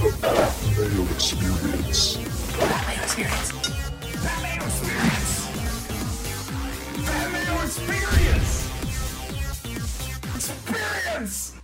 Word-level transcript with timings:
The 0.00 0.06
Experience. 1.10 2.16
Experience. 2.16 2.16
Experience. 3.04 3.52
Experience. 7.64 8.70
Experience. 10.34 11.54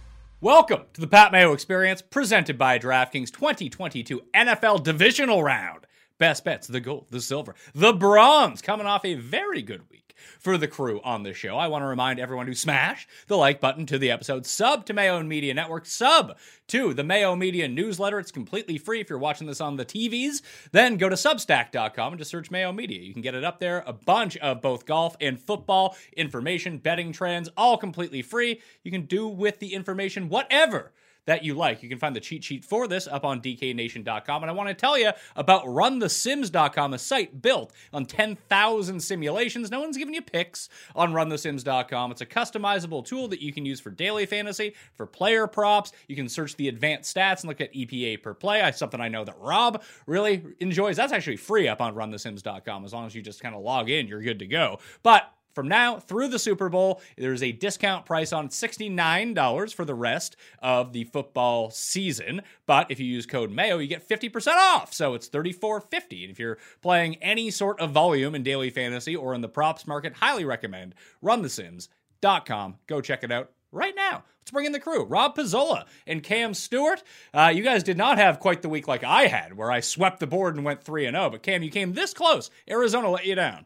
Welcome 0.42 0.82
to 0.92 1.00
the 1.00 1.06
Pat 1.06 1.32
Mayo 1.32 1.54
Experience, 1.54 2.02
presented 2.02 2.58
by 2.58 2.78
DraftKings 2.78 3.30
2022 3.32 4.20
NFL 4.34 4.84
Divisional 4.84 5.42
Round. 5.42 5.86
Best 6.18 6.44
bets, 6.44 6.66
the 6.66 6.80
gold, 6.80 7.06
the 7.08 7.22
silver, 7.22 7.54
the 7.74 7.94
bronze, 7.94 8.60
coming 8.60 8.86
off 8.86 9.06
a 9.06 9.14
very 9.14 9.62
good 9.62 9.88
week 9.88 10.05
for 10.38 10.58
the 10.58 10.68
crew 10.68 11.00
on 11.02 11.22
the 11.22 11.34
show. 11.34 11.56
I 11.56 11.68
want 11.68 11.82
to 11.82 11.86
remind 11.86 12.18
everyone 12.18 12.46
to 12.46 12.54
smash 12.54 13.06
the 13.26 13.36
like 13.36 13.60
button 13.60 13.86
to 13.86 13.98
the 13.98 14.10
episode, 14.10 14.46
sub 14.46 14.86
to 14.86 14.92
Mayo 14.92 15.22
Media 15.22 15.54
Network, 15.54 15.86
sub 15.86 16.36
to 16.68 16.94
the 16.94 17.04
Mayo 17.04 17.36
Media 17.36 17.68
newsletter. 17.68 18.18
It's 18.18 18.32
completely 18.32 18.78
free 18.78 19.00
if 19.00 19.08
you're 19.08 19.18
watching 19.18 19.46
this 19.46 19.60
on 19.60 19.76
the 19.76 19.84
TVs. 19.84 20.42
Then 20.72 20.96
go 20.96 21.08
to 21.08 21.16
substack.com 21.16 22.12
and 22.12 22.18
just 22.18 22.30
search 22.30 22.50
Mayo 22.50 22.72
Media. 22.72 23.00
You 23.00 23.12
can 23.12 23.22
get 23.22 23.34
it 23.34 23.44
up 23.44 23.60
there. 23.60 23.84
A 23.86 23.92
bunch 23.92 24.36
of 24.38 24.60
both 24.60 24.86
golf 24.86 25.16
and 25.20 25.40
football 25.40 25.96
information, 26.16 26.78
betting 26.78 27.12
trends, 27.12 27.48
all 27.56 27.76
completely 27.76 28.22
free. 28.22 28.60
You 28.82 28.90
can 28.90 29.06
do 29.06 29.28
with 29.28 29.58
the 29.58 29.74
information 29.74 30.28
whatever 30.28 30.92
that 31.26 31.44
you 31.44 31.54
like. 31.54 31.82
You 31.82 31.88
can 31.88 31.98
find 31.98 32.16
the 32.16 32.20
cheat 32.20 32.42
sheet 32.42 32.64
for 32.64 32.88
this 32.88 33.06
up 33.06 33.24
on 33.24 33.40
dknation.com. 33.40 34.42
And 34.42 34.50
I 34.50 34.54
want 34.54 34.68
to 34.68 34.74
tell 34.74 34.98
you 34.98 35.10
about 35.36 35.64
runthesims.com, 35.64 36.94
a 36.94 36.98
site 36.98 37.42
built 37.42 37.72
on 37.92 38.06
10,000 38.06 39.00
simulations. 39.00 39.70
No 39.70 39.80
one's 39.80 39.96
giving 39.96 40.14
you 40.14 40.22
picks 40.22 40.68
on 40.94 41.12
runthesims.com. 41.12 42.10
It's 42.10 42.20
a 42.20 42.26
customizable 42.26 43.04
tool 43.04 43.28
that 43.28 43.42
you 43.42 43.52
can 43.52 43.66
use 43.66 43.80
for 43.80 43.90
daily 43.90 44.26
fantasy, 44.26 44.74
for 44.94 45.06
player 45.06 45.46
props. 45.46 45.92
You 46.08 46.16
can 46.16 46.28
search 46.28 46.56
the 46.56 46.68
advanced 46.68 47.14
stats 47.14 47.40
and 47.40 47.48
look 47.48 47.60
at 47.60 47.72
EPA 47.72 48.22
per 48.22 48.34
play. 48.34 48.70
Something 48.74 49.00
I 49.00 49.08
know 49.08 49.24
that 49.24 49.36
Rob 49.38 49.82
really 50.06 50.42
enjoys. 50.60 50.96
That's 50.96 51.12
actually 51.12 51.36
free 51.36 51.68
up 51.68 51.80
on 51.80 51.94
runthesims.com. 51.94 52.84
As 52.84 52.92
long 52.92 53.06
as 53.06 53.14
you 53.14 53.22
just 53.22 53.40
kind 53.40 53.54
of 53.54 53.62
log 53.62 53.90
in, 53.90 54.06
you're 54.06 54.22
good 54.22 54.38
to 54.38 54.46
go. 54.46 54.78
But 55.02 55.32
from 55.56 55.68
now 55.68 55.98
through 55.98 56.28
the 56.28 56.38
Super 56.38 56.68
Bowl, 56.68 57.00
there's 57.16 57.42
a 57.42 57.50
discount 57.50 58.04
price 58.04 58.30
on 58.30 58.50
$69 58.50 59.74
for 59.74 59.86
the 59.86 59.94
rest 59.94 60.36
of 60.60 60.92
the 60.92 61.04
football 61.04 61.70
season. 61.70 62.42
But 62.66 62.90
if 62.90 63.00
you 63.00 63.06
use 63.06 63.24
code 63.24 63.50
MAYO, 63.50 63.78
you 63.78 63.88
get 63.88 64.06
50% 64.06 64.52
off. 64.52 64.92
So 64.92 65.14
it's 65.14 65.30
$34.50. 65.30 66.22
And 66.22 66.30
if 66.30 66.38
you're 66.38 66.58
playing 66.82 67.16
any 67.16 67.50
sort 67.50 67.80
of 67.80 67.90
volume 67.90 68.34
in 68.34 68.42
daily 68.42 68.68
fantasy 68.68 69.16
or 69.16 69.34
in 69.34 69.40
the 69.40 69.48
props 69.48 69.86
market, 69.86 70.12
highly 70.12 70.44
recommend 70.44 70.94
runthesims.com. 71.24 72.76
Go 72.86 73.00
check 73.00 73.24
it 73.24 73.32
out 73.32 73.50
right 73.72 73.96
now. 73.96 74.24
Let's 74.40 74.50
bring 74.50 74.66
in 74.66 74.72
the 74.72 74.78
crew. 74.78 75.04
Rob 75.04 75.36
Pizzola 75.36 75.86
and 76.06 76.22
Cam 76.22 76.52
Stewart. 76.52 77.02
Uh, 77.32 77.50
you 77.54 77.62
guys 77.62 77.82
did 77.82 77.96
not 77.96 78.18
have 78.18 78.40
quite 78.40 78.60
the 78.60 78.68
week 78.68 78.86
like 78.86 79.04
I 79.04 79.26
had, 79.26 79.56
where 79.56 79.72
I 79.72 79.80
swept 79.80 80.20
the 80.20 80.26
board 80.26 80.54
and 80.54 80.66
went 80.66 80.84
3 80.84 81.06
and 81.06 81.16
0. 81.16 81.30
But 81.30 81.42
Cam, 81.42 81.62
you 81.62 81.70
came 81.70 81.94
this 81.94 82.12
close. 82.12 82.50
Arizona 82.68 83.10
let 83.10 83.24
you 83.24 83.34
down. 83.34 83.64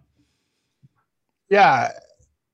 Yeah, 1.51 1.91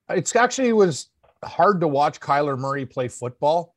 it's 0.09 0.35
actually 0.35 0.73
was 0.73 1.11
hard 1.45 1.81
to 1.81 1.89
watch 1.89 2.19
Kyler 2.19 2.59
Murray 2.59 2.87
play 2.87 3.09
football, 3.09 3.75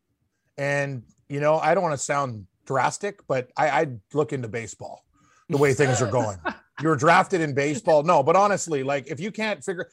and 0.58 1.04
you 1.28 1.40
know 1.40 1.60
I 1.60 1.74
don't 1.74 1.84
want 1.84 1.94
to 1.94 2.04
sound 2.04 2.48
drastic, 2.66 3.20
but 3.28 3.50
I, 3.58 3.70
I'd 3.70 4.00
look 4.14 4.34
into 4.34 4.48
baseball 4.48 5.04
the 5.50 5.58
way 5.58 5.74
things 5.74 6.02
are 6.02 6.10
going. 6.10 6.38
You're 6.82 6.96
drafted 6.96 7.42
in 7.42 7.54
baseball, 7.54 8.04
no, 8.04 8.24
but 8.24 8.38
honestly, 8.38 8.84
like 8.84 9.08
if 9.08 9.20
you 9.20 9.32
can't 9.32 9.62
figure 9.62 9.90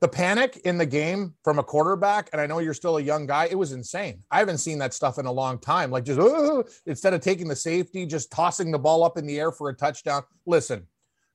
the 0.00 0.06
panic 0.06 0.60
in 0.64 0.78
the 0.78 0.86
game 0.86 1.34
from 1.42 1.58
a 1.58 1.62
quarterback, 1.64 2.30
and 2.32 2.40
I 2.40 2.46
know 2.46 2.60
you're 2.60 2.74
still 2.74 2.98
a 2.98 3.02
young 3.02 3.26
guy, 3.26 3.48
it 3.50 3.56
was 3.56 3.72
insane. 3.72 4.22
I 4.30 4.38
haven't 4.38 4.58
seen 4.58 4.78
that 4.78 4.94
stuff 4.94 5.18
in 5.18 5.26
a 5.26 5.32
long 5.32 5.58
time. 5.58 5.90
Like 5.90 6.04
just 6.04 6.20
"Ooh," 6.20 6.64
instead 6.86 7.14
of 7.14 7.20
taking 7.20 7.48
the 7.48 7.56
safety, 7.56 8.06
just 8.06 8.30
tossing 8.30 8.70
the 8.70 8.78
ball 8.78 9.02
up 9.02 9.18
in 9.18 9.26
the 9.26 9.40
air 9.40 9.50
for 9.50 9.70
a 9.70 9.74
touchdown. 9.74 10.22
Listen, 10.46 10.86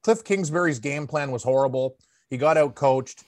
Kliff 0.05 0.23
Kingsbury's 0.23 0.79
game 0.79 1.07
plan 1.07 1.31
was 1.31 1.43
horrible. 1.43 1.97
He 2.29 2.37
got 2.37 2.57
out 2.57 2.75
coached. 2.75 3.25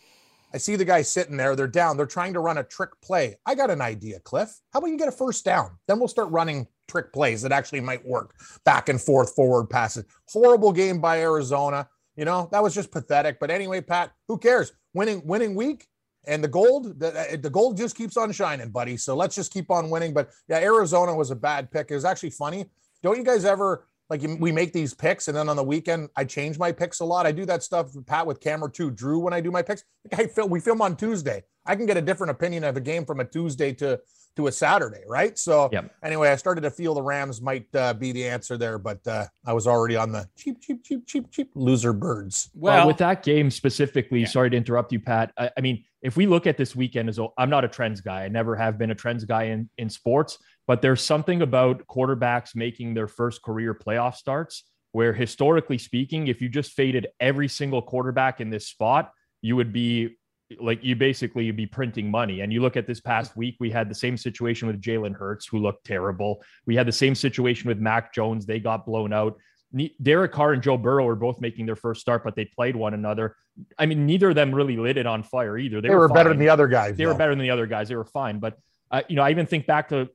I 0.55 0.57
see 0.57 0.77
the 0.77 0.85
guy 0.85 1.01
sitting 1.01 1.35
there. 1.35 1.53
They're 1.53 1.67
down. 1.67 1.97
They're 1.97 2.05
trying 2.05 2.31
to 2.31 2.39
run 2.39 2.59
a 2.59 2.63
trick 2.63 2.91
play. 3.01 3.35
I 3.45 3.55
got 3.55 3.69
an 3.69 3.81
idea, 3.81 4.21
Kliff. 4.21 4.61
How 4.71 4.79
about 4.79 4.87
you 4.87 4.97
get 4.97 5.09
a 5.09 5.11
first 5.11 5.43
down? 5.43 5.71
Then 5.85 5.99
we'll 5.99 6.07
start 6.07 6.31
running 6.31 6.65
trick 6.87 7.11
plays 7.11 7.41
that 7.41 7.51
actually 7.51 7.81
might 7.81 8.07
work. 8.07 8.33
Back 8.63 8.87
and 8.87 9.01
forth, 9.01 9.35
forward 9.35 9.69
passes. 9.69 10.05
Horrible 10.29 10.71
game 10.71 11.01
by 11.01 11.19
Arizona. 11.19 11.89
You 12.15 12.23
know, 12.23 12.47
that 12.53 12.63
was 12.63 12.73
just 12.73 12.89
pathetic. 12.89 13.37
But 13.37 13.51
anyway, 13.51 13.81
Pat, 13.81 14.13
who 14.29 14.37
cares? 14.37 14.71
Winning, 14.93 15.21
winning 15.27 15.55
week. 15.55 15.89
And 16.25 16.41
the 16.41 16.47
gold, 16.47 17.01
the, 17.01 17.33
uh, 17.33 17.35
the 17.35 17.49
gold 17.49 17.75
just 17.75 17.97
keeps 17.97 18.15
on 18.15 18.31
shining, 18.31 18.69
buddy. 18.69 18.95
So 18.95 19.13
let's 19.13 19.35
just 19.35 19.51
keep 19.51 19.69
on 19.69 19.89
winning. 19.89 20.13
But 20.13 20.29
yeah, 20.47 20.59
Arizona 20.59 21.13
was 21.13 21.31
a 21.31 21.35
bad 21.35 21.69
pick. 21.69 21.91
It 21.91 21.95
was 21.95 22.05
actually 22.05 22.29
funny. 22.29 22.63
Don't 23.03 23.17
you 23.17 23.25
guys 23.25 23.43
ever 23.43 23.87
like 24.09 24.21
we 24.39 24.51
make 24.51 24.71
these 24.73 24.93
picks 24.93 25.27
and 25.27 25.35
then 25.35 25.49
on 25.49 25.55
the 25.55 25.63
weekend 25.63 26.09
I 26.15 26.25
change 26.25 26.59
my 26.59 26.71
picks 26.71 26.99
a 26.99 27.05
lot. 27.05 27.25
I 27.25 27.31
do 27.31 27.45
that 27.45 27.63
stuff 27.63 27.95
with 27.95 28.05
Pat 28.05 28.25
with 28.27 28.39
camera 28.39 28.71
too. 28.71 28.91
Drew 28.91 29.19
when 29.19 29.33
I 29.33 29.41
do 29.41 29.51
my 29.51 29.61
picks. 29.61 29.83
I 30.13 30.27
film 30.27 30.49
we 30.49 30.59
film 30.59 30.81
on 30.81 30.95
Tuesday. 30.95 31.43
I 31.65 31.75
can 31.75 31.85
get 31.87 31.97
a 31.97 32.01
different 32.01 32.31
opinion 32.31 32.63
of 32.63 32.77
a 32.77 32.81
game 32.81 33.05
from 33.05 33.19
a 33.19 33.25
Tuesday 33.25 33.73
to 33.73 33.99
to 34.35 34.47
a 34.47 34.51
Saturday, 34.51 35.01
right? 35.07 35.37
So 35.39 35.69
Yep. 35.71 35.91
anyway, 36.03 36.27
I 36.29 36.35
started 36.35 36.59
to 36.61 36.69
feel 36.69 36.93
the 36.93 37.01
Rams 37.01 37.41
might 37.41 37.73
uh, 37.73 37.93
be 37.93 38.11
the 38.11 38.27
answer 38.27 38.57
there, 38.57 38.77
but 38.77 38.99
uh, 39.07 39.27
I 39.45 39.53
was 39.53 39.65
already 39.65 39.95
on 39.95 40.11
the 40.11 40.27
cheap, 40.37 40.61
cheap, 40.61 40.83
cheap, 40.83 41.07
cheap, 41.07 41.31
cheap 41.31 41.51
loser 41.55 41.93
birds. 41.93 42.49
Well, 42.53 42.79
Well, 42.79 42.87
with 42.87 42.97
that 42.97 43.23
game 43.23 43.49
specifically, 43.49 44.19
Yeah. 44.19 44.27
sorry 44.27 44.49
to 44.49 44.57
interrupt 44.57 44.91
you, 44.91 44.99
Pat. 44.99 45.31
I, 45.37 45.51
I 45.57 45.61
mean, 45.61 45.85
if 46.01 46.17
we 46.17 46.27
look 46.27 46.47
at 46.47 46.57
this 46.57 46.75
weekend 46.75 47.07
as 47.07 47.17
a, 47.17 47.27
I'm 47.37 47.49
not 47.49 47.63
a 47.63 47.69
trends 47.69 48.01
guy. 48.01 48.25
I 48.25 48.27
never 48.27 48.57
have 48.57 48.77
been 48.77 48.91
a 48.91 48.95
trends 48.95 49.23
guy 49.23 49.43
in 49.45 49.69
in 49.77 49.89
sports, 49.89 50.37
but 50.67 50.81
there's 50.81 51.01
something 51.01 51.41
about 51.41 51.85
quarterbacks 51.87 52.55
making 52.55 52.93
their 52.93 53.07
first 53.07 53.41
career 53.41 53.73
playoff 53.73 54.15
starts 54.15 54.63
where 54.95 55.11
historically 55.11 55.77
speaking, 55.77 56.27
if 56.27 56.41
you 56.41 56.47
just 56.47 56.71
faded 56.71 57.07
every 57.19 57.49
single 57.49 57.81
quarterback 57.81 58.39
in 58.39 58.49
this 58.49 58.69
spot, 58.69 59.11
you 59.41 59.55
would 59.57 59.73
be 59.73 60.15
like 60.59 60.83
you 60.83 60.95
basically 60.95 61.51
be 61.51 61.65
printing 61.65 62.09
money. 62.09 62.39
And 62.39 62.53
you 62.53 62.61
look 62.61 62.77
at 62.77 62.87
this 62.87 63.01
past 63.01 63.35
week, 63.35 63.57
we 63.59 63.69
had 63.69 63.89
the 63.89 63.95
same 63.95 64.15
situation 64.15 64.67
with 64.67 64.81
Jalen 64.81 65.13
Hurts, 65.13 65.47
who 65.47 65.57
looked 65.57 65.85
terrible. 65.85 66.41
We 66.65 66.77
had 66.77 66.87
the 66.87 66.93
same 66.93 67.13
situation 67.13 67.67
with 67.67 67.77
Mac 67.77 68.13
Jones. 68.13 68.45
They 68.45 68.59
got 68.59 68.85
blown 68.85 69.11
out. 69.11 69.37
Derek 70.01 70.31
Carr 70.31 70.53
and 70.53 70.63
Joe 70.63 70.77
Burrow 70.77 71.03
were 71.03 71.15
both 71.15 71.41
making 71.41 71.65
their 71.65 71.75
first 71.75 71.99
start, 71.99 72.23
but 72.23 72.37
they 72.37 72.45
played 72.45 72.77
one 72.77 72.93
another. 72.93 73.35
I 73.77 73.87
mean, 73.87 74.05
neither 74.05 74.29
of 74.29 74.35
them 74.35 74.55
really 74.55 74.77
lit 74.77 74.95
it 74.95 75.05
on 75.05 75.23
fire 75.23 75.57
either. 75.57 75.81
They, 75.81 75.89
were, 75.89 76.07
better 76.07 76.29
than 76.29 76.39
the 76.39 76.47
other 76.47 76.67
guys. 76.69 76.95
They 76.95 77.05
were 77.05 77.15
better 77.15 77.33
than 77.33 77.39
the 77.39 77.49
other 77.49 77.67
guys. 77.67 77.89
They 77.89 77.95
were 77.95 78.05
fine. 78.05 78.39
But, 78.39 78.57
you 79.07 79.15
know, 79.15 79.23
I 79.23 79.31
even 79.31 79.45
think 79.45 79.65
back 79.65 79.89
to 79.89 80.09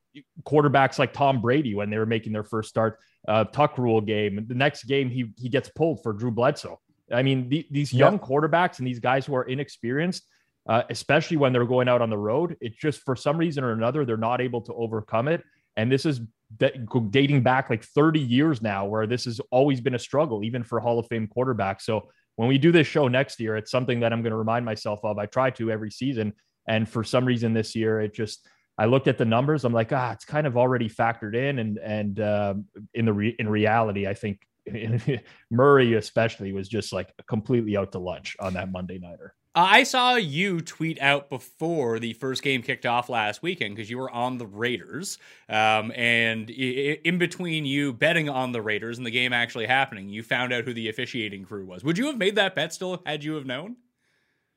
quarterbacks 0.44 0.98
like 0.98 1.12
Tom 1.12 1.40
Brady 1.40 1.74
when 1.74 1.90
they 1.90 1.98
were 1.98 2.06
making 2.06 2.32
their 2.32 2.44
first 2.44 2.68
start, 2.68 2.98
uh, 3.28 3.44
Tuck 3.44 3.78
rule 3.78 4.00
game. 4.00 4.44
The 4.46 4.54
next 4.54 4.84
game, 4.84 5.10
he, 5.10 5.32
he 5.36 5.48
gets 5.48 5.68
pulled 5.68 6.02
for 6.02 6.12
Drew 6.12 6.30
Bledsoe. 6.30 6.80
I 7.12 7.22
mean, 7.22 7.48
the, 7.48 7.66
these 7.70 7.92
young 7.92 8.18
quarterbacks 8.18 8.78
and 8.78 8.86
these 8.86 9.00
guys 9.00 9.26
who 9.26 9.34
are 9.34 9.42
inexperienced, 9.42 10.24
uh, 10.68 10.82
especially 10.90 11.36
when 11.36 11.52
they're 11.52 11.64
going 11.64 11.88
out 11.88 12.02
on 12.02 12.10
the 12.10 12.18
road, 12.18 12.56
it's 12.60 12.76
just 12.76 13.02
for 13.02 13.16
some 13.16 13.36
reason 13.36 13.64
or 13.64 13.72
another, 13.72 14.04
they're 14.04 14.16
not 14.16 14.40
able 14.40 14.60
to 14.62 14.74
overcome 14.74 15.26
it. 15.26 15.42
And 15.76 15.90
this 15.90 16.06
is 16.06 16.20
da- 16.56 16.76
dating 17.10 17.42
back 17.42 17.70
like 17.70 17.82
30 17.82 18.20
years 18.20 18.62
now, 18.62 18.86
where 18.86 19.06
this 19.06 19.24
has 19.24 19.40
always 19.50 19.80
been 19.80 19.94
a 19.94 19.98
struggle, 19.98 20.44
even 20.44 20.62
for 20.62 20.78
Hall 20.78 20.98
of 20.98 21.06
Fame 21.08 21.28
quarterbacks. 21.34 21.82
So 21.82 22.10
when 22.36 22.48
we 22.48 22.58
do 22.58 22.70
this 22.70 22.86
show 22.86 23.08
next 23.08 23.40
year, 23.40 23.56
it's 23.56 23.70
something 23.70 24.00
that 24.00 24.12
I'm 24.12 24.22
going 24.22 24.30
to 24.32 24.36
remind 24.36 24.64
myself 24.64 25.00
of. 25.04 25.18
I 25.18 25.26
try 25.26 25.50
to 25.50 25.70
every 25.70 25.90
season. 25.90 26.32
And 26.68 26.88
for 26.88 27.02
some 27.02 27.24
reason 27.24 27.52
this 27.52 27.74
year, 27.74 28.00
it 28.00 28.14
just, 28.14 28.46
I 28.80 28.86
looked 28.86 29.08
at 29.08 29.18
the 29.18 29.26
numbers. 29.26 29.66
I'm 29.66 29.74
like, 29.74 29.92
ah, 29.92 30.12
it's 30.12 30.24
kind 30.24 30.46
of 30.46 30.56
already 30.56 30.88
factored 30.88 31.36
in. 31.36 31.58
And, 31.58 31.76
and 31.76 32.18
um, 32.20 32.64
in 32.94 33.04
the, 33.04 33.12
re- 33.12 33.36
in 33.38 33.46
reality, 33.46 34.06
I 34.06 34.14
think 34.14 34.40
Murray 35.50 35.94
especially 35.94 36.52
was 36.52 36.66
just 36.66 36.90
like 36.90 37.12
completely 37.28 37.76
out 37.76 37.92
to 37.92 37.98
lunch 37.98 38.38
on 38.40 38.54
that 38.54 38.72
Monday 38.72 38.98
nighter. 38.98 39.34
I 39.54 39.82
saw 39.82 40.14
you 40.14 40.62
tweet 40.62 40.98
out 41.02 41.28
before 41.28 41.98
the 41.98 42.14
first 42.14 42.42
game 42.42 42.62
kicked 42.62 42.86
off 42.86 43.10
last 43.10 43.42
weekend 43.42 43.76
because 43.76 43.90
you 43.90 43.98
were 43.98 44.10
on 44.10 44.38
the 44.38 44.46
Raiders. 44.46 45.18
Um, 45.50 45.92
and 45.94 46.48
in 46.48 47.18
between 47.18 47.66
you 47.66 47.92
betting 47.92 48.30
on 48.30 48.52
the 48.52 48.62
Raiders 48.62 48.96
and 48.96 49.06
the 49.06 49.10
game 49.10 49.34
actually 49.34 49.66
happening, 49.66 50.08
you 50.08 50.22
found 50.22 50.54
out 50.54 50.64
who 50.64 50.72
the 50.72 50.88
officiating 50.88 51.44
crew 51.44 51.66
was. 51.66 51.84
Would 51.84 51.98
you 51.98 52.06
have 52.06 52.16
made 52.16 52.36
that 52.36 52.54
bet 52.54 52.72
still 52.72 53.02
had 53.04 53.22
you 53.22 53.34
have 53.34 53.44
known? 53.44 53.76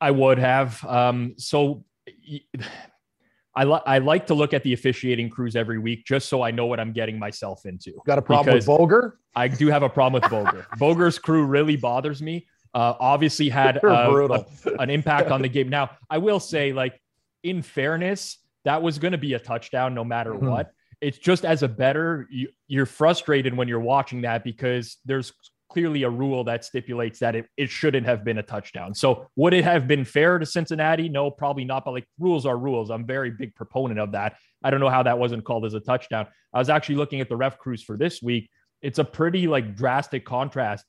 I 0.00 0.12
would 0.12 0.38
have. 0.38 0.82
Um, 0.82 1.34
so 1.36 1.84
I, 3.56 3.64
li- 3.64 3.80
I 3.86 3.98
like 3.98 4.26
to 4.26 4.34
look 4.34 4.52
at 4.52 4.62
the 4.64 4.72
officiating 4.72 5.30
crews 5.30 5.54
every 5.56 5.78
week 5.78 6.04
just 6.04 6.28
so 6.28 6.42
I 6.42 6.50
know 6.50 6.66
what 6.66 6.80
I'm 6.80 6.92
getting 6.92 7.18
myself 7.18 7.66
into. 7.66 7.92
Got 8.06 8.18
a 8.18 8.22
problem 8.22 8.54
with 8.56 8.66
Boger? 8.66 9.18
I 9.36 9.46
do 9.48 9.68
have 9.68 9.82
a 9.82 9.88
problem 9.88 10.20
with 10.20 10.30
Boger. 10.30 10.66
Boger's 10.78 11.18
crew 11.18 11.44
really 11.44 11.76
bothers 11.76 12.20
me. 12.20 12.46
Uh, 12.74 12.94
obviously 12.98 13.48
had 13.48 13.80
brutal. 13.80 14.44
a- 14.66 14.82
an 14.82 14.90
impact 14.90 15.30
on 15.30 15.40
the 15.42 15.48
game. 15.56 15.68
Now, 15.68 15.90
I 16.10 16.18
will 16.18 16.40
say, 16.40 16.72
like, 16.72 17.00
in 17.44 17.62
fairness, 17.62 18.38
that 18.64 18.82
was 18.82 18.98
going 18.98 19.12
to 19.12 19.18
be 19.18 19.34
a 19.34 19.38
touchdown 19.38 19.94
no 19.94 20.02
matter 20.04 20.32
Mhm. 20.32 20.50
what. 20.50 20.72
It's 21.00 21.18
just 21.18 21.44
as 21.44 21.62
a 21.62 21.68
better, 21.68 22.26
you, 22.30 22.48
you're 22.66 22.86
frustrated 22.86 23.54
when 23.56 23.68
you're 23.68 23.78
watching 23.80 24.22
that 24.22 24.42
because 24.42 24.96
there's 25.04 25.32
clearly 25.74 26.04
a 26.04 26.10
rule 26.10 26.44
that 26.44 26.64
stipulates 26.64 27.18
that 27.18 27.36
it, 27.36 27.46
it 27.58 27.68
shouldn't 27.68 28.06
have 28.06 28.24
been 28.24 28.38
a 28.38 28.42
touchdown. 28.42 28.94
So, 28.94 29.28
would 29.36 29.52
it 29.52 29.64
have 29.64 29.86
been 29.86 30.04
fair 30.04 30.38
to 30.38 30.46
Cincinnati? 30.46 31.10
No, 31.10 31.30
probably 31.30 31.66
not. 31.66 31.84
But 31.84 31.90
like, 31.92 32.08
rules 32.18 32.46
are 32.46 32.56
rules. 32.56 32.90
I'm 32.90 33.04
very 33.04 33.30
big 33.30 33.54
proponent 33.54 34.00
of 34.00 34.12
that. 34.12 34.36
I 34.62 34.70
don't 34.70 34.80
know 34.80 34.88
how 34.88 35.02
that 35.02 35.18
wasn't 35.18 35.44
called 35.44 35.66
as 35.66 35.74
a 35.74 35.80
touchdown. 35.80 36.26
I 36.54 36.58
was 36.58 36.70
actually 36.70 36.94
looking 36.94 37.20
at 37.20 37.28
the 37.28 37.36
ref 37.36 37.58
crews 37.58 37.82
for 37.82 37.98
this 37.98 38.22
week. 38.22 38.48
It's 38.80 38.98
a 38.98 39.04
pretty 39.04 39.46
like 39.46 39.76
drastic 39.76 40.24
contrast 40.24 40.86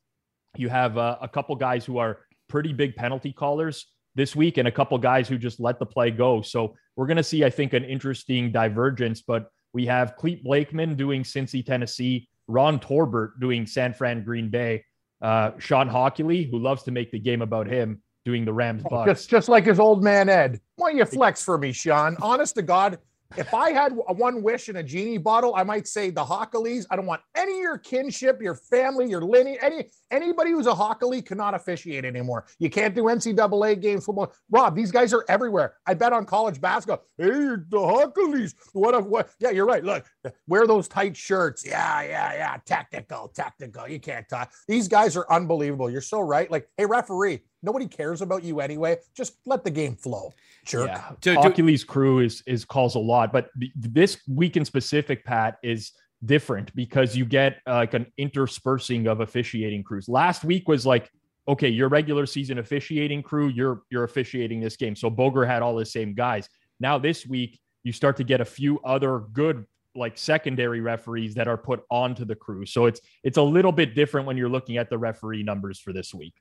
you 0.57 0.69
have 0.69 0.97
uh, 0.97 1.17
a 1.21 1.27
couple 1.27 1.55
guys 1.55 1.85
who 1.85 1.97
are 1.97 2.19
pretty 2.47 2.73
big 2.73 2.95
penalty 2.95 3.31
callers 3.31 3.87
this 4.15 4.35
week 4.35 4.57
and 4.57 4.67
a 4.67 4.71
couple 4.71 4.97
guys 4.97 5.27
who 5.27 5.37
just 5.37 5.59
let 5.59 5.79
the 5.79 5.85
play 5.85 6.11
go. 6.11 6.41
So 6.41 6.75
we're 6.95 7.07
going 7.07 7.17
to 7.17 7.23
see, 7.23 7.43
I 7.43 7.49
think, 7.49 7.73
an 7.73 7.83
interesting 7.83 8.51
divergence. 8.51 9.21
But 9.21 9.49
we 9.73 9.85
have 9.87 10.15
Clete 10.15 10.43
Blakeman 10.43 10.95
doing 10.95 11.23
Cincy, 11.23 11.65
Tennessee, 11.65 12.29
Ron 12.47 12.79
Torbert 12.79 13.39
doing 13.39 13.65
San 13.65 13.93
Fran, 13.93 14.23
Green 14.23 14.49
Bay, 14.49 14.83
uh, 15.21 15.51
Shawn 15.57 15.89
Hochuli, 15.89 16.49
who 16.49 16.59
loves 16.59 16.83
to 16.83 16.91
make 16.91 17.11
the 17.11 17.19
game 17.19 17.41
about 17.41 17.67
him, 17.67 18.01
doing 18.23 18.45
the 18.45 18.53
Rams, 18.53 18.83
Bucks. 18.89 19.09
Just, 19.09 19.29
just 19.29 19.49
like 19.49 19.65
his 19.65 19.79
old 19.79 20.03
man 20.03 20.29
Ed. 20.29 20.59
Why 20.75 20.89
don't 20.89 20.97
you 20.97 21.05
flex 21.05 21.43
for 21.43 21.57
me, 21.57 21.71
Shawn? 21.71 22.17
Honest 22.21 22.55
to 22.55 22.61
God, 22.61 22.99
if 23.37 23.53
I 23.53 23.71
had 23.71 23.93
a 24.07 24.13
one 24.13 24.41
wish 24.41 24.69
in 24.69 24.77
a 24.77 24.83
genie 24.83 25.17
bottle, 25.17 25.55
I 25.55 25.63
might 25.63 25.87
say 25.87 26.09
the 26.09 26.23
Hochulis. 26.23 26.85
I 26.89 26.95
don't 26.95 27.05
want 27.05 27.21
any 27.35 27.53
of 27.53 27.59
your 27.59 27.77
kinship, 27.77 28.41
your 28.41 28.55
family, 28.55 29.09
your 29.09 29.21
lineage, 29.21 29.59
any 29.61 29.89
anybody 30.11 30.51
who's 30.51 30.67
a 30.67 30.73
Hochuli 30.73 31.25
cannot 31.25 31.53
officiate 31.53 32.05
anymore. 32.05 32.45
You 32.59 32.69
can't 32.69 32.95
do 32.95 33.03
NCAA 33.03 33.81
games, 33.81 34.05
football. 34.05 34.33
Rob, 34.49 34.75
these 34.75 34.91
guys 34.91 35.13
are 35.13 35.25
everywhere. 35.27 35.75
I 35.85 35.93
bet 35.93 36.13
on 36.13 36.25
college 36.25 36.59
basketball. 36.61 37.03
Hey, 37.17 37.29
the 37.29 37.77
Hochulis. 37.77 38.53
What? 38.73 38.95
A, 38.95 38.99
what? 38.99 39.29
Yeah, 39.39 39.51
you're 39.51 39.65
right. 39.65 39.83
Look, 39.83 40.05
wear 40.47 40.67
those 40.67 40.87
tight 40.87 41.15
shirts. 41.15 41.65
Yeah, 41.65 42.01
yeah, 42.03 42.33
yeah. 42.33 42.57
Tactical, 42.65 43.29
tactical. 43.29 43.87
You 43.87 43.99
can't 43.99 44.27
talk. 44.27 44.51
These 44.67 44.87
guys 44.87 45.15
are 45.15 45.25
unbelievable. 45.29 45.89
You're 45.89 46.01
so 46.01 46.19
right. 46.19 46.49
Like, 46.49 46.67
hey, 46.77 46.85
referee, 46.85 47.41
nobody 47.63 47.87
cares 47.87 48.21
about 48.21 48.43
you 48.43 48.59
anyway. 48.59 48.97
Just 49.15 49.37
let 49.45 49.63
the 49.63 49.71
game 49.71 49.95
flow. 49.95 50.33
Jerk. 50.65 50.87
Yeah, 50.87 51.09
To- 51.21 51.33
to- 51.35 51.39
Hochuli's 51.41 51.83
crew 51.83 52.19
is 52.19 52.43
is 52.45 52.65
calls 52.65 52.95
a 52.95 52.99
lot, 52.99 53.31
but 53.31 53.49
this 53.75 54.17
week 54.27 54.57
in 54.57 54.65
specific, 54.65 55.25
Pat 55.25 55.57
is 55.63 55.91
different 56.25 56.73
because 56.75 57.15
you 57.15 57.25
get 57.25 57.57
uh, 57.67 57.75
like 57.75 57.93
an 57.93 58.05
interspersing 58.17 59.07
of 59.07 59.19
officiating 59.21 59.83
crews. 59.83 60.07
Last 60.07 60.43
week 60.43 60.67
was 60.67 60.85
like, 60.85 61.09
okay, 61.47 61.69
your 61.69 61.89
regular 61.89 62.25
season 62.25 62.57
officiating 62.59 63.21
crew, 63.21 63.47
you're 63.49 63.81
you're 63.89 64.03
officiating 64.05 64.59
this 64.59 64.75
game. 64.75 64.95
So 64.95 65.09
Boger 65.09 65.45
had 65.45 65.61
all 65.61 65.75
the 65.75 65.85
same 65.85 66.13
guys. 66.13 66.47
Now 66.79 66.97
this 66.97 67.25
week, 67.25 67.59
you 67.83 67.91
start 67.91 68.17
to 68.17 68.23
get 68.23 68.41
a 68.41 68.45
few 68.45 68.79
other 68.79 69.19
good 69.33 69.65
like 69.97 70.17
secondary 70.17 70.81
referees 70.81 71.33
that 71.35 71.47
are 71.47 71.57
put 71.57 71.83
onto 71.89 72.25
the 72.25 72.35
crew. 72.35 72.65
So 72.65 72.85
it's 72.85 72.99
it's 73.23 73.37
a 73.37 73.41
little 73.41 73.71
bit 73.71 73.95
different 73.95 74.27
when 74.27 74.35
you're 74.37 74.49
looking 74.49 74.77
at 74.77 74.89
the 74.89 74.97
referee 74.97 75.43
numbers 75.43 75.79
for 75.79 75.93
this 75.93 76.13
week. 76.13 76.33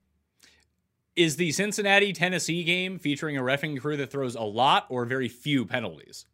Is 1.16 1.36
the 1.36 1.52
Cincinnati 1.52 2.12
Tennessee 2.12 2.64
game 2.64 2.98
featuring 2.98 3.36
a 3.36 3.42
refing 3.42 3.80
crew 3.80 3.96
that 3.98 4.10
throws 4.10 4.34
a 4.34 4.42
lot 4.42 4.86
or 4.88 5.04
very 5.04 5.28
few 5.28 5.64
penalties? 5.64 6.26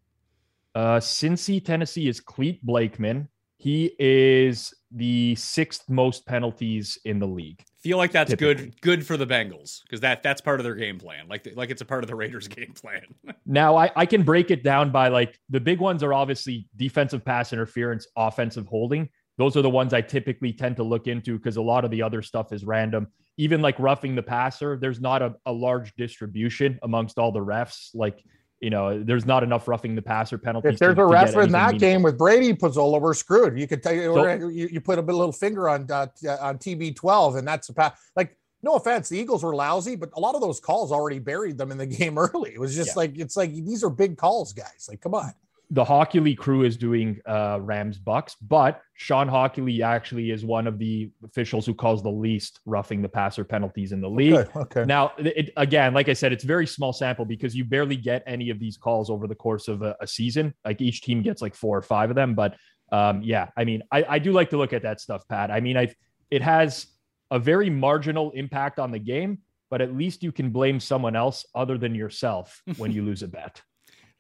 Uh, 0.75 0.99
Cincy, 0.99 1.63
Tennessee 1.63 2.09
is 2.09 2.21
Clete 2.21 2.65
Blakeman. 2.65 3.29
He 3.59 3.95
is 3.99 4.73
the 4.91 5.35
sixth 5.35 5.89
most 5.91 6.27
penalties 6.27 6.99
in 7.05 7.19
the 7.19 7.27
league. 7.27 7.63
Feel 7.83 7.99
like 7.99 8.11
that's 8.11 8.31
Typically. 8.31 8.55
good 8.55 8.81
good 8.81 9.07
for 9.07 9.17
the 9.19 9.27
Bengals 9.27 9.83
because 9.83 10.01
that 10.01 10.23
that's 10.23 10.41
part 10.41 10.61
of 10.61 10.65
their 10.65 10.75
game 10.75 10.99
plan. 10.99 11.29
Like 11.29 11.47
like 11.55 11.71
it's 11.71 11.83
a 11.83 11.85
part 11.85 12.03
of 12.03 12.09
the 12.09 12.15
Raiders 12.15 12.49
game 12.49 12.73
plan. 12.73 13.03
Now, 13.45 13.77
I, 13.77 13.91
I 13.97 14.07
can 14.07 14.23
break 14.23 14.51
it 14.51 14.63
down 14.63 14.91
by 14.91 15.09
like 15.09 15.39
the 15.51 15.61
big 15.61 15.79
ones 15.79 16.03
are 16.03 16.15
obviously 16.15 16.69
defensive 16.77 17.23
pass 17.25 17.53
interference, 17.53 18.07
offensive 18.17 18.67
holding. 18.67 19.11
Those 19.41 19.57
are 19.57 19.63
the 19.63 19.71
ones 19.71 19.95
I 19.95 20.03
typically 20.03 20.53
tend 20.53 20.77
to 20.77 20.83
look 20.83 21.07
into 21.07 21.39
because 21.39 21.57
a 21.57 21.63
lot 21.63 21.87
of 21.87 21.91
the 21.91 22.03
other 22.03 22.21
stuff 22.21 22.53
is 22.53 22.63
random. 22.63 23.07
Even 23.39 23.63
like 23.63 23.79
roughing 23.79 24.15
the 24.15 24.23
passer, 24.23 24.77
there's 24.79 25.01
not 25.01 25.23
a, 25.23 25.35
a 25.47 25.53
large 25.53 25.95
distribution 25.95 26.79
amongst 26.83 27.19
all 27.19 27.33
the 27.33 27.41
refs. 27.41 27.89
Like, 27.95 28.23
you 28.61 28.69
know, 28.69 29.03
there's 29.03 29.25
not 29.25 29.43
enough 29.43 29.67
roughing 29.67 29.95
the 29.95 30.03
passer 30.03 30.37
penalties. 30.37 30.75
If 30.75 30.79
there's 30.79 30.97
to- 30.97 31.01
a 31.01 31.07
ref 31.07 31.35
in 31.37 31.51
that 31.53 31.69
meaningful. 31.73 31.79
game 31.79 32.03
with 32.03 32.19
Brady 32.19 32.53
Pizzola, 32.53 33.01
we're 33.01 33.15
screwed. 33.15 33.59
You 33.59 33.67
could 33.67 33.83
tell 33.83 33.95
you, 33.95 34.13
So- 34.13 34.49
you, 34.49 34.69
you 34.71 34.81
put 34.83 34.99
a 34.99 35.01
little 35.01 35.33
finger 35.33 35.71
on 35.71 35.91
uh, 35.91 36.09
on 36.43 36.59
TB12, 36.59 37.39
and 37.39 37.49
that's 37.49 37.71
a 37.71 37.73
pass. 37.73 37.99
Like, 38.15 38.37
no 38.63 38.75
offense, 38.75 39.09
the 39.09 39.19
Eagles 39.19 39.43
were 39.43 39.55
lousy, 39.55 39.97
but 39.97 40.11
a 40.17 40.21
lot 40.21 40.35
of 40.35 40.43
those 40.43 40.61
calls 40.61 40.93
already 40.93 41.19
buried 41.19 41.57
them 41.57 41.71
in 41.73 41.79
the 41.79 41.87
game 41.99 42.19
early. 42.19 42.53
It 42.53 42.61
was 42.61 42.77
just 42.77 42.89
Yeah. 42.91 42.95
like 42.97 43.19
it's 43.19 43.39
like 43.39 43.55
these 43.55 43.83
are 43.83 43.89
big 43.89 44.19
calls, 44.19 44.53
guys. 44.53 44.87
Like, 44.87 45.01
come 45.01 45.15
on. 45.15 45.33
The 45.73 45.85
Hochuli 45.85 46.37
crew 46.37 46.65
is 46.65 46.77
doing 46.77 47.21
uh, 47.27 47.59
Rams 47.63 47.97
Bucks, 47.97 48.35
but 48.35 48.83
Shawn 48.95 49.29
Hochuli 49.29 49.83
actually 49.83 50.33
is 50.33 50.45
one 50.45 50.67
of 50.67 50.79
the 50.79 51.11
officials 51.25 51.65
who 51.65 51.75
calls 51.75 52.03
the 52.03 52.11
least 52.11 52.59
roughing 52.67 53.03
the 53.03 53.09
passer 53.09 53.45
penalties 53.45 53.93
in 53.93 54.01
the 54.01 54.09
league. 54.09 54.35
Good. 54.35 54.51
Okay. 54.57 54.85
Now, 54.85 55.13
it, 55.19 55.53
again, 55.57 55.95
like 55.95 56.09
I 56.09 56.13
said, 56.13 56.33
it's 56.33 56.43
very 56.43 56.67
small 56.67 56.93
sample 56.93 57.25
because 57.25 57.55
you 57.55 57.65
barely 57.65 57.97
get 57.97 58.25
any 58.27 58.51
of 58.51 58.59
these 58.59 58.77
calls 58.77 59.11
over 59.11 59.29
the 59.29 59.35
course 59.35 59.69
of 59.69 59.83
a, 59.83 59.97
a 60.01 60.07
season. 60.07 60.53
Like 60.65 60.81
each 60.81 61.03
team 61.03 61.23
gets 61.23 61.41
like 61.41 61.55
four 61.55 61.79
or 61.79 61.83
five 61.83 62.11
of 62.11 62.17
them. 62.17 62.35
But 62.35 62.57
um, 62.91 63.23
yeah, 63.23 63.49
I 63.57 63.65
mean, 63.65 63.83
I, 63.93 64.05
I 64.09 64.19
do 64.19 64.33
like 64.33 64.51
to 64.51 64.57
look 64.57 64.73
at 64.73 64.83
that 64.83 65.01
stuff, 65.01 65.27
Pat. 65.29 65.53
I 65.53 65.61
mean, 65.61 65.77
I 65.77 65.95
it 66.31 66.43
has 66.43 66.87
a 67.31 67.39
very 67.39 67.71
marginal 67.71 68.33
impact 68.33 68.79
on 68.79 68.91
the 68.91 68.99
game, 68.99 69.39
but 69.71 69.81
at 69.81 69.95
least 69.97 70.23
you 70.23 70.33
can 70.33 70.51
blame 70.51 70.81
someone 70.81 71.15
else 71.15 71.47
other 71.55 71.79
than 71.79 71.95
yourself 71.95 72.61
when 72.77 72.93
you 72.93 73.03
lose 73.05 73.23
a 73.23 73.29
bet. 73.29 73.63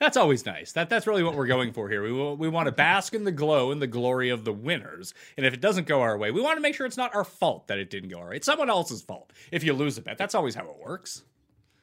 That's 0.01 0.17
always 0.17 0.47
nice. 0.47 0.73
That 0.73 0.89
that's 0.89 1.07
really 1.07 1.23
what 1.23 1.35
we're 1.37 1.47
going 1.47 1.73
for 1.73 1.89
here. 1.91 2.03
We 2.03 2.13
we 2.35 2.49
want 2.49 2.67
to 2.67 2.73
bask 2.73 3.15
in 3.15 3.25
the 3.25 3.31
glow 3.33 3.71
and 3.71 3.81
the 3.83 3.87
glory 3.87 4.31
of 4.31 4.45
the 4.45 4.53
winners. 4.53 5.13
And 5.37 5.45
if 5.45 5.53
it 5.53 5.61
doesn't 5.61 5.87
go 5.87 6.01
our 6.01 6.17
way, 6.17 6.31
we 6.31 6.41
want 6.41 6.57
to 6.57 6.63
make 6.63 6.75
sure 6.75 6.87
it's 6.87 6.97
not 6.97 7.15
our 7.15 7.23
fault 7.23 7.69
that 7.69 7.79
it 7.79 7.91
didn't 7.91 8.09
go 8.09 8.19
our 8.19 8.31
way. 8.31 8.37
It's 8.37 8.47
someone 8.47 8.71
else's 8.71 9.03
fault. 9.03 9.33
If 9.53 9.63
you 9.63 9.75
lose 9.75 9.99
a 9.99 10.03
bet, 10.03 10.17
that's 10.17 10.35
always 10.35 10.55
how 10.55 10.65
it 10.65 10.77
works. 10.83 11.23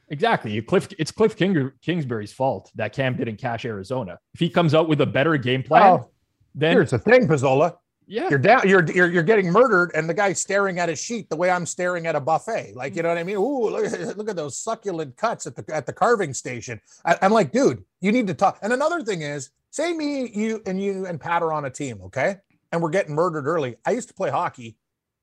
Exactly. 0.09 0.59
Kliff, 0.61 0.93
it's 0.97 1.11
Kliff 1.11 1.35
King, 1.35 1.71
Kingsbury's 1.81 2.31
fault 2.33 2.71
that 2.75 2.93
Cam 2.93 3.15
didn't 3.17 3.37
cash 3.37 3.65
Arizona. 3.65 4.17
If 4.33 4.39
he 4.39 4.49
comes 4.49 4.73
out 4.73 4.87
with 4.89 5.01
a 5.01 5.05
better 5.05 5.37
game 5.37 5.61
plan, 5.63 5.83
Oh, 5.83 6.09
then 6.55 6.71
Here's 6.71 6.91
the 6.91 6.99
thing, 6.99 7.27
Pizzola. 7.27 7.75
Yeah, 8.09 8.29
You're 8.29 8.39
down. 8.39 8.67
You're, 8.67 8.89
you're 8.89 9.11
you're 9.11 9.23
getting 9.23 9.51
murdered, 9.51 9.91
and 9.93 10.09
the 10.09 10.13
guy's 10.13 10.39
staring 10.39 10.79
at 10.79 10.87
his 10.87 10.97
sheet 10.97 11.29
the 11.29 11.35
way 11.35 11.49
I'm 11.49 11.65
staring 11.65 12.07
at 12.07 12.15
a 12.15 12.21
buffet. 12.21 12.73
Like 12.73 12.95
you 12.95 13.03
know 13.03 13.09
what 13.09 13.17
I 13.17 13.23
mean? 13.23 13.35
Ooh, 13.35 13.69
look, 13.69 13.85
at- 13.85 14.17
look 14.17 14.29
at 14.29 14.37
those 14.37 14.57
succulent 14.57 15.17
cuts 15.17 15.45
at 15.45 15.55
the 15.55 15.75
at 15.75 15.85
the 15.85 15.91
carving 15.91 16.33
station. 16.33 16.79
I, 17.05 17.17
I'm 17.21 17.33
like, 17.33 17.51
dude, 17.51 17.83
you 17.99 18.13
need 18.13 18.27
to 18.27 18.33
talk. 18.33 18.59
And 18.61 18.71
another 18.71 19.03
thing 19.03 19.23
is, 19.23 19.49
say 19.71 19.91
me, 19.91 20.29
you, 20.33 20.61
and 20.65 20.81
you 20.81 21.05
and 21.05 21.19
Pat 21.19 21.43
are 21.43 21.51
on 21.51 21.65
a 21.65 21.69
team, 21.69 22.01
okay? 22.03 22.37
And 22.71 22.81
we're 22.81 22.91
getting 22.91 23.13
murdered 23.13 23.45
early. 23.45 23.75
I 23.85 23.91
used 23.91 24.07
to 24.07 24.13
play 24.13 24.29
hockey. 24.29 24.77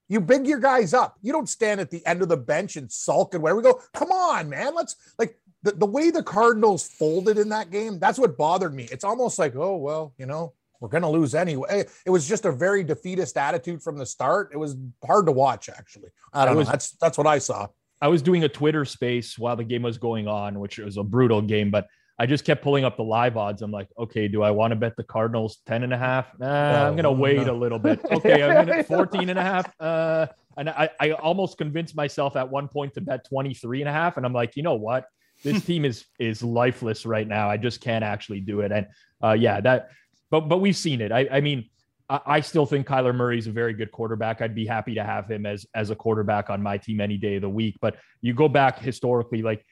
You 0.08 0.20
big 0.20 0.46
your 0.46 0.60
guys 0.60 0.92
up. 0.92 1.16
You 1.22 1.32
don't 1.32 1.48
stand 1.48 1.80
at 1.80 1.90
the 1.90 2.04
end 2.06 2.20
of 2.20 2.28
the 2.28 2.36
bench 2.36 2.76
and 2.76 2.92
sulk 2.92 3.32
and 3.32 3.42
where 3.42 3.56
we 3.56 3.62
go. 3.62 3.80
Come 3.94 4.12
on, 4.12 4.50
man. 4.50 4.74
Let's 4.74 4.96
like 5.18 5.38
the, 5.62 5.72
the 5.72 5.86
way 5.86 6.10
the 6.10 6.22
Cardinals 6.22 6.86
folded 6.86 7.38
in 7.38 7.48
that 7.48 7.70
game. 7.70 7.98
That's 7.98 8.18
what 8.18 8.36
bothered 8.36 8.74
me. 8.74 8.86
It's 8.92 9.04
almost 9.04 9.38
like, 9.38 9.56
oh 9.56 9.76
well, 9.76 10.12
you 10.18 10.26
know, 10.26 10.52
we're 10.84 10.90
going 10.90 11.02
to 11.02 11.08
lose 11.08 11.34
anyway. 11.34 11.86
It 12.04 12.10
was 12.10 12.28
just 12.28 12.44
a 12.44 12.52
very 12.52 12.84
defeatist 12.84 13.38
attitude 13.38 13.82
from 13.82 13.96
the 13.96 14.04
start. 14.04 14.50
It 14.52 14.58
was 14.58 14.76
hard 15.02 15.24
to 15.24 15.32
watch, 15.32 15.70
actually. 15.70 16.10
I 16.34 16.44
don't 16.44 16.58
It 16.58 16.64
know. 16.64 16.70
That's 16.70 16.90
that's 17.00 17.16
what 17.16 17.26
I 17.26 17.38
saw. 17.38 17.68
I 18.02 18.08
was 18.08 18.20
doing 18.20 18.44
a 18.44 18.50
Twitter 18.50 18.84
space 18.84 19.38
while 19.38 19.56
the 19.56 19.64
game 19.64 19.80
was 19.80 19.96
going 19.96 20.28
on, 20.28 20.60
which 20.60 20.76
was 20.76 20.98
a 20.98 21.02
brutal 21.02 21.40
game, 21.40 21.70
but 21.70 21.86
I 22.18 22.26
just 22.26 22.44
kept 22.44 22.62
pulling 22.62 22.84
up 22.84 22.98
the 22.98 23.02
live 23.02 23.38
odds. 23.38 23.62
I'm 23.62 23.70
like, 23.70 23.88
okay, 23.98 24.28
do 24.28 24.42
I 24.42 24.50
want 24.50 24.72
to 24.72 24.76
bet 24.76 24.94
the 24.94 25.04
Cardinals 25.04 25.62
10 25.64 25.84
and 25.84 25.92
a 25.94 25.96
half? 25.96 26.38
Nah, 26.38 26.86
I'm 26.86 26.92
going 26.96 27.04
to 27.04 27.08
Oh, 27.08 27.12
wait 27.12 27.46
no. 27.46 27.54
a 27.54 27.56
little 27.56 27.78
bit. 27.78 28.00
Okay, 28.12 28.42
I'm 28.42 28.66
going 28.66 28.78
to 28.78 28.84
14 28.84 29.30
and 29.30 29.38
a 29.38 29.42
half. 29.42 29.72
Uh, 29.80 30.26
and 30.58 30.68
I, 30.68 30.90
I 31.00 31.12
almost 31.12 31.56
convinced 31.56 31.96
myself 31.96 32.36
at 32.36 32.48
one 32.50 32.68
point 32.68 32.92
to 32.94 33.00
bet 33.00 33.26
23 33.26 33.80
and 33.80 33.88
a 33.88 33.92
half. 33.92 34.18
And 34.18 34.26
I'm 34.26 34.34
like, 34.34 34.54
you 34.54 34.62
know 34.62 34.74
what? 34.74 35.06
This 35.42 35.64
team 35.68 35.86
is 35.86 36.04
is 36.18 36.42
lifeless 36.42 37.06
right 37.06 37.26
now. 37.26 37.48
I 37.48 37.56
just 37.56 37.80
can't 37.80 38.04
actually 38.04 38.40
do 38.40 38.60
it. 38.60 38.70
And 38.70 38.86
uh, 39.22 39.32
yeah, 39.32 39.60
that, 39.62 39.88
but 40.34 40.48
but 40.48 40.58
we've 40.58 40.76
seen 40.76 41.00
it. 41.00 41.12
I, 41.12 41.28
I 41.30 41.40
mean, 41.40 41.70
I, 42.08 42.20
I 42.26 42.40
still 42.40 42.66
think 42.66 42.88
Kyler 42.88 43.14
Murray 43.14 43.38
is 43.38 43.46
a 43.46 43.52
very 43.52 43.72
good 43.72 43.92
quarterback. 43.92 44.42
I'd 44.42 44.54
be 44.54 44.66
happy 44.66 44.94
to 44.96 45.04
have 45.04 45.30
him 45.30 45.46
as 45.46 45.64
as 45.76 45.90
a 45.90 45.94
quarterback 45.94 46.50
on 46.50 46.60
my 46.60 46.76
team 46.76 47.00
any 47.00 47.16
day 47.16 47.36
of 47.36 47.42
the 47.42 47.48
week. 47.48 47.76
But 47.80 47.98
you 48.20 48.34
go 48.34 48.48
back 48.48 48.80
historically, 48.80 49.42
like 49.42 49.64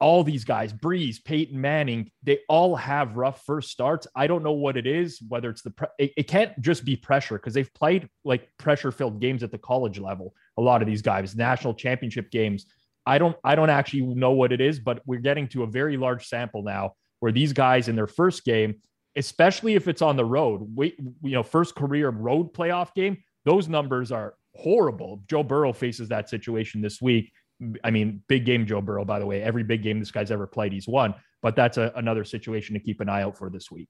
all 0.00 0.22
these 0.22 0.44
guys, 0.44 0.72
Brees, 0.72 1.16
Peyton 1.24 1.60
Manning, 1.60 2.12
they 2.22 2.38
all 2.48 2.76
have 2.76 3.16
rough 3.16 3.42
first 3.44 3.70
starts. 3.70 4.06
I 4.14 4.28
don't 4.28 4.44
know 4.44 4.52
what 4.52 4.76
it 4.76 4.86
is, 4.86 5.20
whether 5.28 5.50
it's 5.50 5.62
the 5.62 5.70
pre- 5.70 5.88
it, 5.98 6.12
it 6.16 6.28
can't 6.28 6.60
just 6.60 6.84
be 6.84 6.94
pressure 6.94 7.36
because 7.36 7.54
they've 7.54 7.74
played 7.74 8.08
like 8.24 8.48
pressure 8.56 8.92
filled 8.92 9.20
games 9.20 9.42
at 9.42 9.50
the 9.50 9.58
college 9.58 9.98
level. 9.98 10.32
A 10.58 10.62
lot 10.62 10.80
of 10.80 10.86
these 10.86 11.02
guys, 11.02 11.34
national 11.34 11.74
championship 11.74 12.30
games. 12.30 12.66
I 13.04 13.18
don't 13.18 13.36
I 13.42 13.56
don't 13.56 13.70
actually 13.70 14.02
know 14.02 14.30
what 14.30 14.52
it 14.52 14.60
is, 14.60 14.78
but 14.78 15.02
we're 15.06 15.18
getting 15.18 15.48
to 15.48 15.64
a 15.64 15.66
very 15.66 15.96
large 15.96 16.28
sample 16.28 16.62
now 16.62 16.92
where 17.18 17.32
these 17.32 17.52
guys 17.52 17.88
in 17.88 17.96
their 17.96 18.06
first 18.06 18.44
game, 18.44 18.76
especially 19.16 19.74
if 19.74 19.88
it's 19.88 20.02
on 20.02 20.16
the 20.16 20.24
road, 20.24 20.66
wait, 20.74 20.98
you 21.22 21.32
know, 21.32 21.42
first 21.42 21.74
career 21.74 22.10
road 22.10 22.52
playoff 22.52 22.94
game, 22.94 23.18
those 23.44 23.68
numbers 23.68 24.10
are 24.12 24.34
horrible. 24.54 25.22
Joe 25.28 25.42
Burrow 25.42 25.72
faces 25.72 26.08
that 26.08 26.28
situation 26.28 26.80
this 26.80 27.00
week. 27.00 27.32
I 27.82 27.90
mean, 27.90 28.22
big 28.28 28.44
game 28.44 28.66
Joe 28.66 28.80
Burrow, 28.80 29.04
by 29.04 29.18
the 29.18 29.26
way. 29.26 29.42
Every 29.42 29.62
big 29.62 29.82
game 29.82 30.00
this 30.00 30.10
guy's 30.10 30.30
ever 30.30 30.46
played, 30.46 30.72
he's 30.72 30.88
won. 30.88 31.14
But 31.42 31.56
that's 31.56 31.76
a, 31.76 31.92
another 31.96 32.24
situation 32.24 32.74
to 32.74 32.80
keep 32.80 33.00
an 33.00 33.08
eye 33.08 33.22
out 33.22 33.36
for 33.36 33.50
this 33.50 33.70
week. 33.70 33.88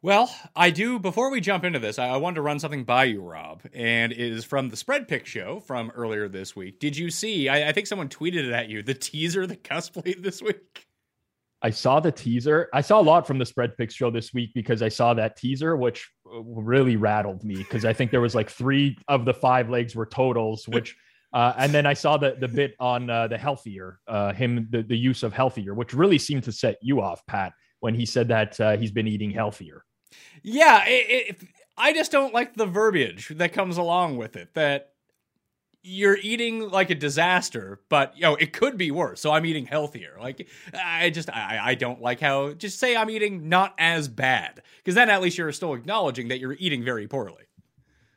Well, 0.00 0.32
I 0.54 0.70
do. 0.70 1.00
Before 1.00 1.30
we 1.30 1.40
jump 1.40 1.64
into 1.64 1.80
this, 1.80 1.98
I, 1.98 2.08
I 2.08 2.16
wanted 2.18 2.36
to 2.36 2.42
run 2.42 2.60
something 2.60 2.84
by 2.84 3.04
you, 3.04 3.20
Rob, 3.20 3.62
and 3.74 4.12
it 4.12 4.18
is 4.18 4.44
from 4.44 4.68
the 4.68 4.76
Spread 4.76 5.08
Pick 5.08 5.26
show 5.26 5.58
from 5.58 5.90
earlier 5.90 6.28
this 6.28 6.54
week. 6.54 6.78
Did 6.78 6.96
you 6.96 7.10
see? 7.10 7.48
I, 7.48 7.68
I 7.68 7.72
think 7.72 7.88
someone 7.88 8.08
tweeted 8.08 8.46
it 8.46 8.52
at 8.52 8.68
you. 8.68 8.82
The 8.82 8.94
teaser 8.94 9.46
that 9.46 9.64
Cust 9.64 9.92
played 9.94 10.22
this 10.22 10.40
week. 10.40 10.87
I 11.62 11.70
saw 11.70 11.98
the 11.98 12.12
teaser. 12.12 12.68
I 12.72 12.80
saw 12.80 13.00
a 13.00 13.02
lot 13.02 13.26
from 13.26 13.38
the 13.38 13.46
spread 13.46 13.76
picks 13.76 13.94
show 13.94 14.10
this 14.10 14.32
week 14.32 14.50
because 14.54 14.80
I 14.80 14.88
saw 14.88 15.14
that 15.14 15.36
teaser, 15.36 15.76
which 15.76 16.08
uh, 16.26 16.40
really 16.40 16.96
rattled 16.96 17.42
me 17.42 17.56
because 17.56 17.84
I 17.84 17.92
think 17.92 18.10
there 18.10 18.20
was 18.20 18.34
like 18.34 18.48
three 18.48 18.96
of 19.08 19.24
the 19.24 19.34
five 19.34 19.68
legs 19.68 19.96
were 19.96 20.06
totals, 20.06 20.68
which, 20.68 20.96
uh, 21.32 21.54
and 21.58 21.72
then 21.72 21.84
I 21.84 21.94
saw 21.94 22.16
the 22.16 22.36
the 22.38 22.48
bit 22.48 22.74
on 22.78 23.10
uh, 23.10 23.26
the 23.26 23.38
healthier, 23.38 23.98
uh, 24.06 24.32
him 24.32 24.68
the, 24.70 24.82
the 24.82 24.96
use 24.96 25.22
of 25.22 25.32
healthier, 25.32 25.74
which 25.74 25.94
really 25.94 26.18
seemed 26.18 26.44
to 26.44 26.52
set 26.52 26.76
you 26.80 27.00
off, 27.00 27.26
Pat, 27.26 27.52
when 27.80 27.94
he 27.94 28.06
said 28.06 28.28
that 28.28 28.60
uh, 28.60 28.76
he's 28.76 28.92
been 28.92 29.08
eating 29.08 29.30
healthier. 29.30 29.84
Yeah, 30.42 30.84
it, 30.86 31.30
it, 31.30 31.48
I 31.76 31.92
just 31.92 32.12
don't 32.12 32.32
like 32.32 32.54
the 32.54 32.66
verbiage 32.66 33.28
that 33.28 33.52
comes 33.52 33.78
along 33.78 34.16
with 34.16 34.36
it. 34.36 34.54
That 34.54 34.92
you're 35.88 36.18
eating 36.22 36.68
like 36.68 36.90
a 36.90 36.94
disaster, 36.94 37.80
but 37.88 38.14
you 38.16 38.22
know 38.22 38.36
it 38.36 38.52
could 38.52 38.76
be 38.76 38.90
worse. 38.90 39.20
So 39.20 39.32
I'm 39.32 39.46
eating 39.46 39.66
healthier. 39.66 40.16
Like 40.20 40.48
I 40.74 41.10
just 41.10 41.30
I, 41.30 41.58
I 41.62 41.74
don't 41.74 42.00
like 42.00 42.20
how 42.20 42.52
just 42.52 42.78
say 42.78 42.96
I'm 42.96 43.10
eating 43.10 43.48
not 43.48 43.74
as 43.78 44.06
bad 44.06 44.62
because 44.78 44.94
then 44.94 45.08
at 45.08 45.22
least 45.22 45.38
you're 45.38 45.50
still 45.52 45.74
acknowledging 45.74 46.28
that 46.28 46.38
you're 46.38 46.56
eating 46.58 46.84
very 46.84 47.08
poorly. 47.08 47.44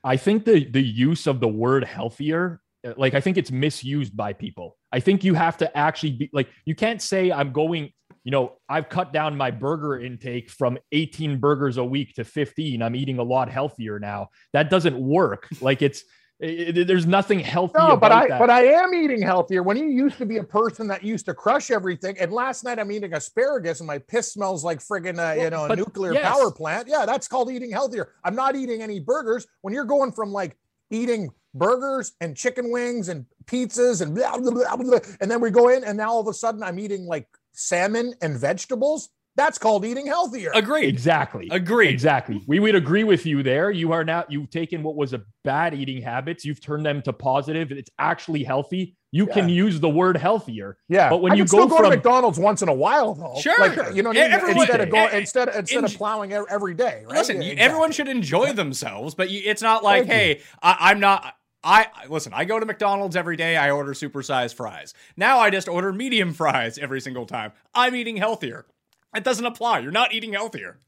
I 0.04 0.18
think 0.18 0.46
the 0.46 0.66
the 0.66 0.82
use 0.82 1.28
of 1.28 1.40
the 1.40 1.48
word 1.48 1.84
healthier, 1.86 2.62
uh, 2.86 2.94
like 2.98 3.14
I 3.14 3.22
think 3.22 3.38
it's 3.38 3.52
misused 3.52 4.16
by 4.16 4.34
people. 4.34 4.78
I 4.92 5.00
think 5.00 5.24
you 5.24 5.34
have 5.34 5.58
to 5.58 5.78
actually 5.78 6.12
be 6.12 6.30
like 6.34 6.50
you 6.66 6.76
can't 6.76 7.02
say 7.02 7.32
I'm 7.32 7.54
going, 7.54 7.92
you 8.26 8.32
know, 8.32 8.58
I've 8.68 8.90
cut 8.90 9.14
down 9.14 9.38
my 9.38 9.50
burger 9.50 10.00
intake 10.00 10.50
from 10.50 10.78
18 10.92 11.40
burgers 11.40 11.78
a 11.78 11.86
week 11.86 12.16
to 12.16 12.26
15. 12.26 12.82
I'm 12.82 12.96
eating 12.96 13.20
a 13.20 13.24
lot 13.24 13.50
healthier 13.50 13.98
now. 13.98 14.30
That 14.52 14.70
doesn't 14.70 15.00
work. 15.00 15.48
Like 15.62 15.82
it's 15.82 16.04
it, 16.42 16.78
it- 16.78 16.88
there's 16.88 17.06
nothing 17.06 17.40
healthy 17.40 17.74
No, 17.78 17.92
about 17.92 18.00
but 18.02 18.12
I 18.12 18.28
that. 18.28 18.40
but 18.40 18.50
I 18.50 18.64
am 18.66 18.94
eating 18.94 19.22
healthier. 19.22 19.64
When 19.64 19.78
you 19.78 19.86
used 19.86 20.18
to 20.18 20.26
be 20.26 20.38
a 20.38 20.44
person 20.44 20.88
that 20.88 21.04
used 21.04 21.26
to 21.28 21.34
crush 21.34 21.72
everything, 21.72 22.18
and 22.20 22.32
last 22.32 22.64
night 22.64 22.80
I'm 22.80 22.92
eating 22.92 23.14
asparagus 23.14 23.80
and 23.80 23.88
my 23.88 24.00
piss 24.00 24.34
smells 24.34 24.64
like 24.64 24.80
friggin' 24.80 25.20
uh, 25.20 25.42
you 25.42 25.50
know 25.50 25.66
a 25.66 25.76
nuclear 25.76 26.14
yes. 26.14 26.24
power 26.24 26.52
plant. 26.52 26.88
Yeah, 26.88 27.06
that's 27.06 27.28
called 27.28 27.52
eating 27.52 27.72
healthier. 27.72 28.14
I'm 28.24 28.36
not 28.36 28.56
eating 28.56 28.82
any 28.82 29.00
burgers. 29.00 29.46
When 29.62 29.74
you're 29.74 29.86
going 29.86 30.12
from 30.12 30.32
like 30.32 30.58
eating 30.90 31.30
burgers 31.54 32.14
and 32.22 32.36
chicken 32.36 32.72
wings 32.72 33.10
and 33.10 33.26
pizzas 33.46 34.02
and 34.02 34.16
blah, 34.16 34.38
blah, 34.38 34.52
blah, 34.52 34.76
blah, 34.76 35.00
and 35.20 35.30
then 35.30 35.42
we 35.42 35.52
go 35.52 35.70
in 35.70 35.84
and 35.84 35.98
now 35.98 36.10
all 36.12 36.22
of 36.22 36.28
a 36.28 36.34
sudden 36.34 36.64
I'm 36.64 36.80
eating 36.80 37.06
like 37.06 37.28
salmon 37.54 38.14
and 38.22 38.38
vegetables. 38.40 39.10
That's 39.36 39.58
called 39.58 39.86
eating 39.86 40.08
healthier. 40.08 40.52
Agreed. 40.54 40.90
Exactly. 40.90 41.48
Agreed. 41.52 41.90
Exactly. 41.90 42.42
We 42.48 42.60
would 42.60 42.76
agree 42.76 43.04
with 43.06 43.26
you 43.26 43.44
there. 43.44 43.72
You 43.72 43.94
are 43.94 44.04
now 44.04 44.26
you've 44.28 44.50
taken 44.50 44.84
what 44.84 44.96
was 44.96 45.14
a 45.14 45.22
bad 45.44 45.74
eating 45.74 46.02
habits, 46.02 46.44
you've 46.44 46.60
turned 46.62 46.86
them 46.86 47.02
to 47.04 47.14
positive. 47.14 47.72
It's 47.72 47.90
actually 47.98 48.44
healthy. 48.44 48.96
You 49.14 49.28
can 49.28 49.50
use 49.50 49.80
the 49.80 49.90
word 49.90 50.16
healthier. 50.16 50.78
Yeah, 50.88 51.10
But 51.10 51.22
when 51.22 51.34
I 51.34 51.36
you 51.36 51.44
can 51.44 51.48
still 51.50 51.60
go 51.68 51.70
go 51.72 51.78
from- 51.78 51.90
to 51.92 51.98
McDonald's 51.98 52.40
once 52.40 52.62
in 52.62 52.70
a 52.70 52.74
while, 52.74 53.14
though. 53.14 53.40
Sure. 53.42 53.58
like, 53.60 53.94
you 53.96 54.04
know, 54.04 54.10
what 54.10 54.18
I 54.18 54.22
mean? 54.24 54.32
Everyone- 54.32 54.58
instead 54.62 54.82
of 54.82 54.90
going 54.90 55.10
eh, 55.14 55.18
instead 55.18 55.50
instead 55.56 55.84
of 55.84 55.94
plowing 55.96 56.32
every 56.34 56.74
day. 56.74 57.04
Right? 57.06 57.18
Listen, 57.18 57.38
Yeah, 57.38 57.50
exactly. 57.50 57.62
everyone 57.62 57.92
should 57.92 58.08
enjoy 58.08 58.54
themselves, 58.54 59.14
but 59.16 59.30
you, 59.30 59.42
it's 59.44 59.62
not 59.62 59.84
like, 59.84 60.08
Thank 60.08 60.10
you. 60.10 60.16
hey, 60.16 60.42
I, 60.62 60.78
I'm 60.92 61.00
not. 61.00 61.36
I 61.64 61.88
listen. 62.10 62.34
I 62.34 62.46
go 62.46 62.60
to 62.60 62.66
McDonald's 62.66 63.16
every 63.16 63.36
day. 63.38 63.56
I 63.58 63.70
order 63.72 63.92
supersized 63.94 64.56
fries. 64.56 64.94
Now 65.18 65.40
I 65.40 65.50
just 65.52 65.68
order 65.68 65.92
medium 65.94 66.34
fries 66.34 66.78
every 66.78 67.02
single 67.02 67.26
time. 67.26 67.52
I'm 67.76 67.94
eating 67.96 68.18
healthier. 68.18 68.66
It 69.16 69.24
doesn't 69.24 69.46
apply. 69.46 69.80
You're 69.80 69.92
not 69.92 70.14
eating 70.14 70.34
healthier. 70.34 70.80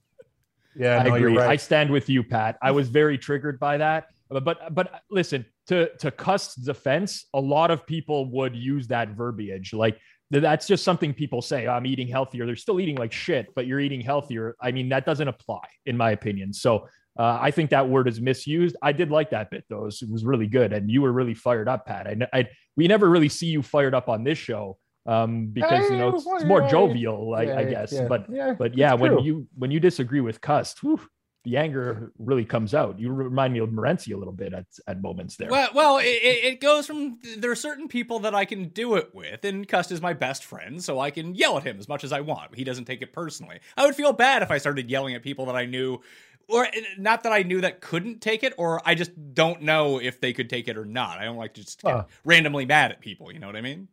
Yeah, 0.75 0.97
I 0.97 1.03
no, 1.03 1.15
agree. 1.15 1.33
you're 1.33 1.41
I 1.41 1.55
stand 1.55 1.89
with 1.89 2.09
you, 2.09 2.23
Pat. 2.23 2.57
I 2.61 2.71
was 2.71 2.89
very 2.89 3.17
triggered 3.17 3.59
by 3.59 3.77
that. 3.77 4.07
But 4.29 4.43
but, 4.43 4.73
but 4.73 5.01
listen, 5.11 5.45
to 5.67 5.95
to 5.97 6.11
Cust's 6.11 6.55
defense, 6.55 7.25
a 7.33 7.39
lot 7.39 7.69
of 7.71 7.85
people 7.85 8.31
would 8.31 8.55
use 8.55 8.87
that 8.87 9.09
verbiage. 9.09 9.73
Like 9.73 9.99
that's 10.31 10.65
just 10.65 10.83
something 10.83 11.13
people 11.13 11.41
say. 11.41 11.67
I'm 11.67 11.85
eating 11.85 12.07
healthier. 12.07 12.45
They're 12.45 12.55
still 12.55 12.79
eating 12.79 12.95
like 12.95 13.11
shit, 13.11 13.53
but 13.55 13.67
you're 13.67 13.79
eating 13.79 14.01
healthier. 14.01 14.55
I 14.59 14.71
mean, 14.71 14.89
that 14.89 15.05
doesn't 15.05 15.27
apply, 15.27 15.61
in 15.85 15.95
my 15.95 16.11
opinion. 16.11 16.53
So 16.53 16.87
uh, 17.19 17.37
I 17.39 17.51
think 17.51 17.69
that 17.69 17.87
word 17.87 18.07
is 18.07 18.19
misused. 18.19 18.75
I 18.81 18.93
did 18.93 19.11
like 19.11 19.29
that 19.29 19.51
bit 19.51 19.65
though. 19.69 19.81
It 19.81 19.85
was, 19.85 20.01
it 20.01 20.09
was 20.09 20.25
really 20.25 20.47
good, 20.47 20.73
and 20.73 20.89
you 20.89 21.03
were 21.03 21.11
really 21.11 21.35
fired 21.35 21.69
up, 21.69 21.85
Pat. 21.85 22.07
I, 22.07 22.39
I 22.39 22.49
we 22.75 22.87
never 22.87 23.09
really 23.09 23.29
see 23.29 23.47
you 23.47 23.61
fired 23.61 23.93
up 23.93 24.09
on 24.09 24.23
this 24.23 24.39
show 24.39 24.77
um, 25.05 25.47
because 25.47 25.89
you 25.89 25.97
know 25.97 26.09
it's, 26.15 26.25
it's 26.25 26.45
more 26.45 26.61
jovial, 26.69 27.35
I, 27.35 27.43
yeah, 27.43 27.59
I 27.59 27.63
guess. 27.65 27.91
yeah, 27.91 28.07
But 28.07 28.25
yeah, 28.29 28.53
but 28.53 28.77
yeah, 28.77 28.93
when 28.93 29.11
true. 29.11 29.23
you 29.23 29.47
when 29.57 29.71
you 29.71 29.79
disagree 29.79 30.21
with 30.21 30.39
Cust, 30.41 30.81
whew, 30.81 30.99
the 31.43 31.57
anger 31.57 32.13
really 32.17 32.45
comes 32.45 32.73
out. 32.73 32.97
You 32.99 33.11
remind 33.11 33.51
me 33.53 33.59
of 33.59 33.69
Morency 33.69 34.13
a 34.13 34.17
little 34.17 34.33
bit 34.33 34.53
at, 34.53 34.65
at 34.87 35.01
moments 35.01 35.35
there. 35.35 35.49
Well, 35.51 35.69
well, 35.73 35.97
it, 35.97 36.05
it 36.05 36.43
it 36.45 36.61
goes 36.61 36.87
from 36.87 37.19
there 37.37 37.51
are 37.51 37.55
certain 37.55 37.89
people 37.89 38.19
that 38.19 38.33
I 38.33 38.45
can 38.45 38.69
do 38.69 38.95
it 38.95 39.13
with, 39.13 39.43
and 39.43 39.67
Cust 39.67 39.91
is 39.91 40.01
my 40.01 40.13
best 40.13 40.45
friend, 40.45 40.81
so 40.81 40.99
I 40.99 41.11
can 41.11 41.35
yell 41.35 41.57
at 41.57 41.63
him 41.63 41.79
as 41.79 41.89
much 41.89 42.03
as 42.05 42.13
I 42.13 42.21
want. 42.21 42.55
He 42.55 42.63
doesn't 42.63 42.85
take 42.85 43.01
it 43.01 43.11
personally. 43.11 43.59
I 43.75 43.85
would 43.85 43.95
feel 43.95 44.13
bad 44.13 44.41
if 44.41 44.51
I 44.51 44.57
started 44.57 44.89
yelling 44.89 45.15
at 45.15 45.23
people 45.23 45.45
that 45.47 45.55
I 45.57 45.65
knew, 45.65 45.99
or 46.47 46.65
not 46.97 47.23
that 47.23 47.33
I 47.33 47.43
knew 47.43 47.59
that 47.59 47.81
couldn't 47.81 48.21
take 48.21 48.43
it, 48.43 48.53
or 48.57 48.81
I 48.85 48.95
just 48.95 49.11
don't 49.33 49.63
know 49.63 49.99
if 49.99 50.21
they 50.21 50.31
could 50.31 50.49
take 50.49 50.69
it 50.69 50.77
or 50.77 50.85
not. 50.85 51.19
I 51.19 51.25
don't 51.25 51.37
like 51.37 51.55
to 51.55 51.61
just 51.61 51.81
get 51.81 51.91
Huh. 51.91 52.03
randomly 52.23 52.65
mad 52.65 52.91
at 52.91 53.01
people. 53.01 53.33
You 53.33 53.39
know 53.39 53.47
what 53.47 53.57
I 53.57 53.61
mean? 53.61 53.89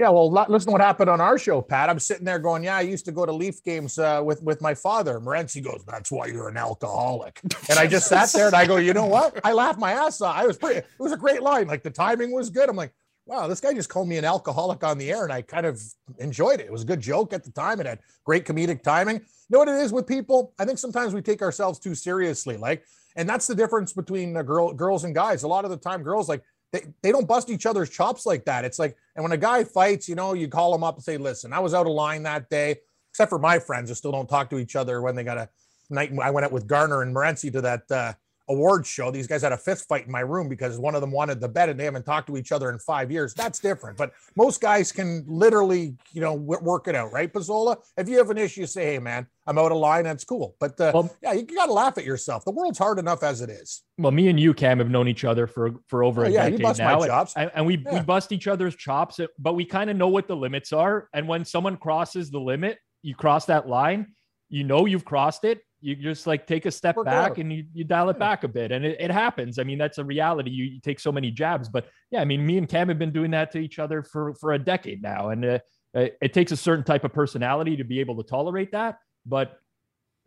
Yeah, 0.00 0.08
well, 0.08 0.30
listen 0.30 0.68
to 0.68 0.72
what 0.72 0.80
happened 0.80 1.10
on 1.10 1.20
our 1.20 1.36
show, 1.36 1.60
Pat. 1.60 1.90
I'm 1.90 1.98
sitting 1.98 2.24
there 2.24 2.38
going, 2.38 2.64
"Yeah, 2.64 2.76
I 2.78 2.80
used 2.80 3.04
to 3.04 3.12
go 3.12 3.26
to 3.26 3.32
Leaf 3.32 3.62
games 3.62 3.98
uh, 3.98 4.22
with 4.24 4.42
with 4.42 4.62
my 4.62 4.72
father." 4.72 5.20
Morency 5.20 5.62
goes, 5.62 5.84
"That's 5.86 6.10
why 6.10 6.24
you're 6.24 6.48
an 6.48 6.56
alcoholic." 6.56 7.38
And 7.68 7.78
I 7.78 7.86
just 7.86 8.08
sat 8.08 8.32
there 8.32 8.46
and 8.46 8.56
I 8.56 8.66
go, 8.66 8.76
"You 8.76 8.94
know 8.94 9.04
what?" 9.04 9.38
I 9.44 9.52
laughed 9.52 9.78
my 9.78 9.92
ass 9.92 10.22
off. 10.22 10.34
I 10.34 10.46
was 10.46 10.56
pretty. 10.56 10.78
It 10.78 10.86
was 10.98 11.12
a 11.12 11.18
great 11.18 11.42
line. 11.42 11.68
Like 11.68 11.82
the 11.82 11.90
timing 11.90 12.32
was 12.32 12.48
good. 12.48 12.70
I'm 12.70 12.76
like, 12.76 12.94
"Wow, 13.26 13.46
this 13.46 13.60
guy 13.60 13.74
just 13.74 13.90
called 13.90 14.08
me 14.08 14.16
an 14.16 14.24
alcoholic 14.24 14.82
on 14.82 14.96
the 14.96 15.12
air," 15.12 15.24
and 15.24 15.32
I 15.34 15.42
kind 15.42 15.66
of 15.66 15.78
enjoyed 16.16 16.60
it. 16.60 16.66
It 16.66 16.72
was 16.72 16.84
a 16.84 16.86
good 16.86 17.02
joke 17.02 17.34
at 17.34 17.44
the 17.44 17.52
time. 17.52 17.78
It 17.78 17.84
had 17.84 17.98
great 18.24 18.46
comedic 18.46 18.82
timing. 18.82 19.16
You 19.16 19.22
know 19.50 19.58
what 19.58 19.68
it 19.68 19.82
is 19.82 19.92
with 19.92 20.06
people? 20.06 20.54
I 20.58 20.64
think 20.64 20.78
sometimes 20.78 21.12
we 21.12 21.20
take 21.20 21.42
ourselves 21.42 21.78
too 21.78 21.94
seriously. 21.94 22.56
Like, 22.56 22.84
and 23.16 23.28
that's 23.28 23.46
the 23.46 23.54
difference 23.54 23.92
between 23.92 24.34
uh, 24.34 24.40
girl 24.44 24.72
girls 24.72 25.04
and 25.04 25.14
guys. 25.14 25.42
A 25.42 25.48
lot 25.48 25.66
of 25.66 25.70
the 25.70 25.76
time, 25.76 26.02
girls 26.02 26.26
like 26.26 26.42
they, 26.72 26.82
they 27.02 27.12
don't 27.12 27.26
bust 27.26 27.50
each 27.50 27.66
other's 27.66 27.90
chops 27.90 28.26
like 28.26 28.44
that. 28.44 28.64
It's 28.64 28.78
like, 28.78 28.96
and 29.16 29.22
when 29.22 29.32
a 29.32 29.36
guy 29.36 29.64
fights, 29.64 30.08
you 30.08 30.14
know, 30.14 30.34
you 30.34 30.48
call 30.48 30.74
him 30.74 30.84
up 30.84 30.96
and 30.96 31.04
say, 31.04 31.16
listen, 31.16 31.52
I 31.52 31.58
was 31.58 31.74
out 31.74 31.86
of 31.86 31.92
line 31.92 32.22
that 32.24 32.48
day, 32.48 32.76
except 33.10 33.28
for 33.28 33.38
my 33.38 33.58
friends 33.58 33.90
who 33.90 33.94
still 33.94 34.12
don't 34.12 34.28
talk 34.28 34.50
to 34.50 34.58
each 34.58 34.76
other 34.76 35.02
when 35.02 35.14
they 35.16 35.24
got 35.24 35.38
a 35.38 35.48
night. 35.88 36.12
I 36.22 36.30
went 36.30 36.44
out 36.44 36.52
with 36.52 36.66
Garner 36.66 37.02
and 37.02 37.14
Morency 37.14 37.52
to 37.52 37.60
that 37.60 37.90
uh, 37.90 38.12
awards 38.50 38.88
show. 38.88 39.10
These 39.10 39.26
guys 39.26 39.42
had 39.42 39.52
a 39.52 39.56
fist 39.56 39.88
fight 39.88 40.04
in 40.06 40.12
my 40.12 40.20
room 40.20 40.48
because 40.48 40.78
one 40.78 40.94
of 40.94 41.00
them 41.00 41.10
wanted 41.12 41.40
the 41.40 41.48
bet 41.48 41.68
and 41.68 41.78
they 41.80 41.84
haven't 41.84 42.04
talked 42.04 42.26
to 42.26 42.36
each 42.36 42.52
other 42.52 42.68
in 42.70 42.78
five 42.80 43.10
years. 43.10 43.32
That's 43.32 43.60
different. 43.60 43.96
But 43.96 44.12
most 44.36 44.60
guys 44.60 44.90
can 44.92 45.24
literally, 45.26 45.94
you 46.12 46.20
know, 46.20 46.34
work 46.34 46.88
it 46.88 46.94
out, 46.94 47.12
right? 47.12 47.32
Pizzola, 47.32 47.76
if 47.96 48.08
you 48.08 48.18
have 48.18 48.28
an 48.30 48.36
issue, 48.38 48.66
say, 48.66 48.84
hey, 48.84 48.98
man, 48.98 49.26
I'm 49.46 49.56
out 49.56 49.72
of 49.72 49.78
line. 49.78 50.04
That's 50.04 50.24
cool. 50.24 50.56
But 50.60 50.78
uh, 50.80 50.90
Well- 50.92 51.16
yeah, 51.22 51.32
you, 51.32 51.42
got 51.42 51.66
to 51.66 51.72
laugh 51.72 51.96
at 51.96 52.04
yourself. 52.04 52.44
The 52.44 52.50
world's 52.50 52.78
hard 52.78 52.98
enough 52.98 53.22
as 53.22 53.40
it 53.40 53.50
is. 53.50 53.82
Well, 53.98 54.12
me 54.12 54.28
and 54.28 54.38
you, 54.38 54.52
Cam, 54.52 54.78
have 54.78 54.90
known 54.90 55.08
each 55.08 55.24
other 55.24 55.46
for 55.46 55.72
for 55.86 56.02
over 56.04 56.24
Oh, 56.24 56.28
a 56.28 56.30
yeah, 56.30 56.48
decade 56.50 56.78
now, 56.78 57.00
and- 57.02 57.06
chops. 57.06 57.34
and, 57.36 57.50
and 57.54 57.64
we 57.66 57.84
we 57.92 58.00
bust 58.00 58.32
each 58.32 58.48
other's 58.48 58.74
chops, 58.76 59.20
but 59.38 59.54
we 59.54 59.64
kind 59.64 59.90
of 59.90 59.96
know 59.96 60.08
what 60.08 60.26
the 60.26 60.36
limits 60.36 60.72
are. 60.72 61.08
And 61.14 61.28
when 61.28 61.44
someone 61.44 61.76
crosses 61.76 62.30
the 62.30 62.40
limit, 62.40 62.78
you 63.02 63.14
cross 63.14 63.46
that 63.46 63.68
line, 63.68 64.14
you 64.48 64.64
know 64.64 64.86
you've 64.86 65.04
crossed 65.04 65.44
it. 65.44 65.60
You 65.82 65.96
just 65.96 66.26
like 66.26 66.46
take 66.46 66.66
a 66.66 66.70
step 66.70 66.96
Work 66.96 67.06
back 67.06 67.30
out. 67.32 67.38
and 67.38 67.52
you, 67.52 67.64
you 67.72 67.84
dial 67.84 68.10
it 68.10 68.18
back 68.18 68.44
a 68.44 68.48
bit, 68.48 68.70
and 68.70 68.84
it, 68.84 69.00
it 69.00 69.10
happens. 69.10 69.58
I 69.58 69.64
mean, 69.64 69.78
that's 69.78 69.98
a 69.98 70.04
reality. 70.04 70.50
You, 70.50 70.64
you 70.64 70.80
take 70.80 71.00
so 71.00 71.10
many 71.10 71.30
jabs, 71.30 71.68
but 71.68 71.86
yeah, 72.10 72.20
I 72.20 72.24
mean, 72.26 72.44
me 72.44 72.58
and 72.58 72.68
Cam 72.68 72.88
have 72.88 72.98
been 72.98 73.12
doing 73.12 73.30
that 73.30 73.50
to 73.52 73.58
each 73.58 73.78
other 73.78 74.02
for 74.02 74.34
for 74.34 74.52
a 74.52 74.58
decade 74.58 75.02
now, 75.02 75.30
and 75.30 75.44
uh, 75.44 75.58
it, 75.94 76.18
it 76.20 76.32
takes 76.34 76.52
a 76.52 76.56
certain 76.56 76.84
type 76.84 77.04
of 77.04 77.12
personality 77.12 77.76
to 77.76 77.84
be 77.84 78.00
able 78.00 78.22
to 78.22 78.28
tolerate 78.28 78.72
that. 78.72 78.98
But 79.24 79.58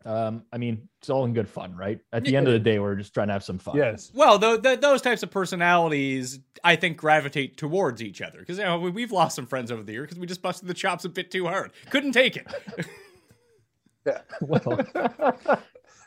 um, 0.04 0.42
I 0.52 0.58
mean, 0.58 0.88
it's 1.00 1.08
all 1.08 1.24
in 1.24 1.32
good 1.32 1.48
fun, 1.48 1.74
right? 1.74 1.98
At 2.12 2.24
the 2.24 2.36
end 2.36 2.46
of 2.46 2.52
the 2.52 2.58
day, 2.58 2.78
we're 2.78 2.94
just 2.96 3.14
trying 3.14 3.28
to 3.28 3.32
have 3.32 3.42
some 3.44 3.58
fun. 3.58 3.76
Yes. 3.76 4.10
Well, 4.12 4.38
th- 4.38 4.60
th- 4.60 4.80
those 4.80 5.00
types 5.00 5.22
of 5.22 5.30
personalities, 5.30 6.40
I 6.62 6.76
think, 6.76 6.98
gravitate 6.98 7.56
towards 7.56 8.02
each 8.02 8.20
other 8.20 8.38
because 8.40 8.58
you 8.58 8.64
know 8.64 8.78
we- 8.78 8.90
we've 8.90 9.12
lost 9.12 9.36
some 9.36 9.46
friends 9.46 9.70
over 9.72 9.82
the 9.82 9.92
year 9.92 10.02
because 10.02 10.18
we 10.18 10.26
just 10.26 10.42
busted 10.42 10.68
the 10.68 10.74
chops 10.74 11.04
a 11.06 11.08
bit 11.08 11.30
too 11.30 11.46
hard. 11.46 11.70
Couldn't 11.90 12.12
take 12.12 12.36
it. 12.36 12.46
Yeah. 14.06 14.20
Well, 14.40 14.80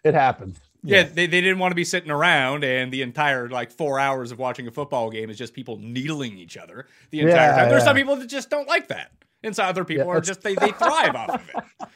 It 0.04 0.14
happens. 0.14 0.60
Yeah, 0.84 1.04
they, 1.04 1.26
they 1.28 1.42
didn't 1.42 1.60
want 1.60 1.72
to 1.72 1.76
be 1.76 1.84
sitting 1.84 2.12
around, 2.12 2.64
and 2.64 2.94
the 2.94 3.02
entire 3.02 3.50
like 3.50 3.72
four 3.72 4.00
hours 4.00 4.32
of 4.32 4.40
watching 4.40 4.68
a 4.68 4.72
football 4.72 5.10
game 5.10 5.30
is 5.30 5.38
just 5.38 5.54
people 5.54 5.78
needling 5.82 6.38
each 6.38 6.56
other 6.56 6.88
the 7.10 7.22
entire 7.22 7.50
Yeah, 7.50 7.56
time. 7.58 7.70
There's 7.70 7.82
yeah. 7.82 7.86
some 7.86 7.96
people 7.96 8.16
that 8.16 8.28
just 8.28 8.50
don't 8.50 8.68
like 8.68 8.88
that, 8.88 9.12
and 9.44 9.54
some 9.56 9.68
other 9.68 9.84
people 9.84 10.06
Yeah, 10.06 10.14
are 10.14 10.22
just 10.22 10.42
they, 10.44 10.56
they 10.56 10.72
thrive 10.72 11.16
off 11.16 11.30
of 11.30 11.50
it. 11.50 11.88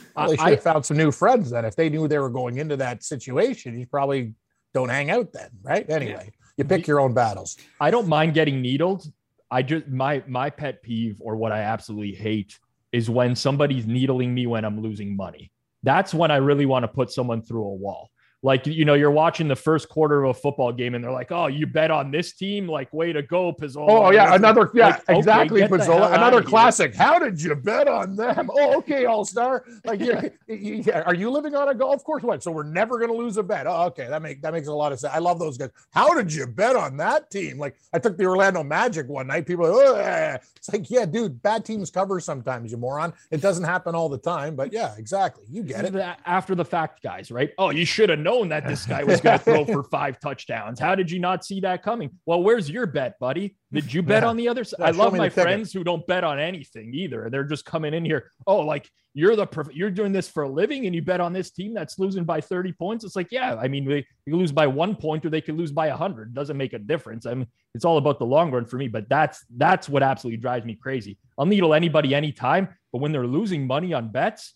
Well, 0.16 0.28
they 0.30 0.36
should 0.36 0.46
I- 0.46 0.56
found 0.56 0.86
some 0.86 0.96
new 0.96 1.10
friends 1.12 1.50
then. 1.50 1.64
If 1.64 1.74
they 1.76 1.88
knew 1.88 2.06
they 2.08 2.18
were 2.20 2.30
going 2.30 2.58
into 2.58 2.76
that 2.76 3.02
situation, 3.04 3.76
you 3.78 3.86
probably 3.86 4.34
don't 4.72 4.88
hang 4.88 5.10
out 5.10 5.32
then, 5.32 5.50
right? 5.62 5.88
Anyway, 5.90 6.30
you 6.56 6.64
pick 6.64 6.86
your 6.86 7.00
own 7.00 7.12
battles. 7.12 7.56
I 7.80 7.90
don't 7.90 8.06
mind 8.06 8.34
getting 8.34 8.62
needled. 8.62 9.04
I 9.50 9.62
just 9.62 9.88
my 9.88 10.22
my 10.28 10.48
pet 10.48 10.80
peeve 10.82 11.20
or 11.20 11.34
what 11.36 11.50
I 11.52 11.60
absolutely 11.62 12.14
hate 12.14 12.58
is 12.92 13.08
when 13.08 13.36
somebody's 13.36 13.86
needling 13.86 14.34
me 14.34 14.46
when 14.46 14.64
I'm 14.64 14.80
losing 14.80 15.16
money. 15.16 15.50
That's 15.82 16.12
when 16.12 16.30
I 16.30 16.36
really 16.36 16.66
want 16.66 16.82
to 16.84 16.88
put 16.88 17.10
someone 17.10 17.42
through 17.42 17.64
a 17.64 17.74
wall. 17.74 18.10
Like 18.42 18.66
you 18.66 18.86
know, 18.86 18.94
you're 18.94 19.10
watching 19.10 19.48
the 19.48 19.56
first 19.56 19.90
quarter 19.90 20.24
of 20.24 20.30
a 20.30 20.40
football 20.40 20.72
game 20.72 20.94
and 20.94 21.04
they're 21.04 21.12
like, 21.12 21.30
"Oh, 21.30 21.48
you 21.48 21.66
bet 21.66 21.90
on 21.90 22.10
this 22.10 22.32
team? 22.32 22.66
Like, 22.66 22.90
way 22.90 23.12
to 23.12 23.22
go, 23.22 23.52
Pizzola!" 23.52 23.86
Oh 23.88 24.10
yeah, 24.10 24.30
Like, 24.30 24.38
another 24.38 24.70
yeah, 24.72 24.98
like, 25.08 25.18
exactly, 25.18 25.60
hell 25.60 25.68
Pizzola. 25.68 26.14
Another 26.14 26.40
here. 26.40 26.48
classic. 26.48 26.94
How 26.94 27.18
did 27.18 27.42
you 27.42 27.54
bet 27.54 27.86
on 27.88 28.16
them? 28.16 28.50
Oh, 28.60 28.78
okay, 28.78 29.04
All 29.04 29.24
Star. 29.26 29.64
Like, 29.84 30.00
yeah, 30.00 30.28
yeah, 30.48 31.02
are 31.02 31.14
you 31.14 31.30
living 31.30 31.54
on 31.54 31.68
a 31.68 31.74
golf 31.74 32.02
course? 32.02 32.22
What? 32.22 32.42
So 32.42 32.50
we're 32.50 32.62
never 32.62 32.98
going 32.98 33.10
to 33.10 33.16
lose 33.16 33.36
a 33.36 33.42
bet. 33.42 33.66
Oh, 33.66 33.84
okay, 33.88 34.06
that 34.08 34.22
makes 34.22 34.40
that 34.40 34.54
makes 34.54 34.68
a 34.68 34.72
lot 34.72 34.92
of 34.92 35.00
sense. 35.00 35.12
I 35.14 35.18
love 35.18 35.38
those 35.38 35.58
guys. 35.58 35.70
How 35.90 36.14
did 36.14 36.32
you 36.32 36.46
bet 36.46 36.76
on 36.76 36.96
that 36.96 37.30
team? 37.30 37.58
Like, 37.58 37.76
I 37.92 37.98
took 37.98 38.16
the 38.16 38.24
Orlando 38.24 38.64
Magic 38.64 39.06
one 39.08 39.26
night. 39.26 39.46
People, 39.46 39.66
are, 39.66 39.72
oh, 39.72 40.38
it's 40.56 40.72
like, 40.72 40.90
yeah, 40.90 41.04
dude, 41.04 41.42
bad 41.42 41.64
teams 41.66 41.90
cover 41.90 42.20
sometimes. 42.20 42.72
You 42.72 42.78
moron. 42.78 43.12
It 43.30 43.42
doesn't 43.42 43.64
happen 43.64 43.94
all 43.94 44.08
the 44.08 44.18
time, 44.18 44.56
but 44.56 44.72
yeah, 44.72 44.94
exactly. 44.96 45.44
You 45.48 45.62
get 45.62 45.84
it. 45.84 45.94
after 46.24 46.54
the 46.54 46.64
fact 46.64 47.02
guys, 47.02 47.30
right? 47.30 47.50
Oh, 47.58 47.70
you 47.70 47.84
should 47.84 48.08
have 48.08 48.18
known 48.18 48.29
that 48.48 48.66
this 48.66 48.86
guy 48.86 49.02
was 49.04 49.20
going 49.20 49.38
to 49.38 49.44
throw 49.44 49.64
for 49.64 49.82
five 49.90 50.18
touchdowns. 50.20 50.78
How 50.78 50.94
did 50.94 51.10
you 51.10 51.18
not 51.18 51.44
see 51.44 51.60
that 51.60 51.82
coming? 51.82 52.10
Well, 52.26 52.42
where's 52.42 52.70
your 52.70 52.86
bet, 52.86 53.18
buddy? 53.18 53.56
Did 53.72 53.92
you 53.92 54.02
bet 54.02 54.22
Yeah. 54.22 54.28
on 54.28 54.36
the 54.36 54.48
other 54.48 54.64
side? 54.64 54.76
Yeah, 54.80 54.86
I 54.86 54.90
love 54.90 55.14
my 55.14 55.28
friends 55.28 55.72
who 55.72 55.82
don't 55.84 56.06
bet 56.06 56.22
on 56.24 56.38
anything 56.38 56.92
either. 56.94 57.28
They're 57.30 57.44
just 57.44 57.64
coming 57.64 57.92
in 57.94 58.04
here. 58.04 58.30
Oh, 58.46 58.60
like 58.60 58.88
you're 59.14 59.36
the 59.36 59.46
prof- 59.46 59.74
you're 59.74 59.90
doing 59.90 60.12
this 60.12 60.28
for 60.28 60.44
a 60.44 60.48
living 60.48 60.86
and 60.86 60.94
you 60.94 61.02
bet 61.02 61.20
on 61.20 61.32
this 61.32 61.50
team 61.50 61.74
that's 61.74 61.98
losing 61.98 62.24
by 62.24 62.40
30 62.40 62.72
points. 62.72 63.04
It's 63.04 63.16
like, 63.16 63.28
yeah, 63.32 63.56
I 63.56 63.68
mean, 63.68 63.84
they 63.84 64.06
you 64.26 64.36
lose 64.36 64.52
by 64.52 64.66
one 64.66 64.94
point 64.96 65.24
or 65.26 65.30
they 65.30 65.40
could 65.40 65.56
lose 65.56 65.72
by 65.72 65.88
a 65.88 65.96
hundred. 65.96 66.32
Doesn't 66.34 66.56
make 66.56 66.72
a 66.72 66.78
difference. 66.78 67.26
I 67.26 67.34
mean, 67.34 67.46
it's 67.74 67.84
all 67.84 67.98
about 67.98 68.18
the 68.18 68.26
long 68.26 68.50
run 68.50 68.64
for 68.66 68.76
me. 68.76 68.88
But 68.88 69.08
that's 69.08 69.44
that's 69.56 69.88
what 69.88 70.02
absolutely 70.02 70.38
drives 70.38 70.64
me 70.64 70.74
crazy. 70.74 71.18
I'll 71.38 71.46
needle 71.46 71.74
anybody 71.74 72.14
anytime, 72.14 72.68
but 72.92 73.00
when 73.00 73.12
they're 73.12 73.26
losing 73.26 73.66
money 73.66 73.92
on 73.92 74.10
bets, 74.12 74.54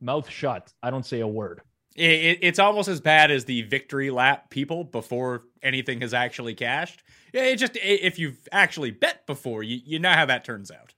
mouth 0.00 0.28
shut. 0.28 0.70
I 0.82 0.90
don't 0.90 1.06
say 1.06 1.20
a 1.20 1.26
word. 1.28 1.60
It, 1.96 2.10
it- 2.10 2.38
it's 2.42 2.58
almost 2.58 2.88
as 2.88 3.00
bad 3.00 3.30
as 3.30 3.44
the 3.44 3.62
victory 3.62 4.10
lap 4.10 4.50
people 4.50 4.84
before 4.84 5.44
anything 5.62 6.00
has 6.02 6.12
actually 6.14 6.54
cashed. 6.54 7.02
Yeah, 7.32 7.42
it 7.44 7.56
just 7.56 7.76
i- 7.76 7.80
if 7.80 8.18
you've 8.18 8.38
actually 8.52 8.90
bet 8.90 9.26
before, 9.26 9.62
you 9.62 9.80
you 9.84 9.98
know 9.98 10.12
how 10.12 10.26
that 10.26 10.44
turns 10.44 10.70
out. 10.70 10.94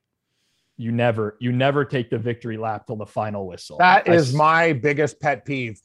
You 0.77 0.91
never, 0.93 1.35
you 1.39 1.51
never 1.51 1.83
take 1.83 2.09
the 2.09 2.17
victory 2.17 2.55
lap 2.57 2.87
till 2.87 2.95
the 2.95 3.05
final 3.05 3.47
whistle. 3.47 3.77
That 3.79 4.07
I 4.07 4.13
is 4.13 4.29
s- 4.29 4.33
my 4.35 4.71
biggest 4.73 5.19
pet 5.19 5.43
peeve. 5.45 5.81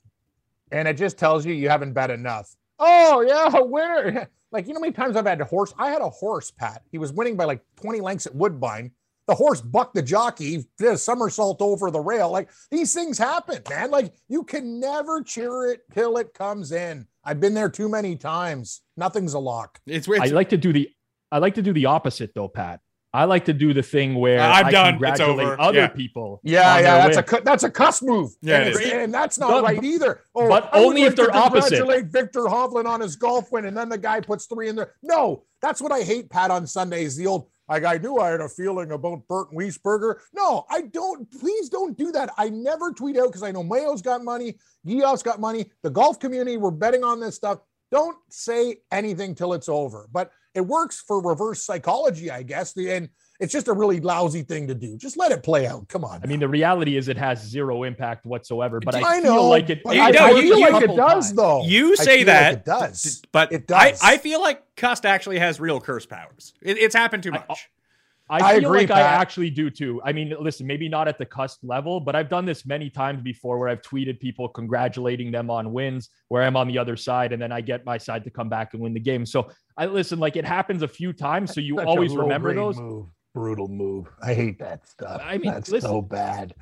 And 0.70 0.86
it 0.86 0.96
just 0.96 1.18
tells 1.18 1.44
you 1.44 1.52
you 1.52 1.68
haven't 1.68 1.92
bet 1.94 2.10
enough. 2.10 2.54
Oh, 2.78 3.20
yeah, 3.20 3.56
a 3.58 3.64
winner. 3.64 4.28
Like, 4.52 4.68
you 4.68 4.72
know 4.72 4.78
how 4.78 4.82
many 4.82 4.92
times 4.92 5.16
I've 5.16 5.26
had 5.26 5.40
a 5.40 5.44
horse? 5.44 5.74
I 5.78 5.90
had 5.90 6.00
a 6.00 6.08
horse, 6.08 6.52
Pat. 6.52 6.82
He 6.92 6.96
was 6.98 7.12
winning 7.12 7.34
by 7.36 7.44
like 7.44 7.60
20 7.74 8.00
lengths 8.00 8.26
at 8.26 8.36
Woodbine. 8.36 8.92
The 9.26 9.34
horse 9.34 9.60
bucked 9.60 9.94
the 9.94 10.02
jockey, 10.02 10.66
did 10.78 10.92
a 10.92 10.98
somersault 10.98 11.62
over 11.62 11.90
the 11.90 12.00
rail. 12.00 12.30
Like, 12.30 12.50
these 12.70 12.92
things 12.92 13.16
happen, 13.16 13.62
man. 13.70 13.90
Like, 13.90 14.12
you 14.28 14.44
can 14.44 14.78
never 14.78 15.22
cheer 15.22 15.70
it 15.70 15.80
till 15.94 16.18
it 16.18 16.34
comes 16.34 16.72
in. 16.72 17.06
I've 17.24 17.40
been 17.40 17.54
there 17.54 17.70
too 17.70 17.88
many 17.88 18.16
times. 18.16 18.82
Nothing's 18.98 19.32
a 19.34 19.38
lock. 19.38 19.80
It's, 19.86 20.06
I 20.08 20.26
like 20.26 20.50
to 20.50 20.58
do 20.58 20.72
the, 20.74 20.90
I 21.32 21.38
like 21.38 21.54
to 21.54 21.62
do 21.62 21.72
the 21.72 21.86
opposite 21.86 22.32
though, 22.34 22.48
Pat. 22.48 22.80
I 23.14 23.24
like 23.26 23.44
to 23.44 23.52
do 23.52 23.72
the 23.72 23.82
thing 23.82 24.16
where 24.16 24.40
Uh, 24.40 24.48
I'm 24.48 24.66
I 24.66 24.70
done. 24.72 24.86
It's 24.86 24.92
congratulate 24.94 25.46
over. 25.46 25.60
other 25.60 25.78
Yeah. 25.78 25.86
people. 25.86 26.40
Yeah, 26.42 26.60
yeah, 26.60 26.80
their 26.82 26.82
that's 26.82 27.16
a 27.16 27.20
win. 27.20 27.26
cu- 27.40 27.44
that's 27.44 27.62
a 27.62 27.70
Cust 27.70 28.02
move. 28.02 28.32
Yeah, 28.42 28.58
and, 28.58 28.68
it's- 28.74 28.92
and 28.92 29.14
that's 29.14 29.38
not 29.38 29.50
But- 29.52 29.62
right 29.64 29.84
either. 29.84 30.20
Oh, 30.34 30.48
but 30.48 30.68
I 30.74 30.80
only 30.82 31.04
if 31.04 31.14
they're 31.14 31.34
opposite. 31.34 31.78
Congratulate 31.78 32.06
Viktor 32.12 32.40
Hovland 32.40 32.86
on 32.86 33.00
his 33.00 33.14
golf 33.16 33.52
win, 33.52 33.66
and 33.66 33.76
then 33.76 33.88
the 33.88 33.96
guy 33.98 34.20
puts 34.20 34.46
three 34.46 34.68
in 34.68 34.74
there. 34.74 34.94
No, 35.02 35.44
that's 35.62 35.80
what 35.80 35.92
I 35.92 36.02
hate. 36.02 36.28
Pat 36.28 36.50
on 36.50 36.66
Sundays, 36.66 37.14
the 37.16 37.28
old 37.28 37.48
like 37.68 37.84
I 37.84 37.96
knew 37.96 38.18
I 38.18 38.30
had 38.30 38.40
a 38.40 38.48
feeling 38.48 38.92
about 38.92 39.26
Bernd 39.28 39.48
Wiesberger. 39.56 40.16
No, 40.34 40.66
I 40.70 40.82
don't. 40.82 41.30
Please 41.40 41.68
don't 41.68 41.96
do 41.96 42.12
that. 42.12 42.30
I 42.36 42.50
never 42.50 42.92
tweet 42.92 43.16
out 43.16 43.28
because 43.28 43.42
I 43.42 43.52
know 43.52 43.62
Mayo's 43.62 44.02
got 44.02 44.22
money, 44.22 44.58
Gios 44.86 45.24
got 45.24 45.40
money. 45.40 45.70
The 45.82 45.90
golf 45.90 46.18
community, 46.18 46.56
we're 46.56 46.70
betting 46.70 47.04
on 47.04 47.20
this 47.20 47.36
stuff. 47.36 47.60
Don't 47.90 48.16
say 48.30 48.78
anything 48.90 49.34
till 49.34 49.52
it's 49.54 49.68
over. 49.68 50.08
But 50.12 50.30
it 50.54 50.60
works 50.60 51.02
for 51.06 51.22
reverse 51.22 51.62
psychology, 51.62 52.30
I 52.30 52.42
guess. 52.42 52.72
The 52.72 52.90
and 52.90 53.08
it's 53.40 53.52
just 53.52 53.66
a 53.68 53.72
really 53.72 54.00
lousy 54.00 54.42
thing 54.42 54.68
to 54.68 54.74
do. 54.74 54.96
Just 54.96 55.16
let 55.16 55.32
it 55.32 55.42
play 55.42 55.66
out. 55.66 55.88
Come 55.88 56.04
on. 56.04 56.20
I 56.22 56.26
mean, 56.26 56.38
the 56.40 56.48
reality 56.48 56.96
is 56.96 57.08
it 57.08 57.16
has 57.16 57.42
zero 57.44 57.82
impact 57.82 58.26
whatsoever. 58.26 58.78
But 58.80 58.94
I, 58.94 59.18
I 59.18 59.20
feel 59.22 59.34
know, 59.34 59.48
like 59.48 59.68
it. 59.70 59.82
but 59.82 59.96
I, 59.98 60.10
know, 60.10 60.20
I 60.26 60.30
you- 60.30 60.42
feel 60.42 60.58
you- 60.58 60.70
like 60.70 60.84
it 60.84 60.96
does, 60.96 61.26
times. 61.26 61.34
though. 61.34 61.64
You 61.64 61.96
say 61.96 62.22
that, 62.24 62.48
like 62.50 62.58
it 62.58 62.64
does. 62.64 63.22
but 63.32 63.52
It 63.52 63.70
I, 63.72 63.90
does. 63.90 64.00
I 64.02 64.18
feel 64.18 64.40
like 64.40 64.62
Cust 64.76 65.04
actually 65.04 65.38
has 65.40 65.58
real 65.60 65.80
curse 65.80 66.06
powers. 66.06 66.54
It, 66.62 66.78
it's 66.78 66.94
happened 66.94 67.22
too 67.24 67.32
much. 67.32 67.68
I 68.26 68.36
I 68.38 68.58
feel 68.60 68.70
agree, 68.70 68.80
like 68.86 68.90
I 68.90 69.00
actually 69.02 69.50
do 69.50 69.68
too. 69.68 70.00
I 70.02 70.12
mean, 70.12 70.32
listen, 70.40 70.66
maybe 70.66 70.88
not 70.88 71.08
at 71.08 71.18
the 71.18 71.26
Cust 71.26 71.62
level, 71.62 72.00
but 72.00 72.16
I've 72.16 72.30
done 72.30 72.46
this 72.46 72.64
many 72.64 72.88
times 72.88 73.20
before 73.20 73.58
where 73.58 73.68
I've 73.68 73.82
tweeted 73.82 74.18
people 74.18 74.48
congratulating 74.48 75.30
them 75.30 75.50
on 75.50 75.74
wins 75.74 76.08
where 76.28 76.42
I'm 76.42 76.56
on 76.56 76.66
the 76.66 76.78
other 76.78 76.96
side 76.96 77.32
and 77.34 77.42
then 77.42 77.52
I 77.52 77.60
get 77.60 77.84
my 77.84 77.98
side 77.98 78.24
to 78.24 78.30
come 78.30 78.48
back 78.48 78.72
and 78.72 78.82
win 78.82 78.94
the 78.94 79.00
game. 79.00 79.26
So 79.26 79.50
I 79.76 79.84
listen, 79.86 80.18
like 80.20 80.36
it 80.36 80.46
happens 80.46 80.82
a 80.82 80.88
few 80.88 81.12
times. 81.12 81.52
So 81.52 81.60
you 81.60 81.76
Such 81.76 81.86
always 81.86 82.16
remember 82.16 82.54
those. 82.54 82.78
Move. 82.78 83.08
Brutal 83.34 83.68
move. 83.68 84.06
I 84.22 84.32
hate 84.32 84.58
that 84.60 84.86
stuff. 84.88 85.20
I 85.24 85.38
mean, 85.38 85.52
that's 85.52 85.70
listen, 85.70 85.90
so 85.90 86.00
bad. 86.00 86.54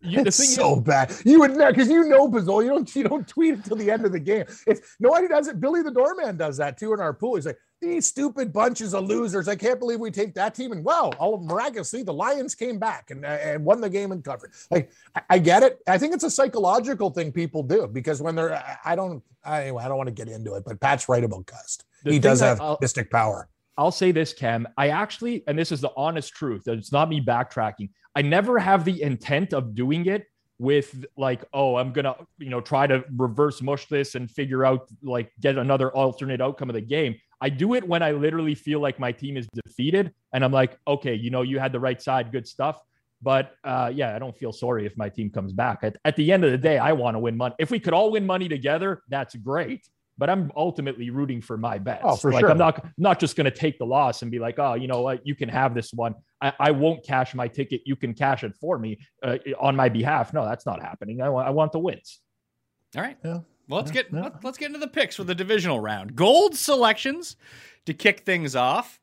You, 0.00 0.22
the 0.22 0.28
it's 0.28 0.36
thing 0.36 0.46
so 0.46 0.76
is, 0.76 0.82
bad. 0.84 1.12
You 1.24 1.40
would 1.40 1.56
know 1.56 1.70
because 1.70 1.88
you 1.88 2.04
know 2.04 2.28
Pizzol. 2.28 2.62
You 2.62 2.68
don't 2.70 2.94
you 2.96 3.02
don't 3.04 3.26
tweet 3.26 3.54
until 3.54 3.76
the 3.76 3.90
end 3.90 4.04
of 4.06 4.12
the 4.12 4.20
game. 4.20 4.44
If 4.66 4.96
nobody 5.00 5.26
does 5.26 5.48
it, 5.48 5.58
Billy 5.58 5.82
the 5.82 5.90
doorman 5.90 6.36
does 6.36 6.58
that 6.58 6.78
too 6.78 6.92
in 6.92 7.00
our 7.00 7.12
pool. 7.12 7.34
He's 7.34 7.46
like, 7.46 7.58
these 7.80 8.06
stupid 8.06 8.52
bunches 8.52 8.94
of 8.94 9.06
losers. 9.06 9.48
I 9.48 9.56
can't 9.56 9.78
believe 9.80 9.98
we 10.00 10.10
take 10.10 10.34
that 10.34 10.54
team. 10.54 10.70
And 10.72 10.84
well, 10.84 11.12
all 11.18 11.34
of 11.34 11.42
miraculously, 11.42 12.02
the 12.02 12.12
Lions 12.12 12.54
came 12.54 12.78
back 12.78 13.10
and, 13.10 13.24
uh, 13.24 13.28
and 13.28 13.64
won 13.64 13.80
the 13.80 13.88
game 13.90 14.12
and 14.12 14.22
covered. 14.22 14.52
Like, 14.70 14.90
I, 15.14 15.22
I 15.30 15.38
get 15.38 15.62
it. 15.62 15.78
I 15.86 15.96
think 15.98 16.14
it's 16.14 16.24
a 16.24 16.30
psychological 16.30 17.10
thing 17.10 17.32
people 17.32 17.62
do 17.62 17.88
because 17.88 18.20
when 18.20 18.34
they're, 18.36 18.54
I- 18.54 18.78
I 18.84 18.96
don't, 18.96 19.22
I, 19.44 19.70
I 19.70 19.88
don't 19.88 19.96
want 19.96 20.08
to 20.08 20.14
get 20.14 20.28
into 20.28 20.54
it, 20.54 20.64
but 20.66 20.78
Pat's 20.80 21.08
right 21.08 21.24
about 21.24 21.46
Cust. 21.46 21.84
The 22.04 22.12
he 22.12 22.18
does 22.18 22.40
that 22.40 22.46
have 22.48 22.60
I'll- 22.60 22.78
mystic 22.80 23.10
power. 23.10 23.48
I'll 23.78 23.92
say 23.92 24.10
this, 24.10 24.32
Cam. 24.34 24.66
I 24.76 24.88
actually, 24.88 25.44
and 25.46 25.56
this 25.56 25.70
is 25.70 25.80
the 25.80 25.92
honest 25.96 26.34
truth, 26.34 26.64
that 26.64 26.76
it's 26.76 26.92
not 26.92 27.08
me 27.08 27.20
backtracking. 27.20 27.90
I 28.16 28.22
never 28.22 28.58
have 28.58 28.84
the 28.84 29.00
intent 29.00 29.54
of 29.54 29.76
doing 29.76 30.06
it 30.06 30.26
with 30.58 31.04
like, 31.16 31.44
oh, 31.52 31.76
I'm 31.76 31.92
gonna, 31.92 32.16
you 32.38 32.50
know, 32.50 32.60
try 32.60 32.88
to 32.88 33.04
reverse 33.16 33.62
mush 33.62 33.86
this 33.86 34.16
and 34.16 34.28
figure 34.28 34.64
out 34.64 34.88
like 35.02 35.30
get 35.40 35.56
another 35.56 35.92
alternate 35.92 36.40
outcome 36.40 36.68
of 36.68 36.74
the 36.74 36.80
game. 36.80 37.14
I 37.40 37.48
do 37.48 37.74
it 37.74 37.86
when 37.86 38.02
I 38.02 38.10
literally 38.10 38.56
feel 38.56 38.80
like 38.80 38.98
my 38.98 39.12
team 39.12 39.36
is 39.36 39.46
defeated, 39.54 40.12
and 40.32 40.44
I'm 40.44 40.50
like, 40.50 40.76
okay, 40.88 41.14
you 41.14 41.30
know, 41.30 41.42
you 41.42 41.60
had 41.60 41.70
the 41.70 41.78
right 41.78 42.02
side, 42.02 42.32
good 42.32 42.48
stuff. 42.48 42.82
But 43.22 43.54
uh, 43.62 43.92
yeah, 43.94 44.14
I 44.14 44.18
don't 44.18 44.36
feel 44.36 44.52
sorry 44.52 44.86
if 44.86 44.96
my 44.96 45.08
team 45.08 45.30
comes 45.30 45.52
back. 45.52 45.80
At, 45.82 45.96
at 46.04 46.16
the 46.16 46.32
end 46.32 46.44
of 46.44 46.50
the 46.50 46.58
day, 46.58 46.78
I 46.78 46.92
want 46.92 47.14
to 47.14 47.20
win 47.20 47.36
money. 47.36 47.54
If 47.58 47.70
we 47.70 47.78
could 47.78 47.92
all 47.92 48.10
win 48.10 48.26
money 48.26 48.48
together, 48.48 49.02
that's 49.08 49.36
great. 49.36 49.88
But 50.18 50.28
I'm 50.28 50.50
ultimately 50.56 51.10
rooting 51.10 51.40
for 51.40 51.56
my 51.56 51.78
bets. 51.78 52.02
Oh, 52.04 52.16
for 52.16 52.32
like 52.32 52.40
sure. 52.40 52.50
I'm 52.50 52.58
not 52.58 52.84
not 52.98 53.20
just 53.20 53.36
going 53.36 53.44
to 53.44 53.50
take 53.50 53.78
the 53.78 53.86
loss 53.86 54.22
and 54.22 54.30
be 54.30 54.40
like, 54.40 54.58
oh, 54.58 54.74
you 54.74 54.88
know 54.88 55.00
what, 55.02 55.24
you 55.24 55.34
can 55.36 55.48
have 55.48 55.74
this 55.74 55.92
one. 55.92 56.14
I, 56.42 56.52
I 56.58 56.70
won't 56.72 57.04
cash 57.04 57.34
my 57.34 57.46
ticket. 57.48 57.82
You 57.86 57.94
can 57.96 58.14
cash 58.14 58.42
it 58.42 58.54
for 58.60 58.78
me 58.78 58.98
uh, 59.22 59.38
on 59.60 59.76
my 59.76 59.88
behalf. 59.88 60.32
No, 60.32 60.44
that's 60.44 60.66
not 60.66 60.82
happening. 60.82 61.22
I 61.22 61.28
want 61.28 61.46
I 61.46 61.50
want 61.50 61.70
the 61.72 61.78
wins. 61.78 62.18
All 62.96 63.02
right. 63.02 63.16
Yeah. 63.24 63.40
Well, 63.68 63.80
let's 63.80 63.90
Yeah, 63.90 64.02
get 64.02 64.12
yeah. 64.12 64.20
let- 64.22 64.44
let's 64.44 64.58
get 64.58 64.66
into 64.66 64.78
the 64.80 64.88
picks 64.88 65.14
for 65.16 65.24
the 65.24 65.34
divisional 65.34 65.78
round. 65.78 66.16
Gold 66.16 66.56
selections 66.56 67.36
to 67.86 67.94
kick 67.94 68.20
things 68.20 68.56
off. 68.56 68.98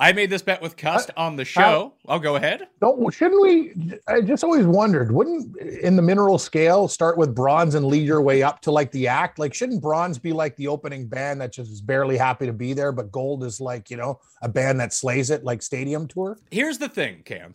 I 0.00 0.12
made 0.12 0.30
this 0.30 0.42
bet 0.42 0.62
with 0.62 0.76
Cust 0.76 1.10
on 1.16 1.34
the 1.34 1.44
show. 1.44 1.94
I'll 2.06 2.20
go 2.20 2.36
ahead. 2.36 2.68
Don't 2.80 3.12
shouldn't 3.12 3.42
we? 3.42 3.74
I 4.06 4.20
just 4.20 4.44
always 4.44 4.64
wondered, 4.64 5.10
wouldn't 5.10 5.56
in 5.58 5.96
the 5.96 6.02
mineral 6.02 6.38
scale 6.38 6.86
start 6.86 7.18
with 7.18 7.34
bronze 7.34 7.74
and 7.74 7.84
lead 7.86 8.06
your 8.06 8.22
way 8.22 8.42
up 8.44 8.60
to 8.62 8.70
like 8.70 8.92
the 8.92 9.08
act? 9.08 9.40
Like, 9.40 9.54
shouldn't 9.54 9.82
bronze 9.82 10.18
be 10.18 10.32
like 10.32 10.54
the 10.56 10.68
opening 10.68 11.08
band 11.08 11.40
that 11.40 11.52
just 11.52 11.72
is 11.72 11.80
barely 11.80 12.16
happy 12.16 12.46
to 12.46 12.52
be 12.52 12.74
there, 12.74 12.92
but 12.92 13.10
gold 13.10 13.42
is 13.42 13.60
like 13.60 13.90
you 13.90 13.96
know 13.96 14.20
a 14.40 14.48
band 14.48 14.78
that 14.78 14.92
slays 14.92 15.30
it, 15.30 15.42
like 15.42 15.62
Stadium 15.62 16.06
Tour? 16.06 16.38
Here's 16.50 16.78
the 16.78 16.88
thing, 16.88 17.22
Cam. 17.24 17.54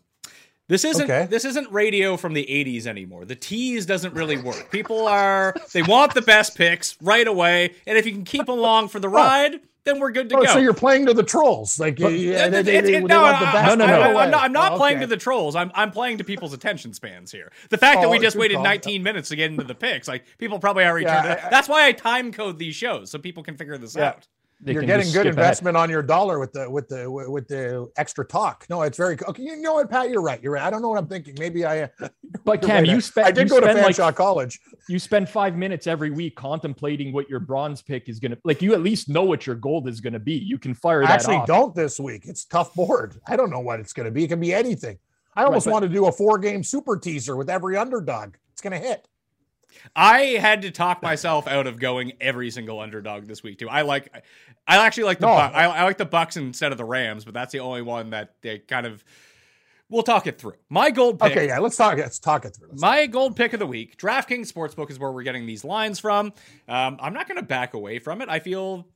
This 0.70 0.86
isn't 0.86 1.10
Okay. 1.10 1.28
this 1.30 1.46
isn't 1.46 1.72
radio 1.72 2.16
from 2.18 2.34
the 2.34 2.46
80s 2.46 2.88
anymore. 2.88 3.26
The 3.26 3.36
tease 3.36 3.86
doesn't 3.86 4.14
really 4.16 4.38
work. 4.38 4.70
People 4.72 5.08
are 5.08 5.54
they 5.74 5.82
want 5.84 6.14
the 6.14 6.22
best 6.22 6.58
picks 6.58 6.98
right 7.02 7.28
away, 7.28 7.72
and 7.88 7.98
if 7.98 8.06
you 8.06 8.12
can 8.12 8.24
keep 8.26 8.48
along 8.50 8.88
for 8.90 9.00
the 9.00 9.10
ride, 9.10 9.60
then 9.86 10.00
we're 10.00 10.12
good 10.12 10.30
to 10.30 10.38
Oh, 10.38 10.42
go. 10.44 10.48
so 10.54 10.60
you're 10.60 10.74
playing 10.74 11.08
to 11.08 11.14
the 11.14 11.24
trolls, 11.24 11.80
like 11.80 12.00
yeah, 12.00 12.48
they, 12.48 12.62
they, 12.62 12.82
they, 12.82 13.00
no, 13.02 13.08
the 13.08 13.16
I- 13.16 13.52
best. 13.52 13.78
No, 13.78 13.86
no, 13.86 13.86
no. 13.86 14.02
I- 14.18 14.24
I'm 14.24 14.32
not, 14.32 14.44
I'm 14.44 14.52
not 14.54 14.78
playing 14.78 14.98
Okay. 14.98 15.04
to 15.06 15.08
the 15.08 15.18
trolls. 15.18 15.56
I'm 15.56 15.72
I'm 15.76 15.92
playing 15.92 16.20
to 16.20 16.24
people's 16.24 16.54
attention 16.54 16.94
spans 16.94 17.32
here. 17.32 17.52
The 17.70 17.78
fact 17.78 18.02
that 18.02 18.10
we 18.10 18.18
Oh, 18.18 18.22
just 18.22 18.36
waited 18.38 18.56
call. 18.56 18.64
19 18.64 19.04
minutes 19.04 19.30
to 19.30 19.36
get 19.36 19.52
into 19.52 19.64
the 19.66 19.76
picks, 19.76 20.08
like 20.08 20.24
people 20.38 20.60
probably 20.60 20.86
already 20.86 21.06
Yeah, 21.06 21.22
turned 21.22 21.34
it. 21.34 21.44
I- 21.44 21.48
I- 21.48 21.50
That's 21.50 21.68
why 21.68 21.86
I 21.88 21.92
time 21.92 22.32
code 22.32 22.58
these 22.60 22.76
shows 22.76 23.12
so 23.12 23.20
people 23.20 23.44
can 23.44 23.58
figure 23.58 23.78
this 23.78 23.96
Yeah. 23.96 24.10
out. 24.10 24.28
You're 24.66 24.82
getting 24.84 25.06
good 25.06 25.12
skip 25.12 25.22
ahead. 25.22 25.28
investment 25.34 25.78
on 25.78 25.90
your 25.90 26.02
dollar 26.02 26.40
with 26.40 26.54
the 26.54 26.70
with 26.70 26.88
the 26.88 27.10
with 27.10 27.48
the 27.48 27.90
extra 27.98 28.26
talk. 28.26 28.66
No, 28.70 28.82
it's 28.84 28.98
very 28.98 29.18
okay. 29.28 29.44
You 29.44 29.58
know 29.58 29.74
what, 29.76 29.90
Pat? 29.90 30.10
You're 30.10 30.22
right. 30.22 30.42
You're 30.42 30.54
right. 30.54 30.64
I 30.64 30.70
don't 30.70 30.82
know 30.82 30.90
what 30.90 31.00
I'm 31.00 31.08
thinking. 31.08 31.36
Maybe 31.40 31.66
I. 31.66 31.90
But 32.46 32.62
Cam, 32.62 32.84
right. 32.84 32.88
you 32.88 33.00
spend 33.00 33.28
I 33.28 33.32
did 33.32 33.48
go 33.48 33.62
to 33.62 33.68
spend 33.68 33.80
like 33.80 33.96
Fanshawe 33.96 34.16
College. 34.16 34.60
you 34.90 35.00
spend 35.00 35.30
five 35.30 35.56
minutes 35.56 35.88
every 35.88 36.10
week 36.10 36.36
contemplating 36.36 37.14
what 37.14 37.30
your 37.30 37.40
bronze 37.40 37.82
pick 37.82 38.10
is 38.10 38.20
gonna 38.20 38.38
like. 38.44 38.62
You 38.62 38.74
at 38.74 38.82
least 38.82 39.08
know 39.08 39.24
what 39.24 39.48
your 39.48 39.56
gold 39.56 39.88
is 39.88 40.02
gonna 40.02 40.20
be. 40.20 40.34
You 40.34 40.58
can 40.58 40.74
fire 40.74 41.04
I 41.06 41.12
actually 41.12 41.38
off. 41.38 41.48
don't 41.48 41.74
this 41.76 42.00
week. 42.02 42.24
It's 42.26 42.44
tough 42.44 42.74
board. 42.74 43.20
I 43.28 43.36
don't 43.38 43.50
know 43.50 43.62
what 43.62 43.80
it's 43.80 43.94
going 43.94 44.06
to 44.06 44.12
be. 44.12 44.26
It 44.26 44.28
can 44.28 44.40
be 44.42 44.54
anything. 44.54 44.98
I 45.36 45.44
almost 45.46 45.66
but- 45.66 45.72
want 45.72 45.84
to 45.84 45.90
do 45.90 46.08
a 46.08 46.12
four 46.12 46.38
game 46.38 46.64
super 46.64 46.98
teaser 46.98 47.38
with 47.38 47.50
every 47.50 47.78
underdog. 47.78 48.36
It's 48.52 48.62
going 48.62 48.74
to 48.80 48.86
hit. 48.86 49.08
I 49.96 50.22
had 50.40 50.62
to 50.64 50.72
talk 50.72 51.02
myself 51.02 51.48
out 51.48 51.68
of 51.68 51.80
going 51.80 52.14
every 52.22 52.50
single 52.52 52.80
underdog 52.80 53.26
this 53.26 53.44
week 53.44 53.60
too. 53.60 53.70
I 53.70 53.82
like, 53.82 54.10
I 54.68 54.78
actually 54.86 55.04
like 55.06 55.20
the 55.20 55.28
No. 55.28 55.34
I, 55.34 55.66
I 55.66 55.84
like 55.84 55.98
the 55.98 56.06
Bucks 56.06 56.38
instead 56.38 56.72
of 56.72 56.78
the 56.78 56.86
Rams, 56.86 57.26
but 57.26 57.34
that's 57.34 57.52
the 57.52 57.60
only 57.60 57.82
one 57.82 58.12
that 58.12 58.34
they 58.42 58.60
kind 58.60 58.86
of. 58.86 59.04
We'll 59.90 60.04
talk 60.04 60.26
it 60.26 60.40
through. 60.40 60.56
My 60.70 60.90
gold 60.90 61.20
pick. 61.20 61.32
Okay, 61.34 61.48
yeah. 61.48 61.60
Let's 61.60 61.76
talk. 61.78 61.98
Let's 61.98 62.18
talk 62.18 62.46
it 62.46 62.56
through. 62.56 62.70
Let's- 62.70 62.82
My 62.82 63.06
gold 63.06 63.36
pick 63.36 63.54
of 63.54 63.60
the 63.60 63.68
week, 63.68 63.98
DraftKings 63.98 64.52
Sportsbook 64.52 64.90
is 64.90 64.98
where 64.98 65.12
we're 65.12 65.24
getting 65.24 65.46
these 65.46 65.64
lines 65.64 66.00
from. 66.00 66.34
Um, 66.68 66.98
I'm 67.00 67.14
not 67.14 67.28
going 67.28 67.38
to 67.40 67.46
back 67.46 67.74
away 67.76 68.00
from 68.00 68.22
it. 68.22 68.30
I 68.30 68.40
feel 68.40 68.88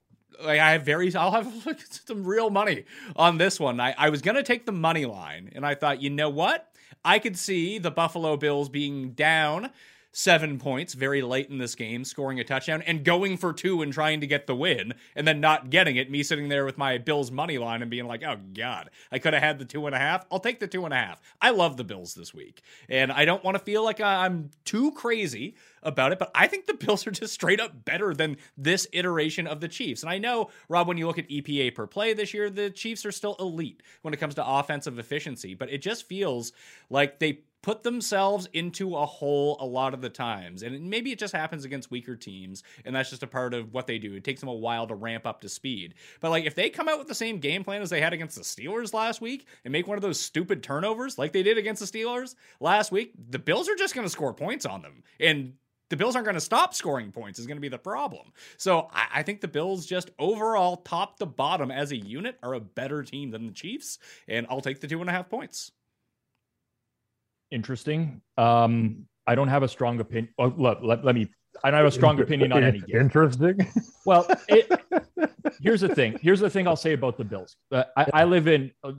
like 0.44 0.60
I 0.60 0.72
have 0.72 0.84
very, 0.84 1.14
I'll 1.14 1.32
have 1.32 1.52
some 2.06 2.24
real 2.24 2.50
money 2.50 2.86
on 3.16 3.38
this 3.38 3.60
one. 3.60 3.80
I, 3.80 3.94
I 3.98 4.10
was 4.10 4.22
going 4.24 4.36
to 4.36 4.44
take 4.44 4.66
the 4.66 4.72
money 4.72 5.06
line, 5.06 5.52
and 5.56 5.66
I 5.66 5.76
thought, 5.76 6.02
you 6.02 6.10
know 6.10 6.30
what? 6.30 6.68
I 7.06 7.20
could 7.20 7.38
see 7.38 7.78
the 7.78 7.92
Buffalo 7.92 8.36
Bills 8.38 8.68
being 8.70 9.12
down 9.12 9.70
seven 10.18 10.58
points 10.58 10.96
very 10.96 11.22
late 11.22 11.48
in 11.48 11.60
this 11.60 11.76
game, 11.76 12.04
scoring 12.04 12.40
a 12.40 12.44
touchdown 12.44 12.82
and 12.88 13.06
going 13.06 13.38
for 13.38 13.54
two 13.54 13.84
and 13.84 13.94
trying 13.94 14.20
to 14.20 14.26
get 14.26 14.48
the 14.48 14.56
win, 14.56 14.92
and 15.16 15.28
then 15.28 15.40
not 15.40 15.70
getting 15.70 15.96
it. 15.96 16.10
Me 16.10 16.24
sitting 16.24 16.50
there 16.50 16.66
with 16.66 16.76
my 16.76 16.98
Bills 16.98 17.30
money 17.30 17.60
line 17.60 17.84
and 17.84 17.92
being 17.92 18.08
like, 18.08 18.24
oh 18.24 18.38
God, 18.56 18.90
I 19.12 19.20
could 19.20 19.36
have 19.36 19.44
had 19.44 19.60
the 19.60 19.66
two 19.66 19.86
and 19.86 19.94
a 19.94 20.00
half. 20.00 20.26
I'll 20.32 20.40
take 20.40 20.60
the 20.60 20.66
two 20.66 20.86
and 20.86 20.94
a 20.94 20.98
half. 20.98 21.22
I 21.40 21.52
love 21.52 21.78
the 21.78 21.84
Bills 21.84 22.16
this 22.16 22.34
week. 22.34 22.64
And 22.90 23.12
I 23.12 23.26
don't 23.26 23.44
want 23.44 23.58
to 23.58 23.64
feel 23.64 23.84
like 23.84 24.00
uh, 24.02 24.06
I'm 24.06 24.50
too 24.66 24.92
crazy 24.94 25.56
about 25.84 26.12
it, 26.12 26.18
but 26.18 26.32
I 26.34 26.48
think 26.48 26.66
the 26.66 26.74
Bills 26.86 27.06
are 27.06 27.12
just 27.12 27.34
straight 27.34 27.60
up 27.60 27.86
better 27.86 28.16
than 28.16 28.38
this 28.58 28.88
iteration 28.94 29.46
of 29.46 29.60
the 29.60 29.68
Chiefs. 29.68 30.02
And 30.02 30.10
I 30.10 30.18
know, 30.18 30.50
Rob, 30.68 30.88
when 30.88 30.98
you 30.98 31.06
look 31.06 31.20
at 31.20 31.30
EPA 31.30 31.76
per 31.76 31.86
play 31.86 32.16
this 32.16 32.34
year, 32.34 32.50
the 32.50 32.72
Chiefs 32.72 33.06
are 33.06 33.12
still 33.12 33.36
elite 33.40 33.84
when 34.02 34.16
it 34.16 34.18
comes 34.18 34.34
to 34.36 34.48
offensive 34.48 34.98
efficiency, 34.98 35.54
but 35.54 35.70
it 35.70 35.84
just 35.84 36.08
feels 36.08 36.54
like 36.90 37.20
they 37.20 37.42
put 37.62 37.84
themselves 37.84 38.48
into 38.54 38.96
a 38.96 39.06
hole 39.06 39.58
a 39.60 39.66
lot 39.66 39.94
of 39.94 40.02
the 40.02 40.10
times. 40.10 40.64
And 40.64 40.90
maybe 40.90 41.12
it 41.12 41.20
just 41.20 41.34
happens 41.34 41.66
against 41.66 41.92
weaker 41.92 42.16
teams, 42.16 42.64
and 42.86 42.96
that's 42.96 43.10
just 43.10 43.24
a 43.24 43.28
part 43.28 43.54
of 43.54 43.74
what 43.74 43.88
they 43.88 43.98
do. 43.98 44.14
It 44.16 44.24
takes 44.24 44.40
them 44.40 44.50
a 44.50 44.54
while 44.54 44.88
to 44.88 44.96
ramp 44.96 45.26
up 45.26 45.42
to 45.42 45.50
speed. 45.50 45.96
But 46.20 46.30
like 46.30 46.46
if 46.46 46.56
they 46.56 46.70
come 46.70 46.88
out 46.88 47.00
with 47.00 47.08
the 47.08 47.16
same 47.16 47.40
game 47.40 47.64
plan 47.64 47.82
as 47.82 47.90
they 47.90 48.02
had 48.02 48.14
against 48.14 48.36
the 48.36 48.44
Steelers 48.44 48.94
last 48.94 49.22
week 49.22 49.48
and 49.66 49.72
make 49.72 49.88
one 49.88 49.98
of 49.98 50.02
those 50.02 50.20
stupid 50.20 50.64
turnovers 50.64 51.18
like 51.18 51.34
they 51.34 51.44
did 51.44 51.58
against 51.58 51.80
the 51.80 52.00
Steelers 52.00 52.36
last 52.60 52.92
week, 52.92 53.14
the 53.30 53.40
Bills 53.40 53.70
are 53.70 53.76
just 53.76 53.96
going 53.96 54.06
to 54.06 54.12
score 54.12 54.34
points 54.34 54.66
on 54.66 54.82
them. 54.82 55.04
And 55.20 55.54
the 55.90 55.98
Bills 55.98 56.16
aren't 56.16 56.26
going 56.26 56.36
to 56.36 56.42
stop 56.42 56.74
scoring 56.74 57.12
points 57.12 57.40
is 57.40 57.48
going 57.48 57.58
to 57.58 57.62
be 57.62 57.70
the 57.70 57.78
problem. 57.78 58.34
So 58.58 58.90
I, 58.92 59.08
I 59.16 59.24
think 59.24 59.42
the 59.42 59.48
Bills 59.48 59.86
just 59.86 60.12
overall, 60.20 60.78
top 60.78 61.20
to 61.20 61.26
bottom 61.26 61.72
as 61.72 61.92
a 61.92 61.98
unit, 61.98 62.38
are 62.44 62.54
a 62.54 62.60
better 62.60 63.04
team 63.04 63.32
than 63.32 63.48
the 63.48 63.54
Chiefs, 63.54 64.00
and 64.28 64.46
I'll 64.50 64.62
take 64.62 64.82
the 64.82 64.88
two 64.88 65.00
and 65.00 65.10
a 65.10 65.14
half 65.14 65.30
points. 65.30 65.72
Interesting. 67.52 68.22
Um, 68.38 69.08
I 69.26 69.36
don't 69.36 69.48
have 69.50 69.64
a 69.64 69.68
strong 69.68 70.00
opinion. 70.00 70.34
Oh, 70.38 70.54
look, 70.56 70.80
let, 70.82 71.04
let 71.04 71.16
me. 71.16 71.30
I 71.64 71.72
don't 71.72 71.80
have 71.80 71.88
a 71.88 71.92
strong 71.92 72.20
opinion 72.22 72.52
on 72.52 72.64
any 72.64 72.80
game. 72.88 73.02
Interesting. 73.02 73.68
Well, 74.06 74.28
it, 74.48 74.72
here's 75.62 75.82
the 75.82 75.94
thing. 75.94 76.20
Here's 76.22 76.40
the 76.40 76.50
thing 76.50 76.68
I'll 76.68 76.76
say 76.76 76.94
about 76.94 77.18
the 77.18 77.24
Bills. 77.24 77.56
Uh, 77.72 77.84
I, 77.96 78.06
I 78.14 78.24
live 78.26 78.48
in, 78.48 78.72
uh, 78.84 78.94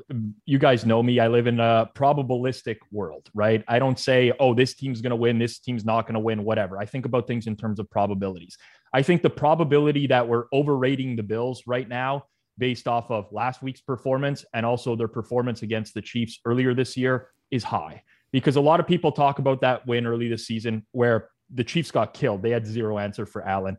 you 0.44 0.58
guys 0.58 0.84
know 0.84 1.02
me. 1.02 1.20
I 1.20 1.28
live 1.28 1.46
in 1.46 1.60
a 1.60 1.90
probabilistic 1.94 2.78
world, 2.90 3.30
right? 3.34 3.64
I 3.68 3.78
don't 3.78 3.98
say, 3.98 4.32
oh, 4.40 4.54
this 4.54 4.74
team's 4.74 5.00
going 5.00 5.10
to 5.10 5.16
win, 5.16 5.38
this 5.38 5.58
team's 5.58 5.84
not 5.84 6.02
going 6.02 6.14
to 6.14 6.20
win, 6.20 6.44
whatever. 6.44 6.78
I 6.78 6.84
think 6.84 7.06
about 7.06 7.26
things 7.26 7.46
in 7.46 7.56
terms 7.56 7.78
of 7.78 7.90
probabilities. 7.90 8.56
I 8.92 9.02
think 9.02 9.22
the 9.22 9.30
probability 9.30 10.06
that 10.08 10.26
we're 10.26 10.44
overrating 10.52 11.16
the 11.16 11.22
Bills 11.22 11.62
right 11.66 11.88
now, 11.88 12.24
based 12.56 12.88
off 12.88 13.10
of 13.10 13.30
last 13.30 13.62
week's 13.62 13.80
performance 13.80 14.44
and 14.52 14.66
also 14.66 14.96
their 14.96 15.08
performance 15.08 15.62
against 15.62 15.94
the 15.94 16.02
Chiefs 16.02 16.40
earlier 16.44 16.74
this 16.74 16.96
year, 16.96 17.28
is 17.50 17.62
high. 17.62 18.02
Because 18.32 18.56
a 18.56 18.60
lot 18.60 18.80
of 18.80 18.86
people 18.86 19.12
talk 19.12 19.38
about 19.38 19.60
that 19.62 19.86
win 19.86 20.06
early 20.06 20.28
this 20.28 20.46
season 20.46 20.86
where 20.92 21.30
the 21.52 21.64
Chiefs 21.64 21.90
got 21.90 22.12
killed. 22.12 22.42
They 22.42 22.50
had 22.50 22.66
zero 22.66 22.98
answer 22.98 23.26
for 23.26 23.42
Allen. 23.42 23.78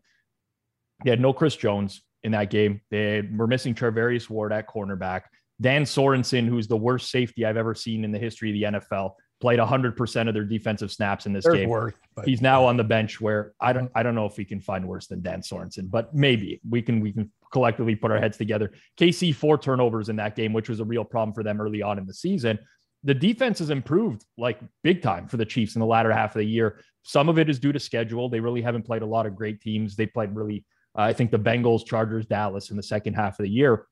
They 1.03 1.11
had 1.11 1.21
no 1.21 1.33
Chris 1.33 1.55
Jones 1.55 2.01
in 2.23 2.31
that 2.31 2.49
game. 2.49 2.81
They 2.89 3.21
were 3.21 3.47
missing 3.47 3.75
Charvarius 3.75 4.29
Ward 4.29 4.51
at 4.51 4.67
cornerback. 4.67 5.23
Dan 5.61 5.83
Sorensen, 5.83 6.47
who's 6.47 6.67
the 6.67 6.77
worst 6.77 7.11
safety 7.11 7.45
I've 7.45 7.57
ever 7.57 7.75
seen 7.75 8.03
in 8.03 8.11
the 8.11 8.19
history 8.19 8.49
of 8.49 8.73
the 8.73 8.79
NFL, 8.79 9.11
played 9.41 9.59
100% 9.59 10.27
of 10.27 10.33
their 10.33 10.43
defensive 10.43 10.91
snaps 10.91 11.25
in 11.25 11.33
this 11.33 11.45
There's 11.45 11.57
game. 11.57 11.69
worse. 11.69 11.93
But 12.15 12.25
He's 12.25 12.41
now 12.41 12.65
on 12.65 12.77
the 12.77 12.83
bench 12.83 13.21
where 13.21 13.53
I 13.59 13.73
don't 13.73 13.89
I 13.95 14.03
don't 14.03 14.15
know 14.15 14.25
if 14.25 14.37
we 14.37 14.45
can 14.45 14.59
find 14.59 14.87
worse 14.87 15.07
than 15.07 15.21
Dan 15.21 15.41
Sorensen, 15.41 15.89
but 15.89 16.13
maybe 16.13 16.59
we 16.69 16.81
can 16.81 16.99
we 16.99 17.13
can 17.13 17.31
collectively 17.51 17.95
put 17.95 18.11
our 18.11 18.19
heads 18.19 18.37
together. 18.37 18.71
KC 18.99 19.33
four 19.33 19.57
turnovers 19.57 20.09
in 20.09 20.15
that 20.17 20.35
game, 20.35 20.53
which 20.53 20.69
was 20.69 20.79
a 20.79 20.85
real 20.85 21.05
problem 21.05 21.33
for 21.33 21.43
them 21.43 21.61
early 21.61 21.81
on 21.81 21.97
in 21.97 22.05
the 22.05 22.13
season. 22.13 22.59
The 23.03 23.13
defense 23.13 23.59
has 23.59 23.69
improved 23.69 24.25
like 24.37 24.59
big 24.83 25.01
time 25.01 25.27
for 25.27 25.37
the 25.37 25.45
Chiefs 25.45 25.75
in 25.75 25.79
the 25.79 25.85
latter 25.85 26.11
half 26.11 26.35
of 26.35 26.39
the 26.39 26.45
year. 26.45 26.81
Some 27.03 27.29
of 27.29 27.39
it 27.39 27.49
is 27.49 27.59
due 27.59 27.71
to 27.71 27.79
schedule. 27.79 28.29
They 28.29 28.39
really 28.39 28.61
haven't 28.61 28.83
played 28.83 29.01
a 29.01 29.05
lot 29.05 29.25
of 29.25 29.35
great 29.35 29.61
teams. 29.61 29.95
They 29.95 30.05
played 30.05 30.35
really, 30.35 30.65
uh, 30.97 31.03
I 31.03 31.13
think, 31.13 31.31
the 31.31 31.39
Bengals, 31.39 31.85
Chargers, 31.85 32.25
Dallas 32.25 32.71
in 32.71 32.77
the 32.77 32.83
second 32.83 33.13
half 33.13 33.39
of 33.39 33.43
the 33.43 33.49
year. 33.49 33.85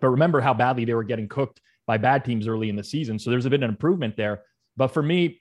But 0.00 0.10
remember 0.10 0.40
how 0.40 0.54
badly 0.54 0.84
they 0.84 0.94
were 0.94 1.04
getting 1.04 1.28
cooked 1.28 1.60
by 1.86 1.98
bad 1.98 2.24
teams 2.24 2.46
early 2.46 2.68
in 2.68 2.76
the 2.76 2.84
season. 2.84 3.18
So 3.18 3.30
there's 3.30 3.48
been 3.48 3.62
an 3.62 3.70
improvement 3.70 4.16
there. 4.16 4.42
But 4.76 4.88
for 4.88 5.02
me, 5.02 5.40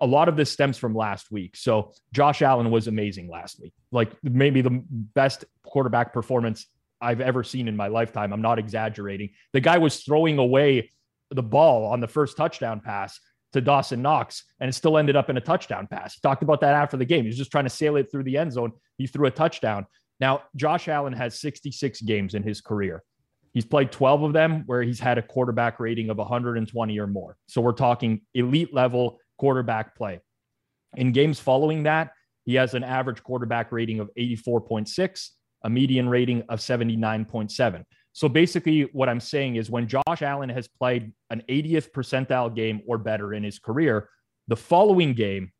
a 0.00 0.06
lot 0.06 0.28
of 0.28 0.36
this 0.36 0.50
stems 0.50 0.78
from 0.78 0.94
last 0.94 1.30
week. 1.32 1.56
So 1.56 1.92
Josh 2.12 2.40
Allen 2.40 2.70
was 2.70 2.86
amazing 2.86 3.28
last 3.28 3.60
week, 3.60 3.72
like 3.90 4.12
maybe 4.22 4.60
the 4.60 4.82
best 4.88 5.44
quarterback 5.64 6.12
performance 6.12 6.66
I've 7.00 7.20
ever 7.20 7.42
seen 7.42 7.66
in 7.66 7.76
my 7.76 7.88
lifetime. 7.88 8.32
I'm 8.32 8.42
not 8.42 8.60
exaggerating. 8.60 9.30
The 9.52 9.60
guy 9.60 9.78
was 9.78 10.04
throwing 10.04 10.38
away 10.38 10.90
the 11.34 11.42
ball 11.42 11.84
on 11.86 12.00
the 12.00 12.08
first 12.08 12.36
touchdown 12.36 12.80
pass 12.80 13.18
to 13.52 13.60
Dawson 13.60 14.00
Knox, 14.02 14.44
and 14.60 14.68
it 14.68 14.72
still 14.72 14.96
ended 14.96 15.16
up 15.16 15.28
in 15.28 15.36
a 15.36 15.40
touchdown 15.40 15.86
pass. 15.86 16.14
He 16.14 16.20
talked 16.22 16.42
about 16.42 16.60
that 16.60 16.74
after 16.74 16.96
the 16.96 17.04
game. 17.04 17.22
He 17.22 17.28
was 17.28 17.36
just 17.36 17.50
trying 17.50 17.64
to 17.64 17.70
sail 17.70 17.96
it 17.96 18.10
through 18.10 18.24
the 18.24 18.38
end 18.38 18.52
zone. 18.52 18.72
He 18.96 19.06
threw 19.06 19.26
a 19.26 19.30
touchdown. 19.30 19.86
Now, 20.20 20.42
Josh 20.56 20.88
Allen 20.88 21.12
has 21.12 21.40
66 21.40 22.00
games 22.02 22.34
in 22.34 22.42
his 22.42 22.60
career. 22.60 23.02
He's 23.52 23.66
played 23.66 23.92
12 23.92 24.22
of 24.22 24.32
them 24.32 24.62
where 24.66 24.82
he's 24.82 25.00
had 25.00 25.18
a 25.18 25.22
quarterback 25.22 25.78
rating 25.78 26.08
of 26.08 26.16
120 26.16 26.98
or 26.98 27.06
more. 27.06 27.36
So 27.48 27.60
we're 27.60 27.72
talking 27.72 28.22
elite 28.34 28.72
level 28.72 29.18
quarterback 29.38 29.94
play. 29.94 30.20
In 30.96 31.12
games 31.12 31.38
following 31.38 31.82
that, 31.82 32.12
he 32.44 32.54
has 32.54 32.74
an 32.74 32.84
average 32.84 33.22
quarterback 33.22 33.70
rating 33.72 34.00
of 34.00 34.10
84.6, 34.18 35.28
a 35.64 35.70
median 35.70 36.08
rating 36.08 36.42
of 36.48 36.60
79.7. 36.60 37.84
So 38.12 38.28
basically, 38.28 38.82
what 38.92 39.08
I'm 39.08 39.20
saying 39.20 39.56
is 39.56 39.70
when 39.70 39.88
Josh 39.88 40.20
Allen 40.20 40.50
has 40.50 40.68
played 40.68 41.12
an 41.30 41.42
80th 41.48 41.92
percentile 41.92 42.54
game 42.54 42.82
or 42.86 42.98
better 42.98 43.32
in 43.32 43.42
his 43.42 43.58
career, 43.58 44.08
the 44.48 44.56
following 44.56 45.14
game, 45.14 45.52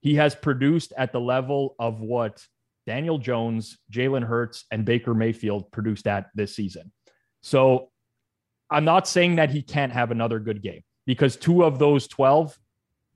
he 0.00 0.16
has 0.16 0.34
produced 0.34 0.92
at 0.96 1.12
the 1.12 1.20
level 1.20 1.76
of 1.78 2.00
what 2.00 2.44
Daniel 2.86 3.18
Jones, 3.18 3.78
Jalen 3.92 4.24
Hurts, 4.24 4.64
and 4.70 4.84
Baker 4.84 5.14
Mayfield 5.14 5.70
produced 5.70 6.06
at 6.06 6.30
this 6.34 6.56
season. 6.56 6.90
So 7.42 7.90
I'm 8.70 8.84
not 8.84 9.06
saying 9.06 9.36
that 9.36 9.50
he 9.50 9.62
can't 9.62 9.92
have 9.92 10.10
another 10.10 10.38
good 10.38 10.62
game 10.62 10.82
because 11.06 11.36
two 11.36 11.64
of 11.64 11.78
those 11.78 12.08
12 12.08 12.58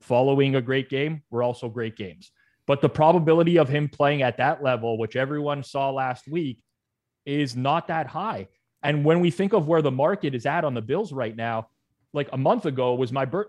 following 0.01 0.55
a 0.55 0.61
great 0.61 0.89
game 0.89 1.23
were 1.31 1.43
also 1.43 1.69
great 1.69 1.97
games. 1.97 2.31
But 2.67 2.81
the 2.81 2.89
probability 2.89 3.57
of 3.57 3.69
him 3.69 3.89
playing 3.89 4.21
at 4.21 4.37
that 4.37 4.63
level, 4.63 4.97
which 4.97 5.15
everyone 5.15 5.63
saw 5.63 5.91
last 5.91 6.27
week, 6.27 6.61
is 7.25 7.55
not 7.55 7.87
that 7.87 8.07
high. 8.07 8.47
And 8.85 9.03
when 9.03 9.19
we 9.19 9.31
think 9.31 9.53
of 9.53 9.67
where 9.67 9.81
the 9.81 9.91
market 9.91 10.35
is 10.35 10.45
at 10.45 10.63
on 10.63 10.75
the 10.75 10.81
Bills 10.81 11.11
right 11.11 11.35
now, 11.35 11.69
like 12.13 12.29
a 12.31 12.37
month 12.37 12.67
ago 12.67 12.93
was 12.93 13.11
my 13.11 13.25
birth 13.25 13.47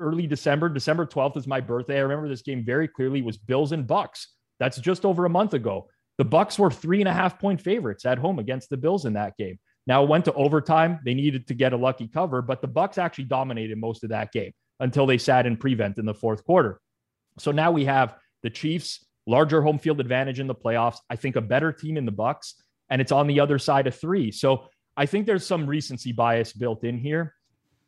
early 0.00 0.26
December, 0.26 0.68
December 0.68 1.06
12th 1.06 1.36
is 1.36 1.46
my 1.46 1.60
birthday. 1.60 1.98
I 1.98 2.00
remember 2.00 2.28
this 2.28 2.42
game 2.42 2.64
very 2.64 2.88
clearly 2.88 3.22
was 3.22 3.38
Bills 3.38 3.70
and 3.70 3.86
Bucks. 3.86 4.34
That's 4.58 4.80
just 4.80 5.04
over 5.04 5.24
a 5.24 5.30
month 5.30 5.54
ago. 5.54 5.88
The 6.18 6.24
Bucks 6.24 6.58
were 6.58 6.72
three 6.72 7.00
and 7.00 7.08
a 7.08 7.12
half 7.12 7.38
point 7.38 7.60
favorites 7.60 8.04
at 8.04 8.18
home 8.18 8.40
against 8.40 8.68
the 8.68 8.76
Bills 8.76 9.04
in 9.04 9.12
that 9.12 9.36
game. 9.36 9.60
Now 9.86 10.02
it 10.02 10.08
went 10.08 10.24
to 10.24 10.32
overtime. 10.34 10.98
They 11.04 11.14
needed 11.14 11.46
to 11.46 11.54
get 11.54 11.72
a 11.72 11.76
lucky 11.76 12.08
cover, 12.08 12.42
but 12.42 12.60
the 12.60 12.66
Bucks 12.66 12.98
actually 12.98 13.24
dominated 13.24 13.78
most 13.78 14.02
of 14.02 14.10
that 14.10 14.32
game 14.32 14.50
until 14.80 15.06
they 15.06 15.18
sat 15.18 15.46
in 15.46 15.56
prevent 15.56 15.98
in 15.98 16.04
the 16.04 16.14
fourth 16.14 16.44
quarter. 16.44 16.80
So 17.38 17.52
now 17.52 17.70
we 17.70 17.84
have 17.84 18.16
the 18.42 18.50
Chiefs, 18.50 19.06
larger 19.28 19.62
home 19.62 19.78
field 19.78 20.00
advantage 20.00 20.40
in 20.40 20.48
the 20.48 20.54
playoffs. 20.54 20.98
I 21.08 21.14
think 21.14 21.36
a 21.36 21.40
better 21.40 21.72
team 21.72 21.96
in 21.96 22.04
the 22.04 22.12
Bucks, 22.12 22.56
and 22.90 23.00
it's 23.00 23.12
on 23.12 23.26
the 23.26 23.40
other 23.40 23.58
side 23.58 23.86
of 23.86 23.94
three. 23.94 24.30
So 24.30 24.66
I 24.96 25.06
think 25.06 25.26
there's 25.26 25.46
some 25.46 25.66
recency 25.66 26.12
bias 26.12 26.52
built 26.52 26.84
in 26.84 26.98
here. 26.98 27.34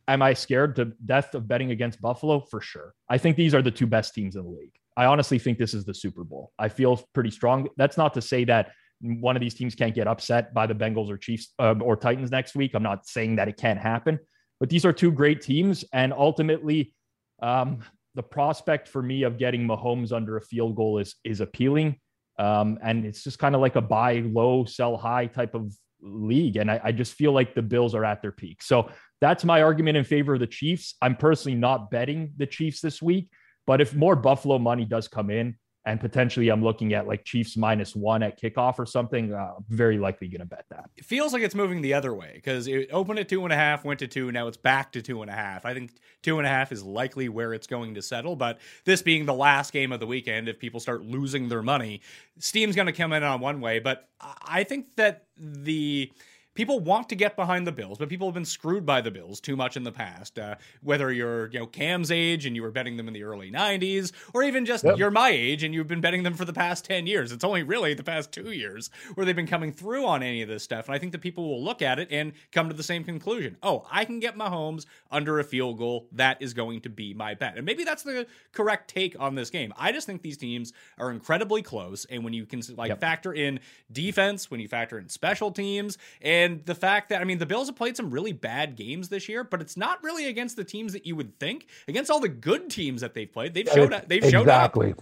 Am 0.08 0.22
I 0.22 0.34
scared 0.34 0.76
to 0.76 0.92
death 1.04 1.34
of 1.34 1.46
betting 1.46 1.70
against 1.70 2.00
Buffalo? 2.00 2.40
For 2.40 2.60
sure. 2.60 2.94
I 3.08 3.18
think 3.18 3.36
these 3.36 3.54
are 3.54 3.62
the 3.62 3.70
two 3.70 3.86
best 3.86 4.14
teams 4.14 4.36
in 4.36 4.42
the 4.42 4.48
league. 4.48 4.72
I 4.96 5.06
honestly 5.06 5.38
think 5.38 5.58
this 5.58 5.74
is 5.74 5.84
the 5.84 5.94
Super 5.94 6.24
Bowl. 6.24 6.52
I 6.58 6.68
feel 6.68 7.00
pretty 7.14 7.30
strong. 7.30 7.68
That's 7.76 7.96
not 7.96 8.14
to 8.14 8.20
say 8.20 8.44
that 8.44 8.72
one 9.00 9.36
of 9.36 9.40
these 9.40 9.54
teams 9.54 9.74
can't 9.74 9.94
get 9.94 10.06
upset 10.06 10.52
by 10.52 10.66
the 10.66 10.74
Bengals 10.74 11.10
or 11.10 11.16
Chiefs 11.16 11.54
um, 11.58 11.82
or 11.82 11.96
Titans 11.96 12.30
next 12.30 12.54
week. 12.54 12.74
I'm 12.74 12.82
not 12.82 13.06
saying 13.06 13.36
that 13.36 13.48
it 13.48 13.56
can't 13.56 13.78
happen, 13.78 14.18
but 14.58 14.68
these 14.68 14.84
are 14.84 14.92
two 14.92 15.10
great 15.10 15.40
teams. 15.40 15.84
And 15.92 16.12
ultimately, 16.12 16.94
um, 17.42 17.78
the 18.14 18.22
prospect 18.22 18.88
for 18.88 19.02
me 19.02 19.22
of 19.22 19.38
getting 19.38 19.66
Mahomes 19.66 20.12
under 20.12 20.36
a 20.36 20.42
field 20.42 20.76
goal 20.76 20.98
is 20.98 21.14
is 21.24 21.40
appealing. 21.40 21.98
Um, 22.40 22.78
and 22.82 23.04
it's 23.04 23.22
just 23.22 23.38
kind 23.38 23.54
of 23.54 23.60
like 23.60 23.76
a 23.76 23.82
buy 23.82 24.22
low, 24.24 24.64
sell 24.64 24.96
high 24.96 25.26
type 25.26 25.54
of 25.54 25.74
league. 26.00 26.56
And 26.56 26.70
I, 26.70 26.80
I, 26.84 26.92
just 26.92 27.12
feel 27.12 27.32
like 27.32 27.54
the 27.54 27.60
Bills 27.60 27.94
are 27.94 28.02
at 28.02 28.22
their 28.22 28.32
peak. 28.32 28.62
So 28.62 28.88
that's 29.20 29.44
my 29.44 29.60
argument 29.60 29.98
in 29.98 30.04
favor 30.04 30.32
of 30.32 30.40
the 30.40 30.46
Chiefs. 30.46 30.94
I'm 31.02 31.16
personally 31.16 31.58
not 31.58 31.90
betting 31.90 32.32
the 32.38 32.46
Chiefs 32.46 32.80
this 32.80 33.02
week, 33.02 33.28
but 33.66 33.82
if 33.82 33.94
more 33.94 34.16
Buffalo 34.16 34.58
money 34.58 34.86
does 34.86 35.06
come 35.06 35.28
in, 35.28 35.56
and 35.86 35.98
potentially 35.98 36.50
I'm 36.50 36.62
looking 36.62 36.92
at 36.92 37.06
like 37.06 37.24
Chiefs 37.24 37.56
minus 37.56 37.96
one 37.96 38.22
at 38.22 38.40
kickoff 38.40 38.78
or 38.78 38.84
something. 38.84 39.32
Uh, 39.32 39.54
very 39.68 39.98
likely 39.98 40.28
going 40.28 40.40
to 40.40 40.46
bet 40.46 40.66
that. 40.70 40.90
It 40.96 41.06
feels 41.06 41.32
like 41.32 41.42
it's 41.42 41.54
moving 41.54 41.80
the 41.80 41.94
other 41.94 42.12
way 42.12 42.32
because 42.34 42.66
it 42.66 42.90
opened 42.92 43.18
at 43.18 43.28
two 43.28 43.44
and 43.44 43.52
a 43.52 43.56
half, 43.56 43.84
went 43.84 44.00
to 44.00 44.06
two, 44.06 44.30
now 44.30 44.46
it's 44.46 44.58
back 44.58 44.92
to 44.92 45.02
two 45.02 45.22
and 45.22 45.30
a 45.30 45.34
half. 45.34 45.64
I 45.64 45.72
think 45.72 45.92
two 46.22 46.38
and 46.38 46.46
a 46.46 46.50
half 46.50 46.70
is 46.70 46.82
likely 46.82 47.28
where 47.30 47.54
it's 47.54 47.66
going 47.66 47.94
to 47.94 48.02
settle. 48.02 48.36
But 48.36 48.58
this 48.84 49.00
being 49.00 49.24
the 49.24 49.34
last 49.34 49.72
game 49.72 49.90
of 49.90 50.00
the 50.00 50.06
weekend, 50.06 50.48
if 50.48 50.58
people 50.58 50.80
start 50.80 51.02
losing 51.02 51.48
their 51.48 51.62
money, 51.62 52.02
Steam's 52.38 52.76
going 52.76 52.86
to 52.86 52.92
come 52.92 53.14
in 53.14 53.22
on 53.22 53.40
one 53.40 53.60
way. 53.60 53.78
But 53.78 54.08
I 54.20 54.64
think 54.64 54.96
that 54.96 55.24
the 55.38 56.12
people 56.60 56.78
want 56.78 57.08
to 57.08 57.14
get 57.14 57.36
behind 57.36 57.66
the 57.66 57.72
Bills, 57.72 57.96
but 57.96 58.10
people 58.10 58.28
have 58.28 58.34
been 58.34 58.44
screwed 58.44 58.84
by 58.84 59.00
the 59.00 59.10
Bills 59.10 59.40
too 59.40 59.56
much 59.56 59.78
in 59.78 59.82
the 59.82 59.90
past. 59.90 60.38
Uh, 60.38 60.56
whether 60.82 61.10
you're, 61.10 61.50
you 61.52 61.58
know, 61.58 61.66
Cam's 61.66 62.10
age 62.10 62.44
and 62.44 62.54
you 62.54 62.60
were 62.60 62.70
betting 62.70 62.98
them 62.98 63.08
in 63.08 63.14
the 63.14 63.22
early 63.22 63.50
90s, 63.50 64.12
or 64.34 64.42
even 64.42 64.66
just 64.66 64.84
yep. 64.84 64.98
you're 64.98 65.10
my 65.10 65.30
age 65.30 65.62
and 65.62 65.72
you've 65.72 65.86
been 65.86 66.02
betting 66.02 66.22
them 66.22 66.34
for 66.34 66.44
the 66.44 66.52
past 66.52 66.84
10 66.84 67.06
years. 67.06 67.32
It's 67.32 67.44
only 67.44 67.62
really 67.62 67.94
the 67.94 68.04
past 68.04 68.30
two 68.30 68.52
years 68.52 68.90
where 69.14 69.24
they've 69.24 69.34
been 69.34 69.46
coming 69.46 69.72
through 69.72 70.04
on 70.04 70.22
any 70.22 70.42
of 70.42 70.50
this 70.50 70.62
stuff. 70.62 70.86
And 70.86 70.94
I 70.94 70.98
think 70.98 71.12
that 71.12 71.22
people 71.22 71.48
will 71.48 71.64
look 71.64 71.80
at 71.80 71.98
it 71.98 72.08
and 72.10 72.32
come 72.52 72.68
to 72.68 72.74
the 72.74 72.82
same 72.82 73.04
conclusion. 73.04 73.56
Oh, 73.62 73.86
I 73.90 74.04
can 74.04 74.20
get 74.20 74.36
Mahomes 74.36 74.84
under 75.10 75.38
a 75.38 75.44
field 75.44 75.78
goal. 75.78 76.08
That 76.12 76.42
is 76.42 76.52
going 76.52 76.82
to 76.82 76.90
be 76.90 77.14
my 77.14 77.32
bet. 77.32 77.56
And 77.56 77.64
maybe 77.64 77.84
that's 77.84 78.02
the 78.02 78.26
correct 78.52 78.90
take 78.90 79.18
on 79.18 79.34
this 79.34 79.48
game. 79.48 79.72
I 79.78 79.92
just 79.92 80.06
think 80.06 80.20
these 80.20 80.36
teams 80.36 80.74
are 80.98 81.10
incredibly 81.10 81.62
close. 81.62 82.04
And 82.10 82.22
when 82.22 82.34
you 82.34 82.44
can 82.44 82.60
like 82.76 82.90
yep. 82.90 83.00
factor 83.00 83.32
in 83.32 83.60
defense, 83.90 84.50
when 84.50 84.60
you 84.60 84.68
factor 84.68 84.98
in 84.98 85.08
special 85.08 85.50
teams, 85.50 85.96
and 86.20 86.49
and 86.50 86.66
the 86.66 86.74
fact 86.74 87.10
that 87.10 87.20
I 87.20 87.24
mean 87.24 87.38
the 87.38 87.46
Bills 87.46 87.68
have 87.68 87.76
played 87.76 87.96
some 87.96 88.10
really 88.10 88.32
bad 88.32 88.76
games 88.76 89.08
this 89.08 89.28
year, 89.28 89.44
but 89.44 89.60
it's 89.60 89.76
not 89.76 90.02
really 90.02 90.26
against 90.26 90.56
the 90.56 90.64
teams 90.64 90.92
that 90.92 91.06
you 91.06 91.16
would 91.16 91.38
think. 91.38 91.68
Against 91.88 92.10
all 92.10 92.20
the 92.20 92.28
good 92.28 92.70
teams 92.70 93.00
that 93.00 93.14
they've 93.14 93.32
played, 93.32 93.54
they've 93.54 93.68
showed 93.68 93.92
up. 93.92 94.08
They've 94.08 94.22
showed 94.22 94.42
exactly, 94.42 94.94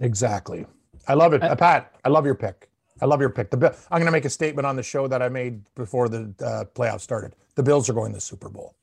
exactly. 0.00 0.66
I 1.08 1.14
love 1.14 1.32
it, 1.32 1.42
uh, 1.42 1.54
Pat. 1.56 1.94
I 2.04 2.08
love 2.08 2.24
your 2.24 2.34
pick. 2.34 2.68
I 3.02 3.06
love 3.06 3.20
your 3.20 3.30
pick. 3.30 3.50
The 3.50 3.56
Bill, 3.56 3.72
I'm 3.90 3.98
going 3.98 4.06
to 4.06 4.12
make 4.12 4.26
a 4.26 4.30
statement 4.30 4.66
on 4.66 4.76
the 4.76 4.82
show 4.82 5.08
that 5.08 5.22
I 5.22 5.28
made 5.28 5.62
before 5.74 6.08
the 6.08 6.34
uh, 6.44 6.64
playoffs 6.74 7.00
started. 7.00 7.34
The 7.54 7.62
Bills 7.62 7.88
are 7.88 7.94
going 7.94 8.12
to 8.12 8.16
the 8.16 8.20
Super 8.20 8.48
Bowl. 8.48 8.74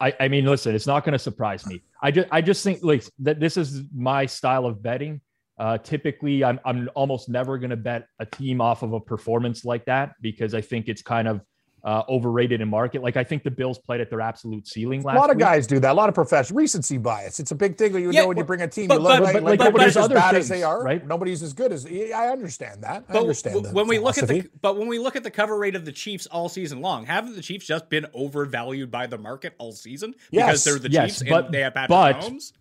I, 0.00 0.14
I 0.18 0.28
mean, 0.28 0.46
listen, 0.46 0.74
it's 0.74 0.86
not 0.86 1.04
going 1.04 1.12
to 1.12 1.18
surprise 1.18 1.66
me. 1.66 1.82
I 2.02 2.10
just, 2.10 2.28
I 2.32 2.40
just 2.40 2.64
think 2.64 2.82
like 2.82 3.04
that 3.20 3.38
this 3.38 3.56
is 3.56 3.82
my 3.94 4.26
style 4.26 4.66
of 4.66 4.82
betting 4.82 5.20
uh, 5.60 5.76
typically, 5.76 6.42
I'm, 6.42 6.58
I'm 6.64 6.88
almost 6.94 7.28
never 7.28 7.58
going 7.58 7.70
to 7.70 7.76
bet 7.76 8.08
a 8.18 8.24
team 8.24 8.62
off 8.62 8.82
of 8.82 8.94
a 8.94 9.00
performance 9.00 9.62
like 9.62 9.84
that 9.84 10.14
because 10.22 10.54
I 10.54 10.62
think 10.62 10.88
it's 10.88 11.02
kind 11.02 11.28
of 11.28 11.42
uh, 11.84 12.02
overrated 12.08 12.62
in 12.62 12.68
market. 12.68 13.02
Like 13.02 13.18
I 13.18 13.24
think 13.24 13.42
the 13.42 13.50
Bills 13.50 13.78
played 13.78 14.00
at 14.00 14.08
their 14.08 14.22
absolute 14.22 14.66
ceiling 14.66 15.02
last. 15.02 15.16
A 15.16 15.20
lot 15.20 15.28
of 15.28 15.36
week. 15.36 15.44
guys 15.44 15.66
do 15.66 15.78
that. 15.80 15.92
A 15.92 15.94
lot 15.94 16.08
of 16.08 16.14
professional 16.14 16.56
recency 16.56 16.96
bias. 16.96 17.40
It's 17.40 17.50
a 17.50 17.54
big 17.54 17.76
thing. 17.76 17.92
You 17.94 18.10
yeah, 18.10 18.22
know 18.22 18.28
when 18.28 18.38
you 18.38 18.44
bring 18.44 18.62
a 18.62 18.68
team, 18.68 18.88
but, 18.88 18.94
you 18.94 19.00
look 19.00 19.18
but, 19.18 19.34
like, 19.34 19.42
like 19.42 19.60
nobody's 19.60 19.98
as 19.98 20.08
bad 20.08 20.30
things, 20.32 20.44
as 20.44 20.48
they 20.48 20.62
are. 20.62 20.82
Right? 20.82 21.06
Nobody's 21.06 21.42
as 21.42 21.52
good 21.52 21.72
as. 21.72 21.84
I 21.84 22.28
understand 22.28 22.82
that. 22.82 23.04
I 23.10 23.12
but 23.12 23.20
understand 23.20 23.74
when 23.74 23.86
we 23.86 23.98
look 23.98 24.16
at 24.16 24.28
the 24.28 24.48
but 24.62 24.78
when 24.78 24.88
we 24.88 24.98
look 24.98 25.14
at 25.14 25.24
the 25.24 25.30
cover 25.30 25.58
rate 25.58 25.76
of 25.76 25.84
the 25.84 25.92
Chiefs 25.92 26.26
all 26.26 26.48
season 26.48 26.80
long, 26.80 27.04
haven't 27.04 27.36
the 27.36 27.42
Chiefs 27.42 27.66
just 27.66 27.90
been 27.90 28.06
overvalued 28.14 28.90
by 28.90 29.06
the 29.06 29.18
market 29.18 29.54
all 29.58 29.72
season 29.72 30.14
because 30.30 30.30
yes. 30.32 30.64
they're 30.64 30.78
the 30.78 30.90
yes, 30.90 31.18
Chiefs 31.18 31.30
but, 31.30 31.46
and 31.46 31.54
they 31.54 31.60
have 31.60 31.74
Patrick 31.74 31.90
but, 31.90 32.16
Mahomes? 32.16 32.52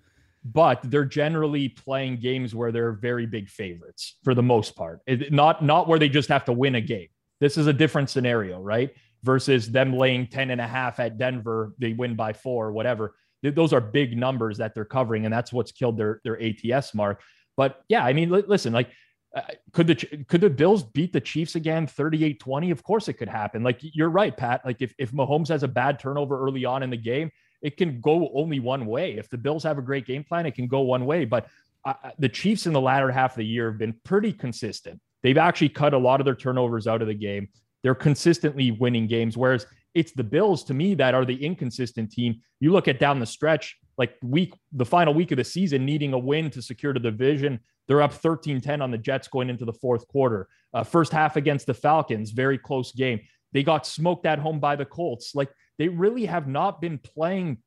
But 0.43 0.79
they're 0.83 1.05
generally 1.05 1.69
playing 1.69 2.19
games 2.19 2.55
where 2.55 2.71
they're 2.71 2.93
very 2.93 3.25
big 3.25 3.49
favorites 3.49 4.17
for 4.23 4.33
the 4.33 4.43
most 4.43 4.75
part. 4.75 5.01
It, 5.05 5.31
not 5.31 5.63
not 5.63 5.87
where 5.87 5.99
they 5.99 6.09
just 6.09 6.29
have 6.29 6.45
to 6.45 6.53
win 6.53 6.75
a 6.75 6.81
game. 6.81 7.07
This 7.39 7.57
is 7.57 7.67
a 7.67 7.73
different 7.73 8.09
scenario, 8.09 8.61
right? 8.61 8.93
Versus 9.23 9.69
them 9.69 9.93
laying 9.93 10.27
10 10.27 10.51
and 10.51 10.61
a 10.61 10.67
half 10.67 10.99
at 10.99 11.17
Denver, 11.17 11.73
they 11.77 11.93
win 11.93 12.15
by 12.15 12.33
four, 12.33 12.71
whatever. 12.71 13.15
Those 13.43 13.73
are 13.73 13.81
big 13.81 14.17
numbers 14.17 14.57
that 14.57 14.73
they're 14.73 14.85
covering, 14.85 15.25
and 15.25 15.33
that's 15.33 15.53
what's 15.53 15.71
killed 15.71 15.97
their 15.97 16.21
their 16.23 16.39
ATS 16.41 16.93
mark. 16.93 17.21
But 17.55 17.81
yeah, 17.89 18.05
I 18.05 18.13
mean, 18.13 18.29
listen, 18.29 18.73
like 18.73 18.89
uh, 19.35 19.41
could 19.73 19.87
the 19.87 19.95
could 20.27 20.41
the 20.41 20.49
Bills 20.49 20.83
beat 20.83 21.13
the 21.13 21.21
Chiefs 21.21 21.55
again 21.55 21.85
38-20? 21.85 22.71
Of 22.71 22.83
course 22.83 23.07
it 23.07 23.13
could 23.13 23.29
happen. 23.29 23.63
Like 23.63 23.79
you're 23.81 24.09
right, 24.09 24.35
Pat. 24.35 24.61
Like 24.65 24.81
if, 24.81 24.93
if 24.97 25.11
Mahomes 25.11 25.49
has 25.49 25.63
a 25.63 25.67
bad 25.67 25.99
turnover 25.99 26.41
early 26.41 26.65
on 26.65 26.83
in 26.83 26.89
the 26.89 26.97
game, 26.97 27.29
it 27.61 27.77
can 27.77 27.99
go 28.01 28.29
only 28.33 28.59
one 28.59 28.85
way. 28.85 29.17
If 29.17 29.29
the 29.29 29.37
Bills 29.37 29.63
have 29.63 29.77
a 29.77 29.81
great 29.81 30.05
game 30.05 30.23
plan, 30.23 30.45
it 30.45 30.55
can 30.55 30.67
go 30.67 30.81
one 30.81 31.05
way. 31.05 31.25
But 31.25 31.47
uh, 31.85 31.93
the 32.17 32.29
Chiefs 32.29 32.65
in 32.65 32.73
the 32.73 32.81
latter 32.81 33.11
half 33.11 33.31
of 33.31 33.37
the 33.37 33.45
year 33.45 33.69
have 33.71 33.79
been 33.79 33.95
pretty 34.03 34.33
consistent. 34.33 34.99
They've 35.23 35.37
actually 35.37 35.69
cut 35.69 35.93
a 35.93 35.97
lot 35.97 36.21
of 36.21 36.25
their 36.25 36.35
turnovers 36.35 36.87
out 36.87 37.01
of 37.01 37.07
the 37.07 37.13
game. 37.13 37.49
They're 37.83 37.95
consistently 37.95 38.71
winning 38.71 39.07
games, 39.07 39.37
whereas 39.37 39.65
it's 39.93 40.11
the 40.11 40.23
Bills 40.23 40.63
to 40.65 40.73
me 40.73 40.93
that 40.95 41.13
are 41.13 41.25
the 41.25 41.43
inconsistent 41.43 42.11
team. 42.11 42.41
You 42.59 42.71
look 42.71 42.87
at 42.87 42.99
down 42.99 43.19
the 43.19 43.25
stretch, 43.25 43.77
like 43.97 44.15
week, 44.21 44.53
the 44.71 44.85
final 44.85 45.13
week 45.13 45.31
of 45.31 45.37
the 45.37 45.43
season, 45.43 45.85
needing 45.85 46.13
a 46.13 46.19
win 46.19 46.49
to 46.51 46.61
secure 46.61 46.93
the 46.93 46.99
division. 46.99 47.59
They're 47.87 48.01
up 48.01 48.13
13 48.13 48.61
10 48.61 48.81
on 48.81 48.91
the 48.91 48.97
Jets 48.97 49.27
going 49.27 49.49
into 49.49 49.65
the 49.65 49.73
fourth 49.73 50.07
quarter. 50.07 50.47
Uh, 50.73 50.83
first 50.83 51.11
half 51.11 51.35
against 51.35 51.65
the 51.65 51.73
Falcons, 51.73 52.31
very 52.31 52.57
close 52.57 52.91
game. 52.91 53.19
They 53.51 53.63
got 53.63 53.87
smoked 53.87 54.25
at 54.25 54.39
home 54.39 54.59
by 54.59 54.75
the 54.75 54.85
Colts. 54.85 55.33
Like 55.33 55.49
they 55.79 55.87
really 55.87 56.25
have 56.25 56.47
not 56.47 56.79
been 56.79 56.99
playing 56.99 57.57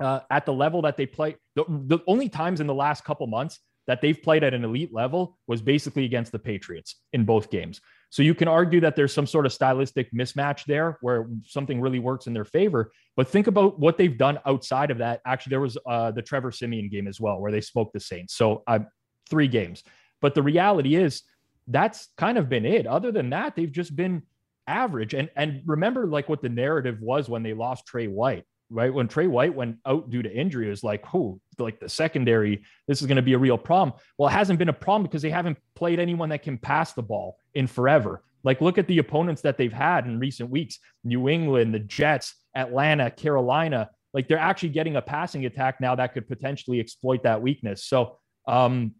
uh, 0.00 0.20
at 0.30 0.46
the 0.46 0.52
level 0.52 0.82
that 0.82 0.96
they 0.96 1.06
play. 1.06 1.36
The, 1.54 1.64
the 1.68 1.98
only 2.08 2.28
times 2.28 2.60
in 2.60 2.66
the 2.66 2.74
last 2.74 3.04
couple 3.04 3.26
months 3.28 3.60
that 3.86 4.00
they've 4.00 4.20
played 4.20 4.42
at 4.42 4.54
an 4.54 4.64
elite 4.64 4.92
level 4.92 5.38
was 5.46 5.60
basically 5.60 6.04
against 6.04 6.32
the 6.32 6.38
Patriots 6.38 6.96
in 7.12 7.24
both 7.24 7.50
games. 7.50 7.80
So 8.10 8.22
you 8.22 8.34
can 8.34 8.48
argue 8.48 8.80
that 8.80 8.96
there's 8.96 9.12
some 9.12 9.26
sort 9.26 9.44
of 9.44 9.52
stylistic 9.52 10.10
mismatch 10.12 10.64
there 10.64 10.98
where 11.02 11.28
something 11.44 11.80
really 11.80 11.98
works 11.98 12.26
in 12.26 12.32
their 12.32 12.44
favor. 12.44 12.92
But 13.16 13.28
think 13.28 13.46
about 13.46 13.78
what 13.78 13.98
they've 13.98 14.16
done 14.16 14.38
outside 14.46 14.90
of 14.90 14.98
that. 14.98 15.20
Actually, 15.26 15.50
there 15.50 15.60
was 15.60 15.76
uh, 15.86 16.12
the 16.12 16.22
Trevor 16.22 16.50
Siemian 16.50 16.88
game 16.88 17.06
as 17.06 17.20
well, 17.20 17.40
where 17.40 17.52
they 17.52 17.60
smoked 17.60 17.92
the 17.92 18.00
Saints. 18.00 18.34
So 18.34 18.62
uh, 18.66 18.80
three 19.28 19.48
games. 19.48 19.82
But 20.22 20.34
the 20.34 20.42
reality 20.42 20.94
is 20.94 21.22
that's 21.66 22.08
kind 22.16 22.38
of 22.38 22.48
been 22.48 22.64
it. 22.64 22.86
Other 22.86 23.12
than 23.12 23.30
that, 23.30 23.56
they've 23.56 23.70
just 23.70 23.94
been 23.94 24.22
average. 24.66 25.14
And 25.14 25.30
and 25.36 25.62
remember, 25.66 26.06
like 26.06 26.28
what 26.28 26.42
the 26.42 26.48
narrative 26.48 27.00
was 27.00 27.28
when 27.28 27.42
they 27.42 27.54
lost 27.54 27.86
Trey 27.86 28.06
White 28.06 28.44
right? 28.70 28.92
When 28.92 29.08
Trey 29.08 29.26
White 29.26 29.54
went 29.54 29.76
out 29.86 30.10
due 30.10 30.22
to 30.22 30.32
injury, 30.32 30.66
it 30.66 30.70
was 30.70 30.82
like, 30.84 31.06
who, 31.06 31.40
like 31.58 31.80
the 31.80 31.88
secondary, 31.88 32.64
this 32.88 33.00
is 33.00 33.06
going 33.06 33.16
to 33.16 33.22
be 33.22 33.34
a 33.34 33.38
real 33.38 33.58
problem. 33.58 33.96
Well, 34.18 34.28
it 34.28 34.32
hasn't 34.32 34.58
been 34.58 34.68
a 34.68 34.72
problem 34.72 35.04
because 35.04 35.22
they 35.22 35.30
haven't 35.30 35.58
played 35.74 36.00
anyone 36.00 36.28
that 36.30 36.42
can 36.42 36.58
pass 36.58 36.92
the 36.92 37.02
ball 37.02 37.36
in 37.54 37.66
forever. 37.66 38.22
Like, 38.42 38.60
look 38.60 38.76
at 38.76 38.86
the 38.86 38.98
opponents 38.98 39.42
that 39.42 39.56
they've 39.56 39.72
had 39.72 40.06
in 40.06 40.18
recent 40.18 40.50
weeks 40.50 40.78
New 41.02 41.28
England, 41.28 41.72
the 41.72 41.78
Jets, 41.78 42.34
Atlanta, 42.54 43.10
Carolina. 43.10 43.90
Like, 44.12 44.28
they're 44.28 44.38
actually 44.38 44.70
getting 44.70 44.96
a 44.96 45.02
passing 45.02 45.46
attack 45.46 45.80
now 45.80 45.94
that 45.94 46.12
could 46.12 46.28
potentially 46.28 46.80
exploit 46.80 47.22
that 47.22 47.40
weakness. 47.40 47.84
So, 47.84 48.18
um, 48.46 48.94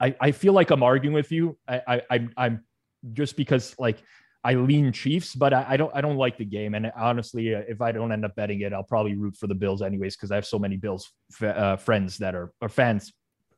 I, 0.00 0.14
I 0.20 0.32
feel 0.32 0.52
like 0.52 0.70
I'm 0.70 0.82
arguing 0.82 1.14
with 1.14 1.32
you. 1.32 1.58
I, 1.66 2.02
I, 2.10 2.28
I'm 2.36 2.64
just 3.12 3.36
because, 3.36 3.74
like, 3.78 4.02
I 4.44 4.54
lean 4.54 4.92
Chiefs, 4.92 5.34
but 5.34 5.52
I, 5.52 5.64
I, 5.68 5.76
don't 5.76 5.94
I 5.94 6.00
don't 6.00 6.16
like 6.16 6.36
the 6.36 6.44
game. 6.44 6.74
And 6.74 6.90
honestly, 6.96 7.54
uh, 7.54 7.62
if 7.68 7.80
I 7.80 7.92
don't 7.92 8.10
end 8.10 8.24
up 8.24 8.34
betting 8.34 8.62
it, 8.62 8.72
I'll 8.72 8.82
probably 8.82 9.14
root 9.14 9.36
for 9.36 9.46
the 9.46 9.54
Bills 9.54 9.82
anyways 9.82 10.16
because 10.16 10.32
I 10.32 10.34
have 10.34 10.46
so 10.46 10.58
many 10.58 10.76
Bills 10.76 11.12
f- 11.40 11.56
uh, 11.56 11.76
friends 11.76 12.18
that 12.18 12.34
are 12.34 12.52
or 12.60 12.68
fans 12.68 13.12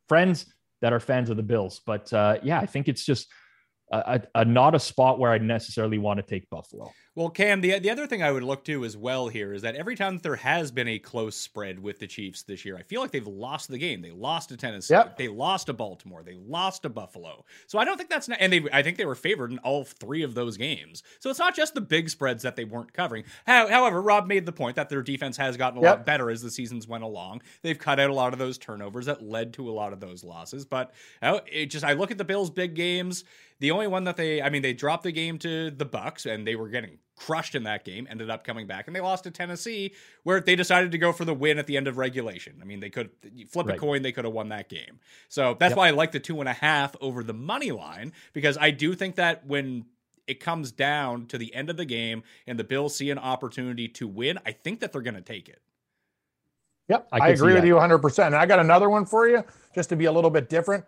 friends 0.08 0.46
that 0.82 0.92
are 0.92 1.00
fans 1.00 1.30
of 1.30 1.38
the 1.38 1.42
Bills. 1.42 1.80
But 1.86 2.12
uh, 2.12 2.38
yeah, 2.42 2.60
I 2.60 2.66
think 2.66 2.88
it's 2.88 3.04
just 3.04 3.28
a, 3.90 4.20
a, 4.34 4.40
a 4.40 4.44
not 4.44 4.74
a 4.74 4.78
spot 4.78 5.18
where 5.18 5.32
I 5.32 5.38
necessarily 5.38 5.98
want 5.98 6.18
to 6.18 6.22
take 6.22 6.50
Buffalo. 6.50 6.90
Well, 7.16 7.30
Cam, 7.30 7.60
the 7.60 7.78
the 7.78 7.90
other 7.90 8.08
thing 8.08 8.24
I 8.24 8.32
would 8.32 8.42
look 8.42 8.64
to 8.64 8.84
as 8.84 8.96
well 8.96 9.28
here 9.28 9.52
is 9.52 9.62
that 9.62 9.76
every 9.76 9.94
time 9.94 10.14
that 10.14 10.24
there 10.24 10.34
has 10.34 10.72
been 10.72 10.88
a 10.88 10.98
close 10.98 11.36
spread 11.36 11.78
with 11.78 12.00
the 12.00 12.08
Chiefs 12.08 12.42
this 12.42 12.64
year, 12.64 12.76
I 12.76 12.82
feel 12.82 13.00
like 13.00 13.12
they've 13.12 13.24
lost 13.24 13.68
the 13.68 13.78
game. 13.78 14.02
They 14.02 14.10
lost 14.10 14.48
to 14.48 14.56
Tennessee. 14.56 14.94
Yep. 14.94 15.16
They 15.16 15.28
lost 15.28 15.66
to 15.66 15.72
Baltimore. 15.72 16.24
They 16.24 16.34
lost 16.34 16.82
to 16.82 16.88
Buffalo. 16.88 17.44
So 17.68 17.78
I 17.78 17.84
don't 17.84 17.96
think 17.96 18.10
that's 18.10 18.26
not, 18.26 18.38
and 18.40 18.52
they 18.52 18.64
I 18.72 18.82
think 18.82 18.96
they 18.96 19.06
were 19.06 19.14
favored 19.14 19.52
in 19.52 19.58
all 19.58 19.84
three 19.84 20.24
of 20.24 20.34
those 20.34 20.56
games. 20.56 21.04
So 21.20 21.30
it's 21.30 21.38
not 21.38 21.54
just 21.54 21.74
the 21.74 21.80
big 21.80 22.10
spreads 22.10 22.42
that 22.42 22.56
they 22.56 22.64
weren't 22.64 22.92
covering. 22.92 23.22
How, 23.46 23.68
however, 23.68 24.02
Rob 24.02 24.26
made 24.26 24.44
the 24.44 24.52
point 24.52 24.74
that 24.74 24.88
their 24.88 25.02
defense 25.02 25.36
has 25.36 25.56
gotten 25.56 25.78
a 25.78 25.82
Yep. 25.82 25.90
lot 25.98 26.06
better 26.06 26.30
as 26.30 26.42
the 26.42 26.50
seasons 26.50 26.88
went 26.88 27.04
along. 27.04 27.42
They've 27.62 27.78
cut 27.78 28.00
out 28.00 28.10
a 28.10 28.14
lot 28.14 28.32
of 28.32 28.40
those 28.40 28.58
turnovers 28.58 29.06
that 29.06 29.22
led 29.22 29.52
to 29.54 29.70
a 29.70 29.72
lot 29.72 29.92
of 29.92 30.00
those 30.00 30.24
losses. 30.24 30.64
But 30.64 30.92
it 31.22 31.66
just 31.66 31.84
I 31.84 31.92
look 31.92 32.10
at 32.10 32.18
the 32.18 32.24
Bills' 32.24 32.50
big 32.50 32.74
games. 32.74 33.22
The 33.60 33.70
only 33.70 33.86
one 33.86 34.02
that 34.04 34.16
they, 34.16 34.42
I 34.42 34.50
mean, 34.50 34.62
they 34.62 34.72
dropped 34.72 35.04
the 35.04 35.12
game 35.12 35.38
to 35.38 35.70
the 35.70 35.84
Bucks, 35.84 36.26
and 36.26 36.44
they 36.44 36.56
were 36.56 36.68
getting 36.68 36.98
crushed 37.16 37.54
in 37.54 37.64
that 37.64 37.84
game. 37.84 38.06
Ended 38.10 38.30
up 38.30 38.44
coming 38.44 38.66
back, 38.66 38.86
and 38.86 38.94
they 38.94 39.00
lost 39.00 39.24
to 39.24 39.30
Tennessee, 39.30 39.92
where 40.22 40.40
they 40.40 40.56
decided 40.56 40.92
to 40.92 40.98
go 40.98 41.12
for 41.12 41.24
the 41.24 41.34
win 41.34 41.58
at 41.58 41.66
the 41.66 41.76
end 41.76 41.88
of 41.88 41.98
regulation. 41.98 42.58
I 42.60 42.64
mean, 42.64 42.80
they 42.80 42.90
could 42.90 43.10
you 43.34 43.46
flip 43.46 43.68
a 43.68 43.76
coin, 43.76 44.02
they 44.02 44.12
could 44.12 44.24
have 44.24 44.34
won 44.34 44.48
that 44.50 44.68
game. 44.68 45.00
So 45.28 45.56
that's 45.58 45.74
why 45.74 45.88
I 45.88 45.90
like 45.90 46.12
the 46.12 46.20
two 46.20 46.40
and 46.40 46.48
a 46.48 46.54
half 46.54 46.94
over 47.00 47.22
the 47.22 47.34
money 47.34 47.70
line 47.70 48.12
because 48.32 48.58
I 48.58 48.70
do 48.70 48.94
think 48.94 49.16
that 49.16 49.46
when 49.46 49.86
it 50.26 50.40
comes 50.40 50.72
down 50.72 51.26
to 51.26 51.38
the 51.38 51.54
end 51.54 51.70
of 51.70 51.76
the 51.76 51.84
game 51.84 52.22
and 52.46 52.58
the 52.58 52.64
Bills 52.64 52.96
see 52.96 53.10
an 53.10 53.18
opportunity 53.18 53.88
to 53.88 54.08
win, 54.08 54.38
I 54.46 54.52
think 54.52 54.80
that 54.80 54.92
they're 54.92 55.02
going 55.02 55.14
to 55.14 55.20
take 55.20 55.48
it. 55.48 55.60
Yep, 56.88 57.08
I 57.12 57.18
I, 57.18 57.28
agree 57.28 57.54
with 57.54 57.64
you 57.64 57.76
100%. 57.76 58.26
And 58.26 58.36
I 58.36 58.46
got 58.46 58.58
another 58.58 58.90
one 58.90 59.06
for 59.06 59.28
you, 59.28 59.42
just 59.74 59.88
to 59.88 59.96
be 59.96 60.04
a 60.04 60.12
little 60.12 60.30
bit 60.30 60.48
different. 60.48 60.84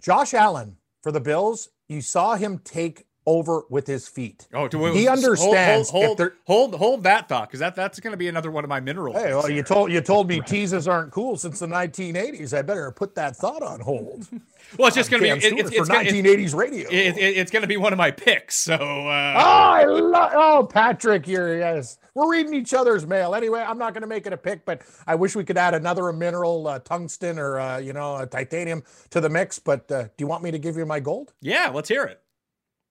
Josh 0.00 0.34
Allen 0.34 0.76
for 1.02 1.12
the 1.12 1.20
Bills, 1.20 1.68
you 1.88 2.00
saw 2.00 2.36
him 2.36 2.58
take 2.58 3.06
over 3.26 3.62
with 3.70 3.86
his 3.86 4.08
feet. 4.08 4.46
Oh, 4.52 4.68
do 4.68 4.84
He 4.92 5.08
understands 5.08 5.88
if 5.88 5.92
Hold, 5.92 6.18
hold, 6.18 6.32
hold, 6.46 6.74
hold 6.74 7.02
that 7.04 7.28
thought 7.28 7.48
because 7.48 7.60
that, 7.60 7.74
that's 7.74 8.00
going 8.00 8.12
to 8.12 8.16
be 8.16 8.28
another 8.28 8.50
one 8.50 8.64
of 8.64 8.68
my 8.68 8.80
mineral. 8.80 9.14
Hey, 9.14 9.34
well, 9.34 9.50
you 9.50 9.62
told 9.62 9.90
you 9.90 10.00
told 10.00 10.28
me 10.28 10.40
teases 10.40 10.86
aren't 10.86 11.10
cool 11.12 11.36
since 11.36 11.58
the 11.60 11.66
1980s. 11.66 12.56
I 12.56 12.62
better 12.62 12.90
put 12.90 13.14
that 13.14 13.36
thought 13.36 13.62
on 13.62 13.80
hold. 13.80 14.28
well, 14.78 14.88
it's 14.88 14.96
just 14.96 15.10
going 15.10 15.22
to 15.22 15.26
be 15.26 15.30
it, 15.30 15.52
it's, 15.52 15.70
it's, 15.70 15.76
for 15.78 15.86
gonna- 15.86 16.00
it's, 16.08 16.12
1980s 16.12 16.54
radio. 16.54 16.88
it, 16.90 17.16
it, 17.16 17.36
it's 17.36 17.50
going 17.50 17.62
to 17.62 17.68
be 17.68 17.76
one 17.76 17.92
of 17.92 17.98
my 17.98 18.10
picks. 18.10 18.56
So 18.56 18.74
uh, 18.74 19.34
Oh, 19.36 19.70
I 19.70 19.84
love. 19.84 20.32
Oh, 20.34 20.66
Patrick, 20.70 21.26
you're 21.26 21.58
yes. 21.58 21.98
We're 22.14 22.30
reading 22.30 22.54
each 22.54 22.74
other's 22.74 23.06
mail. 23.06 23.34
Anyway, 23.34 23.60
I'm 23.60 23.78
not 23.78 23.92
going 23.92 24.02
to 24.02 24.06
make 24.06 24.26
it 24.26 24.32
a 24.32 24.36
pick, 24.36 24.64
but 24.64 24.82
I 25.06 25.16
wish 25.16 25.34
we 25.34 25.44
could 25.44 25.58
add 25.58 25.74
another 25.74 26.12
mineral, 26.12 26.68
uh, 26.68 26.78
tungsten 26.78 27.38
or 27.38 27.58
uh, 27.58 27.78
you 27.78 27.92
know, 27.92 28.16
a 28.16 28.26
titanium 28.26 28.84
to 29.10 29.20
the 29.20 29.28
mix. 29.28 29.58
But 29.58 29.90
uh, 29.90 30.04
do 30.04 30.10
you 30.18 30.26
want 30.26 30.42
me 30.44 30.50
to 30.52 30.58
give 30.58 30.76
you 30.76 30.86
my 30.86 31.00
gold? 31.00 31.32
yeah, 31.40 31.70
let's 31.74 31.88
hear 31.88 32.04
it. 32.04 32.20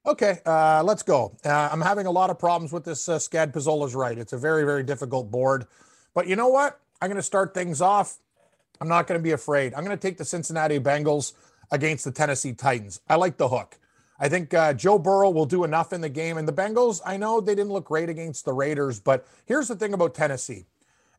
Okay, 0.05 0.39
uh, 0.45 0.83
let's 0.83 1.01
go. 1.01 1.37
Uh, 1.45 1.69
I'm 1.71 1.79
having 1.79 2.07
a 2.07 2.11
lot 2.11 2.29
of 2.29 2.37
problems 2.37 2.73
with 2.73 2.83
this. 2.83 3.07
Uh, 3.07 3.17
Scad 3.17 3.53
Pizzola's 3.53 3.95
right. 3.95 4.17
It's 4.17 4.33
a 4.33 4.37
very, 4.37 4.65
very 4.65 4.83
difficult 4.83 5.31
board. 5.31 5.65
But 6.13 6.27
you 6.27 6.35
know 6.35 6.49
what? 6.49 6.79
I'm 7.01 7.07
going 7.07 7.15
to 7.15 7.23
start 7.23 7.53
things 7.53 7.79
off. 7.79 8.17
I'm 8.81 8.89
not 8.89 9.07
going 9.07 9.17
to 9.17 9.23
be 9.23 9.31
afraid. 9.31 9.73
I'm 9.73 9.85
going 9.85 9.97
to 9.97 10.01
take 10.01 10.17
the 10.17 10.25
Cincinnati 10.25 10.77
Bengals 10.77 11.33
against 11.71 12.03
the 12.03 12.11
Tennessee 12.11 12.51
Titans. 12.51 12.99
I 13.07 13.15
like 13.15 13.37
the 13.37 13.47
hook. 13.47 13.79
I 14.19 14.27
think 14.27 14.53
uh, 14.53 14.73
Joe 14.73 14.99
Burrow 14.99 15.29
will 15.29 15.45
do 15.45 15.63
enough 15.63 15.93
in 15.93 16.01
the 16.01 16.09
game. 16.09 16.37
And 16.37 16.45
the 16.47 16.53
Bengals, 16.53 16.99
I 17.05 17.15
know 17.15 17.39
they 17.39 17.55
didn't 17.55 17.71
look 17.71 17.85
great 17.85 18.09
against 18.09 18.43
the 18.43 18.53
Raiders, 18.53 18.99
but 18.99 19.25
here's 19.45 19.69
the 19.69 19.75
thing 19.75 19.93
about 19.93 20.13
Tennessee. 20.13 20.65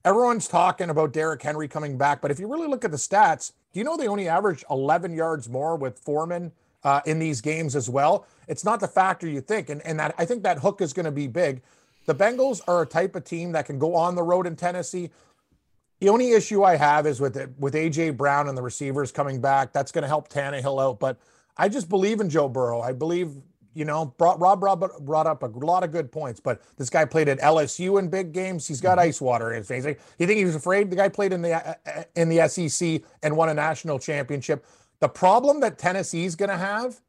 Everyone's 0.05 0.47
talking 0.47 0.91
about 0.91 1.15
Derrick 1.15 1.43
Henry 1.43 1.69
coming 1.69 1.97
back, 1.97 2.21
but 2.21 2.31
if 2.31 2.39
you 2.39 2.47
really 2.47 2.69
look 2.69 2.85
at 2.85 2.91
the 2.91 2.99
stats, 2.99 3.53
do 3.73 3.81
you 3.81 3.85
know 3.85 3.97
they 3.97 4.09
only 4.09 4.29
averaged 4.29 4.65
11 4.71 5.15
yards 5.15 5.49
more 5.49 5.77
with 5.77 5.99
Foreman 5.99 6.53
uh, 6.85 7.01
in 7.07 7.19
these 7.19 7.41
games 7.41 7.75
as 7.75 7.89
well? 7.89 8.27
It's 8.49 8.65
not 8.65 8.81
the 8.81 8.89
factor 8.89 9.27
you 9.27 9.41
think, 9.41 9.69
and 9.69 9.85
and 9.87 9.99
that 9.99 10.15
I 10.19 10.25
think 10.25 10.43
that 10.43 10.59
hook 10.59 10.81
is 10.81 10.93
going 10.93 11.07
to 11.07 11.13
be 11.13 11.27
big. 11.27 11.63
The 12.07 12.15
Bengals 12.15 12.61
are 12.69 12.83
a 12.83 12.87
type 12.87 13.17
of 13.17 13.25
team 13.25 13.53
that 13.53 13.67
can 13.67 13.79
go 13.79 13.95
on 13.95 14.15
the 14.15 14.23
road 14.23 14.47
in 14.47 14.57
Tennessee. 14.57 15.11
The 16.01 16.09
only 16.11 16.33
issue 16.33 16.63
I 16.63 16.77
have 16.77 17.07
is 17.07 17.21
with 17.21 17.37
it 17.37 17.51
with 17.59 17.75
AJ 17.75 18.17
Brown 18.17 18.49
and 18.49 18.57
the 18.57 18.63
receivers 18.63 19.11
coming 19.11 19.41
back. 19.41 19.73
That's 19.73 19.91
going 19.93 20.03
to 20.03 20.09
help 20.09 20.29
Tannehill 20.29 20.83
out, 20.83 21.01
but 21.01 21.19
I 21.57 21.69
just 21.69 21.89
believe 21.89 22.21
in 22.21 22.29
Joe 22.29 22.49
Burrow. 22.49 22.81
I 22.81 22.93
believe 22.93 23.31
you 23.75 23.85
know, 23.85 24.07
brought, 24.19 24.41
Rob, 24.41 24.63
Rob 24.63 24.89
brought 25.01 25.27
up 25.27 25.43
a 25.43 25.47
lot 25.47 25.83
of 25.83 25.91
good 25.91 26.11
points, 26.11 26.41
but 26.41 26.63
this 26.77 26.89
guy 26.89 27.05
played 27.05 27.29
at 27.29 27.41
LSU 27.41 27.99
in 27.99 28.09
big 28.09 28.33
games. 28.33 28.67
He's 28.67 28.81
got 28.81 28.99
ice 28.99 29.21
water 29.21 29.51
in 29.51 29.59
his 29.59 29.69
face. 29.69 29.85
Like, 29.85 30.01
You 30.19 30.27
think 30.27 30.39
he 30.39 30.45
was 30.45 30.55
afraid? 30.55 30.91
The 30.91 30.97
guy 30.97 31.09
played 31.09 31.33
in 31.33 31.43
the 31.43 31.55
uh, 31.55 32.05
in 32.15 32.29
the 32.29 32.49
SEC 32.49 33.03
and 33.23 33.37
won 33.37 33.49
a 33.49 33.55
national 33.55 33.99
championship. 33.99 34.65
The 35.05 35.09
problem 35.11 35.61
that 35.61 35.77
Tennessee's 35.77 36.35
going 36.35 36.49
to 36.49 36.57
have 36.57 37.03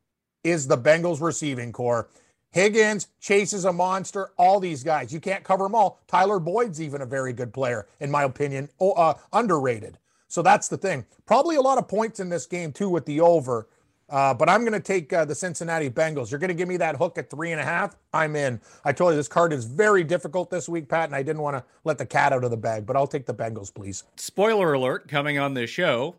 is 0.43 0.67
the 0.67 0.77
Bengals 0.77 1.21
receiving 1.21 1.71
core. 1.71 2.09
Higgins, 2.51 3.07
Chase 3.21 3.53
is 3.53 3.63
a 3.63 3.71
monster. 3.71 4.31
All 4.37 4.59
these 4.59 4.83
guys, 4.83 5.13
you 5.13 5.21
can't 5.21 5.45
cover 5.45 5.63
them 5.63 5.75
all. 5.75 6.01
Tyler 6.05 6.41
Boyd's 6.41 6.81
even 6.81 7.01
a 7.01 7.05
very 7.05 7.31
good 7.31 7.53
player, 7.53 7.87
in 8.01 8.11
my 8.11 8.23
opinion, 8.23 8.67
oh, 8.81 8.91
uh, 8.91 9.13
underrated. 9.31 9.97
So 10.27 10.41
that's 10.41 10.67
the 10.67 10.75
thing. 10.75 11.05
Probably 11.25 11.55
a 11.55 11.61
lot 11.61 11.77
of 11.77 11.87
points 11.87 12.19
in 12.19 12.27
this 12.27 12.45
game 12.45 12.73
too 12.73 12.89
with 12.89 13.05
the 13.05 13.21
over. 13.21 13.69
Uh, 14.09 14.33
but 14.33 14.49
I'm 14.49 14.61
going 14.63 14.73
to 14.73 14.81
take 14.81 15.13
uh, 15.13 15.23
the 15.23 15.33
Cincinnati 15.33 15.89
Bengals. 15.89 16.31
You're 16.31 16.39
going 16.41 16.49
to 16.49 16.53
give 16.53 16.67
me 16.67 16.75
that 16.75 16.97
hook 16.97 17.17
at 17.17 17.29
three 17.29 17.53
and 17.53 17.61
a 17.61 17.63
half. 17.63 17.95
I'm 18.13 18.35
in. 18.35 18.59
I 18.83 18.91
told 18.91 19.11
you 19.13 19.15
this 19.15 19.29
card 19.29 19.53
is 19.53 19.63
very 19.63 20.03
difficult 20.03 20.49
this 20.49 20.67
week, 20.67 20.89
Pat, 20.89 21.05
and 21.05 21.15
I 21.15 21.23
didn't 21.23 21.41
want 21.41 21.55
to 21.55 21.63
let 21.85 21.97
the 21.97 22.05
cat 22.05 22.33
out 22.33 22.43
of 22.43 22.51
the 22.51 22.57
bag, 22.57 22.85
but 22.85 22.97
I'll 22.97 23.07
take 23.07 23.25
the 23.25 23.33
Bengals, 23.33 23.73
please. 23.73 24.03
Spoiler 24.17 24.73
alert 24.73 25.07
coming 25.07 25.39
on 25.39 25.53
this 25.53 25.69
show. 25.69 26.17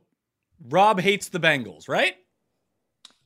Rob 0.64 1.00
hates 1.00 1.28
the 1.28 1.40
Bengals, 1.40 1.88
right? 1.88 2.14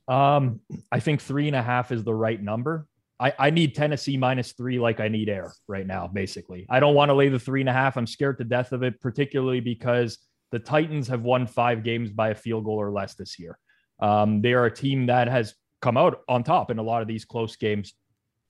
Um, 0.07 0.59
I 0.91 0.99
think 0.99 1.21
three 1.21 1.47
and 1.47 1.55
a 1.55 1.61
half 1.61 1.91
is 1.91 2.03
the 2.03 2.13
right 2.13 2.41
number. 2.41 2.87
I, 3.19 3.33
I 3.37 3.49
need 3.51 3.75
Tennessee 3.75 4.17
minus 4.17 4.53
three 4.53 4.79
like 4.79 4.99
I 4.99 5.07
need 5.07 5.29
air 5.29 5.53
right 5.67 5.85
now, 5.85 6.07
basically. 6.07 6.65
I 6.69 6.79
don't 6.79 6.95
want 6.95 7.09
to 7.09 7.13
lay 7.13 7.29
the 7.29 7.39
three 7.39 7.61
and 7.61 7.69
a 7.69 7.73
half. 7.73 7.95
I'm 7.95 8.07
scared 8.07 8.39
to 8.39 8.43
death 8.43 8.71
of 8.71 8.83
it, 8.83 8.99
particularly 8.99 9.59
because 9.59 10.17
the 10.51 10.59
Titans 10.59 11.07
have 11.07 11.21
won 11.21 11.45
five 11.47 11.83
games 11.83 12.09
by 12.09 12.29
a 12.29 12.35
field 12.35 12.65
goal 12.65 12.81
or 12.81 12.91
less 12.91 13.13
this 13.13 13.39
year. 13.39 13.57
Um, 13.99 14.41
they 14.41 14.53
are 14.53 14.65
a 14.65 14.73
team 14.73 15.05
that 15.05 15.27
has 15.27 15.53
come 15.81 15.97
out 15.97 16.21
on 16.27 16.43
top 16.43 16.71
in 16.71 16.79
a 16.79 16.83
lot 16.83 17.01
of 17.01 17.07
these 17.07 17.23
close 17.23 17.55
games. 17.55 17.93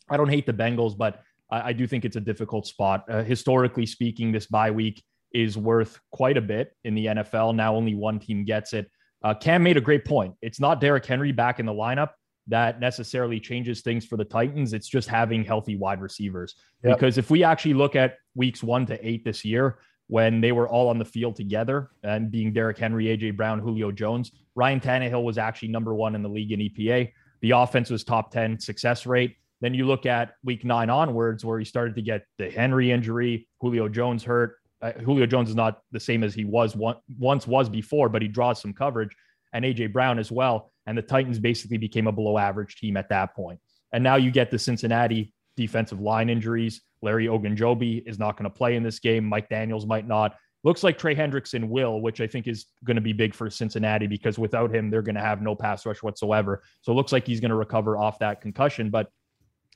I 0.10 0.18
don't 0.18 0.30
hate 0.30 0.46
the 0.46 0.54
Bengals, 0.54 0.98
but 0.98 1.22
I, 1.52 1.70
I 1.70 1.74
do 1.74 1.86
think 1.86 2.06
it's 2.06 2.16
a 2.16 2.22
difficult 2.22 2.66
spot. 2.66 3.06
Uh, 3.10 3.24
historically 3.24 3.86
speaking, 3.86 4.32
this 4.32 4.48
bye 4.48 4.72
week 4.72 5.04
is 5.34 5.58
worth 5.58 6.00
quite 6.12 6.38
a 6.38 6.42
bit 6.42 6.76
in 6.84 6.96
the 6.96 7.08
NFL. 7.08 7.56
Now 7.56 7.76
only 7.76 7.96
one 7.96 8.20
team 8.20 8.46
gets 8.46 8.74
it. 8.74 8.90
Uh, 9.24 9.34
Cam 9.34 9.64
made 9.64 9.78
a 9.78 9.82
great 9.82 10.06
point. 10.06 10.36
It's 10.42 10.60
not 10.60 10.82
Derrick 10.82 11.06
Henry 11.06 11.32
back 11.32 11.60
in 11.60 11.66
the 11.66 11.74
lineup 11.74 12.10
that 12.48 12.80
necessarily 12.80 13.40
changes 13.40 13.82
things 13.82 14.06
for 14.06 14.18
the 14.18 14.26
Titans. 14.26 14.74
It's 14.74 14.88
just 14.88 15.08
having 15.08 15.44
healthy 15.44 15.76
wide 15.76 16.02
receivers. 16.02 16.56
Yep. 16.84 16.98
Because 16.98 17.18
if 17.18 17.30
we 17.30 17.44
actually 17.44 17.76
look 17.76 17.96
at 17.96 18.16
weeks 18.36 18.64
one 18.64 18.86
to 18.88 19.08
eight 19.08 19.24
this 19.24 19.46
year, 19.46 19.78
when 20.08 20.42
they 20.42 20.52
were 20.52 20.68
all 20.68 20.90
on 20.90 21.00
the 21.00 21.06
field 21.06 21.38
together 21.38 21.90
and 22.04 22.30
being 22.30 22.52
Derrick 22.52 22.78
Henry, 22.78 23.06
AJ 23.06 23.38
Brown, 23.38 23.60
Julio 23.60 23.94
Jones, 23.94 24.32
Ryan 24.56 24.82
Tannehill 24.82 25.24
was 25.24 25.38
actually 25.38 25.70
number 25.70 25.96
one 25.96 26.16
in 26.16 26.22
the 26.22 26.28
league 26.28 26.52
in 26.52 26.60
EPA. 26.60 27.14
The 27.42 27.52
offense 27.52 27.90
was 27.90 28.04
top 28.04 28.30
10 28.32 28.60
success 28.60 29.06
rate. 29.06 29.38
Then 29.62 29.74
you 29.74 29.86
look 29.86 30.06
at 30.06 30.34
week 30.44 30.66
nine 30.66 30.90
onwards, 30.90 31.46
where 31.46 31.60
he 31.60 31.64
started 31.64 31.96
to 31.96 32.02
get 32.02 32.26
the 32.38 32.50
Henry 32.50 32.92
injury, 32.92 33.48
Julio 33.62 33.88
Jones 33.88 34.24
hurt. 34.24 34.58
Uh, 34.82 34.94
Julio 34.94 35.26
Jones 35.26 35.50
is 35.50 35.56
not 35.56 35.82
the 35.92 36.00
same 36.00 36.24
as 36.24 36.34
he 36.34 36.46
was 36.46 36.76
one, 36.76 36.98
once 37.20 37.46
was 37.46 37.70
before, 37.70 38.10
but 38.10 38.22
he 38.22 38.28
draws 38.28 38.62
some 38.62 38.74
coverage, 38.74 39.16
and 39.54 39.64
AJ 39.64 39.94
Brown 39.94 40.20
as 40.20 40.32
well. 40.32 40.72
And 40.88 40.98
the 40.98 41.02
Titans 41.02 41.40
basically 41.40 41.78
became 41.78 42.08
a 42.08 42.12
below 42.12 42.38
average 42.38 42.76
team 42.76 42.98
at 42.98 43.10
that 43.10 43.36
point. 43.36 43.60
And 43.94 44.04
now 44.04 44.16
you 44.16 44.32
get 44.32 44.50
the 44.50 44.58
Cincinnati 44.58 45.34
defensive 45.56 46.00
line 46.00 46.30
injuries. 46.30 46.82
Larry 47.02 47.28
Ogunjobi 47.28 48.08
is 48.08 48.18
not 48.20 48.38
going 48.38 48.50
to 48.50 48.56
play 48.56 48.76
in 48.76 48.84
this 48.84 49.00
game. 49.00 49.26
Mike 49.26 49.50
Daniels 49.50 49.86
might 49.86 50.08
not. 50.08 50.36
Looks 50.64 50.84
like 50.84 50.98
Trey 50.98 51.16
Hendrickson 51.16 51.70
will, 51.70 52.02
which 52.02 52.22
I 52.22 52.28
think 52.28 52.48
is 52.48 52.68
going 52.84 52.96
to 52.96 53.02
be 53.02 53.14
big 53.14 53.34
for 53.34 53.50
Cincinnati 53.50 54.06
because 54.06 54.38
without 54.38 54.74
him, 54.74 54.90
they're 54.90 55.02
going 55.02 55.16
to 55.16 55.22
have 55.22 55.42
no 55.42 55.56
pass 55.56 55.86
rush 55.86 56.04
whatsoever. 56.04 56.62
So 56.82 56.92
it 56.92 56.96
looks 56.96 57.12
like 57.12 57.26
he's 57.26 57.40
going 57.40 57.50
to 57.50 57.56
recover 57.56 57.98
off 57.98 58.20
that 58.20 58.42
concussion. 58.42 58.92
But 58.92 59.10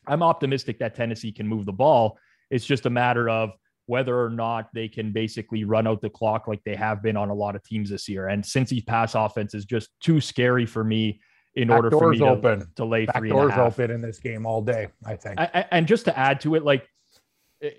I'm 0.08 0.22
optimistic 0.22 0.80
that 0.80 0.94
Tennessee 0.94 1.32
can 1.32 1.48
move 1.48 1.66
the 1.66 1.74
ball. 1.74 2.20
It's 2.52 2.66
just 2.66 2.86
a 2.86 2.92
matter 2.92 3.28
of 3.28 3.52
whether 3.88 4.20
or 4.20 4.30
not 4.30 4.70
they 4.74 4.88
can 4.88 5.12
basically 5.12 5.64
run 5.64 5.86
out 5.88 6.02
the 6.02 6.10
clock 6.10 6.48
like 6.48 6.62
they 6.66 6.76
have 6.76 7.04
been 7.04 7.16
on 7.18 7.30
a 7.30 7.34
lot 7.34 7.56
of 7.56 7.64
teams 7.64 7.90
this 7.90 8.10
year. 8.10 8.28
And 8.30 8.44
Cincy's 8.44 8.84
pass 8.84 9.16
offense 9.16 9.54
is 9.54 9.66
just 9.66 9.90
too 10.02 10.20
scary 10.20 10.66
for 10.66 10.84
me 10.84 11.20
in 11.56 11.68
Back 11.68 11.76
order 11.78 11.92
for 11.92 12.10
me 12.10 12.18
to, 12.18 12.26
open. 12.28 12.68
to 12.76 12.86
lay 12.86 13.06
Back 13.06 13.18
three 13.18 13.30
and 13.30 13.40
a 13.40 13.42
doors 13.44 13.58
open 13.58 13.92
in 13.92 14.02
this 14.02 14.20
game 14.20 14.46
all 14.46 14.62
day. 14.62 14.88
I 15.06 15.16
think. 15.16 15.40
I- 15.40 15.50
I- 15.54 15.66
and 15.72 15.88
just 15.88 16.06
to 16.06 16.18
add 16.18 16.40
to 16.42 16.56
it, 16.56 16.64
like 16.64 16.88
eh, 17.62 17.70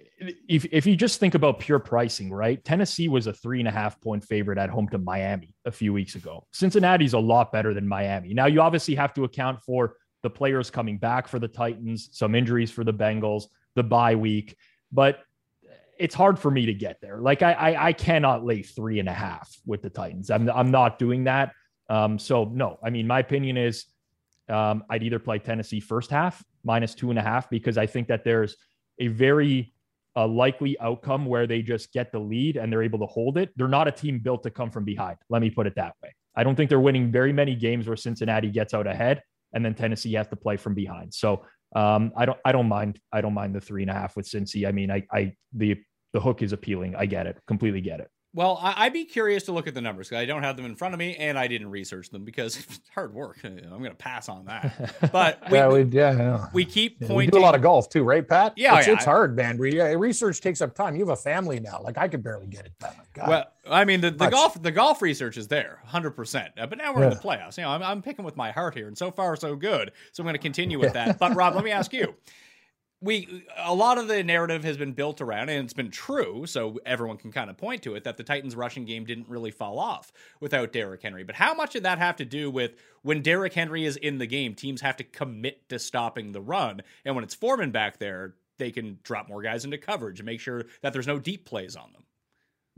if 0.49 0.65
if 0.73 0.87
you 0.87 0.97
just 0.97 1.21
think 1.21 1.35
about 1.35 1.59
pure 1.61 1.79
pricing, 1.79 2.33
right? 2.33 2.65
Tennessee 2.65 3.09
was 3.09 3.27
a 3.27 3.33
three 3.33 3.59
and 3.59 3.69
a 3.69 3.73
half 3.73 4.01
point 4.01 4.25
favorite 4.25 4.59
at 4.59 4.71
home 4.71 4.89
to 4.91 4.99
Miami 4.99 5.55
a 5.65 5.73
few 5.73 5.93
weeks 5.93 6.15
ago. 6.15 6.47
Cincinnati's 6.53 7.13
a 7.13 7.19
lot 7.19 7.53
better 7.53 7.75
than 7.75 7.87
Miami. 7.87 8.33
Now 8.33 8.47
you 8.47 8.61
obviously 8.61 8.95
have 8.95 9.13
to 9.15 9.25
account 9.25 9.61
for 9.63 9.97
the 10.23 10.31
players 10.31 10.71
coming 10.71 10.99
back 10.99 11.29
for 11.29 11.39
the 11.39 11.49
Titans, 11.49 12.09
some 12.13 12.35
injuries 12.35 12.71
for 12.71 12.83
the 12.85 12.95
Bengals, 12.95 13.45
the 13.75 13.83
bye 13.83 14.15
week, 14.15 14.57
but 14.91 15.19
it's 15.99 16.15
hard 16.15 16.39
for 16.39 16.51
me 16.51 16.67
to 16.67 16.75
get 16.75 17.01
there. 17.01 17.21
Like 17.21 17.43
I 17.43 17.53
I, 17.53 17.87
I 17.89 17.93
cannot 17.93 18.45
lay 18.45 18.63
three 18.63 19.01
and 19.01 19.09
a 19.09 19.13
half 19.13 19.55
with 19.67 19.83
the 19.83 19.91
Titans. 19.91 20.31
I'm 20.31 20.49
I'm 20.51 20.71
not 20.71 20.99
doing 20.99 21.25
that. 21.25 21.53
Um, 21.89 22.19
so 22.19 22.45
no, 22.45 22.79
I 22.83 22.91
mean 22.91 23.07
my 23.07 23.21
opinion 23.21 23.57
is 23.57 23.87
um, 24.49 24.85
I'd 24.91 25.03
either 25.03 25.19
play 25.19 25.39
Tennessee 25.39 25.81
first 25.81 26.11
half 26.11 26.43
minus 26.65 26.95
two 26.95 27.11
and 27.11 27.19
a 27.19 27.23
half 27.23 27.49
because 27.51 27.79
I 27.79 27.87
think 27.87 28.09
that 28.09 28.25
there's 28.25 28.57
a 28.99 29.09
very 29.09 29.73
uh, 30.17 30.27
likely 30.27 30.79
outcome 30.81 31.27
where 31.27 31.47
they 31.47 31.63
just 31.63 31.93
get 31.93 32.11
the 32.11 32.19
lead 32.19 32.57
and 32.57 32.73
they're 32.73 32.83
able 32.83 32.99
to 32.99 33.07
hold 33.07 33.37
it. 33.37 33.51
They're 33.57 33.69
not 33.69 33.87
a 33.87 33.93
team 33.93 34.19
built 34.19 34.43
to 34.45 34.51
come 34.51 34.71
from 34.71 34.85
behind. 34.85 35.19
Let 35.29 35.43
me 35.43 35.51
put 35.51 35.67
it 35.67 35.75
that 35.77 35.95
way. 36.03 36.15
I 36.35 36.43
don't 36.43 36.57
think 36.57 36.71
they're 36.71 36.81
winning 36.81 37.11
very 37.11 37.33
many 37.33 37.55
games 37.55 37.87
where 37.87 37.97
Cincinnati 37.97 38.51
gets 38.51 38.73
out 38.75 38.87
ahead 38.87 39.23
and 39.53 39.65
then 39.65 39.75
Tennessee 39.75 40.15
has 40.15 40.29
to 40.29 40.37
play 40.37 40.57
from 40.57 40.75
behind. 40.75 41.13
So 41.13 41.43
um, 41.75 42.13
I 42.17 42.27
don't 42.27 42.39
I 42.45 42.53
don't 42.53 42.69
mind 42.69 43.01
I 43.13 43.21
don't 43.21 43.35
mind 43.35 43.55
the 43.55 43.61
three 43.61 43.83
and 43.83 43.91
a 43.91 43.95
half 43.95 44.17
with 44.17 44.27
Cincy. 44.27 44.67
I 44.67 44.73
mean 44.73 44.91
I 44.91 45.03
I 45.13 45.33
the 45.53 45.77
the 46.13 46.21
hook 46.21 46.43
is 46.43 46.53
appealing. 46.53 46.95
I 46.97 47.07
get 47.07 47.27
it 47.27 47.39
completely 47.47 47.81
get 47.81 48.01
it. 48.01 48.09
Well, 48.37 48.59
I, 48.63 48.85
I'd 48.85 48.93
be 48.93 49.07
curious 49.07 49.45
to 49.45 49.53
look 49.53 49.67
at 49.67 49.73
the 49.73 49.81
numbers 49.81 50.11
because 50.11 50.21
I 50.21 50.27
don't 50.27 50.43
have 50.43 50.59
them 50.59 50.67
in 50.67 50.77
front 50.77 50.93
of 50.93 50.99
me 50.99 51.17
and 51.17 51.39
I 51.39 51.49
didn't 51.49 51.71
research 51.71 52.11
them 52.11 52.23
because 52.23 52.59
it's 52.61 52.81
hard 52.95 53.15
work. 53.15 53.39
I'm 53.43 53.59
going 53.79 53.85
to 53.85 53.95
pass 53.95 54.29
on 54.29 54.45
that. 54.45 55.11
But 55.11 55.41
we, 55.51 55.57
yeah, 55.57 55.69
we, 55.69 55.83
yeah, 55.85 56.47
we 56.53 56.65
keep 56.67 56.99
Yeah, 57.01 57.09
pointing. 57.09 57.17
We 57.17 57.27
do 57.29 57.39
a 57.39 57.41
lot 57.41 57.55
of 57.55 57.63
golf 57.63 57.89
too, 57.89 58.03
right, 58.03 58.27
Pat? 58.27 58.53
Yeah, 58.57 58.77
it's, 58.79 58.87
yeah, 58.87 58.93
it's 58.95 59.07
hard, 59.07 59.37
man. 59.37 59.57
We, 59.57 59.77
yeah, 59.79 59.85
research 59.95 60.43
takes 60.43 60.61
up 60.61 60.75
time. 60.75 60.95
You 60.97 61.01
have 61.07 61.09
a 61.09 61.17
family 61.17 61.61
now. 61.61 61.81
Like 61.83 61.97
I 61.97 62.09
could 62.09 62.23
barely 62.23 62.47
get 62.47 62.67
it 62.67 62.79
done. 62.79 62.93
God. 63.15 63.29
Well, 63.29 63.45
I 63.71 63.87
mean, 63.87 64.03
the, 64.03 64.11
the 64.11 64.29
golf 64.29 64.61
the 64.63 64.71
golf 64.71 65.01
research 65.01 65.39
is 65.39 65.49
there, 65.49 65.81
hundred 65.87 66.11
percent. 66.11 66.53
Uh, 66.59 66.67
But 66.67 66.77
now 66.77 66.95
we're 66.95 67.05
in 67.05 67.11
the 67.11 67.17
playoffs. 67.17 67.57
You 67.57 67.65
know, 67.65 67.71
I'm, 67.71 67.83
I'm 67.83 68.03
picking 68.03 68.25
with 68.25 68.37
my 68.37 68.51
heart 68.51 68.75
here, 68.75 68.87
and 68.89 68.99
so 68.99 69.11
far 69.11 69.35
so 69.37 69.57
good. 69.57 69.93
So 70.13 70.23
I'm 70.23 70.27
going 70.27 70.35
to 70.35 70.39
continue 70.39 70.79
with 70.79 70.93
that. 70.93 71.19
But 71.19 71.35
Rob, 71.35 71.55
let 71.55 71.65
me 71.65 71.71
ask 71.71 71.93
you: 71.95 72.15
we 73.01 73.45
a 73.57 73.75
lot 73.75 73.99
of 73.99 74.09
the 74.09 74.23
narrative 74.23 74.65
has 74.65 74.77
been 74.77 74.93
built 74.93 75.21
around, 75.21 75.49
and 75.49 75.65
it's 75.65 75.75
been 75.75 75.91
true, 75.91 76.47
so 76.47 76.79
everyone 76.87 77.19
can 77.19 77.31
kind 77.31 77.51
of 77.51 77.57
point 77.57 77.83
to 77.83 77.95
it 77.95 78.05
that 78.05 78.17
the 78.17 78.23
Titans' 78.23 78.57
rushing 78.57 78.85
game 78.85 79.05
didn't 79.05 79.29
really 79.29 79.51
fall 79.51 79.79
off 79.79 80.13
without 80.41 80.73
Derrick 80.73 81.03
Henry. 81.03 81.23
But 81.25 81.37
how 81.37 81.55
much 81.55 81.73
did 81.73 81.83
that 81.83 81.99
have 81.99 82.17
to 82.17 82.25
do 82.25 82.51
with 82.51 82.75
when 83.03 83.23
Derrick 83.23 83.53
Henry 83.53 83.85
is 83.85 83.97
in 83.97 84.19
the 84.19 84.27
game? 84.27 84.55
Teams 84.55 84.81
have 84.81 84.97
to 84.97 85.05
commit 85.05 85.69
to 85.69 85.79
stopping 85.79 86.33
the 86.33 86.41
run, 86.41 86.83
and 87.05 87.15
when 87.15 87.25
it's 87.25 87.35
Foreman 87.35 87.71
back 87.71 87.99
there. 87.99 88.35
They 88.59 88.71
can 88.71 89.01
drop 89.03 89.29
more 89.29 89.43
guys 89.43 89.67
into 89.67 89.77
coverage 89.77 90.19
and 90.19 90.25
make 90.25 90.41
sure 90.41 90.65
that 90.81 90.95
there's 90.95 91.07
no 91.07 91.19
deep 91.19 91.45
plays 91.45 91.77
on 91.77 91.93
them. 91.93 92.06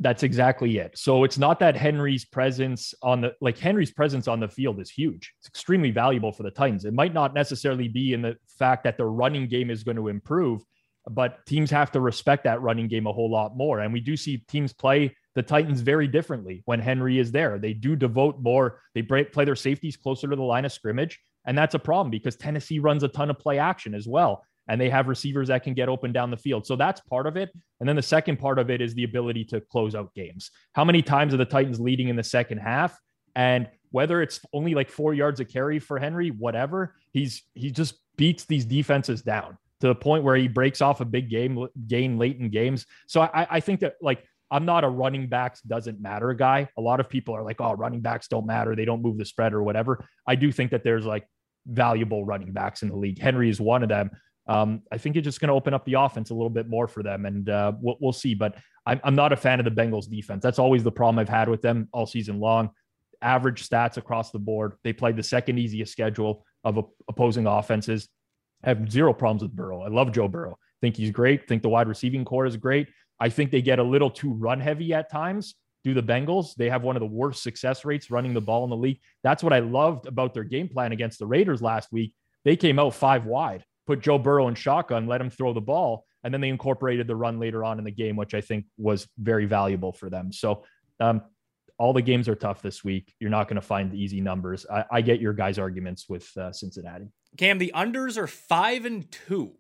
That's 0.01 0.23
exactly 0.23 0.79
it. 0.79 0.97
So 0.97 1.25
it's 1.25 1.39
not 1.39 1.59
that 1.59 1.77
Henry's 1.77 2.25
presence 2.25 2.95
on 3.03 3.21
the 3.21 3.35
like 3.41 3.59
Henry's 3.59 3.91
presence 3.91 4.29
on 4.29 4.39
the 4.39 4.49
field 4.49 4.81
is 4.81 4.91
huge. 4.91 5.35
It's 5.41 5.49
extremely 5.49 5.91
valuable 5.91 6.31
for 6.31 6.45
the 6.45 6.53
Titans. 6.53 6.85
It 6.85 6.95
might 6.95 7.13
not 7.13 7.35
necessarily 7.35 7.89
be 7.89 8.13
in 8.13 8.23
the 8.23 8.37
fact 8.59 8.85
that 8.85 8.97
the 8.97 9.05
running 9.05 9.49
game 9.49 9.71
is 9.71 9.83
going 9.83 9.97
to 9.97 10.07
improve, 10.07 10.63
but 11.11 11.45
teams 11.47 11.71
have 11.73 11.91
to 11.93 12.01
respect 12.01 12.45
that 12.45 12.63
running 12.63 12.87
game 12.87 13.09
a 13.09 13.13
whole 13.13 13.31
lot 13.31 13.57
more. 13.57 13.81
And 13.81 13.93
we 13.93 14.01
do 14.01 14.17
see 14.17 14.45
teams 14.49 14.73
play 14.73 15.17
the 15.35 15.43
Titans 15.43 15.81
very 15.81 16.07
differently 16.07 16.63
when 16.65 16.81
Henry 16.81 17.19
is 17.19 17.33
there. 17.33 17.59
They 17.59 17.73
do 17.73 17.97
devote 17.97 18.41
more, 18.41 18.81
they 18.95 19.03
play 19.03 19.45
their 19.45 19.57
safeties 19.57 19.97
closer 19.97 20.29
to 20.29 20.37
the 20.37 20.43
line 20.43 20.65
of 20.65 20.73
scrimmage. 20.73 21.19
And 21.45 21.57
that's 21.57 21.75
a 21.75 21.79
problem 21.79 22.11
because 22.11 22.37
Tennessee 22.37 22.79
runs 22.79 23.03
a 23.03 23.09
ton 23.09 23.31
of 23.31 23.39
play 23.39 23.59
action 23.59 23.95
as 23.95 24.07
well. 24.07 24.45
And 24.69 24.81
they 24.81 24.91
have 24.91 25.09
receivers 25.09 25.49
that 25.49 25.63
can 25.63 25.75
get 25.75 25.89
open 25.89 26.13
down 26.13 26.31
the 26.31 26.37
field. 26.37 26.67
So 26.67 26.77
that's 26.77 27.01
part 27.01 27.27
of 27.27 27.37
it. 27.37 27.51
And 27.81 27.89
then 27.89 27.97
the 27.97 28.03
second 28.03 28.39
part 28.39 28.59
of 28.59 28.71
it 28.71 28.81
is 28.81 28.95
the 28.95 29.05
ability 29.05 29.45
to 29.47 29.61
close 29.61 29.95
out 29.95 30.15
games. 30.15 30.51
How 30.75 30.85
many 30.85 31.03
times 31.03 31.33
are 31.33 31.39
the 31.39 31.45
Titans 31.45 31.81
leading 31.81 32.09
in 32.09 32.17
the 32.17 32.23
second 32.23 32.59
half? 32.59 32.99
And 33.35 33.69
whether 33.91 34.21
it's 34.21 34.41
only 34.53 34.75
like 34.75 34.91
four 34.91 35.15
yards 35.15 35.41
of 35.41 35.49
carry 35.49 35.79
for 35.79 35.99
Henry, 35.99 36.31
whatever, 36.31 36.95
he's 37.13 37.43
he 37.55 37.71
just 37.71 37.95
beats 38.17 38.45
these 38.45 38.65
defenses 38.65 39.23
down 39.23 39.57
to 39.81 39.87
the 39.87 39.95
point 39.95 40.25
where 40.25 40.37
he 40.37 40.49
breaks 40.49 40.83
off 40.83 41.01
a 41.01 41.05
big 41.05 41.31
game 41.31 41.67
gain 41.87 42.19
late 42.19 42.39
in 42.39 42.51
games. 42.51 42.85
So 43.07 43.23
I, 43.23 43.47
I 43.51 43.61
think 43.61 43.81
that 43.81 43.95
like 44.03 44.25
I'm 44.51 44.65
not 44.65 44.85
a 44.85 44.89
running 44.89 45.29
backs 45.29 45.61
doesn't 45.63 46.01
matter 46.01 46.33
guy. 46.35 46.69
A 46.77 46.81
lot 46.81 47.01
of 47.01 47.09
people 47.09 47.35
are 47.35 47.43
like, 47.43 47.61
oh, 47.61 47.75
running 47.75 48.01
backs 48.01 48.29
don't 48.29 48.47
matter. 48.47 48.75
They 48.75 48.85
don't 48.85 49.03
move 49.03 49.19
the 49.19 49.25
spread 49.25 49.53
or 49.53 49.63
whatever. 49.63 50.05
I 50.27 50.35
do 50.35 50.51
think 50.51 50.71
that 50.71 50.85
there's 50.85 51.05
like 51.05 51.27
valuable 51.67 52.25
running 52.25 52.53
backs 52.53 52.83
in 52.83 52.89
the 52.89 52.97
league. 52.97 53.19
Henry 53.19 53.51
is 53.51 53.61
one 53.61 53.83
of 53.83 53.89
them. 53.89 54.11
Um, 54.49 54.83
I 54.91 54.99
think 54.99 55.17
it's 55.17 55.25
just 55.25 55.41
going 55.41 55.49
to 55.49 55.55
open 55.55 55.75
up 55.75 55.85
the 55.85 55.95
offense 55.95 56.31
a 56.31 56.35
little 56.35 56.51
bit 56.51 56.69
more 56.69 56.89
for 56.89 57.03
them, 57.03 57.27
and 57.27 57.49
uh, 57.49 57.73
we'll, 57.81 57.97
we'll 58.01 58.13
see. 58.13 58.35
But 58.35 58.57
I'm, 58.87 59.01
I'm 59.05 59.15
not 59.15 59.33
a 59.33 59.37
fan 59.37 59.61
of 59.61 59.65
the 59.65 59.71
Bengals 59.71 60.09
defense. 60.09 60.43
That's 60.43 60.59
always 60.59 60.83
the 60.83 60.91
problem 60.93 61.19
I've 61.19 61.29
had 61.29 61.49
with 61.49 61.63
them 61.63 61.89
all 61.93 62.07
season 62.07 62.41
long. 62.41 62.71
Average 63.21 63.69
stats 63.69 63.99
across 63.99 64.31
the 64.31 64.39
board. 64.39 64.75
They 64.85 64.93
played 64.93 65.17
the 65.17 65.23
second 65.23 65.59
easiest 65.59 65.93
schedule 65.93 66.47
of 66.65 66.79
op- 66.79 66.95
opposing 67.09 67.47
offenses. 67.47 68.09
I 68.65 68.71
have 68.71 68.91
zero 68.91 69.13
problems 69.13 69.43
with 69.43 69.55
Burrow. 69.55 69.83
I 69.83 69.89
love 69.89 70.13
Joe 70.13 70.29
Burrow. 70.29 70.59
Think 70.81 70.97
he's 70.97 71.11
great. 71.11 71.47
Think 71.47 71.63
the 71.63 71.69
wide 71.69 71.89
receiving 71.89 72.25
core 72.25 72.47
is 72.47 72.57
great. 72.57 72.89
I 73.21 73.29
think 73.29 73.51
they 73.51 73.63
get 73.63 73.79
a 73.79 73.83
little 73.83 74.11
too 74.11 74.33
run 74.33 74.61
heavy 74.61 74.95
at 74.95 75.11
times. 75.11 75.55
Do 75.85 75.95
the 75.95 76.03
Bengals? 76.03 76.55
They 76.55 76.71
have 76.71 76.83
one 76.83 76.97
of 76.97 77.01
the 77.01 77.07
worst 77.07 77.43
success 77.43 77.85
rates 77.85 78.11
running 78.11 78.35
the 78.35 78.41
ball 78.41 78.65
in 78.65 78.71
the 78.71 78.77
league. 78.77 79.01
That's 79.23 79.43
what 79.43 79.53
I 79.53 79.61
loved 79.61 80.07
about 80.07 80.35
their 80.35 80.45
game 80.45 80.69
plan 80.69 80.93
against 80.93 81.19
the 81.19 81.27
Raiders 81.27 81.63
last 81.63 81.93
week. 81.93 82.15
They 82.45 82.57
came 82.57 82.79
out 82.79 82.95
five 82.95 83.27
wide, 83.27 83.65
put 83.89 84.01
Joe 84.01 84.19
Burrow 84.19 84.49
in 84.49 84.55
shotgun, 84.55 85.07
let 85.07 85.19
him 85.19 85.31
throw 85.31 85.55
the 85.55 85.63
ball, 85.63 86.05
and 86.23 86.33
then 86.33 86.43
they 86.43 86.51
incorporated 86.51 87.07
the 87.07 87.17
run 87.17 87.41
later 87.41 87.65
on 87.65 87.79
in 87.79 87.85
the 87.87 87.91
game, 87.91 88.17
which 88.17 88.35
I 88.35 88.43
think 88.43 88.67
was 88.77 89.09
very 89.19 89.47
valuable 89.47 89.93
for 89.93 90.11
them. 90.11 90.31
So, 90.31 90.65
um, 91.01 91.23
all 91.79 91.95
the 91.95 92.03
games 92.03 92.29
are 92.29 92.35
tough 92.35 92.61
this 92.61 92.85
week. 92.85 93.15
You're 93.19 93.31
not 93.31 93.49
going 93.49 93.55
to 93.55 93.67
find 93.67 93.91
the 93.91 93.97
easy 93.97 94.21
numbers. 94.21 94.67
I, 94.71 94.85
I 94.91 95.01
get 95.01 95.21
your 95.21 95.33
guys' 95.33 95.59
arguments 95.59 96.07
with 96.07 96.29
uh, 96.37 96.53
Cincinnati. 96.53 97.07
Cam, 97.39 97.57
the 97.57 97.73
unders 97.75 98.19
are 98.19 98.27
five 98.27 98.85
and 98.85 99.11
two 99.11 99.53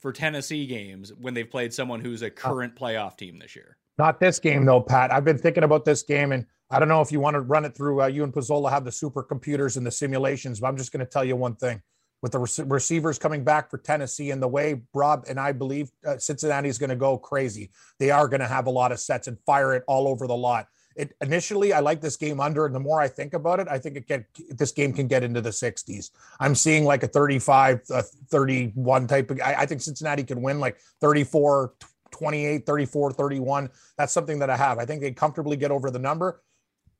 for 0.00 0.12
Tennessee 0.12 0.66
games 0.66 1.12
when 1.16 1.34
they've 1.34 1.48
played 1.48 1.72
someone 1.72 2.00
who's 2.00 2.22
a 2.22 2.30
current 2.30 2.74
playoff 2.74 3.16
team 3.16 3.38
this 3.38 3.54
year. 3.54 3.76
Not 3.96 4.18
this 4.18 4.40
game 4.40 4.64
though, 4.64 4.80
Pat. 4.80 5.12
I've 5.12 5.24
been 5.24 5.38
thinking 5.38 5.62
about 5.62 5.84
this 5.84 6.02
game, 6.02 6.32
and 6.32 6.46
I 6.70 6.80
don't 6.80 6.88
know 6.88 7.02
if 7.02 7.12
you 7.12 7.20
want 7.20 7.34
to 7.34 7.40
run 7.40 7.64
it 7.64 7.76
through. 7.76 8.02
Uh, 8.02 8.06
you 8.06 8.24
and 8.24 8.32
Pizzola 8.32 8.70
have 8.70 8.84
the 8.84 8.90
supercomputers 8.90 9.76
and 9.76 9.86
the 9.86 9.92
simulations, 9.92 10.58
but 10.58 10.66
I'm 10.66 10.76
just 10.76 10.90
going 10.90 11.04
to 11.04 11.10
tell 11.10 11.24
you 11.24 11.36
one 11.36 11.54
thing: 11.54 11.82
with 12.22 12.32
the 12.32 12.38
rec- 12.38 12.70
receivers 12.70 13.18
coming 13.18 13.44
back 13.44 13.68
for 13.68 13.78
Tennessee 13.78 14.30
and 14.30 14.40
the 14.40 14.48
way 14.48 14.80
Rob 14.94 15.24
and 15.28 15.38
I 15.38 15.52
believe 15.52 15.90
uh, 16.06 16.16
Cincinnati 16.18 16.68
is 16.68 16.78
going 16.78 16.90
to 16.90 16.96
go 16.96 17.18
crazy, 17.18 17.70
they 17.98 18.10
are 18.10 18.28
going 18.28 18.40
to 18.40 18.46
have 18.46 18.66
a 18.66 18.70
lot 18.70 18.92
of 18.92 19.00
sets 19.00 19.28
and 19.28 19.36
fire 19.44 19.74
it 19.74 19.82
all 19.86 20.08
over 20.08 20.26
the 20.26 20.36
lot. 20.36 20.68
It 20.94 21.14
initially, 21.22 21.72
I 21.72 21.80
like 21.80 22.00
this 22.00 22.16
game 22.16 22.38
under, 22.38 22.66
and 22.66 22.74
the 22.74 22.80
more 22.80 23.00
I 23.00 23.08
think 23.08 23.32
about 23.32 23.60
it, 23.60 23.68
I 23.68 23.78
think 23.78 23.96
it 23.96 24.06
get 24.06 24.26
this 24.50 24.72
game 24.72 24.92
can 24.92 25.06
get 25.06 25.22
into 25.24 25.40
the 25.40 25.50
60s. 25.50 26.10
I'm 26.38 26.54
seeing 26.54 26.84
like 26.84 27.02
a 27.02 27.08
35, 27.08 27.80
uh, 27.90 28.02
31 28.28 29.06
type 29.06 29.30
of. 29.30 29.40
I, 29.40 29.54
I 29.60 29.66
think 29.66 29.80
Cincinnati 29.80 30.22
can 30.22 30.42
win 30.42 30.60
like 30.60 30.78
34, 31.00 31.72
28, 32.10 32.66
34, 32.66 33.12
31. 33.12 33.70
That's 33.96 34.12
something 34.12 34.38
that 34.38 34.50
I 34.50 34.56
have. 34.56 34.78
I 34.78 34.84
think 34.84 35.00
they 35.00 35.12
comfortably 35.12 35.56
get 35.56 35.70
over 35.70 35.90
the 35.90 35.98
number. 35.98 36.42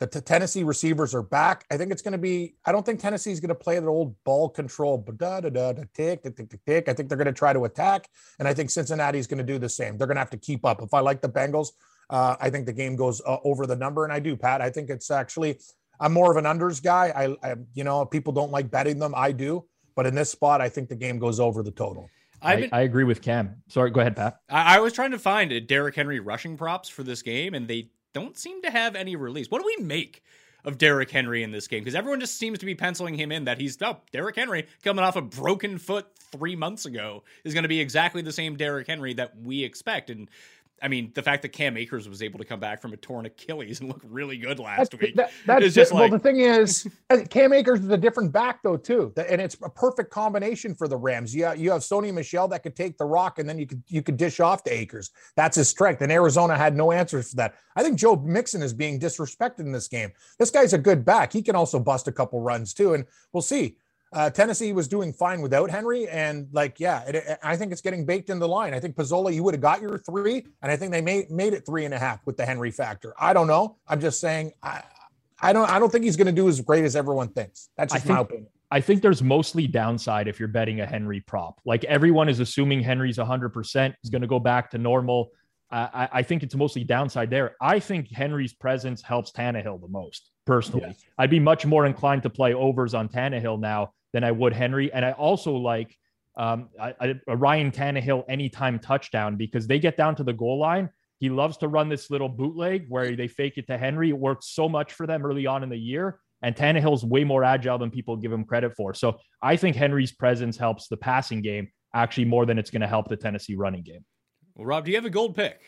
The 0.03 0.09
t- 0.09 0.21
Tennessee 0.21 0.65
receivers 0.65 1.15
are 1.15 1.23
back. 1.23 1.65
I 1.71 1.77
think 1.77 1.93
it's 1.93 2.03
going 2.03 2.11
to 2.11 2.19
be. 2.19 2.57
I 2.65 2.73
don't 2.73 2.85
think 2.85 2.99
Tennessee's 2.99 3.39
going 3.39 3.51
to 3.51 3.55
play 3.55 3.79
the 3.79 3.87
old 3.87 4.17
ball 4.25 4.49
control, 4.49 4.99
but 4.99 5.17
da 5.17 5.41
da 5.41 5.49
da 5.49 5.75
da 5.75 5.85
tick 5.95 6.25
tick 6.25 6.35
tick 6.35 6.51
tick 6.51 6.61
tick. 6.67 6.89
I 6.89 6.93
think 6.93 7.09
they're 7.09 7.17
going 7.17 7.27
to 7.27 7.33
try 7.33 7.53
to 7.53 7.67
attack, 7.67 8.09
and 8.41 8.49
I 8.49 8.53
think 8.53 8.71
Cincinnati's 8.71 9.29
going 9.29 9.39
to 9.39 9.45
do 9.45 9.61
the 9.61 9.69
same. 9.69 9.97
They're 9.97 10.09
going 10.09 10.17
to 10.17 10.21
have 10.21 10.31
to 10.31 10.37
keep 10.37 10.65
up. 10.65 10.83
If 10.83 10.93
I 10.93 10.99
like 10.99 11.21
the 11.21 11.29
Bengals, 11.29 11.69
uh, 12.11 12.35
I 12.41 12.51
think 12.51 12.67
the 12.67 12.73
game 12.73 12.97
goes 12.97 13.23
uh, 13.25 13.37
over 13.45 13.65
the 13.65 13.77
number, 13.77 14.03
and 14.03 14.13
I 14.13 14.19
do, 14.19 14.37
Pat. 14.37 14.61
I 14.61 14.71
think 14.71 14.91
it's 14.91 15.09
actually. 15.09 15.61
I'm 16.01 16.13
more 16.13 16.33
of 16.33 16.37
an 16.37 16.47
unders 16.47 16.83
guy. 16.83 17.13
I, 17.15 17.49
I, 17.49 17.55
you 17.73 17.85
know, 17.85 18.05
people 18.05 18.33
don't 18.33 18.51
like 18.51 18.73
betting 18.73 18.99
them. 18.99 19.15
I 19.17 19.31
do, 19.31 19.67
but 19.95 20.05
in 20.05 20.17
this 20.17 20.31
spot, 20.31 20.61
I 20.61 20.69
think 20.69 20.89
the 20.89 20.97
game 20.97 21.21
goes 21.21 21.39
over 21.39 21.63
the 21.63 21.71
total. 21.71 22.11
I've 22.43 22.59
I, 22.59 22.61
been, 22.63 22.71
I 22.73 22.81
agree 22.81 23.05
with 23.05 23.23
Cam. 23.23 23.63
Sorry, 23.69 23.93
go 23.93 24.01
ahead, 24.01 24.17
Pat. 24.17 24.41
I, 24.51 24.79
I 24.79 24.81
was 24.81 24.93
trying 24.93 25.13
to 25.13 25.19
find 25.21 25.53
a 25.53 25.61
Derrick 25.61 25.95
Henry 25.95 26.19
rushing 26.19 26.57
props 26.57 26.89
for 26.89 27.05
this 27.05 27.23
game, 27.23 27.55
and 27.55 27.69
they 27.69 27.91
don't 28.13 28.37
seem 28.37 28.63
to 28.63 28.71
have 28.71 28.95
any 28.95 29.17
release. 29.17 29.51
What 29.51 29.61
do 29.61 29.67
we 29.67 29.85
make 29.85 30.23
of 30.65 30.79
Derrick 30.79 31.11
Henry 31.11 31.43
in 31.43 31.51
this 31.51 31.67
game 31.67 31.81
because 31.81 31.95
everyone 31.95 32.21
just 32.21 32.39
seems 32.39 32.59
to 32.61 32.67
be 32.67 32.75
penciling 32.75 33.15
him 33.15 33.33
in 33.33 33.45
that 33.45 33.59
he's 33.59 33.77
oh 33.83 33.99
Derrick 34.13 34.37
Henry 34.37 34.67
coming 34.85 35.05
off 35.05 35.17
a 35.17 35.23
broken 35.23 35.77
foot 35.77 36.07
three 36.31 36.55
months 36.55 36.87
ago 36.87 37.25
is 37.43 37.53
going 37.53 37.65
to 37.65 37.69
be 37.69 37.81
exactly 37.81 38.23
the 38.23 38.33
same 38.33 38.57
Derrick 38.57 38.87
Henry 38.87 39.15
that 39.15 39.37
we 39.41 39.65
expect 39.65 40.11
and. 40.11 40.29
I 40.83 40.89
mean, 40.89 41.13
the 41.15 41.23
fact 41.23 41.43
that 41.43 41.51
Cam 41.51 41.77
Akers 41.77 42.09
was 42.09 42.23
able 42.23 42.41
to 42.41 42.45
come 42.45 42.59
back 42.59 42.83
from 42.83 42.93
a 42.93 42.97
torn 42.97 43.25
Achilles 43.25 43.81
and 43.81 43.89
look 43.89 44.01
really 44.05 44.37
good 44.37 44.59
last 44.59 44.91
That's, 44.91 45.01
week 45.01 45.15
that, 45.15 45.31
that's 45.47 45.65
is 45.65 45.75
just 45.75 45.93
well. 45.93 46.03
like 46.03 46.11
the 46.11 46.19
thing 46.19 46.41
is, 46.41 46.89
uh, 47.09 47.19
Cam 47.31 47.53
Akers 47.53 47.81
is 47.81 47.89
a 47.89 47.97
different 47.97 48.33
back 48.33 48.63
though 48.65 48.77
too, 48.77 49.13
and 49.17 49.41
it's 49.41 49.57
a 49.63 49.71
perfect 49.71 50.11
combination 50.11 50.75
for 50.75 50.89
the 50.89 50.97
Rams. 50.97 51.35
You 51.35 51.53
you 51.55 51.71
have 51.71 51.83
Sony 51.83 52.13
Michel 52.13 52.49
that 52.49 52.65
could 52.65 52.75
take 52.75 52.99
the 52.99 53.05
rock, 53.05 53.39
and 53.39 53.49
then 53.49 53.59
you 53.59 53.67
could 53.67 53.83
you 53.87 54.03
could 54.03 54.17
dish 54.17 54.41
off 54.41 54.65
to 54.65 54.73
Akers. 54.73 55.11
That's 55.37 55.57
his 55.57 55.69
strength, 55.69 56.03
and 56.03 56.11
Arizona 56.11 56.57
had 56.57 56.77
no 56.77 56.91
answers 56.91 57.31
for 57.31 57.37
that. 57.37 57.55
I 57.77 57.83
think 57.83 57.99
Joe 57.99 58.17
Mixon 58.17 58.63
is 58.63 58.75
being 58.75 58.99
disrespected 58.99 59.61
in 59.61 59.73
this 59.73 59.89
game. 59.89 60.11
This 60.39 60.51
guy's 60.51 60.73
a 60.73 60.79
good 60.79 61.05
back. 61.05 61.33
He 61.33 61.43
can 61.43 61.55
also 61.55 61.79
bust 61.79 62.09
a 62.09 62.13
couple 62.13 62.41
runs 62.41 62.75
too, 62.75 62.95
and 62.95 63.05
we'll 63.33 63.43
see. 63.43 63.77
Uh, 64.13 64.29
Tennessee 64.29 64.73
was 64.73 64.89
doing 64.89 65.13
fine 65.13 65.41
without 65.41 65.71
Henry, 65.71 66.07
and 66.09 66.49
like, 66.53 66.79
yeah, 66.79 67.03
it, 67.09 67.15
it- 67.15 67.39
I 67.43 67.57
think 67.57 67.73
it's 67.73 67.81
getting 67.81 68.05
baked 68.05 68.29
in 68.31 68.39
the 68.39 68.49
line. 68.49 68.75
I 68.75 68.81
think 68.81 68.95
Pizzola, 68.95 69.33
you 69.35 69.43
would 69.43 69.55
have 69.55 69.61
got 69.63 69.81
your 69.81 69.99
three, 69.99 70.45
and 70.63 70.71
I 70.71 70.77
think 70.77 70.93
they 70.93 71.01
made 71.01 71.31
made 71.31 71.55
it 71.55 71.65
three 71.65 71.85
and 71.87 71.95
a 71.95 71.99
half 71.99 72.21
with 72.27 72.37
the 72.37 72.45
Henry 72.45 72.71
factor. 72.71 73.15
I 73.19 73.33
don't 73.33 73.47
know. 73.47 73.79
I'm 73.89 74.01
just 74.01 74.21
saying, 74.21 74.53
I, 74.63 74.83
I 75.41 75.53
don't, 75.53 75.69
I 75.71 75.79
don't 75.79 75.91
think 75.91 76.05
he's 76.05 76.17
going 76.17 76.27
to 76.27 76.33
do 76.33 76.49
as 76.49 76.61
great 76.61 76.85
as 76.85 76.95
everyone 76.95 77.29
thinks. 77.29 77.71
That's 77.77 77.93
just 77.95 78.07
my 78.07 78.17
think- 78.17 78.29
opinion. 78.29 78.49
I 78.71 78.81
think 78.81 79.03
there's 79.03 79.23
mostly 79.23 79.67
downside 79.67 80.29
if 80.29 80.39
you're 80.39 80.49
betting 80.49 80.81
a 80.81 80.87
Henry 80.87 81.21
prop. 81.21 81.61
Like 81.67 81.85
everyone 81.85 82.31
is 82.31 82.41
assuming 82.41 82.81
Henry's 82.81 83.19
100%, 83.19 83.95
is 84.03 84.09
going 84.09 84.23
to 84.23 84.27
go 84.29 84.39
back 84.39 84.71
to 84.71 84.79
normal. 84.79 85.29
Uh, 85.71 85.89
I, 85.93 86.09
I 86.11 86.23
think 86.23 86.43
it's 86.43 86.55
mostly 86.55 86.83
downside 86.83 87.29
there. 87.29 87.55
I 87.61 87.79
think 87.81 88.11
Henry's 88.11 88.55
presence 88.55 89.03
helps 89.03 89.31
Tannehill 89.31 89.79
the 89.83 89.89
most, 89.89 90.31
personally. 90.47 90.87
Yes. 90.87 91.03
I'd 91.19 91.29
be 91.29 91.39
much 91.39 91.67
more 91.67 91.85
inclined 91.85 92.23
to 92.23 92.31
play 92.31 92.55
overs 92.55 92.95
on 92.95 93.11
Tannehill 93.11 93.61
now 93.61 93.93
than 94.13 94.25
I 94.25 94.31
would 94.31 94.53
Henry. 94.53 94.93
And 94.93 95.05
I 95.05 95.13
also 95.13 95.55
like 95.55 95.97
um, 96.37 96.69
I, 96.81 96.95
I, 97.01 97.15
a 97.29 97.37
Ryan 97.37 97.71
Tannehill 97.71 98.25
anytime 98.29 98.79
touchdown 98.79 99.37
because 99.37 99.67
they 99.67 99.79
get 99.79 99.97
down 99.97 100.17
to 100.17 100.25
the 100.25 100.33
goal 100.33 100.59
line. 100.59 100.89
He 101.19 101.31
loves 101.31 101.57
to 101.59 101.69
run 101.69 101.89
this 101.89 102.11
little 102.11 102.29
bootleg 102.29 102.87
where 102.89 103.15
they 103.15 103.29
fake 103.29 103.55
it 103.57 103.67
to 103.69 103.79
Henry. 103.79 104.11
It 104.11 104.19
works 104.19 104.49
so 104.49 104.69
much 104.69 104.93
for 104.93 105.07
them 105.07 105.25
early 105.25 105.47
on 105.47 105.63
in 105.63 105.69
the 105.69 105.77
year. 105.77 106.19
And 106.43 106.57
Tannehill's 106.57 107.05
way 107.05 107.23
more 107.23 107.45
agile 107.45 107.79
than 107.79 107.91
people 107.91 108.17
give 108.17 108.33
him 108.33 108.45
credit 108.45 108.75
for. 108.77 108.93
So 108.95 109.19
I 109.41 109.57
think 109.57 109.77
Henry's 109.77 110.11
presence 110.11 110.57
helps 110.57 110.89
the 110.89 110.97
passing 110.97 111.41
game 111.41 111.69
actually 111.95 112.25
more 112.25 112.47
than 112.47 112.59
it's 112.59 112.71
going 112.71 112.81
to 112.81 112.89
help 112.89 113.09
the 113.09 113.17
Tennessee 113.17 113.55
running 113.55 113.83
game. 113.83 114.05
Well, 114.57 114.67
Rob, 114.67 114.85
do 114.85 114.91
you 114.91 114.97
have 114.97 115.05
a 115.05 115.11
gold 115.11 115.37
pick? 115.37 115.61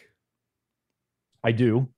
I 1.45 1.53
do. 1.53 1.89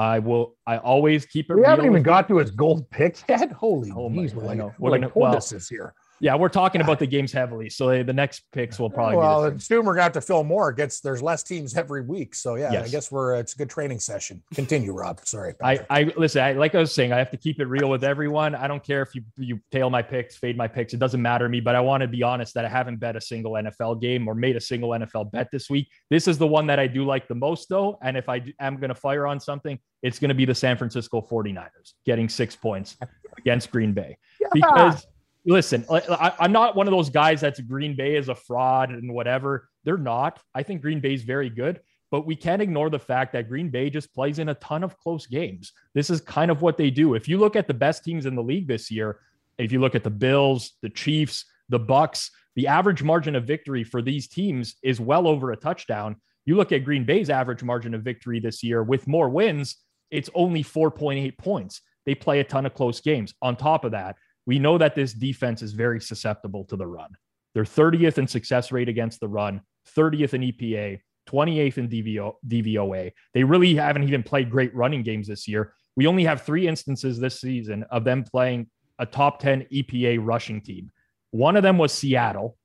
I 0.00 0.18
will. 0.18 0.56
I 0.66 0.78
always 0.78 1.26
keep 1.26 1.50
it. 1.50 1.54
We 1.54 1.60
real 1.60 1.70
haven't 1.70 1.84
even 1.86 2.02
got 2.02 2.26
to 2.28 2.38
his 2.38 2.50
gold 2.50 2.88
pick 2.90 3.18
yet. 3.28 3.52
Holy, 3.52 3.92
Oh 3.94 4.08
geez, 4.08 4.34
we're 4.34 4.44
like, 4.44 4.58
we're 4.58 4.72
We're 4.78 4.90
like 4.92 5.00
gonna- 5.02 5.12
well, 5.14 5.32
tortoises 5.32 5.68
here. 5.68 5.92
Yeah, 6.22 6.34
we're 6.34 6.50
talking 6.50 6.82
about 6.82 6.98
the 6.98 7.06
games 7.06 7.32
heavily, 7.32 7.70
so 7.70 8.02
the 8.02 8.12
next 8.12 8.42
picks 8.52 8.78
will 8.78 8.90
probably. 8.90 9.16
well, 9.16 9.50
be 9.50 9.56
and 9.56 9.62
we're 9.70 9.94
going 9.94 9.96
to 9.96 10.02
have 10.02 10.12
to 10.12 10.20
fill 10.20 10.44
more. 10.44 10.70
Gets 10.70 11.00
there's 11.00 11.22
less 11.22 11.42
teams 11.42 11.74
every 11.74 12.02
week, 12.02 12.34
so 12.34 12.56
yeah, 12.56 12.82
I 12.82 12.88
guess 12.88 13.10
we're 13.10 13.36
it's 13.36 13.54
a 13.54 13.56
good 13.56 13.70
training 13.70 14.00
session. 14.00 14.42
Continue, 14.52 14.92
Rob. 14.92 15.20
Sorry. 15.24 15.54
I, 15.62 15.80
I 15.88 16.12
listen. 16.18 16.42
I, 16.42 16.52
like 16.52 16.74
I 16.74 16.78
was 16.78 16.92
saying, 16.92 17.14
I 17.14 17.18
have 17.18 17.30
to 17.30 17.38
keep 17.38 17.58
it 17.58 17.64
real 17.64 17.88
with 17.88 18.04
everyone. 18.04 18.54
I 18.54 18.68
don't 18.68 18.84
care 18.84 19.00
if 19.00 19.14
you 19.14 19.22
you 19.38 19.60
tail 19.70 19.88
my 19.88 20.02
picks, 20.02 20.36
fade 20.36 20.58
my 20.58 20.68
picks. 20.68 20.92
It 20.92 21.00
doesn't 21.00 21.22
matter 21.22 21.46
to 21.46 21.48
me. 21.48 21.60
But 21.60 21.74
I 21.74 21.80
want 21.80 22.02
to 22.02 22.08
be 22.08 22.22
honest 22.22 22.52
that 22.52 22.66
I 22.66 22.68
haven't 22.68 22.98
bet 22.98 23.16
a 23.16 23.20
single 23.20 23.52
NFL 23.52 24.02
game 24.02 24.28
or 24.28 24.34
made 24.34 24.56
a 24.56 24.60
single 24.60 24.90
NFL 24.90 25.32
bet 25.32 25.48
this 25.50 25.70
week. 25.70 25.88
This 26.10 26.28
is 26.28 26.36
the 26.36 26.46
one 26.46 26.66
that 26.66 26.78
I 26.78 26.86
do 26.86 27.06
like 27.06 27.28
the 27.28 27.34
most, 27.34 27.70
though. 27.70 27.98
And 28.02 28.18
if 28.18 28.28
I 28.28 28.44
am 28.60 28.76
going 28.76 28.90
to 28.90 28.94
fire 28.94 29.26
on 29.26 29.40
something, 29.40 29.78
it's 30.02 30.18
going 30.18 30.28
to 30.28 30.34
be 30.34 30.44
the 30.44 30.54
San 30.54 30.76
Francisco 30.76 31.20
49ers 31.22 31.94
getting 32.04 32.28
six 32.28 32.54
points 32.54 32.98
against 33.38 33.70
Green 33.70 33.92
Bay. 33.94 34.18
Because 34.52 35.06
listen, 35.44 35.84
I, 35.90 36.32
I'm 36.38 36.52
not 36.52 36.76
one 36.76 36.86
of 36.86 36.92
those 36.92 37.10
guys 37.10 37.40
that's 37.40 37.60
Green 37.60 37.96
Bay 37.96 38.16
is 38.16 38.28
a 38.28 38.34
fraud 38.34 38.90
and 38.90 39.12
whatever. 39.12 39.68
They're 39.84 39.98
not. 39.98 40.40
I 40.54 40.62
think 40.62 40.82
Green 40.82 41.00
Bay 41.00 41.14
is 41.14 41.22
very 41.22 41.50
good, 41.50 41.80
but 42.10 42.26
we 42.26 42.36
can't 42.36 42.62
ignore 42.62 42.90
the 42.90 42.98
fact 42.98 43.32
that 43.32 43.48
Green 43.48 43.70
Bay 43.70 43.90
just 43.90 44.14
plays 44.14 44.38
in 44.38 44.48
a 44.48 44.54
ton 44.54 44.84
of 44.84 44.98
close 44.98 45.26
games. 45.26 45.72
This 45.94 46.10
is 46.10 46.20
kind 46.20 46.50
of 46.50 46.62
what 46.62 46.76
they 46.76 46.90
do. 46.90 47.14
If 47.14 47.28
you 47.28 47.38
look 47.38 47.56
at 47.56 47.66
the 47.66 47.74
best 47.74 48.04
teams 48.04 48.26
in 48.26 48.34
the 48.34 48.42
league 48.42 48.68
this 48.68 48.90
year, 48.90 49.20
if 49.58 49.72
you 49.72 49.80
look 49.80 49.94
at 49.94 50.04
the 50.04 50.10
Bills, 50.10 50.72
the 50.82 50.90
Chiefs, 50.90 51.44
the 51.68 51.78
Bucks, 51.78 52.30
the 52.56 52.66
average 52.66 53.02
margin 53.02 53.36
of 53.36 53.44
victory 53.44 53.84
for 53.84 54.02
these 54.02 54.28
teams 54.28 54.76
is 54.82 55.00
well 55.00 55.26
over 55.26 55.52
a 55.52 55.56
touchdown. 55.56 56.16
You 56.44 56.56
look 56.56 56.72
at 56.72 56.84
Green 56.84 57.04
Bay's 57.04 57.30
average 57.30 57.62
margin 57.62 57.94
of 57.94 58.02
victory 58.02 58.40
this 58.40 58.62
year 58.62 58.82
with 58.82 59.06
more 59.06 59.28
wins, 59.28 59.76
it's 60.10 60.30
only 60.34 60.64
4.8 60.64 61.38
points. 61.38 61.82
They 62.06 62.14
play 62.14 62.40
a 62.40 62.44
ton 62.44 62.66
of 62.66 62.74
close 62.74 63.00
games. 63.00 63.34
On 63.42 63.54
top 63.54 63.84
of 63.84 63.92
that, 63.92 64.16
we 64.46 64.58
know 64.58 64.78
that 64.78 64.94
this 64.94 65.12
defense 65.12 65.62
is 65.62 65.72
very 65.72 66.00
susceptible 66.00 66.64
to 66.64 66.76
the 66.76 66.86
run. 66.86 67.10
They're 67.54 67.64
30th 67.64 68.18
in 68.18 68.26
success 68.26 68.72
rate 68.72 68.88
against 68.88 69.20
the 69.20 69.28
run, 69.28 69.60
30th 69.96 70.34
in 70.34 70.42
EPA, 70.42 71.00
28th 71.28 71.78
in 71.78 71.88
DVO, 71.88 72.34
DVOA. 72.46 73.12
They 73.34 73.44
really 73.44 73.74
haven't 73.74 74.04
even 74.04 74.22
played 74.22 74.50
great 74.50 74.74
running 74.74 75.02
games 75.02 75.28
this 75.28 75.46
year. 75.46 75.74
We 75.96 76.06
only 76.06 76.24
have 76.24 76.42
three 76.42 76.66
instances 76.66 77.18
this 77.18 77.40
season 77.40 77.84
of 77.90 78.04
them 78.04 78.24
playing 78.24 78.68
a 78.98 79.06
top 79.06 79.40
10 79.40 79.66
EPA 79.72 80.18
rushing 80.22 80.60
team. 80.60 80.90
One 81.30 81.56
of 81.56 81.62
them 81.62 81.78
was 81.78 81.92
Seattle. 81.92 82.56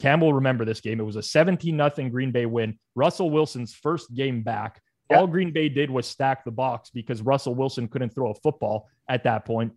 Cam 0.00 0.20
will 0.20 0.34
remember 0.34 0.64
this 0.64 0.80
game. 0.80 1.00
It 1.00 1.04
was 1.04 1.16
a 1.16 1.22
17 1.22 1.76
nothing 1.76 2.10
Green 2.10 2.32
Bay 2.32 2.46
win. 2.46 2.78
Russell 2.94 3.30
Wilson's 3.30 3.74
first 3.74 4.14
game 4.14 4.42
back. 4.42 4.80
Yeah. 5.10 5.18
All 5.18 5.26
Green 5.26 5.52
Bay 5.52 5.68
did 5.68 5.90
was 5.90 6.06
stack 6.06 6.44
the 6.44 6.50
box 6.50 6.90
because 6.90 7.22
Russell 7.22 7.54
Wilson 7.54 7.88
couldn't 7.88 8.14
throw 8.14 8.30
a 8.30 8.34
football 8.34 8.88
at 9.08 9.24
that 9.24 9.44
point, 9.44 9.72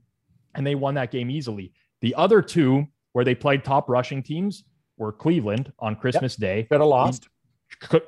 and 0.55 0.65
they 0.65 0.75
won 0.75 0.95
that 0.95 1.11
game 1.11 1.29
easily. 1.29 1.73
The 2.01 2.15
other 2.15 2.41
two, 2.41 2.85
where 3.13 3.25
they 3.25 3.35
played 3.35 3.63
top 3.63 3.89
rushing 3.89 4.23
teams, 4.23 4.63
were 4.97 5.11
Cleveland 5.11 5.71
on 5.79 5.95
Christmas 5.95 6.35
Day. 6.35 6.63
Could 6.63 6.81
have 6.81 6.87
lost. 6.87 7.27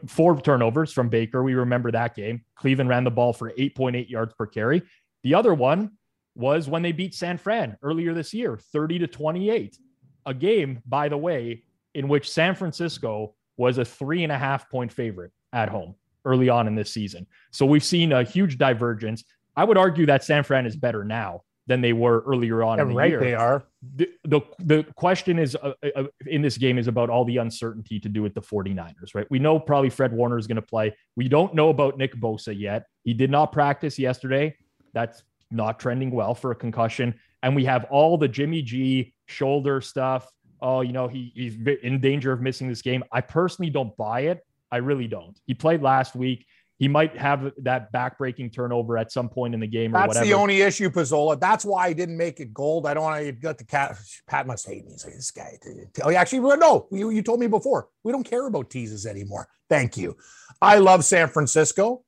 Four 0.07 0.39
turnovers 0.41 0.91
from 0.91 1.09
Baker. 1.09 1.43
We 1.43 1.53
remember 1.53 1.91
that 1.91 2.15
game. 2.15 2.43
Cleveland 2.55 2.89
ran 2.89 3.03
the 3.03 3.11
ball 3.11 3.31
for 3.31 3.51
8.8 3.51 4.09
yards 4.09 4.33
per 4.33 4.47
carry. 4.47 4.81
The 5.23 5.35
other 5.35 5.53
one 5.53 5.91
was 6.35 6.67
when 6.67 6.81
they 6.81 6.91
beat 6.91 7.13
San 7.13 7.37
Fran 7.37 7.77
earlier 7.83 8.13
this 8.13 8.33
year, 8.33 8.57
30 8.57 8.99
to 8.99 9.07
28. 9.07 9.77
A 10.25 10.33
game, 10.33 10.79
by 10.85 11.09
the 11.09 11.17
way, 11.17 11.63
in 11.93 12.07
which 12.07 12.29
San 12.29 12.55
Francisco 12.55 13.35
was 13.57 13.77
a 13.77 13.85
three 13.85 14.23
and 14.23 14.31
a 14.31 14.37
half 14.37 14.69
point 14.69 14.91
favorite 14.91 15.31
at 15.53 15.69
home 15.69 15.95
early 16.25 16.49
on 16.49 16.67
in 16.67 16.75
this 16.75 16.91
season. 16.91 17.27
So 17.51 17.65
we've 17.65 17.83
seen 17.83 18.11
a 18.11 18.23
huge 18.23 18.57
divergence. 18.57 19.23
I 19.55 19.63
would 19.63 19.77
argue 19.77 20.05
that 20.05 20.23
San 20.23 20.43
Fran 20.43 20.65
is 20.65 20.75
better 20.75 21.03
now 21.03 21.41
than 21.67 21.81
they 21.81 21.93
were 21.93 22.21
earlier 22.27 22.63
on 22.63 22.79
in 22.79 22.81
And 22.81 22.91
the 22.91 22.95
right, 22.95 23.09
year 23.11 23.19
they 23.19 23.35
are. 23.35 23.63
the, 23.95 24.09
the 24.25 24.41
the 24.59 24.83
question 24.95 25.37
is 25.39 25.55
uh, 25.55 25.73
uh, 25.95 26.03
in 26.25 26.41
this 26.41 26.57
game 26.57 26.77
is 26.77 26.87
about 26.87 27.09
all 27.09 27.23
the 27.23 27.37
uncertainty 27.37 27.99
to 27.99 28.09
do 28.09 28.21
with 28.21 28.33
the 28.33 28.41
49ers, 28.41 29.13
right? 29.13 29.27
We 29.29 29.39
know 29.39 29.59
probably 29.59 29.89
Fred 29.89 30.11
Warner 30.11 30.37
is 30.37 30.47
going 30.47 30.55
to 30.55 30.61
play. 30.61 30.95
We 31.15 31.27
don't 31.27 31.53
know 31.53 31.69
about 31.69 31.97
Nick 31.97 32.15
Bosa 32.15 32.57
yet. 32.57 32.85
He 33.03 33.13
did 33.13 33.29
not 33.29 33.51
practice 33.51 33.99
yesterday. 33.99 34.55
That's 34.93 35.23
not 35.51 35.79
trending 35.79 36.11
well 36.11 36.33
for 36.33 36.51
a 36.51 36.55
concussion. 36.55 37.13
And 37.43 37.55
we 37.55 37.65
have 37.65 37.85
all 37.85 38.17
the 38.17 38.27
Jimmy 38.27 38.61
G 38.61 39.13
shoulder 39.27 39.81
stuff. 39.81 40.27
Oh, 40.61 40.81
you 40.81 40.93
know, 40.93 41.07
he, 41.07 41.31
he's 41.35 41.55
in 41.83 41.99
danger 41.99 42.31
of 42.31 42.41
missing 42.41 42.67
this 42.67 42.81
game. 42.81 43.03
I 43.11 43.21
personally 43.21 43.71
don't 43.71 43.95
buy 43.97 44.21
it. 44.21 44.45
I 44.71 44.77
really 44.77 45.07
don't. 45.07 45.39
He 45.45 45.53
played 45.53 45.81
last 45.81 46.15
week. 46.15 46.45
He 46.81 46.87
might 46.87 47.15
have 47.15 47.51
that 47.59 47.93
backbreaking 47.93 48.51
turnover 48.51 48.97
at 48.97 49.11
some 49.11 49.29
point 49.29 49.53
in 49.53 49.59
the 49.59 49.67
game 49.67 49.95
or 49.95 49.99
whatever. 49.99 50.13
That's 50.15 50.25
the 50.25 50.33
only 50.33 50.63
issue, 50.63 50.89
Pizzola. 50.89 51.39
That's 51.39 51.63
why 51.63 51.85
I 51.85 51.93
didn't 51.93 52.17
make 52.17 52.39
it 52.39 52.55
gold. 52.55 52.87
I 52.87 52.95
don't 52.95 53.03
want 53.03 53.23
to 53.23 53.31
get 53.31 53.59
the 53.59 53.65
cat. 53.65 53.99
Pat 54.25 54.47
must 54.47 54.65
hate 54.65 54.83
me. 54.83 54.93
He's 54.93 55.05
like, 55.05 55.13
this 55.13 55.29
guy. 55.29 55.59
Oh, 56.03 56.09
actually, 56.09 56.39
no, 56.57 56.87
you, 56.91 57.11
you 57.11 57.21
told 57.21 57.39
me 57.39 57.45
before. 57.45 57.89
We 58.03 58.11
don't 58.11 58.23
care 58.23 58.47
about 58.47 58.71
teases 58.71 59.05
anymore. 59.05 59.47
Thank 59.69 59.95
you. 59.95 60.17
I 60.59 60.79
love 60.79 61.05
San 61.05 61.27
Francisco 61.27 62.03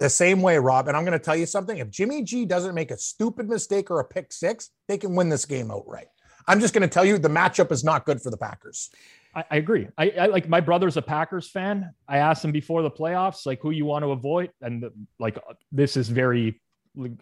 the 0.00 0.10
same 0.10 0.42
way, 0.42 0.58
Rob. 0.58 0.88
And 0.88 0.96
I'm 0.96 1.04
going 1.04 1.16
to 1.16 1.24
tell 1.24 1.36
you 1.36 1.46
something. 1.46 1.78
If 1.78 1.88
Jimmy 1.88 2.24
G 2.24 2.44
doesn't 2.44 2.74
make 2.74 2.90
a 2.90 2.98
stupid 2.98 3.48
mistake 3.48 3.92
or 3.92 4.00
a 4.00 4.04
pick 4.04 4.32
six, 4.32 4.70
they 4.88 4.98
can 4.98 5.14
win 5.14 5.28
this 5.28 5.44
game 5.44 5.70
outright. 5.70 6.08
I'm 6.48 6.58
just 6.58 6.74
going 6.74 6.82
to 6.82 6.92
tell 6.92 7.04
you 7.04 7.16
the 7.16 7.28
matchup 7.28 7.70
is 7.70 7.84
not 7.84 8.06
good 8.06 8.20
for 8.20 8.30
the 8.30 8.36
Packers. 8.36 8.90
I, 9.34 9.44
I 9.50 9.56
agree. 9.56 9.86
I, 9.96 10.10
I 10.10 10.26
like 10.26 10.48
my 10.48 10.60
brother's 10.60 10.96
a 10.96 11.02
Packers 11.02 11.48
fan. 11.50 11.90
I 12.08 12.18
asked 12.18 12.44
him 12.44 12.52
before 12.52 12.82
the 12.82 12.90
playoffs, 12.90 13.46
like 13.46 13.60
who 13.62 13.70
you 13.70 13.84
want 13.84 14.02
to 14.04 14.10
avoid, 14.10 14.50
and 14.60 14.82
the, 14.82 14.92
like 15.18 15.36
uh, 15.36 15.54
this 15.72 15.96
is 15.96 16.08
very, 16.08 16.60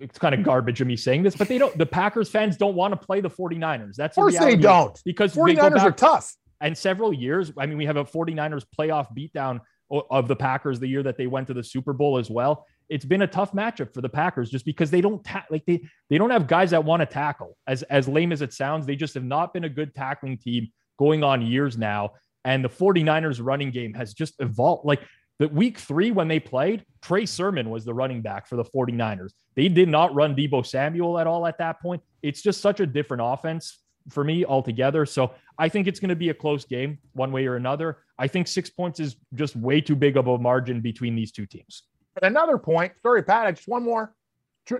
it's 0.00 0.18
kind 0.18 0.34
of 0.34 0.42
garbage 0.42 0.80
of 0.80 0.86
me 0.86 0.96
saying 0.96 1.22
this, 1.22 1.36
but 1.36 1.48
they 1.48 1.58
don't. 1.58 1.76
The 1.76 1.86
Packers 1.86 2.30
fans 2.30 2.56
don't 2.56 2.74
want 2.74 2.92
to 2.98 3.06
play 3.06 3.20
the 3.20 3.30
49ers. 3.30 3.96
That's 3.96 4.16
Of 4.16 4.22
course 4.22 4.38
the 4.38 4.44
they 4.44 4.56
don't. 4.56 4.98
because 5.04 5.34
they 5.34 5.40
49ers 5.40 5.74
go 5.74 5.80
are 5.80 5.92
tough. 5.92 6.34
and 6.60 6.76
several 6.76 7.12
years. 7.12 7.52
I 7.58 7.66
mean, 7.66 7.76
we 7.76 7.84
have 7.86 7.96
a 7.98 8.04
49ers 8.04 8.64
playoff 8.78 9.08
beatdown 9.16 9.60
of 9.90 10.28
the 10.28 10.36
Packers 10.36 10.80
the 10.80 10.86
year 10.86 11.02
that 11.02 11.16
they 11.16 11.26
went 11.26 11.46
to 11.48 11.54
the 11.54 11.64
Super 11.64 11.92
Bowl 11.94 12.18
as 12.18 12.28
well. 12.30 12.66
It's 12.90 13.04
been 13.04 13.22
a 13.22 13.26
tough 13.26 13.52
matchup 13.52 13.92
for 13.92 14.00
the 14.00 14.08
Packers 14.08 14.50
just 14.50 14.64
because 14.64 14.90
they 14.90 15.00
don't 15.02 15.22
ta- 15.22 15.44
like 15.50 15.64
they 15.66 15.82
they 16.08 16.16
don't 16.16 16.30
have 16.30 16.46
guys 16.46 16.70
that 16.70 16.82
want 16.84 17.00
to 17.00 17.06
tackle. 17.06 17.56
As 17.66 17.82
as 17.84 18.08
lame 18.08 18.32
as 18.32 18.40
it 18.40 18.52
sounds, 18.54 18.86
they 18.86 18.96
just 18.96 19.12
have 19.14 19.24
not 19.24 19.52
been 19.52 19.64
a 19.64 19.68
good 19.68 19.94
tackling 19.94 20.38
team 20.38 20.68
going 20.98 21.22
on 21.24 21.42
years 21.42 21.78
now. 21.78 22.12
And 22.44 22.64
the 22.64 22.68
49ers 22.68 23.40
running 23.42 23.70
game 23.70 23.94
has 23.94 24.14
just 24.14 24.34
evolved. 24.40 24.84
Like 24.84 25.00
The 25.38 25.48
week 25.48 25.78
three, 25.78 26.10
when 26.10 26.28
they 26.28 26.40
played, 26.40 26.84
Trey 27.00 27.24
Sermon 27.26 27.70
was 27.70 27.84
the 27.84 27.94
running 27.94 28.22
back 28.22 28.46
for 28.46 28.56
the 28.56 28.64
49ers. 28.64 29.30
They 29.54 29.68
did 29.68 29.88
not 29.88 30.14
run 30.14 30.34
Deebo 30.34 30.66
Samuel 30.66 31.18
at 31.18 31.26
all 31.26 31.46
at 31.46 31.58
that 31.58 31.80
point. 31.80 32.02
It's 32.22 32.42
just 32.42 32.60
such 32.60 32.80
a 32.80 32.86
different 32.86 33.22
offense 33.24 33.78
for 34.10 34.24
me 34.24 34.44
altogether. 34.44 35.06
So 35.06 35.32
I 35.58 35.68
think 35.68 35.86
it's 35.86 36.00
going 36.00 36.08
to 36.08 36.16
be 36.16 36.30
a 36.30 36.34
close 36.34 36.64
game 36.64 36.98
one 37.12 37.30
way 37.30 37.46
or 37.46 37.56
another. 37.56 37.98
I 38.18 38.26
think 38.26 38.48
six 38.48 38.70
points 38.70 38.98
is 38.98 39.16
just 39.34 39.54
way 39.54 39.80
too 39.80 39.96
big 39.96 40.16
of 40.16 40.26
a 40.26 40.38
margin 40.38 40.80
between 40.80 41.14
these 41.14 41.30
two 41.30 41.46
teams. 41.46 41.82
And 42.20 42.36
another 42.36 42.58
point, 42.58 42.92
sorry, 43.02 43.22
Pat, 43.22 43.54
just 43.54 43.68
one 43.68 43.84
more. 43.84 44.14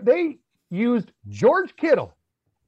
They 0.01 0.39
used 0.69 1.11
George 1.29 1.75
Kittle 1.75 2.15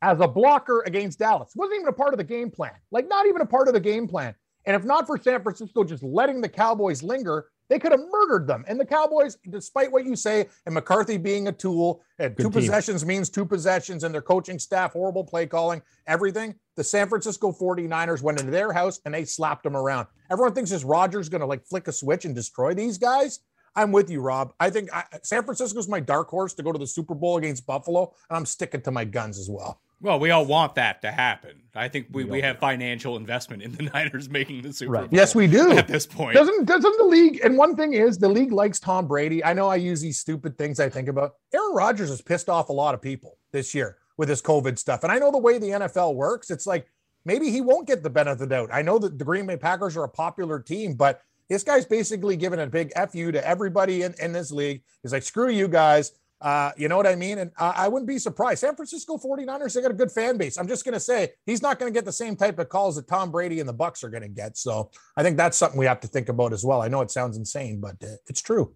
as 0.01 0.19
a 0.19 0.27
blocker 0.27 0.83
against 0.85 1.19
Dallas. 1.19 1.51
Wasn't 1.55 1.75
even 1.75 1.87
a 1.87 1.93
part 1.93 2.13
of 2.13 2.17
the 2.17 2.23
game 2.23 2.49
plan. 2.49 2.73
Like, 2.91 3.07
not 3.07 3.25
even 3.27 3.41
a 3.41 3.45
part 3.45 3.67
of 3.67 3.73
the 3.73 3.79
game 3.79 4.07
plan. 4.07 4.35
And 4.65 4.75
if 4.75 4.83
not 4.83 5.07
for 5.07 5.17
San 5.17 5.41
Francisco 5.41 5.83
just 5.83 6.03
letting 6.03 6.41
the 6.41 6.49
Cowboys 6.49 7.01
linger, 7.01 7.47
they 7.69 7.79
could 7.79 7.93
have 7.93 8.01
murdered 8.11 8.47
them. 8.47 8.65
And 8.67 8.79
the 8.79 8.85
Cowboys, 8.85 9.37
despite 9.49 9.91
what 9.91 10.05
you 10.05 10.15
say, 10.15 10.49
and 10.65 10.75
McCarthy 10.75 11.17
being 11.17 11.47
a 11.47 11.51
tool, 11.51 12.03
and 12.19 12.35
two 12.35 12.43
team. 12.43 12.51
possessions 12.51 13.05
means 13.05 13.29
two 13.29 13.45
possessions, 13.45 14.03
and 14.03 14.13
their 14.13 14.21
coaching 14.21 14.59
staff, 14.59 14.93
horrible 14.93 15.23
play 15.23 15.47
calling, 15.47 15.81
everything. 16.05 16.55
The 16.75 16.83
San 16.83 17.07
Francisco 17.07 17.51
49ers 17.51 18.21
went 18.21 18.39
into 18.39 18.51
their 18.51 18.73
house 18.73 18.99
and 19.05 19.13
they 19.13 19.23
slapped 19.23 19.63
them 19.63 19.77
around. 19.77 20.07
Everyone 20.29 20.53
thinks 20.53 20.69
this 20.69 20.83
Rodgers 20.83 21.29
going 21.29 21.41
to 21.41 21.47
like 21.47 21.65
flick 21.65 21.87
a 21.87 21.91
switch 21.91 22.25
and 22.25 22.35
destroy 22.35 22.73
these 22.73 22.97
guys. 22.97 23.39
I'm 23.75 23.93
with 23.93 24.09
you, 24.09 24.19
Rob. 24.19 24.53
I 24.59 24.69
think 24.69 24.93
I, 24.93 25.05
San 25.23 25.43
Francisco's 25.43 25.87
my 25.87 26.01
dark 26.01 26.27
horse 26.27 26.53
to 26.55 26.63
go 26.63 26.73
to 26.73 26.79
the 26.79 26.87
Super 26.87 27.15
Bowl 27.15 27.37
against 27.37 27.65
Buffalo, 27.65 28.13
and 28.29 28.37
I'm 28.37 28.45
sticking 28.45 28.81
to 28.81 28.91
my 28.91 29.05
guns 29.05 29.39
as 29.39 29.49
well. 29.49 29.79
Well, 30.01 30.19
we 30.19 30.31
all 30.31 30.45
want 30.45 30.75
that 30.75 31.01
to 31.03 31.11
happen. 31.11 31.61
I 31.75 31.87
think 31.87 32.07
we, 32.11 32.23
we, 32.23 32.31
we 32.31 32.41
have 32.41 32.57
financial 32.57 33.15
investment 33.15 33.61
in 33.61 33.71
the 33.73 33.83
Niners 33.93 34.29
making 34.29 34.63
the 34.63 34.73
Super 34.73 34.91
right. 34.91 35.01
Bowl. 35.01 35.09
Yes, 35.11 35.35
we 35.35 35.47
do. 35.47 35.71
At 35.71 35.87
this 35.87 36.05
point, 36.05 36.35
doesn't 36.35 36.65
doesn't 36.65 36.97
the 36.97 37.05
league? 37.05 37.39
And 37.43 37.57
one 37.57 37.75
thing 37.75 37.93
is, 37.93 38.17
the 38.17 38.27
league 38.27 38.51
likes 38.51 38.79
Tom 38.79 39.07
Brady. 39.07 39.43
I 39.43 39.53
know 39.53 39.67
I 39.67 39.75
use 39.75 40.01
these 40.01 40.19
stupid 40.19 40.57
things 40.57 40.79
I 40.79 40.89
think 40.89 41.07
about. 41.07 41.35
Aaron 41.53 41.73
Rodgers 41.73 42.09
has 42.09 42.21
pissed 42.21 42.49
off 42.49 42.69
a 42.69 42.73
lot 42.73 42.93
of 42.93 43.01
people 43.01 43.37
this 43.51 43.73
year 43.73 43.97
with 44.17 44.27
his 44.27 44.41
COVID 44.41 44.77
stuff, 44.77 45.03
and 45.03 45.11
I 45.11 45.19
know 45.19 45.31
the 45.31 45.37
way 45.37 45.57
the 45.57 45.69
NFL 45.69 46.15
works. 46.15 46.49
It's 46.49 46.67
like 46.67 46.87
maybe 47.23 47.51
he 47.51 47.61
won't 47.61 47.87
get 47.87 48.03
the 48.03 48.09
benefit 48.09 48.33
of 48.33 48.39
the 48.39 48.47
doubt. 48.47 48.69
I 48.73 48.81
know 48.81 48.97
that 48.99 49.17
the 49.17 49.25
Green 49.25 49.45
Bay 49.45 49.57
Packers 49.57 49.95
are 49.95 50.03
a 50.03 50.09
popular 50.09 50.59
team, 50.59 50.95
but 50.95 51.21
this 51.51 51.63
guy's 51.63 51.85
basically 51.85 52.37
giving 52.37 52.59
a 52.59 52.67
big 52.67 52.93
fu 53.11 53.31
to 53.31 53.47
everybody 53.47 54.03
in, 54.03 54.13
in 54.21 54.31
this 54.31 54.51
league. 54.51 54.83
He's 55.03 55.11
like, 55.11 55.23
screw 55.23 55.49
you 55.49 55.67
guys. 55.67 56.13
Uh, 56.41 56.71
you 56.75 56.87
know 56.87 56.97
what 56.97 57.05
I 57.05 57.15
mean? 57.15 57.37
And 57.37 57.51
I, 57.59 57.73
I, 57.77 57.87
wouldn't 57.87 58.07
be 58.07 58.17
surprised. 58.17 58.61
San 58.61 58.75
Francisco 58.75 59.17
49ers, 59.17 59.75
they 59.75 59.81
got 59.81 59.91
a 59.91 59.93
good 59.93 60.11
fan 60.11 60.37
base. 60.37 60.57
I'm 60.57 60.67
just 60.67 60.83
going 60.83 60.95
to 60.95 60.99
say 60.99 61.29
he's 61.45 61.61
not 61.61 61.77
going 61.77 61.93
to 61.93 61.95
get 61.95 62.03
the 62.03 62.11
same 62.11 62.35
type 62.35 62.57
of 62.57 62.67
calls 62.67 62.95
that 62.95 63.07
Tom 63.07 63.29
Brady 63.29 63.59
and 63.59 63.69
the 63.69 63.73
Bucks 63.73 64.03
are 64.03 64.09
going 64.09 64.23
to 64.23 64.29
get. 64.29 64.57
So 64.57 64.89
I 65.15 65.21
think 65.21 65.37
that's 65.37 65.55
something 65.55 65.79
we 65.79 65.85
have 65.85 65.99
to 65.99 66.07
think 66.07 66.29
about 66.29 66.51
as 66.51 66.65
well. 66.65 66.81
I 66.81 66.87
know 66.87 67.01
it 67.01 67.11
sounds 67.11 67.37
insane, 67.37 67.79
but 67.79 67.95
uh, 68.03 68.15
it's 68.27 68.41
true. 68.41 68.73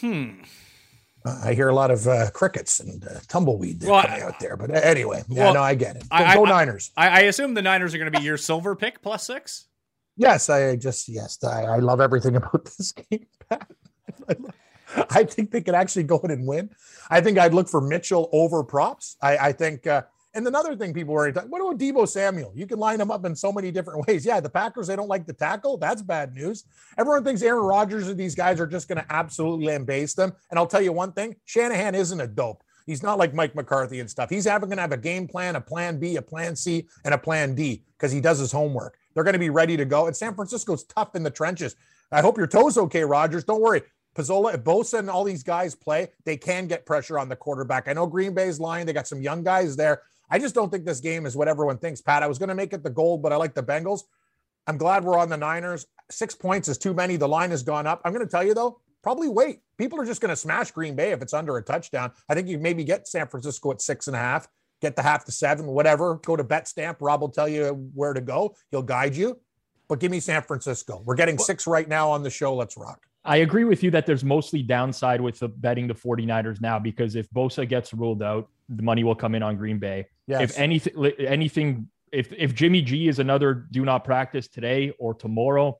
Hmm. 0.00 0.42
Uh, 1.24 1.40
I 1.42 1.54
hear 1.54 1.70
a 1.70 1.74
lot 1.74 1.90
of 1.90 2.06
uh, 2.06 2.30
crickets 2.30 2.80
and 2.80 3.02
uh, 3.02 3.20
tumbleweed 3.26 3.82
well, 3.82 4.02
coming 4.02 4.22
out 4.22 4.38
there, 4.38 4.56
but 4.56 4.70
uh, 4.70 4.74
anyway, 4.74 5.24
yeah, 5.28 5.44
well, 5.44 5.54
no, 5.54 5.62
I 5.62 5.74
get 5.74 5.96
it. 5.96 6.02
Go, 6.02 6.16
I, 6.16 6.34
go 6.34 6.44
Niners. 6.44 6.92
I, 6.96 7.08
I, 7.08 7.20
assume 7.20 7.54
the 7.54 7.62
Niners 7.62 7.94
are 7.94 7.98
going 7.98 8.12
to 8.12 8.18
be 8.18 8.24
your 8.24 8.36
silver 8.36 8.76
pick 8.76 9.00
plus 9.00 9.26
six. 9.26 9.66
Yes, 10.16 10.50
I 10.50 10.76
just 10.76 11.08
yes, 11.08 11.42
I, 11.42 11.64
I 11.64 11.78
love 11.78 12.00
everything 12.00 12.36
about 12.36 12.66
this 12.66 12.92
game. 12.92 13.26
I 13.50 14.36
think 15.24 15.50
they 15.50 15.60
could 15.60 15.74
actually 15.74 16.04
go 16.04 16.18
in 16.20 16.30
and 16.30 16.46
win. 16.46 16.70
I 17.10 17.20
think 17.20 17.38
I'd 17.38 17.54
look 17.54 17.68
for 17.68 17.80
Mitchell 17.80 18.28
over 18.32 18.62
props. 18.62 19.16
I, 19.22 19.36
I 19.36 19.52
think, 19.52 19.86
uh, 19.86 20.02
and 20.34 20.46
another 20.46 20.76
thing 20.76 20.92
people 20.92 21.14
were 21.14 21.32
talking, 21.32 21.50
what 21.50 21.62
about 21.62 21.78
Deebo 21.78 22.06
Samuel? 22.06 22.52
You 22.54 22.66
can 22.66 22.78
line 22.78 23.00
him 23.00 23.10
up 23.10 23.24
in 23.24 23.34
so 23.34 23.50
many 23.50 23.70
different 23.70 24.06
ways. 24.06 24.26
Yeah, 24.26 24.40
the 24.40 24.50
Packers, 24.50 24.86
they 24.86 24.96
don't 24.96 25.08
like 25.08 25.26
the 25.26 25.32
tackle. 25.32 25.78
That's 25.78 26.02
bad 26.02 26.34
news. 26.34 26.64
Everyone 26.98 27.24
thinks 27.24 27.42
Aaron 27.42 27.64
Rodgers 27.64 28.08
and 28.08 28.18
these 28.18 28.34
guys 28.34 28.60
are 28.60 28.66
just 28.66 28.88
going 28.88 28.98
to 28.98 29.06
absolutely 29.10 29.66
lambaste 29.66 30.16
them. 30.16 30.32
And 30.50 30.58
I'll 30.58 30.66
tell 30.66 30.82
you 30.82 30.92
one 30.92 31.12
thing 31.12 31.36
Shanahan 31.46 31.94
isn't 31.94 32.20
a 32.20 32.26
dope. 32.26 32.62
He's 32.86 33.02
not 33.02 33.18
like 33.18 33.34
Mike 33.34 33.56
McCarthy 33.56 33.98
and 33.98 34.08
stuff. 34.08 34.30
He's 34.30 34.44
having 34.44 34.68
going 34.68 34.76
to 34.76 34.82
have 34.82 34.92
a 34.92 34.96
game 34.96 35.26
plan, 35.26 35.56
a 35.56 35.60
plan 35.60 35.98
B, 35.98 36.16
a 36.16 36.22
plan 36.22 36.54
C, 36.54 36.86
and 37.04 37.12
a 37.12 37.18
plan 37.18 37.54
D 37.54 37.82
because 37.96 38.12
he 38.12 38.20
does 38.20 38.38
his 38.38 38.52
homework. 38.52 38.96
They're 39.12 39.24
going 39.24 39.32
to 39.32 39.40
be 39.40 39.50
ready 39.50 39.76
to 39.76 39.84
go. 39.84 40.06
And 40.06 40.14
San 40.14 40.34
Francisco's 40.34 40.84
tough 40.84 41.16
in 41.16 41.24
the 41.24 41.30
trenches. 41.30 41.74
I 42.12 42.20
hope 42.20 42.38
your 42.38 42.46
toes 42.46 42.78
okay, 42.78 43.02
Rodgers. 43.02 43.42
Don't 43.42 43.60
worry. 43.60 43.82
Pizzola, 44.16 44.54
if 44.54 44.64
Bosa 44.64 44.98
and 44.98 45.10
all 45.10 45.24
these 45.24 45.42
guys 45.42 45.74
play, 45.74 46.08
they 46.24 46.36
can 46.36 46.66
get 46.66 46.86
pressure 46.86 47.18
on 47.18 47.28
the 47.28 47.36
quarterback. 47.36 47.88
I 47.88 47.92
know 47.92 48.06
Green 48.06 48.34
Bay's 48.34 48.58
lying. 48.58 48.86
They 48.86 48.92
got 48.92 49.06
some 49.06 49.20
young 49.20 49.42
guys 49.42 49.76
there. 49.76 50.02
I 50.30 50.38
just 50.38 50.54
don't 50.54 50.70
think 50.70 50.84
this 50.84 51.00
game 51.00 51.26
is 51.26 51.36
what 51.36 51.48
everyone 51.48 51.78
thinks. 51.78 52.00
Pat, 52.00 52.22
I 52.22 52.26
was 52.26 52.38
going 52.38 52.48
to 52.48 52.54
make 52.54 52.72
it 52.72 52.82
the 52.82 52.90
gold, 52.90 53.22
but 53.22 53.32
I 53.32 53.36
like 53.36 53.54
the 53.54 53.62
Bengals. 53.62 54.02
I'm 54.66 54.76
glad 54.76 55.04
we're 55.04 55.18
on 55.18 55.28
the 55.28 55.36
Niners. 55.36 55.86
Six 56.10 56.34
points 56.34 56.68
is 56.68 56.78
too 56.78 56.94
many. 56.94 57.16
The 57.16 57.28
line 57.28 57.50
has 57.50 57.62
gone 57.62 57.86
up. 57.86 58.00
I'm 58.04 58.12
going 58.12 58.24
to 58.26 58.30
tell 58.30 58.42
you, 58.42 58.54
though, 58.54 58.80
probably 59.02 59.28
wait. 59.28 59.60
People 59.78 60.00
are 60.00 60.04
just 60.04 60.20
going 60.20 60.30
to 60.30 60.36
smash 60.36 60.72
Green 60.72 60.96
Bay 60.96 61.12
if 61.12 61.22
it's 61.22 61.34
under 61.34 61.56
a 61.56 61.62
touchdown. 61.62 62.10
I 62.28 62.34
think 62.34 62.48
you 62.48 62.58
maybe 62.58 62.82
get 62.82 63.06
San 63.06 63.28
Francisco 63.28 63.70
at 63.70 63.80
six 63.80 64.08
and 64.08 64.16
a 64.16 64.18
half, 64.18 64.48
get 64.80 64.96
the 64.96 65.02
half 65.02 65.24
to 65.26 65.32
seven, 65.32 65.66
whatever. 65.66 66.16
Go 66.24 66.34
to 66.34 66.42
Bet 66.42 66.66
Stamp. 66.66 66.98
Rob 67.00 67.20
will 67.20 67.28
tell 67.28 67.48
you 67.48 67.90
where 67.94 68.12
to 68.12 68.20
go. 68.20 68.56
He'll 68.72 68.82
guide 68.82 69.14
you. 69.14 69.38
But 69.88 70.00
give 70.00 70.10
me 70.10 70.18
San 70.18 70.42
Francisco. 70.42 71.02
We're 71.04 71.14
getting 71.14 71.38
six 71.38 71.68
right 71.68 71.88
now 71.88 72.10
on 72.10 72.24
the 72.24 72.30
show. 72.30 72.56
Let's 72.56 72.76
rock. 72.76 73.06
I 73.26 73.36
agree 73.38 73.64
with 73.64 73.82
you 73.82 73.90
that 73.90 74.06
there's 74.06 74.24
mostly 74.24 74.62
downside 74.62 75.20
with 75.20 75.38
the 75.38 75.48
betting 75.48 75.86
the 75.86 75.94
49ers 75.94 76.60
now 76.60 76.78
because 76.78 77.16
if 77.16 77.28
Bosa 77.30 77.68
gets 77.68 77.92
ruled 77.92 78.22
out, 78.22 78.48
the 78.68 78.82
money 78.82 79.04
will 79.04 79.14
come 79.14 79.34
in 79.34 79.42
on 79.42 79.56
Green 79.56 79.78
Bay. 79.78 80.06
Yes. 80.26 80.42
If 80.42 80.58
anything, 80.58 81.12
anything, 81.18 81.88
if 82.12 82.32
if 82.32 82.54
Jimmy 82.54 82.82
G 82.82 83.08
is 83.08 83.18
another 83.18 83.66
do 83.70 83.84
not 83.84 84.04
practice 84.04 84.48
today 84.48 84.92
or 84.98 85.14
tomorrow, 85.14 85.78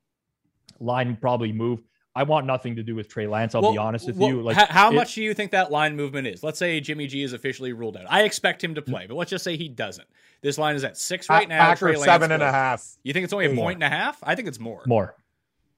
line 0.81 1.17
probably 1.21 1.53
move. 1.53 1.83
I 2.15 2.23
want 2.23 2.47
nothing 2.47 2.77
to 2.77 2.83
do 2.83 2.95
with 2.95 3.09
Trey 3.09 3.27
Lance. 3.27 3.55
I'll 3.55 3.61
well, 3.61 3.73
be 3.73 3.79
honest 3.79 4.07
with 4.07 4.17
well, 4.17 4.31
you. 4.31 4.43
Like, 4.43 4.57
how, 4.57 4.67
how 4.67 4.91
it, 4.91 4.95
much 4.95 5.15
do 5.15 5.23
you 5.23 5.35
think 5.35 5.51
that 5.51 5.71
line 5.71 5.97
movement 5.97 6.27
is? 6.27 6.43
Let's 6.43 6.59
say 6.59 6.81
Jimmy 6.81 7.07
G 7.07 7.23
is 7.23 7.35
officially 7.35 7.75
ruled 7.75 7.97
out. 7.97 8.07
I 8.09 8.23
expect 8.23 8.65
him 8.65 8.75
to 8.77 8.83
mm. 8.83 8.87
play, 8.87 9.07
but 9.07 9.17
let's 9.17 9.31
just 9.31 9.45
say 9.45 9.57
he 9.57 9.69
doesn't. 9.69 10.09
This 10.41 10.57
line 10.57 10.77
is 10.77 10.85
at 10.85 10.97
six 10.97 11.29
right 11.29 11.49
now. 11.49 11.59
Packers 11.59 11.79
Trey 11.79 11.93
Lance 11.93 12.05
seven 12.05 12.33
and 12.33 12.43
a 12.43 12.51
half. 12.51 12.97
You 13.03 13.13
think 13.13 13.25
it's 13.25 13.33
only 13.35 13.47
a 13.47 13.55
point 13.55 13.77
and 13.77 13.85
a 13.85 13.95
half? 13.95 14.19
I 14.23 14.35
think 14.35 14.49
it's 14.49 14.59
more. 14.59 14.83
More. 14.87 15.15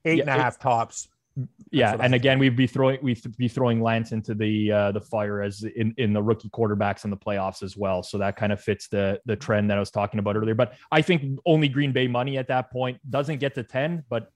Eight 0.05 0.19
yeah, 0.19 0.23
and 0.23 0.31
a 0.31 0.33
half 0.35 0.61
tops 0.61 1.09
yeah, 1.71 1.97
and 2.01 2.15
again, 2.15 2.39
we'd 2.39 2.57
be 2.57 2.67
throwing 2.67 2.99
we'd 3.03 3.21
be 3.37 3.49
throwing 3.49 3.81
Lance 3.81 4.13
into 4.13 4.35
the 4.35 4.73
uh, 4.73 4.93
the 4.93 5.01
fire 5.01 5.43
as 5.43 5.65
in, 5.77 5.95
in 5.99 6.13
the 6.13 6.23
rookie 6.23 6.49
quarterbacks 6.49 7.05
in 7.05 7.11
the 7.11 7.17
playoffs 7.17 7.63
as 7.63 7.77
well. 7.77 8.03
So 8.03 8.19
that 8.19 8.37
kind 8.37 8.53
of 8.53 8.61
fits 8.61 8.89
the 8.89 9.21
the 9.27 9.37
trend 9.37 9.71
that 9.71 9.77
I 9.77 9.81
was 9.81 9.91
talking 9.91 10.19
about 10.19 10.37
earlier. 10.37 10.55
But 10.55 10.75
I 10.91 11.03
think 11.03 11.39
only 11.47 11.69
Green 11.69 11.93
Bay 11.93 12.09
money 12.09 12.39
at 12.39 12.49
that 12.49 12.71
point 12.71 12.99
doesn't 13.11 13.39
get 13.39 13.55
to 13.57 13.63
ten, 13.63 14.05
but 14.09 14.31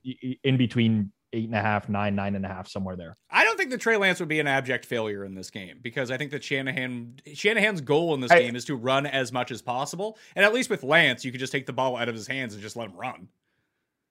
in 0.45 0.57
between 0.57 1.13
eight 1.33 1.47
and 1.47 1.55
a 1.55 1.61
half, 1.61 1.89
nine, 1.89 2.15
nine 2.15 2.35
and 2.35 2.45
a 2.45 2.49
half, 2.49 2.69
somewhere 2.69 2.97
there. 2.97 3.17
I 3.31 3.45
don't 3.45 3.57
think 3.57 3.71
that 3.71 3.81
Trey 3.81 3.97
Lance 3.97 4.21
would 4.21 4.29
be 4.29 4.41
an 4.41 4.47
abject 4.47 4.85
failure 4.85 5.25
in 5.25 5.35
this 5.35 5.51
game 5.51 5.79
because 5.81 6.11
I 6.11 6.17
think 6.17 6.31
that 6.33 6.45
Shanahan 6.45 7.17
Shanahan's 7.35 7.81
goal 7.81 8.15
in 8.15 8.21
this 8.21 8.31
I, 8.31 8.41
game 8.41 8.57
is 8.57 8.65
to 8.67 8.77
run 8.77 9.07
as 9.07 9.33
much 9.33 9.51
as 9.51 9.63
possible. 9.63 10.19
And 10.37 10.45
at 10.45 10.53
least 10.53 10.71
with 10.71 10.83
Lance, 10.83 11.25
you 11.25 11.31
could 11.33 11.41
just 11.41 11.53
take 11.53 11.67
the 11.67 11.73
ball 11.73 11.97
out 11.97 12.09
of 12.09 12.15
his 12.15 12.27
hands 12.27 12.55
and 12.55 12.63
just 12.63 12.77
let 12.77 12.89
him 12.89 12.97
run. 12.97 13.29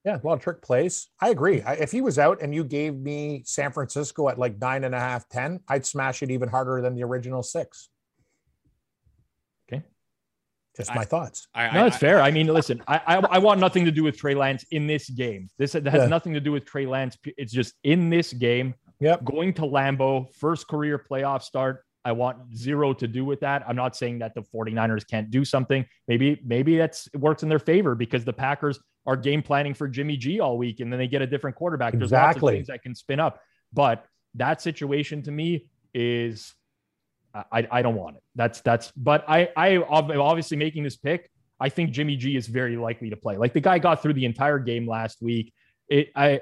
Yeah, 0.04 0.18
a 0.22 0.26
lot 0.26 0.34
of 0.34 0.40
trick 0.42 0.62
plays. 0.62 1.10
I 1.20 1.30
agree. 1.30 1.62
I, 1.62 1.74
if 1.74 1.92
he 1.92 2.02
was 2.02 2.18
out 2.18 2.42
and 2.42 2.56
you 2.56 2.64
gave 2.64 2.96
me 2.96 3.44
San 3.46 3.72
Francisco 3.72 4.30
at 4.30 4.40
like 4.40 4.60
nine 4.60 4.84
and 4.84 4.96
a 4.96 5.00
half, 5.00 5.30
10, 5.30 5.60
I'd 5.68 5.86
smash 5.86 6.24
it 6.24 6.32
even 6.32 6.50
harder 6.50 6.82
than 6.82 6.96
the 6.96 7.04
original 7.04 7.44
six. 7.44 7.90
Okay. 9.72 9.84
Just 10.76 10.96
my 10.96 11.02
I, 11.02 11.06
thoughts. 11.06 11.48
I, 11.54 11.72
no, 11.72 11.86
it's 11.86 11.98
fair. 11.98 12.20
I 12.20 12.32
mean, 12.32 12.48
listen, 12.48 12.82
I, 12.88 13.18
I, 13.18 13.38
want 13.38 13.60
nothing 13.60 13.86
to 13.86 13.92
do 13.92 14.04
with 14.04 14.18
Trey 14.18 14.34
Lance 14.34 14.66
in 14.72 14.88
this 14.88 15.08
game. 15.08 15.50
This 15.60 15.74
has 15.74 15.84
yeah. 15.84 16.08
nothing 16.08 16.34
to 16.34 16.40
do 16.40 16.52
with 16.52 16.66
Trey 16.66 16.88
Lance. 16.88 17.18
It's 17.24 17.54
just 17.54 17.76
in 17.84 18.10
this 18.10 18.34
game. 18.34 18.74
Yep. 19.02 19.24
Going 19.24 19.54
to 19.56 19.62
Lambeau, 19.64 20.34
first 20.34 20.68
career 20.68 20.98
playoff 20.98 21.44
start. 21.44 21.84
I 22.04 22.12
want 22.14 22.56
zero 22.56 22.94
to 22.94 23.08
do 23.08 23.24
with 23.24 23.40
that. 23.42 23.64
I'm 23.68 23.76
not 23.76 23.96
saying 23.96 24.20
that 24.20 24.34
the 24.34 24.42
49ers 24.42 25.08
can't 25.08 25.30
do 25.30 25.46
something. 25.46 25.86
Maybe, 26.08 26.42
maybe 26.44 26.78
that's 26.78 27.08
it 27.14 27.18
works 27.18 27.44
in 27.44 27.50
their 27.50 27.60
favor 27.60 27.96
because 27.96 28.26
the 28.26 28.34
Packers 28.34 28.80
are 29.06 29.16
game 29.16 29.42
planning 29.42 29.74
for 29.74 29.88
Jimmy 29.88 30.18
G 30.18 30.40
all 30.40 30.58
week 30.58 30.80
and 30.80 30.92
then 30.92 31.00
they 31.00 31.08
get 31.08 31.22
a 31.22 31.28
different 31.28 31.56
quarterback. 31.56 31.94
There's 31.94 32.06
exactly. 32.06 32.42
lots 32.42 32.54
of 32.54 32.58
things 32.58 32.68
that 32.68 32.82
can 32.84 32.96
spin 32.96 33.20
up. 33.20 33.40
But 33.74 34.06
that 34.36 34.62
situation 34.62 35.22
to 35.24 35.32
me 35.32 35.68
is 35.94 36.54
I, 37.34 37.68
I 37.72 37.82
don't 37.82 37.96
want 37.96 38.18
it. 38.18 38.24
That's 38.36 38.62
that's 38.62 38.92
but 38.92 39.24
I 39.28 39.50
I 39.56 39.78
obviously 39.78 40.58
making 40.58 40.84
this 40.84 40.98
pick. 40.98 41.30
I 41.60 41.70
think 41.70 41.92
Jimmy 41.92 42.16
G 42.16 42.36
is 42.36 42.48
very 42.48 42.76
likely 42.76 43.10
to 43.10 43.16
play. 43.16 43.38
Like 43.38 43.54
the 43.54 43.62
guy 43.62 43.80
got 43.80 44.02
through 44.02 44.14
the 44.14 44.26
entire 44.26 44.60
game 44.60 44.88
last 44.88 45.22
week. 45.22 45.54
It 45.90 46.12
I 46.16 46.42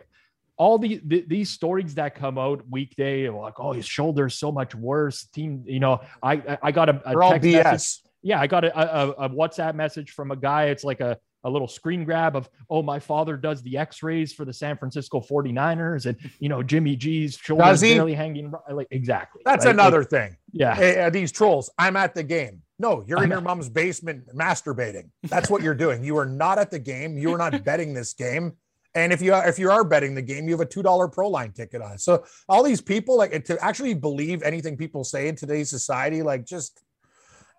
all 0.59 0.77
the, 0.77 1.01
the, 1.05 1.23
these 1.25 1.49
stories 1.49 1.95
that 1.95 2.13
come 2.13 2.37
out 2.37 2.61
weekday, 2.69 3.29
like 3.29 3.59
oh 3.59 3.71
his 3.71 3.87
shoulder's 3.87 4.35
so 4.35 4.51
much 4.51 4.75
worse. 4.75 5.25
Team, 5.33 5.63
you 5.65 5.79
know, 5.79 6.01
I 6.21 6.59
I 6.61 6.71
got 6.71 6.89
a, 6.89 7.01
a 7.05 7.31
text 7.31 7.47
message. 7.47 8.01
Yeah, 8.21 8.41
I 8.41 8.47
got 8.47 8.65
a, 8.65 8.77
a, 8.77 9.09
a 9.11 9.29
WhatsApp 9.29 9.75
message 9.75 10.11
from 10.11 10.31
a 10.31 10.35
guy. 10.35 10.65
It's 10.65 10.83
like 10.83 10.99
a 10.99 11.17
a 11.45 11.49
little 11.49 11.69
screen 11.69 12.03
grab 12.03 12.35
of 12.35 12.49
oh 12.69 12.83
my 12.83 12.99
father 12.99 13.37
does 13.37 13.61
the 13.61 13.77
x-rays 13.77 14.33
for 14.33 14.43
the 14.43 14.51
san 14.51 14.75
francisco 14.75 15.21
49ers 15.21 16.05
and 16.05 16.17
you 16.41 16.49
know 16.49 16.61
jimmy 16.61 16.97
g's 16.97 17.37
shoulder 17.37 17.63
is 17.71 17.79
barely 17.79 18.13
hanging 18.13 18.51
like 18.69 18.87
exactly 18.91 19.41
that's 19.45 19.65
right? 19.65 19.73
another 19.73 19.99
like, 19.99 20.09
thing. 20.09 20.37
yeah. 20.51 20.75
Hey, 20.75 21.01
uh, 21.01 21.09
these 21.09 21.31
trolls 21.31 21.69
i'm 21.77 21.95
at 21.95 22.13
the 22.13 22.23
game. 22.23 22.61
No 22.77 23.05
you're 23.07 23.23
in 23.23 23.29
your 23.29 23.39
mom's 23.39 23.69
basement 23.69 24.23
masturbating. 24.35 25.11
That's 25.23 25.49
what 25.49 25.61
you're 25.61 25.75
doing. 25.75 26.03
You 26.03 26.17
are 26.17 26.25
not 26.25 26.59
at 26.59 26.71
the 26.71 26.79
game. 26.79 27.17
You 27.17 27.33
are 27.33 27.37
not 27.37 27.63
betting 27.65 27.93
this 27.93 28.13
game 28.13 28.57
And 28.95 29.13
if 29.13 29.21
you 29.21 29.33
are, 29.33 29.47
if 29.47 29.59
you 29.59 29.69
are 29.69 29.83
betting 29.83 30.15
the 30.15 30.21
game, 30.21 30.45
you 30.45 30.51
have 30.51 30.61
a 30.61 30.65
two 30.65 30.81
dollar 30.81 31.07
pro 31.07 31.29
line 31.29 31.51
ticket 31.51 31.81
on 31.81 31.93
it. 31.93 32.01
So 32.01 32.25
all 32.47 32.63
these 32.63 32.81
people 32.81 33.17
like 33.17 33.45
to 33.45 33.63
actually 33.63 33.93
believe 33.93 34.41
anything 34.41 34.77
people 34.77 35.03
say 35.03 35.27
in 35.27 35.35
today's 35.35 35.69
society, 35.69 36.23
like 36.23 36.45
just 36.45 36.81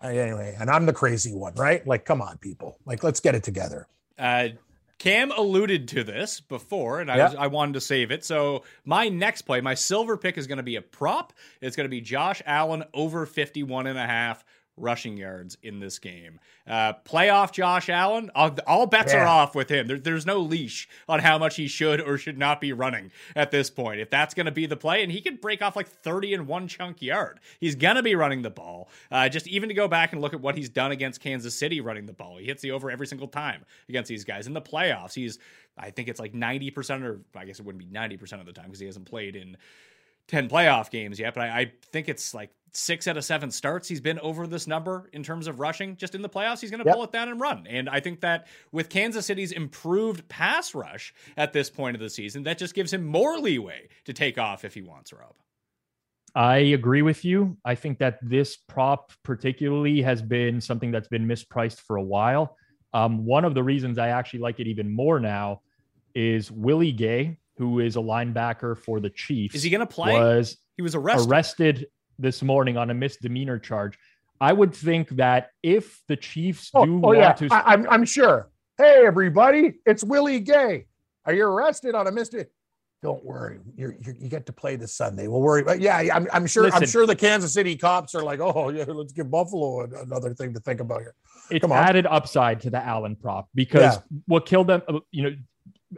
uh, 0.02 0.08
anyway. 0.08 0.56
And 0.58 0.70
I'm 0.70 0.86
the 0.86 0.92
crazy 0.92 1.34
one, 1.34 1.54
right? 1.54 1.86
Like, 1.86 2.04
come 2.04 2.20
on, 2.20 2.38
people. 2.38 2.78
Like, 2.84 3.04
let's 3.04 3.20
get 3.20 3.34
it 3.34 3.42
together. 3.42 3.86
Uh, 4.18 4.48
Cam 4.98 5.30
alluded 5.30 5.88
to 5.88 6.04
this 6.04 6.40
before, 6.40 7.00
and 7.00 7.10
I, 7.10 7.24
was, 7.24 7.34
I 7.34 7.46
wanted 7.46 7.72
to 7.72 7.80
save 7.80 8.10
it. 8.10 8.22
So 8.22 8.64
my 8.84 9.08
next 9.08 9.42
play, 9.42 9.62
my 9.62 9.72
silver 9.72 10.18
pick 10.18 10.36
is 10.36 10.46
going 10.46 10.58
to 10.58 10.62
be 10.62 10.76
a 10.76 10.82
prop. 10.82 11.32
It's 11.62 11.74
going 11.74 11.86
to 11.86 11.90
be 11.90 12.02
Josh 12.02 12.42
Allen 12.44 12.84
over 12.92 13.24
51 13.24 13.86
and 13.86 13.98
a 13.98 14.06
half 14.06 14.44
rushing 14.80 15.16
yards 15.16 15.56
in 15.62 15.80
this 15.80 15.98
game. 15.98 16.40
Uh, 16.66 16.94
playoff 17.04 17.52
Josh 17.52 17.88
Allen, 17.88 18.30
all, 18.34 18.56
all 18.66 18.86
bets 18.86 19.12
yeah. 19.12 19.22
are 19.22 19.26
off 19.26 19.54
with 19.54 19.68
him. 19.68 19.86
There, 19.86 19.98
there's 19.98 20.26
no 20.26 20.38
leash 20.38 20.88
on 21.08 21.20
how 21.20 21.38
much 21.38 21.56
he 21.56 21.68
should 21.68 22.00
or 22.00 22.18
should 22.18 22.38
not 22.38 22.60
be 22.60 22.72
running 22.72 23.10
at 23.34 23.50
this 23.50 23.70
point. 23.70 24.00
If 24.00 24.10
that's 24.10 24.34
going 24.34 24.46
to 24.46 24.52
be 24.52 24.66
the 24.66 24.76
play, 24.76 25.02
and 25.02 25.10
he 25.10 25.20
can 25.20 25.36
break 25.36 25.62
off 25.62 25.76
like 25.76 25.88
30 25.88 26.34
in 26.34 26.46
one 26.46 26.68
chunk 26.68 27.02
yard, 27.02 27.40
he's 27.58 27.74
going 27.74 27.96
to 27.96 28.02
be 28.02 28.14
running 28.14 28.42
the 28.42 28.50
ball. 28.50 28.88
Uh, 29.10 29.28
just 29.28 29.46
even 29.48 29.68
to 29.68 29.74
go 29.74 29.88
back 29.88 30.12
and 30.12 30.20
look 30.20 30.34
at 30.34 30.40
what 30.40 30.56
he's 30.56 30.68
done 30.68 30.92
against 30.92 31.20
Kansas 31.20 31.54
City 31.54 31.80
running 31.80 32.06
the 32.06 32.12
ball, 32.12 32.38
he 32.38 32.46
hits 32.46 32.62
the 32.62 32.70
over 32.70 32.90
every 32.90 33.06
single 33.06 33.28
time 33.28 33.64
against 33.88 34.08
these 34.08 34.24
guys 34.24 34.46
in 34.46 34.52
the 34.52 34.62
playoffs. 34.62 35.14
He's, 35.14 35.38
I 35.76 35.90
think 35.90 36.08
it's 36.08 36.20
like 36.20 36.32
90%, 36.32 37.02
or 37.02 37.20
I 37.34 37.44
guess 37.44 37.58
it 37.58 37.64
wouldn't 37.64 37.84
be 37.84 37.98
90% 37.98 38.40
of 38.40 38.46
the 38.46 38.52
time 38.52 38.66
because 38.66 38.80
he 38.80 38.86
hasn't 38.86 39.06
played 39.06 39.36
in 39.36 39.56
10 40.30 40.48
playoff 40.48 40.90
games 40.90 41.18
yet, 41.18 41.34
but 41.34 41.42
I, 41.42 41.60
I, 41.60 41.72
think 41.90 42.08
it's 42.08 42.32
like 42.32 42.50
six 42.72 43.08
out 43.08 43.16
of 43.16 43.24
seven 43.24 43.50
starts 43.50 43.88
he's 43.88 44.00
been 44.00 44.20
over 44.20 44.46
this 44.46 44.68
number 44.68 45.10
in 45.12 45.24
terms 45.24 45.48
of 45.48 45.58
rushing. 45.58 45.96
Just 45.96 46.14
in 46.14 46.22
the 46.22 46.28
playoffs, 46.28 46.60
he's 46.60 46.70
going 46.70 46.82
to 46.82 46.86
yep. 46.86 46.94
pull 46.94 47.02
it 47.02 47.10
down 47.10 47.28
and 47.28 47.40
run. 47.40 47.66
And 47.68 47.88
I 47.88 47.98
think 47.98 48.20
that 48.20 48.46
with 48.70 48.88
Kansas 48.88 49.26
City's 49.26 49.50
improved 49.50 50.28
pass 50.28 50.72
rush 50.72 51.12
at 51.36 51.52
this 51.52 51.68
point 51.68 51.96
of 51.96 52.00
the 52.00 52.08
season, 52.08 52.44
that 52.44 52.58
just 52.58 52.74
gives 52.74 52.92
him 52.92 53.04
more 53.04 53.38
leeway 53.38 53.88
to 54.04 54.12
take 54.12 54.38
off 54.38 54.64
if 54.64 54.72
he 54.74 54.82
wants, 54.82 55.12
Rob. 55.12 55.34
I 56.36 56.58
agree 56.58 57.02
with 57.02 57.24
you. 57.24 57.56
I 57.64 57.74
think 57.74 57.98
that 57.98 58.18
this 58.22 58.56
prop, 58.56 59.10
particularly, 59.24 60.00
has 60.02 60.22
been 60.22 60.60
something 60.60 60.92
that's 60.92 61.08
been 61.08 61.26
mispriced 61.26 61.80
for 61.80 61.96
a 61.96 62.02
while. 62.02 62.56
Um, 62.92 63.24
one 63.26 63.44
of 63.44 63.54
the 63.54 63.64
reasons 63.64 63.98
I 63.98 64.08
actually 64.10 64.40
like 64.40 64.60
it 64.60 64.68
even 64.68 64.88
more 64.88 65.18
now 65.18 65.62
is 66.14 66.52
Willie 66.52 66.92
Gay 66.92 67.36
who 67.60 67.80
is 67.80 67.96
a 67.96 68.00
linebacker 68.00 68.74
for 68.74 69.00
the 69.00 69.10
Chiefs. 69.10 69.54
Is 69.54 69.62
he 69.62 69.68
going 69.68 69.80
to 69.80 69.86
play? 69.86 70.18
Was 70.18 70.56
he 70.76 70.82
was 70.82 70.94
arrested 70.94 71.30
arrested 71.30 71.86
this 72.18 72.42
morning 72.42 72.78
on 72.78 72.88
a 72.88 72.94
misdemeanor 72.94 73.58
charge? 73.58 73.98
I 74.40 74.54
would 74.54 74.74
think 74.74 75.10
that 75.10 75.50
if 75.62 76.00
the 76.08 76.16
Chiefs 76.16 76.70
oh, 76.72 76.86
do 76.86 76.96
oh, 76.96 77.08
want 77.08 77.18
yeah. 77.18 77.32
to, 77.34 77.48
I, 77.52 77.74
I'm 77.74 77.86
I'm 77.90 78.04
sure. 78.06 78.48
Hey 78.78 79.02
everybody, 79.04 79.74
it's 79.84 80.02
Willie 80.02 80.40
Gay. 80.40 80.86
Are 81.26 81.34
you 81.34 81.44
arrested 81.44 81.94
on 81.94 82.06
a 82.06 82.10
misdemeanor? 82.10 82.48
Don't 83.02 83.22
worry, 83.22 83.58
you're, 83.76 83.94
you're, 84.00 84.14
you 84.14 84.30
get 84.30 84.46
to 84.46 84.54
play 84.54 84.76
this 84.76 84.94
Sunday. 84.94 85.28
We'll 85.28 85.42
worry. 85.42 85.62
But 85.62 85.80
yeah, 85.80 85.98
I'm, 86.14 86.28
I'm 86.32 86.46
sure. 86.46 86.64
Listen, 86.64 86.82
I'm 86.82 86.88
sure 86.88 87.06
the 87.06 87.14
Kansas 87.14 87.52
City 87.52 87.76
cops 87.76 88.14
are 88.14 88.22
like, 88.22 88.40
oh 88.40 88.70
yeah, 88.70 88.84
let's 88.88 89.12
give 89.12 89.30
Buffalo 89.30 89.82
another 89.82 90.32
thing 90.32 90.54
to 90.54 90.60
think 90.60 90.80
about 90.80 91.00
here. 91.00 91.14
It's 91.50 91.66
added 91.66 92.06
upside 92.06 92.60
to 92.62 92.70
the 92.70 92.82
Allen 92.82 93.16
prop 93.16 93.50
because 93.54 93.96
yeah. 93.96 94.18
what 94.26 94.46
killed 94.46 94.68
them, 94.68 94.80
uh, 94.88 95.00
you 95.10 95.24
know, 95.24 95.36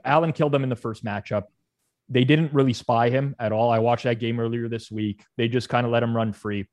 Allen 0.05 0.33
killed 0.33 0.53
them 0.53 0.63
in 0.63 0.69
the 0.69 0.77
first 0.77 1.05
matchup. 1.05 1.45
They 2.13 2.25
didn't 2.25 2.53
really 2.53 2.75
spy 2.75 3.09
him 3.09 3.35
at 3.39 3.53
all. 3.53 3.71
I 3.71 3.79
watched 3.79 4.05
that 4.05 4.21
game 4.21 4.39
earlier 4.39 4.69
this 4.69 4.91
week. 4.91 5.25
They 5.39 5.49
just 5.49 5.71
kind 5.71 5.87
of 5.87 5.93
let 5.93 6.03
him 6.03 6.15
run 6.15 6.35
free. 6.35 6.69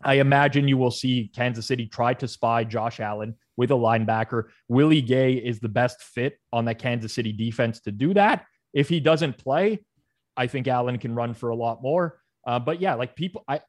I 0.00 0.14
imagine 0.14 0.68
you 0.68 0.76
will 0.76 0.92
see 0.92 1.30
Kansas 1.34 1.66
City 1.66 1.86
try 1.86 2.14
to 2.14 2.28
spy 2.28 2.62
Josh 2.62 3.00
Allen 3.00 3.34
with 3.56 3.72
a 3.72 3.74
linebacker. 3.74 4.44
Willie 4.68 5.02
Gay 5.02 5.32
is 5.32 5.58
the 5.58 5.68
best 5.68 6.02
fit 6.02 6.38
on 6.52 6.66
that 6.66 6.78
Kansas 6.78 7.12
City 7.12 7.32
defense 7.32 7.80
to 7.80 7.90
do 7.90 8.14
that. 8.14 8.44
If 8.72 8.88
he 8.88 9.00
doesn't 9.00 9.38
play, 9.38 9.84
I 10.36 10.46
think 10.46 10.68
Allen 10.68 10.98
can 10.98 11.16
run 11.16 11.34
for 11.34 11.48
a 11.48 11.56
lot 11.56 11.82
more. 11.82 12.20
Uh, 12.46 12.60
but 12.60 12.80
yeah, 12.80 12.94
like 12.94 13.16
people, 13.16 13.42
I 13.48 13.62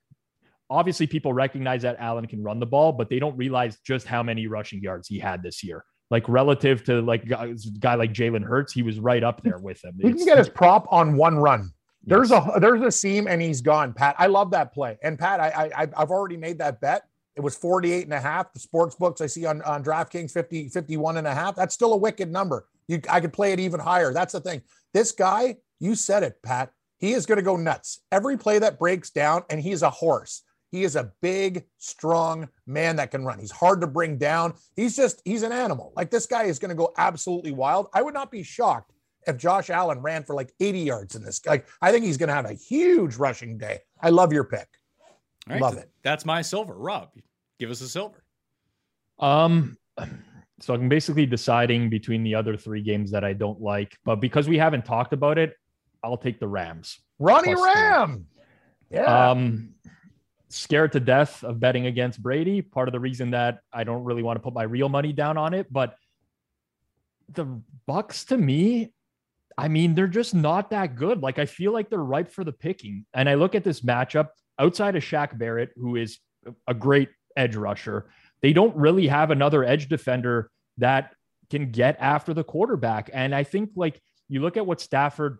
obviously 0.69 1.07
people 1.07 1.33
recognize 1.33 1.81
that 1.81 1.97
Allen 1.97 2.27
can 2.27 2.43
run 2.43 2.59
the 2.59 2.67
ball, 2.67 2.91
but 2.91 3.09
they 3.09 3.17
don't 3.17 3.37
realize 3.37 3.79
just 3.79 4.05
how 4.05 4.21
many 4.21 4.45
rushing 4.45 4.83
yards 4.83 5.07
he 5.07 5.17
had 5.17 5.41
this 5.41 5.63
year 5.63 5.83
like 6.09 6.27
relative 6.27 6.83
to 6.85 7.01
like 7.01 7.23
a 7.29 7.55
guy 7.79 7.95
like 7.95 8.13
Jalen 8.13 8.43
Hurts, 8.43 8.73
he 8.73 8.81
was 8.81 8.99
right 8.99 9.23
up 9.23 9.41
there 9.43 9.57
with 9.57 9.83
him. 9.83 9.97
He 10.01 10.13
can 10.13 10.25
get 10.25 10.37
his 10.37 10.49
prop 10.49 10.87
on 10.91 11.17
one 11.17 11.37
run. 11.37 11.71
There's 12.05 12.29
yes. 12.29 12.49
a 12.55 12.59
there's 12.59 12.81
a 12.81 12.91
seam 12.91 13.27
and 13.27 13.41
he's 13.41 13.61
gone. 13.61 13.93
Pat, 13.93 14.15
I 14.17 14.27
love 14.27 14.51
that 14.51 14.73
play. 14.73 14.97
And 15.03 15.19
Pat, 15.19 15.41
I, 15.41 15.69
I 15.75 15.87
I've 15.97 16.11
already 16.11 16.37
made 16.37 16.57
that 16.59 16.79
bet. 16.79 17.03
It 17.35 17.41
was 17.41 17.55
48 17.55 18.05
and 18.05 18.13
a 18.13 18.19
half. 18.19 18.51
The 18.53 18.59
sports 18.59 18.95
books 18.95 19.21
I 19.21 19.27
see 19.27 19.45
on, 19.45 19.61
on 19.61 19.83
DraftKings 19.83 20.31
50, 20.31 20.69
51 20.69 21.17
and 21.17 21.27
a 21.27 21.33
half. 21.33 21.55
That's 21.55 21.73
still 21.73 21.93
a 21.93 21.97
wicked 21.97 22.31
number. 22.31 22.65
You 22.87 23.01
I 23.09 23.19
could 23.19 23.33
play 23.33 23.51
it 23.51 23.59
even 23.59 23.79
higher. 23.79 24.13
That's 24.13 24.33
the 24.33 24.39
thing. 24.39 24.61
This 24.93 25.11
guy, 25.11 25.57
you 25.79 25.93
said 25.93 26.23
it, 26.23 26.41
Pat. 26.41 26.71
He 26.99 27.13
is 27.13 27.25
going 27.25 27.37
to 27.37 27.43
go 27.43 27.57
nuts. 27.57 27.99
Every 28.11 28.37
play 28.37 28.57
that 28.59 28.79
breaks 28.79 29.11
down, 29.11 29.43
and 29.49 29.61
he's 29.61 29.83
a 29.83 29.89
horse. 29.89 30.41
He 30.71 30.83
is 30.83 30.95
a 30.95 31.11
big, 31.21 31.65
strong 31.77 32.49
man 32.65 32.97
that 32.97 33.11
can 33.11 33.23
run. 33.23 33.39
He's 33.39 33.51
hard 33.51 33.81
to 33.81 33.87
bring 33.87 34.17
down. 34.17 34.53
He's 34.75 34.95
just, 34.95 35.21
he's 35.25 35.43
an 35.43 35.51
animal. 35.51 35.93
Like 35.95 36.11
this 36.11 36.25
guy 36.25 36.43
is 36.43 36.59
going 36.59 36.69
to 36.69 36.75
go 36.75 36.93
absolutely 36.97 37.51
wild. 37.51 37.87
I 37.93 38.01
would 38.01 38.13
not 38.13 38.31
be 38.31 38.43
shocked 38.43 38.91
if 39.25 39.37
Josh 39.37 39.69
Allen 39.69 39.99
ran 39.99 40.23
for 40.23 40.35
like 40.35 40.53
80 40.59 40.79
yards 40.79 41.15
in 41.15 41.23
this. 41.23 41.45
Like, 41.45 41.67
I 41.81 41.91
think 41.91 42.05
he's 42.05 42.17
going 42.17 42.29
to 42.29 42.35
have 42.35 42.45
a 42.45 42.53
huge 42.53 43.15
rushing 43.15 43.57
day. 43.57 43.79
I 44.01 44.09
love 44.09 44.33
your 44.33 44.43
pick. 44.43 44.67
Right, 45.49 45.61
love 45.61 45.77
it. 45.77 45.89
That's 46.03 46.25
my 46.25 46.41
silver. 46.41 46.75
Rob, 46.75 47.09
give 47.59 47.71
us 47.71 47.81
a 47.81 47.87
silver. 47.87 48.23
Um, 49.19 49.77
so 50.59 50.73
I'm 50.73 50.89
basically 50.89 51.25
deciding 51.25 51.89
between 51.89 52.23
the 52.23 52.35
other 52.35 52.57
three 52.57 52.81
games 52.81 53.11
that 53.11 53.23
I 53.23 53.33
don't 53.33 53.61
like, 53.61 53.97
but 54.03 54.17
because 54.17 54.47
we 54.47 54.57
haven't 54.57 54.85
talked 54.85 55.13
about 55.13 55.37
it, 55.37 55.55
I'll 56.03 56.17
take 56.17 56.39
the 56.39 56.47
Rams. 56.47 56.99
Ronnie 57.19 57.55
Ram. 57.55 58.25
Three. 58.89 58.99
Yeah. 58.99 59.29
Um, 59.31 59.73
scared 60.49 60.93
to 60.93 60.99
death 60.99 61.43
of 61.43 61.59
betting 61.59 61.85
against 61.85 62.21
Brady. 62.21 62.61
Part 62.61 62.87
of 62.87 62.91
the 62.91 62.99
reason 62.99 63.31
that 63.31 63.59
I 63.73 63.83
don't 63.83 64.03
really 64.03 64.23
want 64.23 64.37
to 64.37 64.41
put 64.41 64.53
my 64.53 64.63
real 64.63 64.89
money 64.89 65.13
down 65.13 65.37
on 65.37 65.53
it, 65.53 65.71
but 65.71 65.95
the 67.33 67.61
Bucks 67.85 68.25
to 68.25 68.37
me, 68.37 68.93
I 69.57 69.67
mean, 69.67 69.95
they're 69.95 70.07
just 70.07 70.33
not 70.33 70.69
that 70.69 70.95
good. 70.95 71.21
Like 71.21 71.39
I 71.39 71.45
feel 71.45 71.73
like 71.73 71.89
they're 71.89 71.99
ripe 71.99 72.31
for 72.31 72.43
the 72.43 72.51
picking. 72.51 73.05
And 73.13 73.27
I 73.27 73.35
look 73.35 73.55
at 73.55 73.63
this 73.63 73.81
matchup 73.81 74.29
outside 74.59 74.95
of 74.95 75.03
Shaq 75.03 75.37
Barrett, 75.37 75.71
who 75.75 75.95
is 75.95 76.19
a 76.67 76.73
great 76.73 77.09
edge 77.35 77.55
rusher. 77.55 78.09
They 78.41 78.53
don't 78.53 78.75
really 78.75 79.07
have 79.07 79.31
another 79.31 79.63
edge 79.63 79.89
defender 79.89 80.51
that 80.77 81.13
can 81.49 81.71
get 81.71 81.97
after 81.99 82.33
the 82.33 82.43
quarterback. 82.43 83.09
And 83.13 83.33
I 83.33 83.43
think 83.43 83.71
like 83.75 84.01
you 84.29 84.41
look 84.41 84.57
at 84.57 84.65
what 84.65 84.81
Stafford 84.81 85.39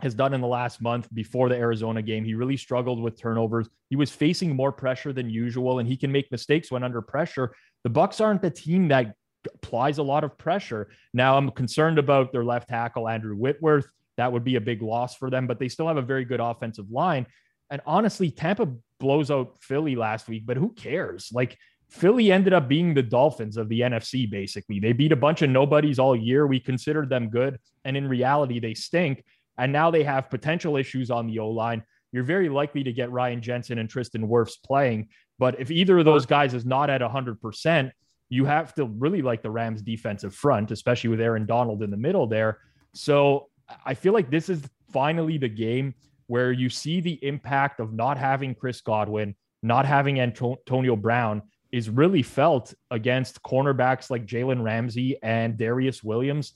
has 0.00 0.14
done 0.14 0.34
in 0.34 0.40
the 0.40 0.46
last 0.46 0.82
month 0.82 1.08
before 1.14 1.48
the 1.48 1.56
Arizona 1.56 2.02
game. 2.02 2.24
He 2.24 2.34
really 2.34 2.56
struggled 2.56 3.00
with 3.00 3.18
turnovers. 3.18 3.68
He 3.88 3.96
was 3.96 4.10
facing 4.10 4.54
more 4.54 4.72
pressure 4.72 5.12
than 5.12 5.30
usual 5.30 5.78
and 5.78 5.88
he 5.88 5.96
can 5.96 6.12
make 6.12 6.30
mistakes 6.30 6.70
when 6.70 6.82
under 6.82 7.00
pressure. 7.00 7.54
The 7.82 7.90
Bucks 7.90 8.20
aren't 8.20 8.42
the 8.42 8.50
team 8.50 8.88
that 8.88 9.14
applies 9.54 9.98
a 9.98 10.02
lot 10.02 10.24
of 10.24 10.36
pressure. 10.36 10.88
Now 11.14 11.38
I'm 11.38 11.50
concerned 11.50 11.98
about 11.98 12.32
their 12.32 12.44
left 12.44 12.68
tackle 12.68 13.08
Andrew 13.08 13.36
Whitworth. 13.36 13.86
That 14.16 14.32
would 14.32 14.44
be 14.44 14.56
a 14.56 14.60
big 14.60 14.82
loss 14.82 15.16
for 15.16 15.30
them, 15.30 15.46
but 15.46 15.58
they 15.58 15.68
still 15.68 15.88
have 15.88 15.96
a 15.96 16.02
very 16.02 16.24
good 16.24 16.40
offensive 16.40 16.90
line. 16.90 17.26
And 17.70 17.80
honestly, 17.86 18.30
Tampa 18.30 18.72
blows 19.00 19.30
out 19.30 19.56
Philly 19.60 19.96
last 19.96 20.28
week, 20.28 20.44
but 20.46 20.56
who 20.56 20.72
cares? 20.72 21.30
Like 21.32 21.56
Philly 21.90 22.32
ended 22.32 22.52
up 22.52 22.68
being 22.68 22.94
the 22.94 23.02
Dolphins 23.02 23.56
of 23.56 23.68
the 23.68 23.80
NFC, 23.80 24.28
basically. 24.28 24.80
They 24.80 24.92
beat 24.92 25.12
a 25.12 25.16
bunch 25.16 25.42
of 25.42 25.50
nobodies 25.50 25.98
all 25.98 26.16
year. 26.16 26.46
We 26.46 26.60
considered 26.60 27.08
them 27.08 27.28
good. 27.28 27.58
And 27.84 27.96
in 27.96 28.08
reality, 28.08 28.58
they 28.58 28.74
stink. 28.74 29.24
And 29.58 29.72
now 29.72 29.90
they 29.90 30.04
have 30.04 30.30
potential 30.30 30.76
issues 30.76 31.10
on 31.10 31.26
the 31.26 31.38
O 31.38 31.50
line. 31.50 31.82
You're 32.12 32.24
very 32.24 32.48
likely 32.48 32.82
to 32.84 32.92
get 32.92 33.10
Ryan 33.10 33.40
Jensen 33.40 33.78
and 33.78 33.88
Tristan 33.88 34.28
Wirfs 34.28 34.62
playing. 34.64 35.08
But 35.38 35.60
if 35.60 35.70
either 35.70 35.98
of 35.98 36.04
those 36.04 36.26
guys 36.26 36.54
is 36.54 36.64
not 36.64 36.90
at 36.90 37.00
100%, 37.00 37.90
you 38.28 38.44
have 38.44 38.74
to 38.74 38.86
really 38.86 39.22
like 39.22 39.42
the 39.42 39.50
Rams 39.50 39.82
defensive 39.82 40.34
front, 40.34 40.70
especially 40.70 41.10
with 41.10 41.20
Aaron 41.20 41.46
Donald 41.46 41.82
in 41.82 41.90
the 41.90 41.96
middle 41.96 42.26
there. 42.26 42.58
So 42.94 43.48
I 43.84 43.94
feel 43.94 44.12
like 44.12 44.30
this 44.30 44.48
is 44.48 44.62
finally 44.92 45.38
the 45.38 45.48
game 45.48 45.94
where 46.26 46.52
you 46.52 46.68
see 46.68 47.00
the 47.00 47.18
impact 47.24 47.80
of 47.80 47.92
not 47.92 48.18
having 48.18 48.54
Chris 48.54 48.80
Godwin, 48.80 49.34
not 49.62 49.86
having 49.86 50.20
Antonio 50.20 50.96
Brown 50.96 51.42
is 51.70 51.90
really 51.90 52.22
felt 52.22 52.72
against 52.90 53.42
cornerbacks 53.42 54.10
like 54.10 54.26
Jalen 54.26 54.62
Ramsey 54.62 55.18
and 55.22 55.58
Darious 55.58 56.02
Williams. 56.02 56.52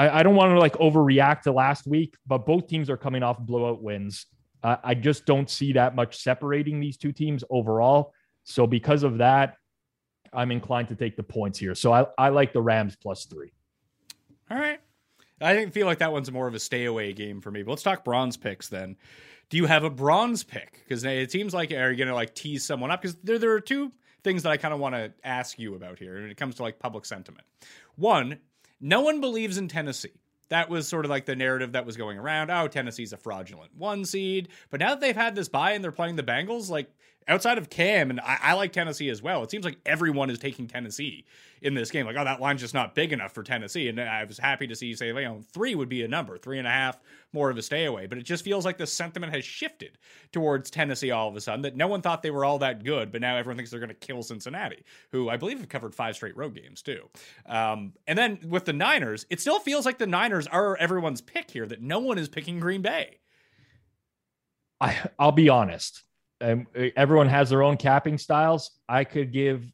I, 0.00 0.20
I 0.20 0.22
don't 0.22 0.34
want 0.34 0.50
to 0.52 0.58
like 0.58 0.72
overreact 0.78 1.42
to 1.42 1.52
last 1.52 1.86
week, 1.86 2.16
but 2.26 2.46
both 2.46 2.68
teams 2.68 2.88
are 2.88 2.96
coming 2.96 3.22
off 3.22 3.38
blowout 3.38 3.82
wins. 3.82 4.24
Uh, 4.62 4.76
I 4.82 4.94
just 4.94 5.26
don't 5.26 5.48
see 5.50 5.74
that 5.74 5.94
much 5.94 6.16
separating 6.16 6.80
these 6.80 6.96
two 6.96 7.12
teams 7.12 7.44
overall. 7.50 8.14
So 8.44 8.66
because 8.66 9.02
of 9.02 9.18
that, 9.18 9.56
I'm 10.32 10.52
inclined 10.52 10.88
to 10.88 10.94
take 10.94 11.16
the 11.16 11.22
points 11.22 11.58
here. 11.58 11.74
So 11.74 11.92
I, 11.92 12.06
I 12.16 12.28
like 12.30 12.54
the 12.54 12.62
Rams 12.62 12.96
plus 12.96 13.26
three. 13.26 13.52
All 14.50 14.56
right. 14.56 14.80
I 15.38 15.52
didn't 15.52 15.74
feel 15.74 15.86
like 15.86 15.98
that 15.98 16.12
one's 16.12 16.32
more 16.32 16.46
of 16.46 16.54
a 16.54 16.60
stay 16.60 16.86
away 16.86 17.12
game 17.12 17.42
for 17.42 17.50
me. 17.50 17.62
But 17.62 17.72
let's 17.72 17.82
talk 17.82 18.02
bronze 18.02 18.38
picks 18.38 18.68
then. 18.68 18.96
Do 19.50 19.58
you 19.58 19.66
have 19.66 19.84
a 19.84 19.90
bronze 19.90 20.44
pick? 20.44 20.80
Because 20.82 21.04
it 21.04 21.30
seems 21.30 21.52
like 21.52 21.72
are 21.72 21.90
you 21.90 22.04
to 22.06 22.14
like 22.14 22.34
tease 22.34 22.64
someone 22.64 22.90
up? 22.90 23.02
Because 23.02 23.16
there 23.22 23.38
there 23.38 23.52
are 23.52 23.60
two 23.60 23.92
things 24.22 24.44
that 24.44 24.50
I 24.50 24.56
kind 24.56 24.72
of 24.72 24.80
want 24.80 24.94
to 24.94 25.12
ask 25.24 25.58
you 25.58 25.74
about 25.74 25.98
here 25.98 26.14
when 26.14 26.30
it 26.30 26.36
comes 26.36 26.54
to 26.56 26.62
like 26.62 26.78
public 26.78 27.04
sentiment. 27.04 27.44
One, 27.96 28.38
no 28.80 29.00
one 29.00 29.20
believes 29.20 29.58
in 29.58 29.68
Tennessee. 29.68 30.12
That 30.48 30.68
was 30.68 30.88
sort 30.88 31.04
of 31.04 31.10
like 31.10 31.26
the 31.26 31.36
narrative 31.36 31.72
that 31.72 31.86
was 31.86 31.96
going 31.96 32.18
around. 32.18 32.50
Oh, 32.50 32.66
Tennessee's 32.66 33.12
a 33.12 33.16
fraudulent 33.16 33.70
one 33.76 34.04
seed. 34.04 34.48
But 34.70 34.80
now 34.80 34.90
that 34.90 35.00
they've 35.00 35.14
had 35.14 35.36
this 35.36 35.48
bye 35.48 35.72
and 35.72 35.84
they're 35.84 35.92
playing 35.92 36.16
the 36.16 36.24
Bengals, 36.24 36.68
like 36.68 36.90
outside 37.28 37.58
of 37.58 37.70
Cam, 37.70 38.10
and 38.10 38.20
I, 38.20 38.38
I, 38.42 38.52
like 38.54 38.72
Tennessee 38.72 39.08
as 39.08 39.22
well, 39.22 39.42
it 39.42 39.50
seems 39.50 39.64
like 39.64 39.78
everyone 39.86 40.30
is 40.30 40.38
taking 40.38 40.66
Tennessee 40.66 41.24
in 41.62 41.74
this 41.74 41.90
game. 41.90 42.06
Like, 42.06 42.16
oh, 42.18 42.24
that 42.24 42.40
line's 42.40 42.60
just 42.60 42.74
not 42.74 42.94
big 42.94 43.12
enough 43.12 43.32
for 43.32 43.42
Tennessee. 43.42 43.88
And 43.88 44.00
I 44.00 44.24
was 44.24 44.38
happy 44.38 44.66
to 44.66 44.74
see 44.74 44.86
you 44.86 44.96
say, 44.96 45.08
you 45.08 45.14
know, 45.14 45.42
three 45.52 45.74
would 45.74 45.88
be 45.88 46.02
a 46.02 46.08
number, 46.08 46.38
three 46.38 46.58
and 46.58 46.66
a 46.66 46.70
half, 46.70 46.98
more 47.32 47.50
of 47.50 47.58
a 47.58 47.62
stay 47.62 47.84
away. 47.84 48.06
But 48.06 48.18
it 48.18 48.22
just 48.22 48.44
feels 48.44 48.64
like 48.64 48.78
the 48.78 48.86
sentiment 48.86 49.34
has 49.34 49.44
shifted 49.44 49.98
towards 50.32 50.70
Tennessee 50.70 51.10
all 51.10 51.28
of 51.28 51.36
a 51.36 51.40
sudden 51.40 51.62
that 51.62 51.76
no 51.76 51.86
one 51.86 52.02
thought 52.02 52.22
they 52.22 52.30
were 52.30 52.44
all 52.44 52.58
that 52.60 52.82
good, 52.82 53.12
but 53.12 53.20
now 53.20 53.36
everyone 53.36 53.56
thinks 53.56 53.70
they're 53.70 53.80
going 53.80 53.88
to 53.88 53.94
kill 53.94 54.22
Cincinnati, 54.22 54.84
who 55.12 55.28
I 55.28 55.36
believe 55.36 55.58
have 55.58 55.68
covered 55.68 55.94
five 55.94 56.16
straight 56.16 56.36
road 56.36 56.54
games 56.54 56.82
too. 56.82 57.08
Um, 57.46 57.92
and 58.06 58.18
then 58.18 58.40
with 58.48 58.64
the 58.64 58.72
Niners, 58.72 59.26
it 59.30 59.40
still 59.40 59.60
feels 59.60 59.84
like 59.84 59.98
the 59.98 60.06
Niners 60.06 60.46
are 60.46 60.76
everyone's 60.76 61.20
pick 61.20 61.50
here, 61.50 61.66
that 61.66 61.82
no 61.82 61.98
one 61.98 62.18
is 62.18 62.28
picking 62.28 62.58
Green 62.58 62.82
Bay. 62.82 63.18
I, 64.80 64.96
I'll 65.18 65.32
be 65.32 65.50
honest. 65.50 66.04
Um, 66.40 66.66
everyone 66.96 67.28
has 67.28 67.50
their 67.50 67.62
own 67.62 67.76
capping 67.76 68.18
styles. 68.18 68.70
I 68.88 69.04
could 69.04 69.32
give 69.32 69.70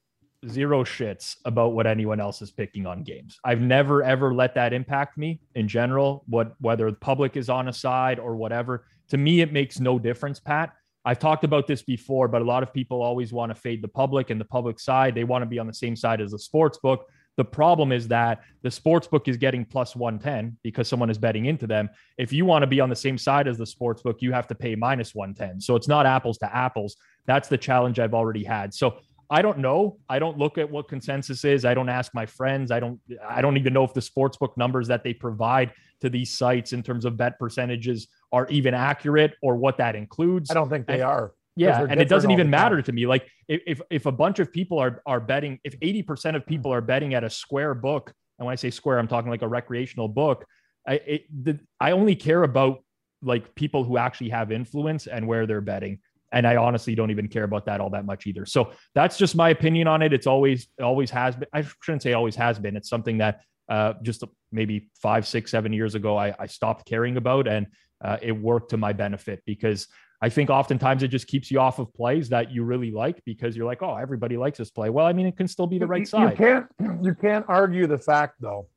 zero 0.48 0.84
shits 0.84 1.36
about 1.44 1.72
what 1.72 1.86
anyone 1.86 2.20
else 2.20 2.42
is 2.42 2.50
picking 2.50 2.86
on 2.86 3.02
games. 3.02 3.38
I've 3.44 3.60
never 3.60 4.02
ever 4.02 4.34
let 4.34 4.54
that 4.54 4.72
impact 4.72 5.16
me 5.16 5.40
in 5.54 5.68
general, 5.68 6.24
what 6.26 6.54
whether 6.60 6.90
the 6.90 6.96
public 6.96 7.36
is 7.36 7.48
on 7.48 7.68
a 7.68 7.72
side 7.72 8.18
or 8.18 8.36
whatever. 8.36 8.84
To 9.08 9.16
me, 9.16 9.40
it 9.40 9.52
makes 9.52 9.80
no 9.80 9.98
difference, 9.98 10.40
Pat. 10.40 10.72
I've 11.04 11.20
talked 11.20 11.44
about 11.44 11.68
this 11.68 11.82
before, 11.82 12.26
but 12.26 12.42
a 12.42 12.44
lot 12.44 12.64
of 12.64 12.74
people 12.74 13.00
always 13.00 13.32
want 13.32 13.50
to 13.50 13.54
fade 13.54 13.80
the 13.80 13.88
public 13.88 14.30
and 14.30 14.40
the 14.40 14.44
public 14.44 14.80
side. 14.80 15.14
They 15.14 15.22
want 15.22 15.42
to 15.42 15.46
be 15.46 15.60
on 15.60 15.68
the 15.68 15.74
same 15.74 15.94
side 15.94 16.20
as 16.20 16.32
the 16.32 16.38
sports 16.38 16.78
book. 16.78 17.06
The 17.37 17.45
problem 17.45 17.93
is 17.93 18.09
that 18.09 18.43
the 18.62 18.70
sports 18.70 19.07
book 19.07 19.28
is 19.28 19.37
getting 19.37 19.64
plus 19.64 19.95
110 19.95 20.57
because 20.62 20.89
someone 20.89 21.11
is 21.11 21.18
betting 21.18 21.47
into 21.47 21.66
them. 21.66 21.91
If 22.16 22.32
you 22.32 22.45
want 22.45 22.62
to 22.62 22.66
be 22.66 22.80
on 22.80 22.89
the 22.89 22.97
same 22.97 23.18
side 23.18 23.47
as 23.47 23.59
the 23.59 23.66
sports 23.66 24.03
book, 24.03 24.18
you 24.20 24.32
have 24.32 24.47
to 24.49 24.55
pay 24.55 24.74
minus 24.74 25.14
110. 25.14 25.61
So 25.61 25.76
it's 25.76 25.89
not 25.89 26.07
apples 26.07 26.39
to 26.39 26.57
apples. 26.57 26.97
That's 27.26 27.49
the 27.49 27.59
challenge 27.59 27.99
I've 27.99 28.14
already 28.14 28.45
had. 28.45 28.72
So 28.72 28.99
I 29.28 29.43
don't 29.43 29.59
know. 29.59 29.99
I 30.09 30.18
don't 30.18 30.39
look 30.39 30.57
at 30.57 30.70
what 30.70 30.89
consensus 30.89 31.45
is. 31.45 31.64
I 31.64 31.74
don't 31.74 31.89
ask 31.89 32.14
my 32.14 32.26
friends. 32.26 32.70
I 32.70 32.80
don't 32.80 33.01
I 33.28 33.43
don't 33.43 33.57
even 33.57 33.72
know 33.72 33.84
if 33.84 33.93
the 33.93 34.01
sportsbook 34.01 34.57
numbers 34.57 34.89
that 34.89 35.03
they 35.03 35.12
provide 35.12 35.72
to 36.01 36.09
these 36.09 36.30
sites 36.30 36.72
in 36.72 36.82
terms 36.82 37.05
of 37.05 37.16
bet 37.16 37.39
percentages 37.39 38.09
are 38.32 38.47
even 38.49 38.72
accurate 38.72 39.34
or 39.43 39.57
what 39.57 39.78
that 39.78 39.97
includes. 39.97 40.51
I 40.51 40.55
don't 40.55 40.68
think 40.68 40.87
they 40.87 40.95
and, 40.95 41.03
are. 41.03 41.32
Yeah, 41.57 41.86
and 41.88 42.00
it 42.00 42.09
doesn't 42.09 42.30
even 42.30 42.50
matter 42.50 42.82
to 42.82 42.92
me. 42.92 43.07
Like 43.07 43.28
if 43.48 43.80
if 43.90 44.07
a 44.07 44.12
bunch 44.12 44.38
of 44.38 44.52
people 44.52 44.78
are 44.78 45.02
are 45.07 45.20
betting, 45.20 45.59
if 45.64 45.78
80% 45.80 46.36
of 46.36 46.46
people 46.46 46.72
are 46.72 46.82
betting 46.82 47.14
at 47.14 47.24
a 47.24 47.30
square 47.30 47.74
book, 47.74 48.12
and 48.38 48.46
when 48.46 48.52
I 48.52 48.57
say 48.57 48.70
square, 48.70 48.98
I'm 48.98 49.09
talking 49.09 49.30
like 49.30 49.42
a 49.42 49.48
recreational 49.48 50.09
book, 50.09 50.44
I 50.86 50.94
it, 50.94 51.44
the, 51.44 51.59
I 51.80 51.92
only 51.92 52.14
care 52.14 52.42
about 52.42 52.84
like 53.22 53.54
people 53.54 53.84
who 53.84 53.96
actually 53.96 54.30
have 54.30 54.52
influence 54.52 55.07
and 55.07 55.26
where 55.26 55.46
they're 55.46 55.62
betting 55.62 56.00
and 56.32 56.46
I 56.46 56.57
honestly 56.57 56.94
don't 56.94 57.11
even 57.11 57.28
care 57.28 57.44
about 57.44 57.66
that 57.66 57.80
all 57.80 57.90
that 57.90 58.04
much 58.04 58.26
either. 58.26 58.46
So 58.46 58.72
that's 58.94 59.16
just 59.16 59.36
my 59.36 59.50
opinion 59.50 59.86
on 59.86 60.02
it. 60.02 60.12
It's 60.12 60.26
always 60.26 60.68
always 60.82 61.11
has 61.11 61.36
been. 61.36 61.48
I 61.52 61.64
shouldn't 61.82 62.02
say 62.02 62.12
always 62.12 62.36
has 62.36 62.59
been. 62.59 62.76
It's 62.76 62.88
something 62.88 63.18
that 63.18 63.40
uh, 63.68 63.94
just 64.02 64.24
maybe 64.52 64.90
five, 65.00 65.26
six, 65.26 65.50
seven 65.50 65.72
years 65.72 65.94
ago 65.94 66.16
I, 66.16 66.34
I 66.38 66.46
stopped 66.46 66.86
caring 66.86 67.16
about, 67.16 67.46
and 67.48 67.66
uh, 68.04 68.18
it 68.20 68.32
worked 68.32 68.70
to 68.70 68.76
my 68.76 68.92
benefit 68.92 69.42
because 69.46 69.88
I 70.22 70.28
think 70.28 70.48
oftentimes 70.48 71.02
it 71.02 71.08
just 71.08 71.26
keeps 71.26 71.50
you 71.50 71.60
off 71.60 71.78
of 71.78 71.92
plays 71.92 72.30
that 72.30 72.50
you 72.50 72.64
really 72.64 72.90
like 72.90 73.22
because 73.24 73.56
you're 73.56 73.66
like, 73.66 73.82
oh, 73.82 73.96
everybody 73.96 74.36
likes 74.36 74.58
this 74.58 74.70
play. 74.70 74.88
Well, 74.88 75.04
I 75.06 75.12
mean, 75.12 75.26
it 75.26 75.36
can 75.36 75.46
still 75.46 75.66
be 75.66 75.78
the 75.78 75.86
right 75.86 76.00
you, 76.00 76.06
side. 76.06 76.30
You 76.30 76.36
can't 76.36 76.66
you 77.04 77.14
can't 77.14 77.44
argue 77.48 77.86
the 77.86 77.98
fact 77.98 78.36
though 78.40 78.68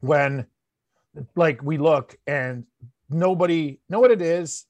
when 0.00 0.46
like 1.34 1.62
we 1.62 1.78
look 1.78 2.16
and 2.26 2.64
nobody 3.08 3.80
know 3.88 4.00
what 4.00 4.10
it 4.10 4.20
is 4.20 4.66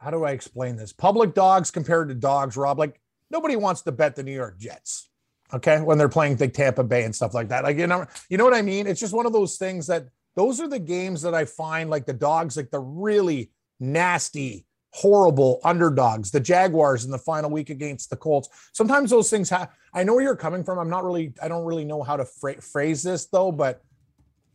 how 0.00 0.10
do 0.10 0.24
I 0.24 0.30
explain 0.30 0.76
this? 0.76 0.92
Public 0.92 1.34
dogs 1.34 1.70
compared 1.70 2.08
to 2.08 2.14
dogs, 2.14 2.56
Rob. 2.56 2.78
Like 2.78 3.00
nobody 3.30 3.54
wants 3.54 3.82
to 3.82 3.92
bet 3.92 4.16
the 4.16 4.22
New 4.22 4.32
York 4.32 4.58
Jets. 4.58 5.08
Okay, 5.52 5.80
when 5.80 5.98
they're 5.98 6.08
playing 6.08 6.36
like 6.38 6.54
Tampa 6.54 6.84
Bay 6.84 7.04
and 7.04 7.14
stuff 7.14 7.34
like 7.34 7.48
that. 7.48 7.64
Like 7.64 7.76
you 7.76 7.86
know, 7.86 8.06
you 8.28 8.38
know 8.38 8.44
what 8.44 8.54
I 8.54 8.62
mean? 8.62 8.86
It's 8.86 9.00
just 9.00 9.12
one 9.12 9.26
of 9.26 9.32
those 9.32 9.56
things 9.56 9.86
that 9.88 10.06
those 10.36 10.60
are 10.60 10.68
the 10.68 10.78
games 10.78 11.22
that 11.22 11.34
I 11.34 11.44
find 11.44 11.90
like 11.90 12.06
the 12.06 12.14
dogs, 12.14 12.56
like 12.56 12.70
the 12.70 12.80
really 12.80 13.50
nasty, 13.80 14.66
horrible 14.92 15.60
underdogs, 15.64 16.30
the 16.30 16.40
Jaguars 16.40 17.04
in 17.04 17.10
the 17.10 17.18
final 17.18 17.50
week 17.50 17.70
against 17.70 18.10
the 18.10 18.16
Colts. 18.16 18.48
Sometimes 18.72 19.10
those 19.10 19.30
things 19.30 19.48
have. 19.50 19.70
I 19.92 20.04
know 20.04 20.14
where 20.14 20.22
you're 20.22 20.36
coming 20.36 20.62
from. 20.62 20.78
I'm 20.78 20.90
not 20.90 21.04
really. 21.04 21.32
I 21.42 21.48
don't 21.48 21.64
really 21.64 21.84
know 21.84 22.02
how 22.02 22.16
to 22.16 22.24
fra- 22.24 22.60
phrase 22.60 23.02
this 23.02 23.26
though, 23.26 23.50
but 23.50 23.82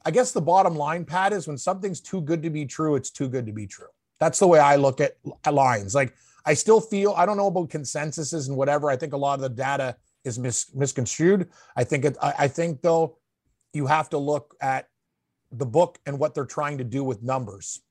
I 0.05 0.11
guess 0.11 0.32
the 0.32 0.41
bottom 0.41 0.76
line, 0.76 1.03
Pat, 1.03 1.34
is 1.34 1.47
when 1.47 1.57
something's 1.57 1.99
too 1.99 2.21
good 2.21 2.43
to 2.43 2.49
be 2.49 2.65
true, 2.65 2.95
it's 2.95 3.09
too 3.09 3.28
good 3.28 3.45
to 3.47 3.51
be 3.51 3.65
true. 3.65 3.88
That's 4.19 4.39
the 4.39 4.47
way 4.47 4.59
I 4.59 4.76
look 4.76 5.01
at 5.01 5.17
lines. 5.51 5.95
Like 5.95 6.13
I 6.45 6.53
still 6.53 6.80
feel 6.80 7.13
I 7.17 7.26
don't 7.26 7.38
know 7.38 7.47
about 7.47 7.69
consensuses 7.69 8.47
and 8.47 8.55
whatever. 8.55 8.89
I 8.89 8.95
think 8.95 9.13
a 9.13 9.17
lot 9.17 9.36
of 9.36 9.41
the 9.41 9.49
data 9.49 9.97
is 10.23 10.38
mis- 10.38 10.73
misconstrued. 10.76 11.49
I 11.76 11.84
think 11.84 12.05
it. 12.05 12.17
I, 12.21 12.34
I 12.39 12.47
think 12.47 12.82
though, 12.82 13.17
you 13.73 13.88
have 13.88 14.09
to 14.11 14.17
look 14.17 14.55
at 14.61 14.88
the 15.51 15.65
book 15.65 15.99
and 16.05 16.19
what 16.19 16.34
they're 16.34 16.45
trying 16.45 16.78
to 16.78 16.84
do 16.84 17.03
with 17.03 17.23
numbers. 17.23 17.82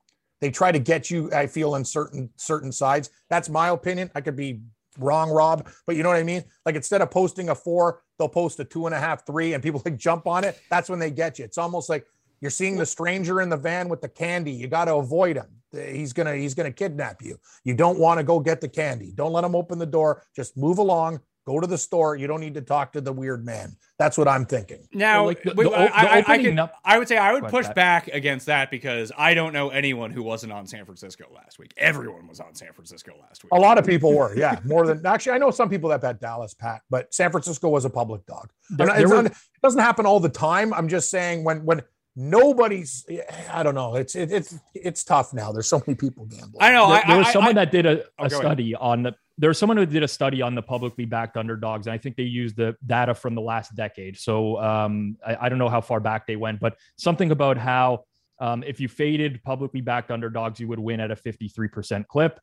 They 0.40 0.50
try 0.50 0.72
to 0.72 0.78
get 0.78 1.10
you. 1.10 1.32
I 1.32 1.46
feel 1.46 1.76
in 1.76 1.84
certain 1.84 2.30
certain 2.36 2.72
sides. 2.72 3.10
That's 3.30 3.48
my 3.48 3.68
opinion. 3.68 4.10
I 4.14 4.20
could 4.20 4.36
be 4.36 4.60
wrong, 4.98 5.30
Rob, 5.30 5.68
but 5.86 5.96
you 5.96 6.02
know 6.02 6.08
what 6.10 6.18
I 6.18 6.22
mean. 6.22 6.44
Like 6.66 6.76
instead 6.76 7.00
of 7.00 7.10
posting 7.10 7.48
a 7.48 7.54
four, 7.54 8.02
they'll 8.18 8.28
post 8.28 8.60
a 8.60 8.64
two 8.64 8.86
and 8.86 8.94
a 8.94 9.00
half, 9.00 9.26
three, 9.26 9.54
and 9.54 9.62
people 9.62 9.82
like 9.84 9.96
jump 9.96 10.26
on 10.26 10.44
it. 10.44 10.60
That's 10.70 10.88
when 10.88 10.98
they 10.98 11.10
get 11.10 11.38
you. 11.38 11.44
It's 11.44 11.58
almost 11.58 11.88
like 11.88 12.06
you're 12.40 12.50
seeing 12.50 12.76
the 12.76 12.86
stranger 12.86 13.40
in 13.40 13.48
the 13.48 13.56
van 13.56 13.88
with 13.88 14.00
the 14.00 14.08
candy. 14.08 14.52
You 14.52 14.66
got 14.68 14.84
to 14.86 14.96
avoid 14.96 15.36
him. 15.36 15.46
He's 15.72 16.12
gonna 16.12 16.36
he's 16.36 16.54
gonna 16.54 16.72
kidnap 16.72 17.22
you. 17.22 17.38
You 17.64 17.74
don't 17.74 17.98
want 17.98 18.18
to 18.18 18.24
go 18.24 18.38
get 18.38 18.60
the 18.60 18.68
candy. 18.68 19.12
Don't 19.14 19.32
let 19.32 19.44
him 19.44 19.56
open 19.56 19.78
the 19.78 19.86
door. 19.86 20.22
Just 20.36 20.56
move 20.56 20.78
along. 20.78 21.20
Go 21.46 21.60
to 21.60 21.66
the 21.66 21.76
store. 21.76 22.16
You 22.16 22.26
don't 22.26 22.40
need 22.40 22.54
to 22.54 22.62
talk 22.62 22.92
to 22.92 23.00
the 23.02 23.12
weird 23.12 23.44
man. 23.44 23.76
That's 23.98 24.16
what 24.16 24.26
I'm 24.26 24.46
thinking. 24.46 24.88
Now, 24.92 25.18
well, 25.18 25.26
like 25.26 25.42
the, 25.42 25.54
the, 25.54 25.70
I, 25.70 25.84
I, 25.84 26.24
I, 26.26 26.38
can, 26.38 26.58
up, 26.58 26.74
I 26.84 26.98
would 26.98 27.06
say 27.06 27.18
I 27.18 27.32
would 27.32 27.44
push 27.44 27.68
back 27.68 28.08
against 28.08 28.46
that 28.46 28.70
because 28.70 29.12
I 29.16 29.34
don't 29.34 29.52
know 29.52 29.68
anyone 29.68 30.10
who 30.10 30.22
wasn't 30.22 30.52
on 30.52 30.66
San 30.66 30.84
Francisco 30.86 31.26
last 31.34 31.58
week. 31.58 31.74
Everyone 31.76 32.26
was 32.26 32.40
on 32.40 32.54
San 32.54 32.72
Francisco 32.72 33.12
last 33.20 33.44
week. 33.44 33.52
A 33.52 33.58
lot 33.58 33.76
of 33.76 33.86
people 33.86 34.14
were, 34.14 34.34
yeah, 34.36 34.58
more 34.64 34.86
than 34.86 35.04
actually. 35.06 35.32
I 35.32 35.38
know 35.38 35.50
some 35.50 35.68
people 35.68 35.90
that 35.90 36.00
bet 36.00 36.20
Dallas, 36.20 36.54
Pat, 36.54 36.80
but 36.88 37.12
San 37.12 37.30
Francisco 37.30 37.68
was 37.68 37.84
a 37.84 37.90
public 37.90 38.24
dog. 38.24 38.50
There, 38.70 38.86
there 38.86 39.08
were, 39.08 39.26
it 39.26 39.32
doesn't 39.62 39.80
happen 39.80 40.06
all 40.06 40.20
the 40.20 40.30
time. 40.30 40.72
I'm 40.72 40.88
just 40.88 41.10
saying 41.10 41.44
when 41.44 41.64
when 41.66 41.82
nobody's 42.16 43.06
i 43.52 43.62
don't 43.62 43.74
know. 43.74 43.96
It's 43.96 44.14
it, 44.14 44.30
it's 44.30 44.58
it's 44.74 45.04
tough 45.04 45.34
now. 45.34 45.52
There's 45.52 45.68
so 45.68 45.82
many 45.86 45.96
people 45.96 46.26
gambling. 46.26 46.56
I 46.60 46.72
know 46.72 46.88
there, 46.88 47.04
I, 47.04 47.08
there 47.08 47.18
was 47.18 47.26
I, 47.28 47.32
someone 47.32 47.58
I, 47.58 47.64
that 47.64 47.72
did 47.72 47.86
a, 47.86 48.02
a 48.02 48.06
oh, 48.20 48.28
study 48.28 48.72
ahead. 48.72 48.82
on 48.82 49.02
the 49.02 49.14
there's 49.36 49.58
someone 49.58 49.76
who 49.76 49.86
did 49.86 50.04
a 50.04 50.08
study 50.08 50.42
on 50.42 50.54
the 50.54 50.62
publicly 50.62 51.04
backed 51.04 51.36
underdogs 51.36 51.86
and 51.86 51.94
i 51.94 51.98
think 51.98 52.16
they 52.16 52.22
used 52.22 52.56
the 52.56 52.76
data 52.86 53.14
from 53.14 53.34
the 53.34 53.40
last 53.40 53.74
decade. 53.74 54.16
So 54.16 54.60
um, 54.60 55.16
I, 55.26 55.46
I, 55.46 55.48
don't 55.48 55.58
know 55.58 55.68
how 55.68 55.80
far 55.80 56.00
back 56.00 56.26
they 56.26 56.36
went 56.36 56.60
but 56.60 56.76
something 56.96 57.30
about 57.30 57.56
how 57.56 58.04
um, 58.40 58.62
if 58.62 58.80
you 58.80 58.88
faded 58.88 59.42
publicly 59.42 59.80
backed 59.80 60.10
underdogs 60.10 60.60
you 60.60 60.68
would 60.68 60.78
win 60.78 61.00
at 61.00 61.10
a 61.10 61.16
53% 61.16 62.06
clip. 62.06 62.38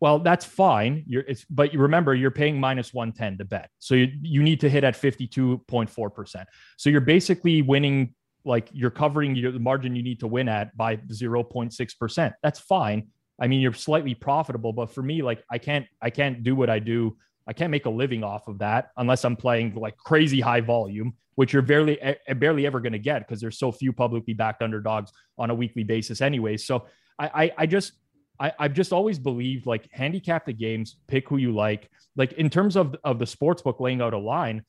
Well 0.00 0.18
that's 0.18 0.44
fine. 0.44 1.04
You're 1.06 1.22
it's 1.22 1.44
but 1.50 1.74
you 1.74 1.78
remember 1.80 2.14
you're 2.14 2.30
paying 2.30 2.58
minus 2.58 2.94
110 2.94 3.38
to 3.38 3.44
bet. 3.44 3.70
So 3.78 3.94
you, 3.94 4.08
you 4.22 4.42
need 4.42 4.60
to 4.60 4.70
hit 4.70 4.82
at 4.82 4.94
52.4% 4.94 6.44
so 6.78 6.90
you're 6.90 7.00
basically 7.02 7.60
winning 7.60 8.14
like 8.44 8.68
you're 8.72 8.90
covering 8.90 9.34
your, 9.34 9.52
the 9.52 9.58
margin 9.58 9.96
you 9.96 10.02
need 10.02 10.20
to 10.20 10.26
win 10.26 10.48
at 10.48 10.76
by 10.76 10.96
0.6%. 10.96 12.34
That's 12.42 12.60
fine. 12.60 13.08
I 13.40 13.46
mean, 13.48 13.60
you're 13.60 13.72
slightly 13.72 14.14
profitable, 14.14 14.72
but 14.72 14.90
for 14.92 15.02
me, 15.02 15.22
like 15.22 15.42
I 15.50 15.58
can't, 15.58 15.86
I 16.00 16.10
can't 16.10 16.42
do 16.42 16.54
what 16.54 16.70
I 16.70 16.78
do. 16.78 17.16
I 17.46 17.52
can't 17.52 17.70
make 17.70 17.86
a 17.86 17.90
living 17.90 18.22
off 18.22 18.48
of 18.48 18.58
that 18.58 18.90
unless 18.96 19.24
I'm 19.24 19.36
playing 19.36 19.74
like 19.74 19.96
crazy 19.96 20.40
high 20.40 20.60
volume, 20.60 21.14
which 21.34 21.52
you're 21.52 21.62
barely, 21.62 21.98
barely 22.36 22.66
ever 22.66 22.80
going 22.80 22.92
to 22.92 22.98
get 22.98 23.20
because 23.20 23.40
there's 23.40 23.58
so 23.58 23.72
few 23.72 23.92
publicly 23.92 24.34
backed 24.34 24.62
underdogs 24.62 25.12
on 25.36 25.50
a 25.50 25.54
weekly 25.54 25.82
basis, 25.82 26.20
anyway. 26.20 26.56
So 26.56 26.86
I, 27.18 27.26
I, 27.26 27.52
I 27.58 27.66
just, 27.66 27.92
I, 28.40 28.52
I've 28.58 28.72
just 28.72 28.92
always 28.92 29.18
believed 29.18 29.66
like 29.66 29.88
handicap 29.92 30.46
the 30.46 30.52
games, 30.52 30.96
pick 31.06 31.28
who 31.28 31.36
you 31.36 31.52
like. 31.52 31.90
Like 32.16 32.32
in 32.34 32.50
terms 32.50 32.76
of 32.76 32.96
of 33.04 33.18
the 33.18 33.26
sports 33.26 33.62
book 33.62 33.80
laying 33.80 34.00
out 34.00 34.14
a 34.14 34.18
line, 34.18 34.64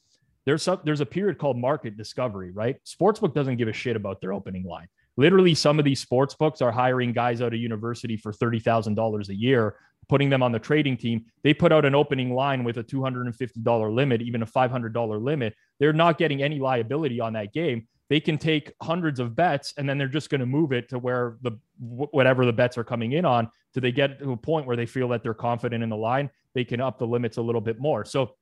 there's 0.45 0.63
some, 0.63 0.79
there's 0.83 1.01
a 1.01 1.05
period 1.05 1.37
called 1.37 1.57
market 1.57 1.97
discovery, 1.97 2.51
right? 2.51 2.77
Sportsbook 2.85 3.33
doesn't 3.33 3.57
give 3.57 3.67
a 3.67 3.73
shit 3.73 3.95
about 3.95 4.21
their 4.21 4.33
opening 4.33 4.63
line. 4.63 4.87
Literally, 5.17 5.55
some 5.55 5.79
of 5.79 5.85
these 5.85 5.99
sports 5.99 6.35
books 6.35 6.61
are 6.61 6.71
hiring 6.71 7.13
guys 7.13 7.41
out 7.41 7.53
of 7.53 7.59
university 7.59 8.17
for 8.17 8.33
thirty 8.33 8.59
thousand 8.59 8.95
dollars 8.95 9.29
a 9.29 9.35
year, 9.35 9.75
putting 10.09 10.29
them 10.29 10.43
on 10.43 10.51
the 10.51 10.59
trading 10.59 10.97
team. 10.97 11.25
They 11.41 11.53
put 11.53 11.71
out 11.71 11.85
an 11.85 11.95
opening 11.95 12.33
line 12.33 12.63
with 12.63 12.77
a 12.77 12.83
two 12.83 13.01
hundred 13.01 13.25
and 13.25 13.35
fifty 13.35 13.61
dollar 13.61 13.89
limit, 13.89 14.21
even 14.21 14.41
a 14.41 14.45
five 14.45 14.71
hundred 14.71 14.93
dollar 14.93 15.17
limit. 15.17 15.55
They're 15.79 15.93
not 15.93 16.17
getting 16.17 16.43
any 16.43 16.59
liability 16.59 17.21
on 17.21 17.33
that 17.33 17.53
game. 17.53 17.87
They 18.09 18.19
can 18.19 18.37
take 18.37 18.73
hundreds 18.81 19.19
of 19.19 19.35
bets 19.35 19.73
and 19.77 19.89
then 19.89 19.97
they're 19.97 20.07
just 20.07 20.29
going 20.29 20.39
to 20.39 20.45
move 20.45 20.73
it 20.73 20.89
to 20.89 20.99
where 20.99 21.37
the 21.41 21.53
whatever 21.79 22.45
the 22.45 22.53
bets 22.53 22.77
are 22.77 22.83
coming 22.83 23.13
in 23.13 23.25
on. 23.25 23.49
Do 23.73 23.81
they 23.81 23.91
get 23.91 24.19
to 24.19 24.33
a 24.33 24.37
point 24.37 24.67
where 24.67 24.75
they 24.75 24.85
feel 24.85 25.07
that 25.09 25.23
they're 25.23 25.33
confident 25.33 25.81
in 25.81 25.89
the 25.89 25.97
line? 25.97 26.29
They 26.53 26.65
can 26.65 26.81
up 26.81 26.99
the 26.99 27.07
limits 27.07 27.37
a 27.37 27.41
little 27.41 27.61
bit 27.61 27.79
more. 27.79 28.05
So 28.05 28.35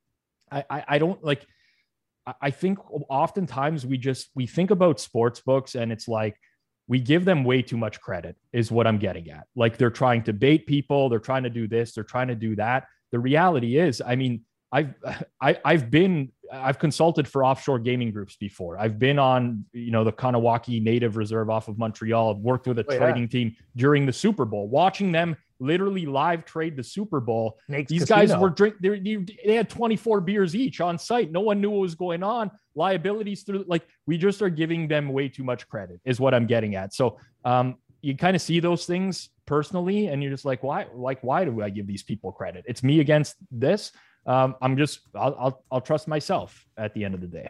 I, 0.52 0.66
I, 0.70 0.84
I 0.88 0.98
don't 0.98 1.24
like 1.24 1.48
I- 2.26 2.34
I 2.44 2.52
think 2.52 2.80
oftentimes 3.10 3.86
we 3.86 3.98
just 3.98 4.30
we 4.36 4.48
think 4.48 4.72
about 4.72 5.00
sports 5.00 5.40
books 5.40 5.76
and 5.76 5.92
it's 5.92 6.08
like 6.08 6.38
we 6.88 7.00
give 7.00 7.24
them 7.24 7.46
way 7.46 7.62
too 7.62 7.78
much 7.78 8.02
credit 8.02 8.36
is 8.52 8.70
what 8.72 8.86
I'm 8.86 8.98
getting 8.98 9.30
at. 9.30 9.46
Like 9.56 9.78
they're 9.78 9.90
trying 9.90 10.24
to 10.24 10.34
bait 10.34 10.66
people, 10.68 11.08
they're 11.10 11.20
trying 11.20 11.44
to 11.44 11.50
do 11.50 11.68
this, 11.68 11.94
they're 11.94 12.04
trying 12.04 12.28
to 12.28 12.36
do 12.36 12.56
that. 12.58 12.88
The 13.12 13.20
reality 13.20 13.78
is, 13.78 14.02
I 14.06 14.16
mean, 14.16 14.42
I've 14.72 14.94
I, 15.42 15.58
I've 15.64 15.90
been 15.90 16.33
I've 16.54 16.78
consulted 16.78 17.28
for 17.28 17.44
offshore 17.44 17.80
gaming 17.80 18.12
groups 18.12 18.36
before. 18.36 18.78
I've 18.78 19.00
been 19.00 19.18
on 19.18 19.66
you 19.74 19.92
know 19.92 20.04
the 20.04 20.12
Kahnawake 20.14 20.82
Native 20.84 21.18
Reserve 21.18 21.50
off 21.50 21.68
of 21.68 21.78
Montreal. 21.78 22.36
I've 22.36 22.42
worked 22.42 22.68
with 22.68 22.80
a 22.80 22.86
Oh, 22.88 22.94
yeah. 22.94 23.00
trading 23.00 23.28
team 23.28 23.56
during 23.76 24.06
the 24.06 24.14
Super 24.14 24.46
Bowl, 24.46 24.68
watching 24.68 25.12
them 25.12 25.36
literally 25.60 26.06
live 26.06 26.46
trade 26.46 26.76
the 26.76 26.84
Super 26.84 27.20
Bowl. 27.20 27.58
Nate's 27.70 27.90
These 27.90 28.06
guys 28.06 28.36
were 28.36 28.50
drink. 28.50 28.76
They, 28.82 29.00
they 29.00 29.26
they 29.46 29.56
had 29.56 29.70
24 29.70 30.22
beers 30.22 30.56
each 30.56 30.80
on 30.82 31.00
site. 31.00 31.32
No 31.32 31.40
one 31.42 31.60
knew 31.62 31.70
what 31.72 31.80
was 31.82 31.96
going 31.96 32.22
on. 32.24 32.52
Liabilities 32.76 33.44
through 33.44 33.66
like 33.68 33.88
we 34.06 34.18
just 34.18 34.42
are 34.42 34.50
giving 34.50 34.88
them 34.88 35.10
way 35.10 35.30
too 35.30 35.44
much 35.44 35.68
credit. 35.68 36.02
Is 36.06 36.20
what 36.20 36.34
I'm 36.34 36.46
getting 36.46 36.76
at. 36.76 36.94
So 36.94 37.18
um, 37.46 37.76
you 38.02 38.16
kind 38.18 38.36
of 38.36 38.42
see 38.42 38.60
those 38.60 38.86
things 38.86 39.30
personally, 39.46 40.08
and 40.08 40.22
you're 40.22 40.32
just 40.32 40.46
like, 40.46 40.62
why? 40.62 40.88
Like, 40.94 41.24
why 41.24 41.46
do 41.46 41.62
I 41.62 41.70
give 41.70 41.88
these 41.88 42.04
people 42.04 42.32
credit? 42.32 42.66
It's 42.68 42.84
me 42.84 43.00
against 43.00 43.38
this. 43.50 43.92
Um, 44.26 44.56
I'm 44.62 44.78
just 44.78 45.02
I'll, 45.16 45.36
I'll 45.38 45.64
I'll 45.72 45.82
trust 45.82 46.08
myself 46.08 46.66
at 46.78 46.94
the 46.94 47.04
end 47.06 47.14
of 47.14 47.22
the 47.22 47.28
day. 47.28 47.50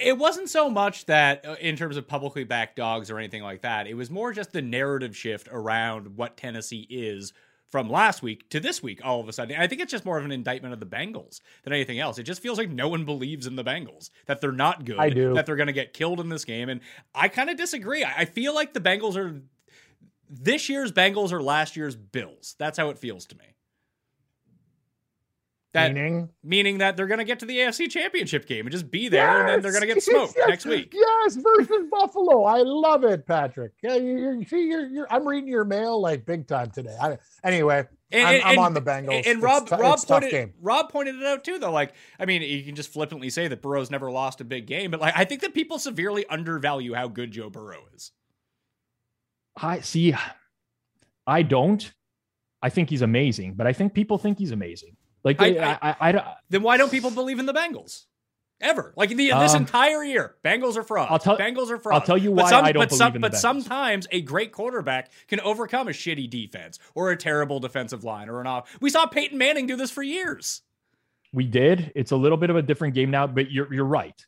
it 0.00 0.18
wasn't 0.18 0.48
so 0.48 0.68
much 0.68 1.06
that 1.06 1.46
uh, 1.46 1.56
in 1.60 1.76
terms 1.76 1.96
of 1.96 2.06
publicly 2.08 2.44
backed 2.44 2.76
dogs 2.76 3.10
or 3.10 3.18
anything 3.18 3.42
like 3.42 3.62
that. 3.62 3.86
It 3.86 3.94
was 3.94 4.10
more 4.10 4.32
just 4.32 4.52
the 4.52 4.62
narrative 4.62 5.16
shift 5.16 5.48
around 5.50 6.16
what 6.16 6.36
Tennessee 6.36 6.86
is 6.90 7.32
from 7.70 7.88
last 7.90 8.22
week 8.22 8.48
to 8.50 8.60
this 8.60 8.82
week 8.82 9.00
all 9.02 9.20
of 9.20 9.28
a 9.28 9.32
sudden. 9.32 9.56
I 9.58 9.66
think 9.66 9.80
it's 9.80 9.90
just 9.90 10.04
more 10.04 10.18
of 10.18 10.24
an 10.24 10.30
indictment 10.30 10.74
of 10.74 10.80
the 10.80 10.86
Bengals 10.86 11.40
than 11.64 11.72
anything 11.72 11.98
else. 11.98 12.18
It 12.18 12.22
just 12.22 12.40
feels 12.42 12.58
like 12.58 12.70
no 12.70 12.88
one 12.88 13.04
believes 13.04 13.46
in 13.46 13.56
the 13.56 13.64
Bengals, 13.64 14.10
that 14.26 14.40
they're 14.40 14.52
not 14.52 14.84
good, 14.84 14.98
I 14.98 15.10
do. 15.10 15.34
that 15.34 15.46
they're 15.46 15.56
going 15.56 15.66
to 15.68 15.72
get 15.72 15.92
killed 15.92 16.20
in 16.20 16.28
this 16.28 16.44
game. 16.44 16.68
And 16.68 16.80
I 17.14 17.28
kind 17.28 17.50
of 17.50 17.56
disagree. 17.56 18.04
I 18.04 18.12
I 18.18 18.24
feel 18.26 18.54
like 18.54 18.74
the 18.74 18.80
Bengals 18.80 19.16
are 19.16 19.40
this 20.30 20.68
year's 20.68 20.92
Bengals 20.92 21.32
are 21.32 21.42
last 21.42 21.76
year's 21.76 21.96
Bills. 21.96 22.54
That's 22.58 22.78
how 22.78 22.90
it 22.90 22.98
feels 22.98 23.26
to 23.26 23.36
me. 23.36 23.53
That 25.74 25.92
Meaning? 25.92 26.30
meaning 26.44 26.78
that 26.78 26.96
they're 26.96 27.08
going 27.08 27.18
to 27.18 27.24
get 27.24 27.40
to 27.40 27.46
the 27.46 27.58
AFC 27.58 27.90
Championship 27.90 28.46
game 28.46 28.64
and 28.64 28.70
just 28.72 28.90
be 28.92 29.08
there, 29.08 29.40
and 29.40 29.48
then 29.48 29.60
they're 29.60 29.72
going 29.72 29.80
to 29.82 29.92
get 29.92 30.02
smoked 30.02 30.34
Yes, 30.36 30.48
next 30.48 30.66
week. 30.66 30.94
Yes, 30.94 31.34
versus 31.36 31.86
Buffalo. 31.90 32.44
I 32.44 32.58
love 32.62 33.02
it, 33.02 33.26
Patrick. 33.26 33.72
Yeah, 33.82 33.96
you, 33.96 34.38
you 34.38 34.44
see, 34.44 34.66
you're, 34.68 34.86
you're, 34.86 35.06
I'm 35.12 35.26
reading 35.26 35.48
your 35.48 35.64
mail 35.64 36.00
like 36.00 36.24
big 36.24 36.46
time 36.46 36.70
today. 36.70 36.96
I, 37.02 37.18
anyway, 37.42 37.88
And, 38.12 38.24
I'm, 38.26 38.34
and- 38.36 38.44
I'm 38.44 38.58
on 38.60 38.72
the 38.74 38.80
Bengals. 38.82 39.16
And 39.16 39.26
It's 39.26 39.40
Rob, 39.40 39.66
tou- 39.68 39.74
Rob 39.76 39.94
it's 39.94 40.04
a 40.04 40.06
tough 40.06 40.20
pointed, 40.20 40.30
game. 40.30 40.54
Rob 40.62 40.90
pointed 40.90 41.16
it 41.16 41.24
out 41.26 41.42
too, 41.42 41.58
though. 41.58 41.72
Like, 41.72 41.92
I 42.20 42.24
mean, 42.24 42.42
you 42.42 42.62
can 42.62 42.76
just 42.76 42.92
flippantly 42.92 43.28
say 43.30 43.48
that 43.48 43.60
Burrow's 43.60 43.90
never 43.90 44.12
lost 44.12 44.40
a 44.40 44.44
big 44.44 44.66
game, 44.66 44.92
but 44.92 45.00
like, 45.00 45.14
I 45.16 45.24
think 45.24 45.40
that 45.40 45.54
people 45.54 45.80
severely 45.80 46.24
undervalue 46.28 46.94
how 46.94 47.08
good 47.08 47.32
Joe 47.32 47.50
Burrow 47.50 47.82
is. 47.96 48.12
I 49.56 49.80
see. 49.80 50.14
I 51.26 51.42
don't. 51.42 51.92
I 52.62 52.68
think 52.70 52.90
he's 52.90 53.02
amazing, 53.02 53.54
but 53.54 53.66
I 53.66 53.72
think 53.72 53.92
people 53.92 54.18
think 54.18 54.38
he's 54.38 54.52
amazing. 54.52 54.96
Like 55.24 55.40
I- 55.40 55.50
they, 55.50 55.58
I, 55.58 55.72
I, 55.82 55.96
I, 56.00 56.12
don't- 56.12 56.26
Then 56.50 56.62
why 56.62 56.76
don't 56.76 56.90
people 56.90 57.10
believe 57.10 57.38
in 57.38 57.46
the 57.46 57.54
Bengals? 57.54 58.04
Ever 58.60 58.94
like 58.96 59.08
the, 59.10 59.16
this 59.16 59.52
Um, 59.54 59.62
entire 59.62 60.04
year, 60.04 60.36
Bengals 60.44 60.76
are 60.76 60.84
frauds. 60.84 61.10
I'll 61.10 61.18
tell- 61.18 61.36
Bengals 61.36 61.70
are 61.70 61.78
frauds. 61.78 62.00
I'll 62.00 62.06
tell 62.06 62.16
you 62.16 62.30
But 62.30 62.44
why 62.44 62.50
some- 62.50 62.64
I 62.64 62.72
don't 62.72 62.82
but 62.82 62.88
believe 62.90 62.98
some, 62.98 63.08
in 63.16 63.20
the 63.20 63.28
But 63.28 63.32
Bengals. 63.32 63.40
sometimes 63.40 64.06
a 64.12 64.20
great 64.22 64.52
quarterback 64.52 65.10
can 65.26 65.40
overcome 65.40 65.88
a 65.88 65.90
shitty 65.90 66.30
defense 66.30 66.78
or 66.94 67.10
a 67.10 67.16
terrible 67.16 67.58
defensive 67.58 68.04
line 68.04 68.28
or 68.28 68.40
an 68.40 68.46
off. 68.46 68.78
We 68.80 68.90
saw 68.90 69.06
Peyton 69.06 69.36
Manning 69.38 69.66
do 69.66 69.76
this 69.76 69.90
for 69.90 70.02
years. 70.02 70.62
we 71.32 71.46
did. 71.48 71.90
It's 71.96 72.12
a 72.12 72.16
little 72.16 72.38
bit 72.38 72.48
of 72.50 72.54
a 72.56 72.62
different 72.62 72.94
game 72.94 73.10
now, 73.10 73.26
but 73.26 73.50
you're 73.50 73.72
you're 73.74 73.84
right. 73.84 74.24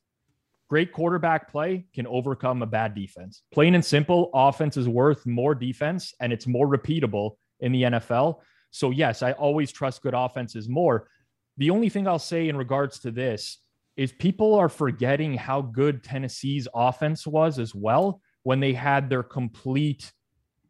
Great 0.69 0.93
quarterback 0.93 1.49
play 1.53 1.87
can 1.95 2.05
overcome 2.09 2.61
a 2.63 2.67
bad 2.67 2.97
defense. 2.97 3.43
Plain 3.55 3.77
and 3.77 3.85
simple, 3.85 4.31
offense 4.35 4.77
is 4.77 4.89
worth 4.89 5.25
more 5.25 5.55
defense 5.55 6.13
and 6.19 6.33
it's 6.33 6.49
more 6.49 6.67
repeatable 6.67 7.37
in 7.61 7.71
the 7.71 7.83
NFL. 7.85 8.41
So 8.71 8.91
yes, 8.91 9.23
I 9.23 9.33
always 9.33 9.73
trust 9.73 10.03
good 10.03 10.15
offenses 10.15 10.69
more. 10.69 11.09
The 11.57 11.71
only 11.71 11.89
thing 11.89 12.07
I'll 12.07 12.19
say 12.19 12.49
in 12.49 12.57
regards 12.57 12.99
to 13.01 13.11
this 13.11 13.59
is 13.97 14.13
people 14.13 14.55
are 14.55 14.69
forgetting 14.69 15.35
how 15.35 15.63
good 15.63 16.05
Tennessee's 16.05 16.69
offense 16.75 17.27
was 17.27 17.59
as 17.59 17.75
well 17.75 18.21
when 18.43 18.61
they 18.61 18.75
had 18.75 19.09
their 19.09 19.23
complete 19.23 20.13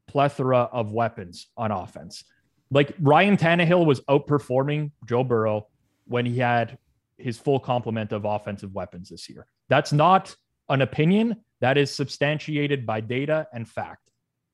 plethora 0.07 0.69
of 0.73 0.93
weapons 0.93 1.49
on 1.57 1.73
offense. 1.73 2.25
Like 2.71 2.95
Ryan 3.01 3.37
Tannehill 3.37 3.85
was 3.85 4.01
outperforming 4.03 4.93
Joe 5.07 5.25
Burrow 5.25 5.67
when 6.07 6.25
he 6.25 6.39
had 6.39 6.79
his 7.19 7.39
full 7.39 7.59
complement 7.59 8.13
of 8.13 8.25
offensive 8.25 8.73
weapons 8.73 9.09
this 9.09 9.29
year. 9.29 9.47
That's 9.69 9.93
not 9.93 10.35
an 10.69 10.83
opinion, 10.83 11.37
that 11.61 11.79
is 11.79 11.95
substantiated 11.95 12.87
by 12.87 13.01
data 13.01 13.47
and 13.53 13.69
fact. 13.69 14.11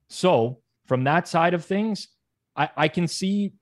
So, 0.08 0.60
from 0.86 1.04
that 1.04 1.28
side 1.28 1.54
of 1.54 1.64
things, 1.64 2.08
I, 2.56 2.68
I 2.76 2.88
can 2.88 3.08
see, 3.08 3.52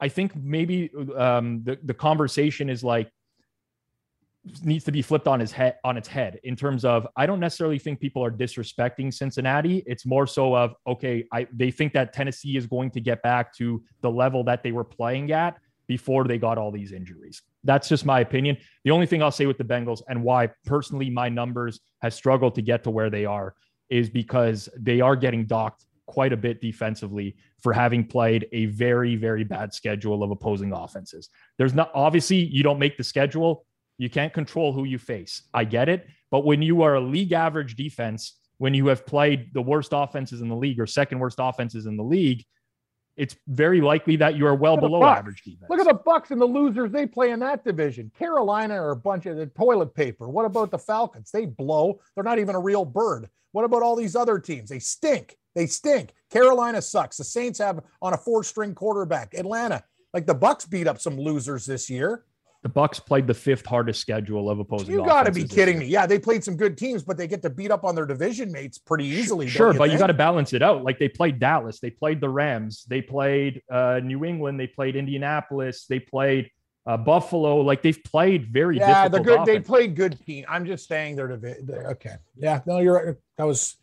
I 0.00 0.08
think 0.08 0.34
maybe 0.36 0.90
um, 1.16 1.62
the, 1.64 1.78
the 1.82 1.94
conversation 1.94 2.68
is 2.68 2.82
like, 2.84 3.10
needs 4.62 4.84
to 4.84 4.92
be 4.92 5.02
flipped 5.02 5.26
on 5.26 5.40
his 5.40 5.50
head 5.50 5.76
on 5.84 5.96
its 5.96 6.06
head 6.06 6.38
in 6.44 6.54
terms 6.54 6.84
of 6.84 7.06
I 7.16 7.26
don't 7.26 7.40
necessarily 7.40 7.78
think 7.78 8.00
people 8.00 8.24
are 8.24 8.30
disrespecting 8.30 9.12
Cincinnati. 9.12 9.82
It's 9.86 10.06
more 10.06 10.26
so 10.26 10.54
of 10.54 10.74
okay, 10.86 11.26
I 11.32 11.48
they 11.52 11.70
think 11.70 11.92
that 11.94 12.12
Tennessee 12.12 12.56
is 12.56 12.66
going 12.66 12.90
to 12.92 13.00
get 13.00 13.22
back 13.22 13.52
to 13.56 13.82
the 14.02 14.10
level 14.10 14.44
that 14.44 14.62
they 14.62 14.72
were 14.72 14.84
playing 14.84 15.32
at 15.32 15.58
before 15.88 16.24
they 16.24 16.38
got 16.38 16.58
all 16.58 16.70
these 16.70 16.92
injuries. 16.92 17.42
That's 17.64 17.88
just 17.88 18.04
my 18.04 18.20
opinion. 18.20 18.56
The 18.84 18.90
only 18.90 19.06
thing 19.06 19.22
I'll 19.22 19.30
say 19.30 19.46
with 19.46 19.58
the 19.58 19.64
Bengals 19.64 20.02
and 20.08 20.22
why 20.22 20.50
personally 20.64 21.10
my 21.10 21.28
numbers 21.28 21.80
has 22.02 22.14
struggled 22.14 22.54
to 22.56 22.62
get 22.62 22.84
to 22.84 22.90
where 22.90 23.10
they 23.10 23.24
are 23.24 23.54
is 23.88 24.10
because 24.10 24.68
they 24.76 25.00
are 25.00 25.16
getting 25.16 25.46
docked 25.46 25.85
quite 26.06 26.32
a 26.32 26.36
bit 26.36 26.60
defensively 26.60 27.36
for 27.62 27.72
having 27.72 28.06
played 28.06 28.46
a 28.52 28.66
very 28.66 29.16
very 29.16 29.44
bad 29.44 29.74
schedule 29.74 30.22
of 30.22 30.30
opposing 30.30 30.72
offenses. 30.72 31.28
There's 31.58 31.74
not 31.74 31.90
obviously 31.94 32.36
you 32.36 32.62
don't 32.62 32.78
make 32.78 32.96
the 32.96 33.04
schedule, 33.04 33.66
you 33.98 34.08
can't 34.10 34.32
control 34.32 34.72
who 34.72 34.84
you 34.84 34.98
face. 34.98 35.42
I 35.52 35.64
get 35.64 35.88
it, 35.88 36.06
but 36.30 36.44
when 36.44 36.62
you 36.62 36.82
are 36.82 36.94
a 36.94 37.00
league 37.00 37.32
average 37.32 37.76
defense, 37.76 38.38
when 38.58 38.74
you 38.74 38.86
have 38.86 39.04
played 39.04 39.52
the 39.52 39.62
worst 39.62 39.90
offenses 39.92 40.40
in 40.40 40.48
the 40.48 40.56
league 40.56 40.80
or 40.80 40.86
second 40.86 41.18
worst 41.18 41.38
offenses 41.40 41.86
in 41.86 41.96
the 41.96 42.02
league, 42.02 42.44
it's 43.16 43.34
very 43.48 43.80
likely 43.80 44.16
that 44.16 44.36
you 44.36 44.46
are 44.46 44.54
well 44.54 44.74
Look 44.74 44.78
at 44.78 44.82
the 44.82 44.88
below 44.88 45.00
Bucs. 45.00 45.16
average 45.18 45.42
defense. 45.42 45.70
Look 45.70 45.80
at 45.80 45.86
the 45.86 45.94
Bucs 45.94 46.30
and 46.30 46.40
the 46.40 46.46
losers 46.46 46.90
they 46.92 47.06
play 47.06 47.30
in 47.30 47.40
that 47.40 47.64
division. 47.64 48.12
Carolina 48.18 48.74
are 48.74 48.90
a 48.90 48.96
bunch 48.96 49.26
of 49.26 49.36
the 49.36 49.46
toilet 49.46 49.94
paper. 49.94 50.28
What 50.28 50.44
about 50.44 50.70
the 50.70 50.78
Falcons? 50.78 51.30
They 51.30 51.46
blow. 51.46 52.00
They're 52.14 52.24
not 52.24 52.38
even 52.38 52.54
a 52.54 52.60
real 52.60 52.84
bird. 52.84 53.28
What 53.52 53.64
about 53.64 53.82
all 53.82 53.96
these 53.96 54.16
other 54.16 54.38
teams? 54.38 54.68
They 54.68 54.78
stink. 54.78 55.36
They 55.56 55.66
stink. 55.66 56.10
Carolina 56.30 56.80
sucks. 56.82 57.16
The 57.16 57.24
Saints 57.24 57.58
have 57.58 57.80
on 58.00 58.12
a 58.12 58.16
four-string 58.18 58.74
quarterback. 58.74 59.34
Atlanta, 59.34 59.82
like 60.12 60.26
the 60.26 60.34
Bucs 60.34 60.68
beat 60.68 60.86
up 60.86 61.00
some 61.00 61.18
losers 61.18 61.66
this 61.66 61.90
year. 61.90 62.24
the 62.66 62.68
Bucs 62.68 63.04
played 63.04 63.26
the 63.28 63.34
fifth 63.34 63.64
hardest 63.64 64.00
schedule 64.00 64.50
of 64.50 64.58
opposing. 64.58 64.90
You 64.90 65.04
got 65.04 65.24
to 65.26 65.32
be 65.32 65.44
kidding 65.44 65.78
me. 65.78 65.86
Yeah, 65.86 66.04
they 66.04 66.18
played 66.18 66.42
some 66.42 66.56
good 66.56 66.76
teams, 66.76 67.04
but 67.04 67.16
they 67.16 67.28
get 67.28 67.40
to 67.42 67.50
beat 67.50 67.70
up 67.70 67.84
on 67.84 67.94
their 67.94 68.06
division 68.06 68.50
mates 68.50 68.76
pretty 68.76 69.04
easily. 69.04 69.46
Sure, 69.46 69.72
but 69.72 69.90
you 69.90 69.98
got 69.98 70.08
to 70.08 70.14
balance 70.14 70.52
it 70.52 70.62
out. 70.62 70.82
Like 70.82 70.98
they 70.98 71.08
played 71.08 71.38
Dallas, 71.38 71.78
they 71.78 71.90
played 71.90 72.20
the 72.20 72.28
Rams, 72.28 72.84
they 72.88 73.00
played 73.00 73.62
uh, 73.70 74.00
New 74.02 74.24
England, 74.24 74.58
they 74.58 74.66
played 74.66 74.96
Indianapolis, 74.96 75.86
they 75.86 76.00
played 76.00 76.50
uh, 76.86 76.96
Buffalo. 76.96 77.60
Like 77.60 77.82
they've 77.82 78.02
played 78.02 78.52
very 78.52 78.78
Yeah, 78.78 79.06
they're 79.08 79.22
good. 79.22 79.46
They 79.46 79.60
played 79.60 79.94
good 79.94 80.18
team. 80.26 80.44
I'm 80.48 80.66
just 80.66 80.88
saying 80.88 81.16
they're, 81.16 81.28
divi- 81.28 81.62
they're 81.62 81.90
okay. 81.92 82.16
Yeah, 82.36 82.60
no, 82.66 82.80
you're 82.80 82.94
right. 82.94 83.16
That 83.38 83.44
was 83.44 83.76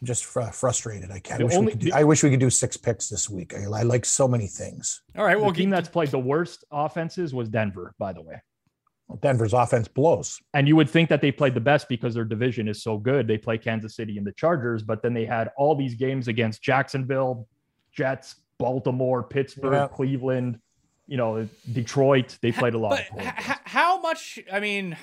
I'm 0.00 0.06
just 0.06 0.24
fr- 0.26 0.42
frustrated. 0.42 1.10
I 1.10 1.18
can't. 1.20 1.40
I 1.40 1.44
wish, 1.44 1.54
only- 1.54 1.66
we 1.66 1.72
could 1.72 1.80
do, 1.80 1.90
I 1.94 2.04
wish 2.04 2.22
we 2.22 2.30
could 2.30 2.40
do 2.40 2.50
six 2.50 2.76
picks 2.76 3.08
this 3.08 3.30
week. 3.30 3.54
I, 3.54 3.62
I 3.64 3.82
like 3.82 4.04
so 4.04 4.28
many 4.28 4.46
things. 4.46 5.02
All 5.16 5.24
right, 5.24 5.36
The 5.36 5.42
well, 5.42 5.52
team 5.52 5.66
keep, 5.66 5.70
that's 5.70 5.88
played 5.88 6.10
the 6.10 6.18
worst 6.18 6.64
offenses 6.70 7.32
was 7.34 7.48
Denver, 7.48 7.94
by 7.98 8.12
the 8.12 8.22
way. 8.22 8.42
Denver's 9.22 9.52
offense 9.54 9.86
blows. 9.88 10.38
And 10.52 10.66
you 10.66 10.74
would 10.76 10.90
think 10.90 11.08
that 11.10 11.20
they 11.20 11.30
played 11.30 11.54
the 11.54 11.60
best 11.60 11.88
because 11.88 12.12
their 12.12 12.24
division 12.24 12.66
is 12.68 12.82
so 12.82 12.98
good. 12.98 13.28
They 13.28 13.38
play 13.38 13.56
Kansas 13.56 13.94
City 13.94 14.18
and 14.18 14.26
the 14.26 14.32
Chargers, 14.32 14.82
but 14.82 15.00
then 15.00 15.14
they 15.14 15.24
had 15.24 15.50
all 15.56 15.76
these 15.76 15.94
games 15.94 16.26
against 16.28 16.60
Jacksonville, 16.60 17.46
Jets, 17.92 18.34
Baltimore, 18.58 19.22
Pittsburgh, 19.22 19.72
Yeah. 19.74 19.86
Cleveland, 19.88 20.58
you 21.06 21.16
know, 21.16 21.48
Detroit. 21.72 22.36
They 22.42 22.50
played 22.50 22.74
a 22.74 22.78
lot. 22.78 22.90
but 22.90 23.00
of 23.00 23.06
close 23.10 23.26
h- 23.28 23.34
games. 23.36 23.48
h- 23.50 23.56
how 23.64 24.00
much? 24.00 24.38
I 24.52 24.58
mean, 24.60 24.96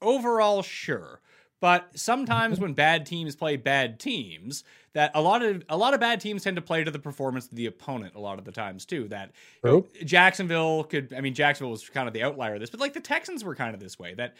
overall, 0.00 0.62
sure, 0.62 1.20
but 1.62 1.90
sometimes 1.94 2.58
when 2.58 2.72
bad 2.72 3.06
teams 3.06 3.36
play 3.36 3.56
bad 3.56 4.00
teams, 4.00 4.64
that 4.94 5.12
a 5.14 5.22
lot 5.22 5.44
of 5.44 5.62
a 5.68 5.76
lot 5.76 5.94
of 5.94 6.00
bad 6.00 6.20
teams 6.20 6.42
tend 6.42 6.56
to 6.56 6.60
play 6.60 6.82
to 6.82 6.90
the 6.90 6.98
performance 6.98 7.46
of 7.46 7.54
the 7.54 7.66
opponent. 7.66 8.16
A 8.16 8.18
lot 8.18 8.40
of 8.40 8.44
the 8.44 8.50
times 8.50 8.84
too. 8.84 9.06
That 9.06 9.30
you 9.62 9.70
know, 9.70 9.86
Jacksonville 10.04 10.82
could. 10.82 11.14
I 11.14 11.20
mean, 11.20 11.34
Jacksonville 11.34 11.70
was 11.70 11.88
kind 11.88 12.08
of 12.08 12.14
the 12.14 12.24
outlier 12.24 12.54
of 12.54 12.60
this, 12.60 12.68
but 12.68 12.80
like 12.80 12.94
the 12.94 13.00
Texans 13.00 13.44
were 13.44 13.54
kind 13.54 13.74
of 13.74 13.80
this 13.80 13.96
way. 13.96 14.12
That 14.12 14.34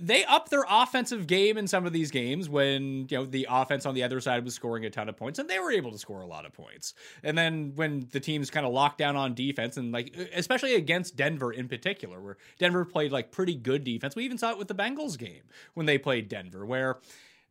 they 0.00 0.24
upped 0.24 0.50
their 0.50 0.64
offensive 0.68 1.26
game 1.26 1.56
in 1.58 1.66
some 1.66 1.86
of 1.86 1.92
these 1.92 2.10
games 2.10 2.48
when 2.48 3.06
you 3.10 3.18
know 3.18 3.24
the 3.24 3.46
offense 3.50 3.86
on 3.86 3.94
the 3.94 4.02
other 4.02 4.20
side 4.20 4.44
was 4.44 4.54
scoring 4.54 4.84
a 4.84 4.90
ton 4.90 5.08
of 5.08 5.16
points 5.16 5.38
and 5.38 5.48
they 5.48 5.58
were 5.58 5.70
able 5.70 5.92
to 5.92 5.98
score 5.98 6.20
a 6.22 6.26
lot 6.26 6.46
of 6.46 6.52
points. 6.52 6.94
And 7.22 7.36
then 7.36 7.72
when 7.74 8.08
the 8.12 8.20
teams 8.20 8.50
kind 8.50 8.66
of 8.66 8.72
locked 8.72 8.98
down 8.98 9.16
on 9.16 9.34
defense 9.34 9.76
and 9.76 9.92
like 9.92 10.14
especially 10.34 10.74
against 10.74 11.16
Denver 11.16 11.52
in 11.52 11.68
particular, 11.68 12.20
where 12.20 12.36
Denver 12.58 12.84
played 12.84 13.12
like 13.12 13.30
pretty 13.30 13.54
good 13.54 13.84
defense. 13.84 14.16
We 14.16 14.24
even 14.24 14.38
saw 14.38 14.50
it 14.50 14.58
with 14.58 14.68
the 14.68 14.74
Bengals 14.74 15.18
game 15.18 15.42
when 15.74 15.86
they 15.86 15.98
played 15.98 16.28
Denver, 16.28 16.64
where 16.64 16.98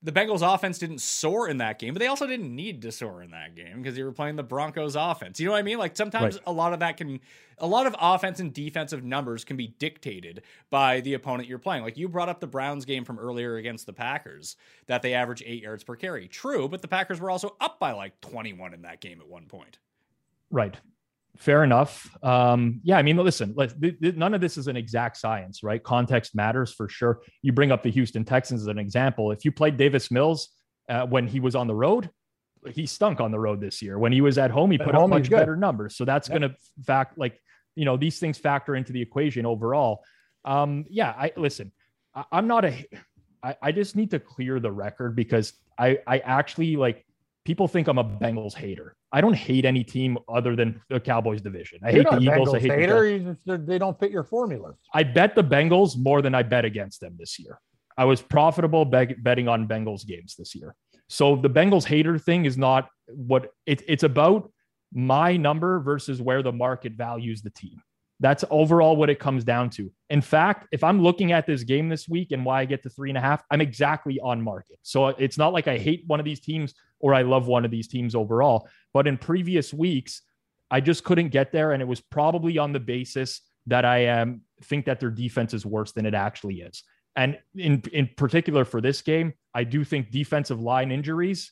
the 0.06 0.12
Bengals 0.12 0.42
offense 0.54 0.78
didn't 0.78 1.00
soar 1.02 1.50
in 1.50 1.58
that 1.58 1.80
game, 1.80 1.94
but 1.94 2.00
they 2.00 2.06
also 2.06 2.28
didn't 2.28 2.56
need 2.56 2.84
to 2.84 2.92
soar 2.92 3.24
in 3.24 3.32
that 3.32 3.56
game 3.56 3.82
because 3.82 3.98
you 3.98 4.06
were 4.06 4.12
playing 4.12 4.36
the 4.36 4.44
Broncos 4.44 4.96
offense. 4.96 5.40
You 5.40 5.48
know 5.48 5.54
what 5.54 5.58
I 5.58 5.64
mean? 5.64 5.80
Like 5.80 5.98
sometimes 5.98 6.36
Right. 6.36 6.44
a 6.46 6.52
lot 6.52 6.74
of 6.74 6.80
that 6.80 6.96
can 6.98 7.20
a 7.58 7.66
lot 7.66 7.88
of 7.88 7.96
offense 8.00 8.40
and 8.40 8.54
defensive 8.54 9.04
numbers 9.04 9.44
can 9.44 9.58
be 9.58 9.68
dictated 9.80 10.44
by 10.70 11.00
the 11.02 11.14
opponent 11.16 11.50
you're 11.50 11.58
playing. 11.58 11.84
Like 11.84 11.98
you 11.98 12.08
brought 12.08 12.30
up 12.30 12.40
the 12.40 12.48
Browns 12.48 12.86
game 12.86 13.04
from 13.04 13.18
earlier 13.18 13.56
against 13.56 13.88
the 13.88 13.94
Packers 13.94 14.58
that 14.86 15.02
they 15.02 15.14
average 15.16 15.42
8 15.44 15.64
yards 15.64 15.84
per 15.84 15.96
carry. 15.96 16.28
True, 16.28 16.70
but 16.70 16.82
the 16.84 16.88
Packers 16.88 17.20
were 17.20 17.32
also 17.32 17.56
up 17.60 17.80
by 17.80 17.92
like 17.94 18.22
21 18.22 18.74
in 18.76 18.84
that 18.84 19.02
game 19.02 19.20
at 19.20 19.28
one 19.28 19.46
point. 19.48 19.80
Right. 20.52 20.76
Fair 21.38 21.64
enough. 21.64 22.10
Um, 22.24 22.80
yeah, 22.84 22.98
I 22.98 23.02
mean, 23.02 23.18
listen, 23.18 23.54
let, 23.58 23.80
th- 23.82 24.00
th- 24.02 24.16
none 24.16 24.34
of 24.34 24.42
this 24.42 24.58
is 24.58 24.68
an 24.68 24.78
exact 24.78 25.18
science, 25.18 25.64
right? 25.64 25.84
Context 25.84 26.34
matters 26.36 26.74
for 26.74 26.88
sure. 26.88 27.22
You 27.42 27.52
bring 27.52 27.72
up 27.72 27.84
the 27.84 27.92
Houston 27.92 28.24
Texans 28.24 28.62
as 28.62 28.68
an 28.68 28.80
example. 28.80 29.32
If 29.32 29.44
you 29.44 29.52
played 29.52 29.76
Davis 29.78 30.10
Mills 30.12 30.50
uh, 30.90 31.06
when 31.06 31.28
he 31.28 31.40
was 31.40 31.56
on 31.56 31.68
the 31.68 31.76
road, 31.76 32.10
he 32.74 32.86
stunk 32.86 33.20
on 33.20 33.32
the 33.32 33.40
road 33.40 33.60
this 33.60 33.82
year. 33.82 34.00
When 34.00 34.12
he 34.12 34.22
was 34.22 34.38
at 34.38 34.50
home, 34.50 34.72
he 34.72 34.80
At 34.80 34.86
put 34.86 34.96
home, 34.96 35.12
up 35.14 35.20
much 35.20 35.30
better 35.30 35.56
numbers. 35.56 35.96
So 35.96 36.06
that's 36.06 36.30
Yep. 36.30 36.40
going 36.40 36.52
to 36.52 36.58
fact 36.84 37.18
like 37.18 37.40
you 37.76 37.86
know 37.86 37.98
these 37.98 38.18
things 38.18 38.38
factor 38.38 38.76
into 38.76 38.94
the 38.94 39.02
equation 39.02 39.46
overall. 39.46 40.04
Um, 40.46 40.86
yeah, 40.90 41.10
I 41.10 41.32
listen. 41.36 41.72
I, 42.16 42.24
I'm 42.32 42.48
not 42.48 42.66
a. 42.66 42.86
I, 43.44 43.56
I 43.62 43.72
just 43.72 43.96
need 43.96 44.12
to 44.12 44.20
clear 44.20 44.60
the 44.60 44.72
record 44.72 45.16
because 45.16 45.54
I 45.78 46.00
I 46.08 46.20
actually 46.20 46.76
like 46.78 47.06
people 47.46 47.68
think 47.68 47.88
I'm 47.88 48.00
a 48.00 48.04
Bengals 48.04 48.54
hater. 48.56 48.96
I 49.12 49.22
don't 49.22 49.36
hate 49.36 49.64
any 49.66 49.84
team 49.84 50.18
other 50.28 50.56
than 50.56 50.82
the 50.90 51.00
Cowboys 51.00 51.42
division. 51.42 51.80
I 51.84 51.92
You're 51.92 52.04
hate 52.04 52.12
the 52.12 52.20
Eagles. 52.20 52.50
I 52.50 52.58
Bengals 52.58 52.62
hate 52.62 52.68
the 52.68 52.76
hater. 52.76 53.08
You 53.08 53.38
they're- 53.58 53.80
don't 53.80 53.98
fit 54.00 54.12
your 54.12 54.24
formulas. 54.24 54.76
I 54.94 55.04
bet 55.04 55.36
the 55.36 55.44
Bengals 55.44 55.96
more 55.98 56.22
than 56.22 56.36
I 56.36 56.44
bet 56.44 56.66
against 56.66 57.00
them 57.00 57.16
this 57.18 57.40
year. 57.40 57.62
I 57.98 58.04
was 58.04 58.22
profitable 58.22 58.84
betting 58.84 59.48
on 59.48 59.68
Bengals 59.68 60.06
games 60.06 60.36
this 60.38 60.54
year. 60.54 60.76
So 61.08 61.36
the 61.36 61.50
Bengals 61.50 61.86
hater 61.86 62.18
thing 62.18 62.46
is 62.46 62.58
not 62.58 62.90
what 63.08 63.52
it, 63.66 63.84
it's 63.88 64.04
about 64.04 64.52
my 64.92 65.38
number 65.38 65.80
versus 65.80 66.22
where 66.22 66.42
the 66.42 66.52
market 66.52 66.94
values 66.94 67.42
the 67.42 67.52
team. 67.52 67.82
That's 68.20 68.46
overall 68.50 68.96
what 68.96 69.10
it 69.10 69.20
comes 69.20 69.44
down 69.44 69.70
to. 69.72 69.92
In 70.10 70.22
fact, 70.22 70.68
if 70.72 70.84
I'm 70.84 71.02
looking 71.02 71.32
at 71.34 71.46
this 71.46 71.64
game 71.64 71.90
this 71.90 72.08
week 72.08 72.32
and 72.32 72.46
why 72.46 72.62
I 72.62 72.66
get 72.66 72.82
to 72.84 72.90
three 72.90 73.10
and 73.10 73.18
a 73.18 73.22
half, 73.22 73.44
I'm 73.52 73.62
exactly 73.62 74.20
on 74.22 74.42
market. 74.42 74.80
So 74.84 75.08
it's 75.08 75.38
not 75.38 75.52
like 75.52 75.68
I 75.68 75.78
hate 75.78 76.04
one 76.08 76.20
of 76.20 76.26
these 76.26 76.40
teams 76.40 76.74
or 77.00 77.14
I 77.14 77.24
love 77.24 77.48
one 77.48 77.66
of 77.66 77.72
these 77.72 77.88
teams 77.88 78.16
overall. 78.16 78.70
But 78.94 79.06
in 79.06 79.18
previous 79.18 79.74
weeks, 79.74 80.22
I 80.72 80.80
just 80.80 81.04
couldn't 81.04 81.30
get 81.30 81.52
there. 81.52 81.74
And 81.74 81.82
it 81.82 81.88
was 81.88 82.00
probably 82.00 82.58
on 82.58 82.72
the 82.72 82.80
basis 82.80 83.42
that 83.68 83.84
I 83.84 84.08
um, 84.08 84.42
think 84.64 84.86
that 84.86 85.00
their 85.00 85.12
defense 85.12 85.54
is 85.54 85.66
worse 85.66 85.92
than 85.92 86.06
it 86.06 86.14
actually 86.14 86.62
is. 86.62 86.84
And 87.16 87.38
in, 87.56 87.82
in 87.92 88.10
particular 88.16 88.66
for 88.66 88.82
this 88.82 89.02
game, 89.02 89.34
I 89.54 89.64
do 89.64 89.84
think 89.84 90.12
defensive 90.12 90.62
line 90.62 90.92
injuries 90.92 91.52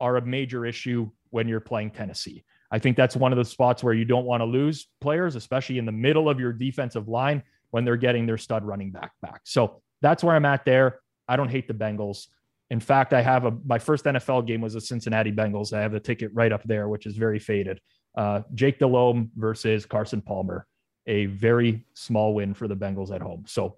are 0.00 0.16
a 0.16 0.24
major 0.24 0.66
issue 0.66 1.10
when 1.30 1.48
you're 1.48 1.60
playing 1.60 1.90
Tennessee. 1.90 2.44
I 2.70 2.78
think 2.78 2.96
that's 2.96 3.16
one 3.16 3.32
of 3.32 3.38
the 3.38 3.44
spots 3.44 3.84
where 3.84 3.94
you 3.94 4.04
don't 4.04 4.24
want 4.24 4.40
to 4.40 4.44
lose 4.44 4.88
players, 5.00 5.36
especially 5.36 5.78
in 5.78 5.86
the 5.86 5.92
middle 5.92 6.28
of 6.28 6.40
your 6.40 6.52
defensive 6.52 7.08
line 7.08 7.42
when 7.70 7.84
they're 7.84 7.96
getting 7.96 8.26
their 8.26 8.38
stud 8.38 8.64
running 8.64 8.90
back 8.90 9.12
back. 9.20 9.40
So 9.44 9.82
that's 10.00 10.24
where 10.24 10.34
I'm 10.34 10.44
at 10.44 10.64
there. 10.64 11.00
I 11.28 11.36
don't 11.36 11.48
hate 11.48 11.68
the 11.68 11.74
Bengals. 11.74 12.26
In 12.70 12.80
fact, 12.80 13.12
I 13.12 13.22
have 13.22 13.44
a 13.44 13.52
my 13.64 13.78
first 13.78 14.04
NFL 14.04 14.46
game 14.46 14.60
was 14.60 14.74
the 14.74 14.80
Cincinnati 14.80 15.32
Bengals. 15.32 15.72
I 15.72 15.80
have 15.80 15.92
the 15.92 16.00
ticket 16.00 16.30
right 16.34 16.52
up 16.52 16.62
there, 16.64 16.88
which 16.88 17.06
is 17.06 17.16
very 17.16 17.38
faded. 17.38 17.80
Uh, 18.16 18.42
Jake 18.54 18.78
Delhomme 18.78 19.30
versus 19.36 19.86
Carson 19.86 20.20
Palmer, 20.20 20.66
a 21.06 21.26
very 21.26 21.84
small 21.94 22.34
win 22.34 22.54
for 22.54 22.68
the 22.68 22.76
Bengals 22.76 23.14
at 23.14 23.20
home. 23.20 23.44
So 23.46 23.76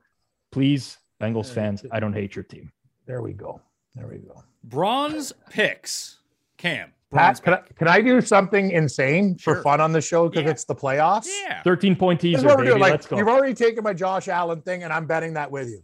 please, 0.52 0.98
Bengals 1.20 1.52
fans, 1.52 1.84
I 1.90 2.00
don't 2.00 2.12
hate 2.12 2.36
your 2.36 2.44
team. 2.44 2.70
There 3.06 3.22
we 3.22 3.32
go. 3.32 3.60
There 3.94 4.06
we 4.06 4.18
go. 4.18 4.44
Bronze 4.62 5.32
picks. 5.50 6.18
Cam. 6.58 6.92
Bronze 7.10 7.40
Pat, 7.40 7.44
can 7.44 7.54
I, 7.54 7.78
can 7.78 7.88
I 7.88 8.00
do 8.00 8.20
something 8.20 8.70
insane 8.70 9.36
Sure. 9.38 9.56
for 9.56 9.62
fun 9.62 9.80
on 9.80 9.92
the 9.92 10.00
show 10.00 10.28
because 10.28 10.44
Yeah. 10.44 10.50
it's 10.50 10.64
the 10.64 10.74
playoffs? 10.74 11.26
Yeah. 11.46 11.62
13 11.62 11.94
point 11.96 12.20
teaser, 12.20 12.46
what 12.46 12.56
we're 12.58 12.64
baby. 12.64 12.68
doing. 12.70 12.80
Like, 12.80 12.90
Let's 12.92 13.06
go. 13.06 13.16
You've 13.16 13.28
already 13.28 13.54
taken 13.54 13.84
my 13.84 13.92
Josh 13.92 14.28
Allen 14.28 14.60
thing, 14.62 14.82
and 14.82 14.92
I'm 14.92 15.06
betting 15.06 15.34
that 15.34 15.50
with 15.50 15.68
you. 15.68 15.82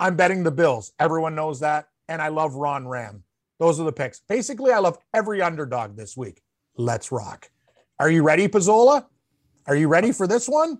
I'm 0.00 0.16
betting 0.16 0.42
the 0.42 0.50
Bills. 0.50 0.92
Everyone 0.98 1.34
knows 1.34 1.60
that. 1.60 1.86
And 2.08 2.20
I 2.20 2.28
love 2.28 2.54
Ron 2.54 2.86
Ram. 2.86 3.22
Those 3.58 3.80
are 3.80 3.84
the 3.84 3.92
picks. 3.92 4.20
Basically, 4.28 4.72
I 4.72 4.78
love 4.78 4.98
every 5.14 5.40
underdog 5.40 5.96
this 5.96 6.16
week. 6.16 6.42
Let's 6.76 7.10
rock. 7.12 7.50
Are 8.00 8.10
you 8.10 8.22
ready, 8.22 8.48
Pizzola? 8.48 9.06
Are 9.66 9.76
you 9.76 9.88
ready 9.88 10.12
for 10.12 10.26
this 10.26 10.48
one? 10.48 10.78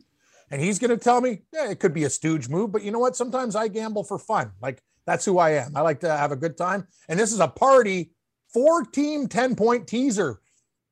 And 0.50 0.60
he's 0.60 0.78
going 0.78 0.90
to 0.90 0.96
tell 0.98 1.20
me, 1.20 1.42
yeah, 1.52 1.70
it 1.70 1.80
could 1.80 1.94
be 1.94 2.04
a 2.04 2.10
stooge 2.10 2.48
move, 2.50 2.72
but 2.72 2.82
you 2.82 2.90
know 2.90 2.98
what? 2.98 3.16
Sometimes 3.16 3.56
I 3.56 3.68
gamble 3.68 4.04
for 4.04 4.18
fun. 4.18 4.50
Like 4.60 4.82
that's 5.06 5.24
who 5.24 5.38
I 5.38 5.50
am. 5.52 5.72
I 5.76 5.80
like 5.80 6.00
to 6.00 6.14
have 6.14 6.32
a 6.32 6.36
good 6.36 6.58
time. 6.58 6.86
And 7.08 7.18
this 7.18 7.32
is 7.32 7.40
a 7.40 7.48
party, 7.48 8.10
four 8.54 8.84
team, 8.84 9.26
10 9.28 9.56
point 9.56 9.86
teaser. 9.86 10.40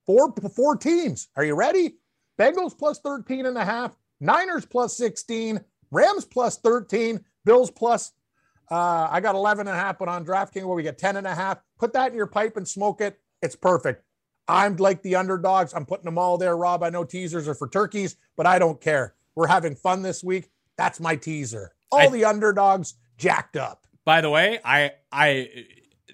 Four, 0.05 0.35
four 0.55 0.77
teams. 0.77 1.29
Are 1.37 1.45
you 1.45 1.55
ready? 1.55 1.95
Bengals 2.39 2.77
plus 2.77 2.99
13 2.99 3.47
and 3.47 3.57
a 3.57 3.65
half, 3.65 3.97
Niners 4.21 4.67
plus 4.67 4.97
16, 4.97 5.61
Rams 5.91 6.25
plus 6.25 6.59
13, 6.59 7.25
Bills 7.45 7.71
plus 7.71 8.13
uh, 8.71 9.07
I 9.11 9.21
got 9.21 9.35
11 9.35 9.69
and 9.69 9.77
a 9.77 9.79
half, 9.79 9.99
but 9.99 10.09
on 10.09 10.25
DraftKings 10.25 10.65
where 10.65 10.75
we 10.75 10.83
get 10.83 10.97
10 10.97 11.17
and 11.17 11.27
a 11.27 11.35
half. 11.35 11.59
Put 11.79 11.93
that 11.93 12.11
in 12.11 12.17
your 12.17 12.27
pipe 12.27 12.57
and 12.57 12.67
smoke 12.67 13.03
it. 13.03 13.21
It's 13.43 13.55
perfect. 13.55 14.03
I'm 14.49 14.77
like 14.77 15.03
the 15.03 15.17
underdogs. 15.17 15.75
I'm 15.75 15.85
putting 15.85 16.07
them 16.07 16.17
all 16.17 16.39
there, 16.39 16.57
Rob. 16.57 16.83
I 16.83 16.89
know 16.89 17.05
teasers 17.05 17.47
are 17.49 17.55
for 17.55 17.69
turkeys, 17.69 18.17
but 18.35 18.47
I 18.47 18.59
don't 18.59 18.81
care. 18.81 19.15
We're 19.35 19.47
having 19.47 19.75
fun 19.75 20.01
this 20.01 20.25
week. 20.25 20.49
That's 20.79 21.01
my 21.01 21.17
teaser. 21.17 21.73
All 21.91 22.01
I- 22.01 22.09
the 22.09 22.25
underdogs 22.25 22.95
jacked 23.19 23.57
up. 23.57 23.87
By 24.07 24.21
the 24.23 24.31
way, 24.31 24.59
I 24.65 24.93
I 25.13 25.67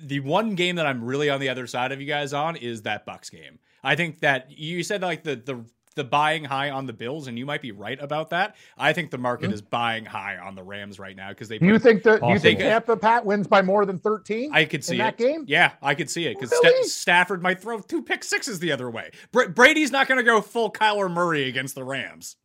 the 0.03 0.21
one 0.21 0.55
game 0.55 0.77
that 0.77 0.87
I'm 0.87 1.03
really 1.03 1.31
on 1.31 1.41
the 1.41 1.49
other 1.49 1.67
side 1.67 1.93
of 1.93 2.01
you 2.01 2.07
guys 2.07 2.33
on 2.33 2.57
is 2.57 2.83
that 2.83 3.07
Bucs 3.07 3.31
game. 3.31 3.59
I 3.83 3.97
think 3.97 4.21
that 4.21 4.51
you 4.51 4.83
said 4.83 5.03
like 5.03 5.23
the 5.23 5.37
the 5.37 5.65
the 5.99 6.05
buying 6.05 6.45
high 6.45 6.71
on 6.71 6.87
the 6.87 6.93
Bills, 6.93 7.27
and 7.27 7.37
you 7.39 7.45
might 7.45 7.61
be 7.61 7.73
right 7.73 8.01
about 8.01 8.31
that. 8.31 8.57
I 8.79 8.93
think 8.93 9.11
the 9.11 9.19
market 9.19 9.49
hmm. 9.49 9.53
is 9.53 9.61
buying 9.61 10.05
high 10.05 10.39
on 10.39 10.55
the 10.55 10.63
Rams 10.63 10.99
right 10.99 11.15
now 11.15 11.31
because 11.31 11.49
they. 11.49 11.59
You 11.61 11.79
think 11.79 12.05
that? 12.05 12.21
Do 12.21 12.29
you 12.29 12.39
think 12.39 12.61
Possible. 12.61 12.71
Tampa 12.71 12.97
Pat 12.97 13.27
wins 13.27 13.47
by 13.47 13.61
more 13.61 13.85
than 13.85 13.99
13? 13.99 14.55
I 14.55 14.65
could 14.65 14.85
see 14.85 14.95
in 14.95 14.99
that 14.99 15.15
it. 15.15 15.19
game? 15.19 15.45
Yeah, 15.47 15.73
I 15.83 15.95
could 15.95 16.09
see 16.09 16.27
it 16.27 16.35
because 16.35 16.51
Really? 16.53 16.89
Stafford 16.89 17.43
might 17.43 17.61
throw 17.61 17.81
two 17.81 18.03
pick 18.03 18.25
sixes 18.25 18.61
the 18.61 18.73
other 18.73 18.89
way. 18.89 19.11
Bra- 19.33 19.49
Brady's 19.49 19.91
not 19.91 20.07
going 20.07 20.19
to 20.19 20.25
go 20.25 20.41
full 20.41 20.71
Kyler 20.71 21.11
Murray 21.11 21.49
against 21.49 21.75
the 21.75 21.85
Rams. 21.85 22.37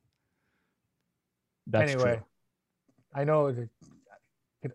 That's 1.68 1.94
anyway, 1.94 2.16
true. 2.16 2.24
I 3.14 3.24
know. 3.24 3.56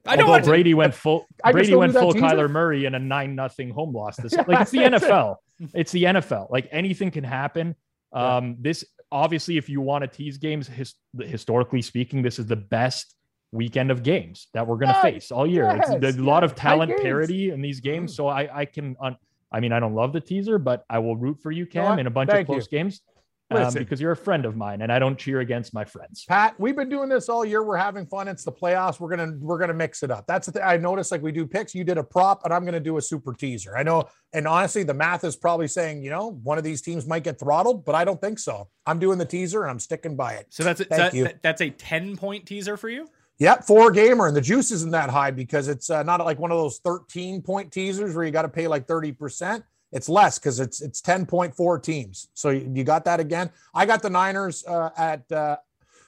I 0.07 0.17
don't 0.17 0.25
Although 0.25 0.33
want 0.33 0.45
to- 0.45 0.51
Brady 0.51 0.75
went 0.75 0.95
full. 0.95 1.27
I 1.45 1.53
Brady 1.53 1.75
went 1.75 1.93
full? 1.93 2.13
Kyler 2.15 2.51
Murray 2.51 2.85
in 2.87 2.95
a 2.95 2.99
nine 2.99 3.35
nothing 3.35 3.71
home 3.71 3.93
loss. 3.95 4.17
This 4.17 4.33
like 4.47 4.61
it's 4.61 4.71
the 4.71 4.79
NFL. 4.79 5.37
It's 5.75 5.93
the 5.93 6.05
NFL. 6.05 6.51
Like 6.51 6.69
anything 6.71 7.11
can 7.11 7.25
happen. 7.25 7.75
Yeah. 8.15 8.37
Um, 8.37 8.57
this 8.61 8.85
obviously, 9.11 9.57
if 9.57 9.69
you 9.69 9.81
want 9.81 10.03
to 10.03 10.09
tease 10.09 10.37
games, 10.39 10.67
his, 10.69 10.95
historically 11.19 11.83
speaking, 11.83 12.23
this 12.23 12.39
is 12.39 12.47
the 12.47 12.57
best 12.57 13.15
weekend 13.53 13.91
of 13.91 14.03
games 14.03 14.49
that 14.53 14.67
we're 14.67 14.77
going 14.77 14.89
to 14.89 14.95
Yes, 14.95 15.03
face 15.03 15.31
all 15.31 15.47
year. 15.47 15.69
It's 15.71 15.89
yes, 15.91 15.99
there's 16.01 16.17
a 16.17 16.23
lot 16.23 16.45
of 16.45 16.55
talent 16.55 16.93
parity 17.01 17.51
in 17.51 17.63
these 17.63 17.81
games, 17.81 18.15
so 18.15 18.29
I 18.29 18.61
I 18.61 18.65
can. 18.67 18.97
Un, 19.01 19.17
I 19.51 19.61
mean, 19.61 19.73
I 19.73 19.81
don't 19.81 19.95
love 19.95 20.13
the 20.13 20.21
teaser, 20.21 20.59
but 20.59 20.85
I 20.91 20.99
will 20.99 21.17
root 21.17 21.39
for 21.43 21.51
you, 21.51 21.65
Cam, 21.65 21.99
in 21.99 22.07
a 22.07 22.11
bunch 22.11 22.29
of 22.31 22.45
close 22.45 22.69
you. 22.71 22.79
games. 22.79 23.01
Um, 23.51 23.73
because 23.73 23.99
you're 23.99 24.13
a 24.13 24.17
friend 24.17 24.45
of 24.45 24.57
mine, 24.57 24.83
and 24.83 24.93
I 24.93 24.99
don't 24.99 25.19
cheer 25.19 25.41
against 25.41 25.73
my 25.73 25.85
friends. 25.85 26.27
Pat, 26.29 26.55
we've 26.59 26.77
been 26.77 26.91
doing 26.91 27.09
this 27.09 27.31
all 27.31 27.47
year. 27.47 27.63
We're 27.63 27.79
having 27.79 28.05
fun. 28.07 28.29
It's 28.29 28.45
the 28.45 28.53
playoffs. 28.53 29.01
We're 29.01 29.09
gonna 29.09 29.33
we're 29.41 29.59
gonna 29.59 29.73
mix 29.75 30.03
it 30.03 30.11
up. 30.11 30.27
That's 30.27 30.47
the 30.47 30.53
thing. 30.53 30.63
I 30.63 30.77
noticed 30.77 31.11
like 31.11 31.23
we 31.23 31.33
do 31.33 31.47
picks. 31.47 31.75
You 31.75 31.83
did 31.83 31.97
a 31.97 32.05
prop, 32.05 32.45
and 32.45 32.53
I'm 32.53 32.67
gonna 32.67 32.79
do 32.79 32.99
a 32.99 33.03
super 33.03 33.33
teaser. 33.33 33.77
I 33.77 33.83
know, 33.83 34.07
and 34.35 34.47
honestly, 34.47 34.83
the 34.83 34.93
math 34.93 35.25
is 35.25 35.35
probably 35.35 35.67
saying 35.69 36.03
you 36.03 36.11
know 36.11 36.39
one 36.43 36.59
of 36.59 36.65
these 36.65 36.83
teams 36.83 37.07
might 37.07 37.25
get 37.25 37.39
throttled, 37.39 37.87
but 37.87 37.95
I 37.95 38.05
don't 38.05 38.21
think 38.21 38.39
so. 38.39 38.69
I'm 38.85 38.99
doing 38.99 39.17
the 39.17 39.25
teaser, 39.25 39.63
and 39.63 39.71
I'm 39.71 39.79
sticking 39.79 40.15
by 40.15 40.35
it. 40.35 40.47
So 40.51 40.63
that's 40.63 40.81
a, 40.81 40.85
Thank 40.85 41.01
that, 41.01 41.15
you. 41.15 41.25
that- 41.25 41.43
that's 41.43 41.63
a 41.63 41.71
ten 41.71 42.17
point 42.17 42.45
teaser 42.45 42.77
for 42.77 42.91
you. 42.91 43.09
Yep, 43.39 43.65
four 43.65 43.93
gamer, 43.93 44.27
and 44.27 44.37
the 44.37 44.41
juice 44.41 44.73
isn't 44.73 44.91
that 44.91 45.11
high 45.11 45.31
because 45.31 45.69
it's 45.69 45.91
uh, 45.91 46.03
not 46.03 46.19
like 46.25 46.41
one 46.41 46.51
of 46.51 46.59
those 46.59 46.81
13 46.81 47.41
point 47.41 47.73
teasers 47.73 48.15
where 48.17 48.25
you 48.25 48.33
got 48.33 48.43
to 48.43 48.49
pay 48.49 48.67
like 48.67 48.87
30 48.89 49.13
percent. 49.13 49.65
It's 49.93 50.09
less 50.09 50.39
because 50.39 50.61
it's 50.61 50.83
it's 50.83 51.01
10.4 51.01 51.83
teams. 51.83 52.29
So 52.35 52.51
you 52.51 52.85
got 52.85 53.05
that 53.07 53.21
again. 53.21 53.51
I 53.75 53.87
got 53.87 54.03
the 54.03 54.11
Niners 54.11 54.65
uh, 54.67 54.91
at 54.97 55.31
uh, 55.33 55.57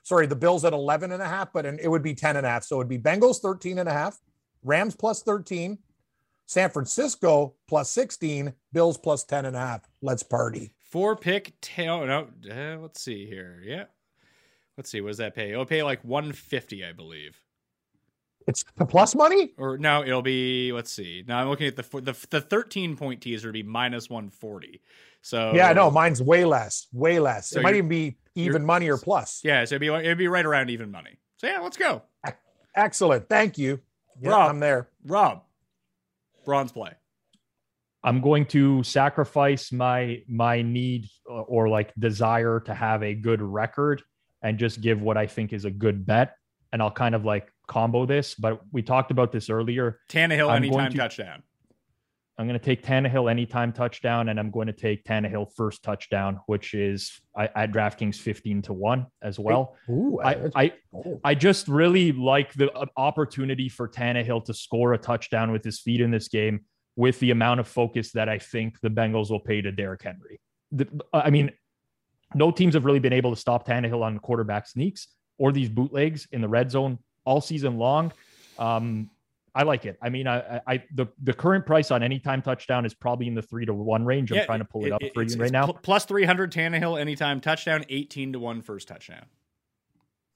sorry, 0.03 0.27
the 0.27 0.37
Bills 0.37 0.65
at 0.65 0.73
11 0.73 1.13
and 1.13 1.23
a 1.23 1.27
half, 1.27 1.53
but 1.53 1.65
it 1.65 1.89
would 1.89 2.03
be 2.03 2.15
10 2.15 2.37
and 2.37 2.47
a 2.47 2.51
half. 2.51 2.65
So 2.65 2.77
it 2.77 2.79
would 2.79 2.89
be 2.89 2.99
Bengals 2.99 3.41
13 3.41 3.79
and 3.79 3.89
a 3.89 3.93
half, 3.93 4.19
Rams 4.63 4.95
plus 4.95 5.23
13, 5.23 5.79
San 6.47 6.71
Francisco 6.71 7.55
plus 7.69 7.91
16, 7.91 8.53
Bills 8.73 8.99
plus 8.99 9.25
10 9.25 9.47
and 9.47 9.57
a 9.57 9.61
half. 9.61 9.89
Let's 10.03 10.23
party. 10.23 10.75
Four 10.91 11.15
pick 11.15 11.59
tail. 11.61 12.05
No, 12.05 12.27
uh, 12.51 12.79
let's 12.81 13.01
see 13.01 13.25
here. 13.25 13.63
Yeah, 13.65 13.85
let's 14.77 14.91
see. 14.91 15.01
What 15.01 15.11
does 15.11 15.19
that 15.19 15.37
pay? 15.37 15.53
It'll 15.53 15.65
pay 15.65 15.85
like 15.85 16.03
one 16.03 16.33
fifty, 16.33 16.85
I 16.85 16.93
believe. 16.93 17.39
It's 18.47 18.65
the 18.77 18.87
plus 18.87 19.15
money. 19.15 19.53
Or 19.59 19.79
no, 19.79 20.03
it'll 20.03 20.23
be. 20.23 20.73
Let's 20.73 20.91
see. 20.91 21.25
Now 21.27 21.41
I'm 21.41 21.49
looking 21.49 21.67
at 21.67 21.77
the 21.77 21.83
the 22.01 22.27
the 22.31 22.41
13 22.41 22.97
point 22.97 23.21
teaser 23.21 23.49
would 23.49 23.53
be 23.55 23.63
minus 23.63 24.09
140. 24.09 24.81
So 25.23 25.53
Yeah, 25.55 25.73
no, 25.73 25.91
mine's 25.91 26.23
way 26.23 26.45
less, 26.45 26.87
way 26.93 27.21
less. 27.21 27.51
So 27.51 27.61
it 27.61 27.63
might 27.63 27.75
even 27.75 27.89
be 27.89 28.17
even 28.35 28.65
money 28.65 28.89
or 28.89 28.97
plus. 28.97 29.41
Yeah, 29.45 29.65
so 29.65 29.75
it'd 29.77 29.81
be 29.81 29.89
it'd 29.89 30.19
be 30.19 30.29
right 30.29 30.47
around 30.47 30.71
even 30.71 30.91
money. 30.91 31.19
So 31.37 31.47
yeah, 31.47 31.59
let's 31.61 31.77
go. 31.77 32.03
Excellent. 32.75 33.29
Thank 33.29 33.59
you. 33.59 33.81
Yeah, 34.21 34.31
Rob. 34.31 34.51
I'm 34.51 34.61
there. 34.61 34.89
Rob, 35.05 35.43
bronze 36.45 36.73
play. 36.73 36.93
I'm 38.03 38.21
going 38.21 38.47
to 38.47 38.83
sacrifice 38.83 39.73
my 39.73 40.23
my 40.27 40.63
need 40.63 41.09
uh, 41.29 41.43
or 41.43 41.69
like 41.69 41.93
desire 41.99 42.61
to 42.61 42.75
have 42.75 43.03
a 43.03 43.15
good 43.15 43.43
record 43.43 44.03
and 44.43 44.59
just 44.59 44.81
give 44.81 45.03
what 45.03 45.17
I 45.17 45.27
think 45.27 45.53
is 45.53 45.65
a 45.65 45.71
good 45.71 46.07
bet. 46.07 46.37
And 46.73 46.81
I'll 46.81 46.91
kind 46.91 47.15
of 47.15 47.25
like 47.25 47.53
combo 47.71 48.05
this, 48.05 48.35
but 48.35 48.61
we 48.73 48.83
talked 48.83 49.11
about 49.13 49.31
this 49.31 49.49
earlier. 49.49 50.01
Tannehill 50.11 50.51
I'm 50.51 50.65
anytime 50.65 50.91
to- 50.91 50.99
touchdown. 50.99 51.43
I'm 52.37 52.47
going 52.47 52.59
to 52.59 52.65
take 52.65 52.83
Tannehill 52.83 53.31
anytime 53.31 53.71
touchdown, 53.71 54.31
and 54.31 54.41
I'm 54.41 54.51
going 54.51 54.67
to 54.67 54.73
take 54.73 55.05
Tannehill 55.05 55.53
first 55.55 55.83
touchdown, 55.83 56.41
which 56.47 56.73
is 56.73 57.21
I, 57.37 57.51
at 57.55 57.71
DraftKings 57.71 58.17
15 58.17 58.63
to 58.63 58.73
one 58.73 59.09
as 59.21 59.39
well. 59.39 59.77
Ooh, 59.91 60.19
I, 60.25 60.51
I 60.55 60.73
oh. 60.95 61.21
I 61.23 61.35
just 61.35 61.69
really 61.69 62.13
like 62.13 62.55
the 62.55 62.73
uh, 62.73 62.87
opportunity 62.97 63.69
for 63.69 63.87
Tannehill 63.87 64.47
to 64.47 64.55
score 64.55 64.95
a 64.95 64.99
touchdown 64.99 65.53
with 65.53 65.63
his 65.63 65.81
feet 65.81 66.01
in 66.01 66.11
this 66.11 66.29
game 66.29 66.61
with 66.97 67.21
the 67.21 67.31
amount 67.31 67.61
of 67.61 67.69
focus 67.69 68.13
that 68.13 68.31
I 68.31 68.39
think 68.39 68.81
the 68.81 68.89
Bengals 68.89 69.31
will 69.31 69.41
pay 69.41 69.61
to 69.61 69.71
Derrick 69.71 70.03
Henry. 70.03 70.41
The, 70.73 70.89
I 71.13 71.29
mean, 71.29 71.51
no 72.35 72.51
teams 72.51 72.73
have 72.73 72.87
really 72.87 73.01
been 73.01 73.13
able 73.13 73.35
to 73.35 73.41
stop 73.41 73.67
Tannehill 73.67 74.03
on 74.03 74.19
quarterback 74.19 74.67
sneaks 74.67 75.09
or 75.39 75.53
these 75.53 75.69
bootlegs 75.69 76.27
in 76.33 76.41
the 76.41 76.49
red 76.49 76.71
zone 76.71 76.99
all 77.25 77.41
season 77.41 77.79
long. 77.79 78.13
Um, 78.59 79.11
I 79.55 79.65
like 79.65 79.85
it. 79.85 79.99
I 80.01 80.11
mean, 80.11 80.27
I, 80.29 80.39
I, 80.57 80.61
I 80.67 80.85
the 80.95 81.07
the 81.25 81.33
current 81.33 81.67
price 81.67 81.91
on 81.91 82.03
anytime 82.05 82.41
touchdown 82.41 82.85
is 82.87 82.95
probably 82.95 83.27
in 83.27 83.35
the 83.35 83.43
three 83.43 83.67
to 83.67 83.75
one 83.75 84.05
range. 84.05 84.31
I'm 84.31 84.37
Yeah, 84.39 84.47
trying 84.47 84.61
to 84.61 84.65
pull 84.65 84.85
it, 84.87 84.93
up 84.93 85.01
for 85.13 85.23
it's- 85.23 85.35
you 85.35 85.41
right 85.41 85.47
it's 85.47 85.53
now. 85.53 85.65
pl- 85.67 85.79
plus 85.83 86.05
300 86.05 86.53
Tannehill 86.53 87.01
anytime 87.01 87.41
touchdown, 87.41 87.85
18 87.89 88.35
to 88.35 88.39
one 88.39 88.63
first 88.63 88.87
touchdown. 88.89 89.25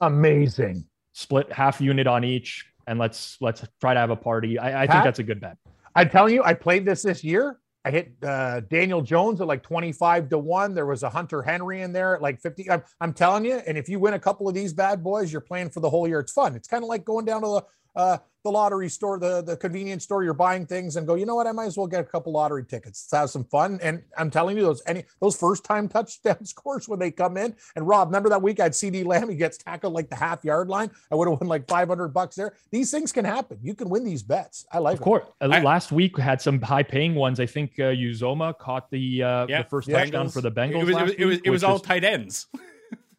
amazing. 0.01 0.87
Split 1.13 1.53
half 1.53 1.81
unit 1.81 2.09
on 2.09 2.25
each, 2.25 2.67
and 2.89 2.99
let's 2.99 3.37
let's 3.41 3.65
try 3.81 3.95
to 3.95 4.01
have 4.01 4.11
a 4.11 4.17
party. 4.17 4.59
I, 4.59 4.83
I 4.83 4.87
think 4.89 5.05
that's 5.05 5.21
a 5.21 5.23
good 5.23 5.41
bet. 5.41 5.57
I'm 5.95 6.11
telling 6.11 6.35
you, 6.35 6.43
I 6.43 6.55
played 6.55 6.85
this 6.85 7.03
this 7.03 7.23
year. 7.23 7.61
I 7.85 7.91
hit 7.91 8.13
uh, 8.23 8.61
Daniel 8.61 9.03
Jones 9.03 9.41
at 9.41 9.47
like 9.47 9.63
25 9.63 10.31
to 10.31 10.39
1. 10.39 10.75
There 10.75 10.87
was 10.87 11.03
a 11.03 11.11
Hunter 11.11 11.43
Henry 11.43 11.83
in 11.83 11.93
there 11.93 12.15
at 12.17 12.23
like 12.23 12.41
50. 12.41 12.71
I'm, 12.71 12.83
I'm 13.01 13.13
telling 13.13 13.45
you, 13.45 13.61
and 13.67 13.77
if 13.77 13.89
you 13.89 13.99
win 13.99 14.15
a 14.15 14.19
couple 14.19 14.49
of 14.49 14.55
these 14.55 14.73
bad 14.73 15.05
boys, 15.05 15.31
you're 15.31 15.43
playing 15.43 15.71
for 15.71 15.81
the 15.81 15.91
whole 15.91 16.09
year. 16.09 16.21
It's 16.21 16.33
fun. 16.33 16.57
It's 16.57 16.67
kind 16.67 16.83
of 16.83 16.89
like 16.89 17.05
going 17.05 17.27
down 17.27 17.43
to 17.43 17.49
the 17.49 17.65
uh, 17.97 18.19
the 18.43 18.51
lottery 18.51 18.91
store, 18.91 19.19
the, 19.19 19.41
the 19.41 19.57
convenience 19.57 20.05
store, 20.05 20.23
you're 20.23 20.35
buying 20.35 20.67
things 20.67 20.97
and 20.97 21.07
go, 21.07 21.15
you 21.15 21.25
know 21.25 21.35
what? 21.35 21.47
I 21.47 21.53
might 21.53 21.65
as 21.65 21.79
well 21.79 21.87
get 21.87 22.01
a 22.01 22.05
couple 22.05 22.31
lottery 22.31 22.63
tickets. 22.63 23.09
Let's 23.11 23.19
have 23.23 23.31
some 23.31 23.45
fun. 23.45 23.79
And 23.83 24.03
I'm 24.19 24.31
telling 24.31 24.59
you, 24.59 24.63
those 24.63 24.83
any 24.87 25.05
those 25.19 25.35
first 25.35 25.65
time 25.65 25.89
touchdown 25.89 26.45
scores 26.45 26.87
when 26.87 26.99
they 26.99 27.11
come 27.11 27.39
in. 27.39 27.57
And 27.75 27.89
Rob, 27.89 28.09
remember 28.09 28.29
that 28.29 28.43
week 28.43 28.61
I 28.61 28.65
had 28.65 28.73
CeeDee 28.73 29.07
Lamb, 29.07 29.31
he 29.31 29.37
gets 29.37 29.57
tackled 29.57 29.95
like 29.95 30.11
the 30.11 30.17
half 30.17 30.45
yard 30.45 30.69
line. 30.69 30.91
I 31.11 31.15
would 31.15 31.27
have 31.27 31.41
won 31.41 31.49
like 31.49 31.67
500 31.67 32.09
bucks 32.09 32.37
there. 32.37 32.53
These 32.71 32.91
things 32.91 33.13
can 33.13 33.25
happen. 33.25 33.59
You 33.63 33.75
can 33.75 33.89
win 33.89 34.05
these 34.05 34.23
bets. 34.23 34.67
I 34.71 34.79
like 34.79 34.97
Of 34.97 35.01
course. 35.01 35.25
Uh, 35.41 35.49
I- 35.51 35.63
last 35.63 35.91
week 35.91 36.19
had 36.19 36.43
some 36.43 36.61
high 36.61 36.83
paying 36.83 37.15
ones. 37.15 37.41
I 37.41 37.47
think 37.47 37.73
uh, 37.79 37.85
Uzomah 37.95 38.59
caught 38.59 38.91
the 38.91 39.23
uh, 39.23 39.47
Yeah, 39.49 39.63
the 39.63 39.69
first 39.71 39.89
yeah. 39.89 40.01
touchdown 40.01 40.29
for 40.29 40.43
the 40.43 40.53
Bengals. 40.53 40.83
It 40.83 40.85
was, 40.85 40.89
it 40.91 40.93
last 40.95 41.03
was, 41.05 41.13
it 41.15 41.25
was, 41.25 41.37
week, 41.37 41.43
it 41.47 41.51
was 41.51 41.63
which 41.63 41.69
all 41.71 41.77
is- 41.77 41.83
tight 41.83 42.05
ends. 42.05 42.47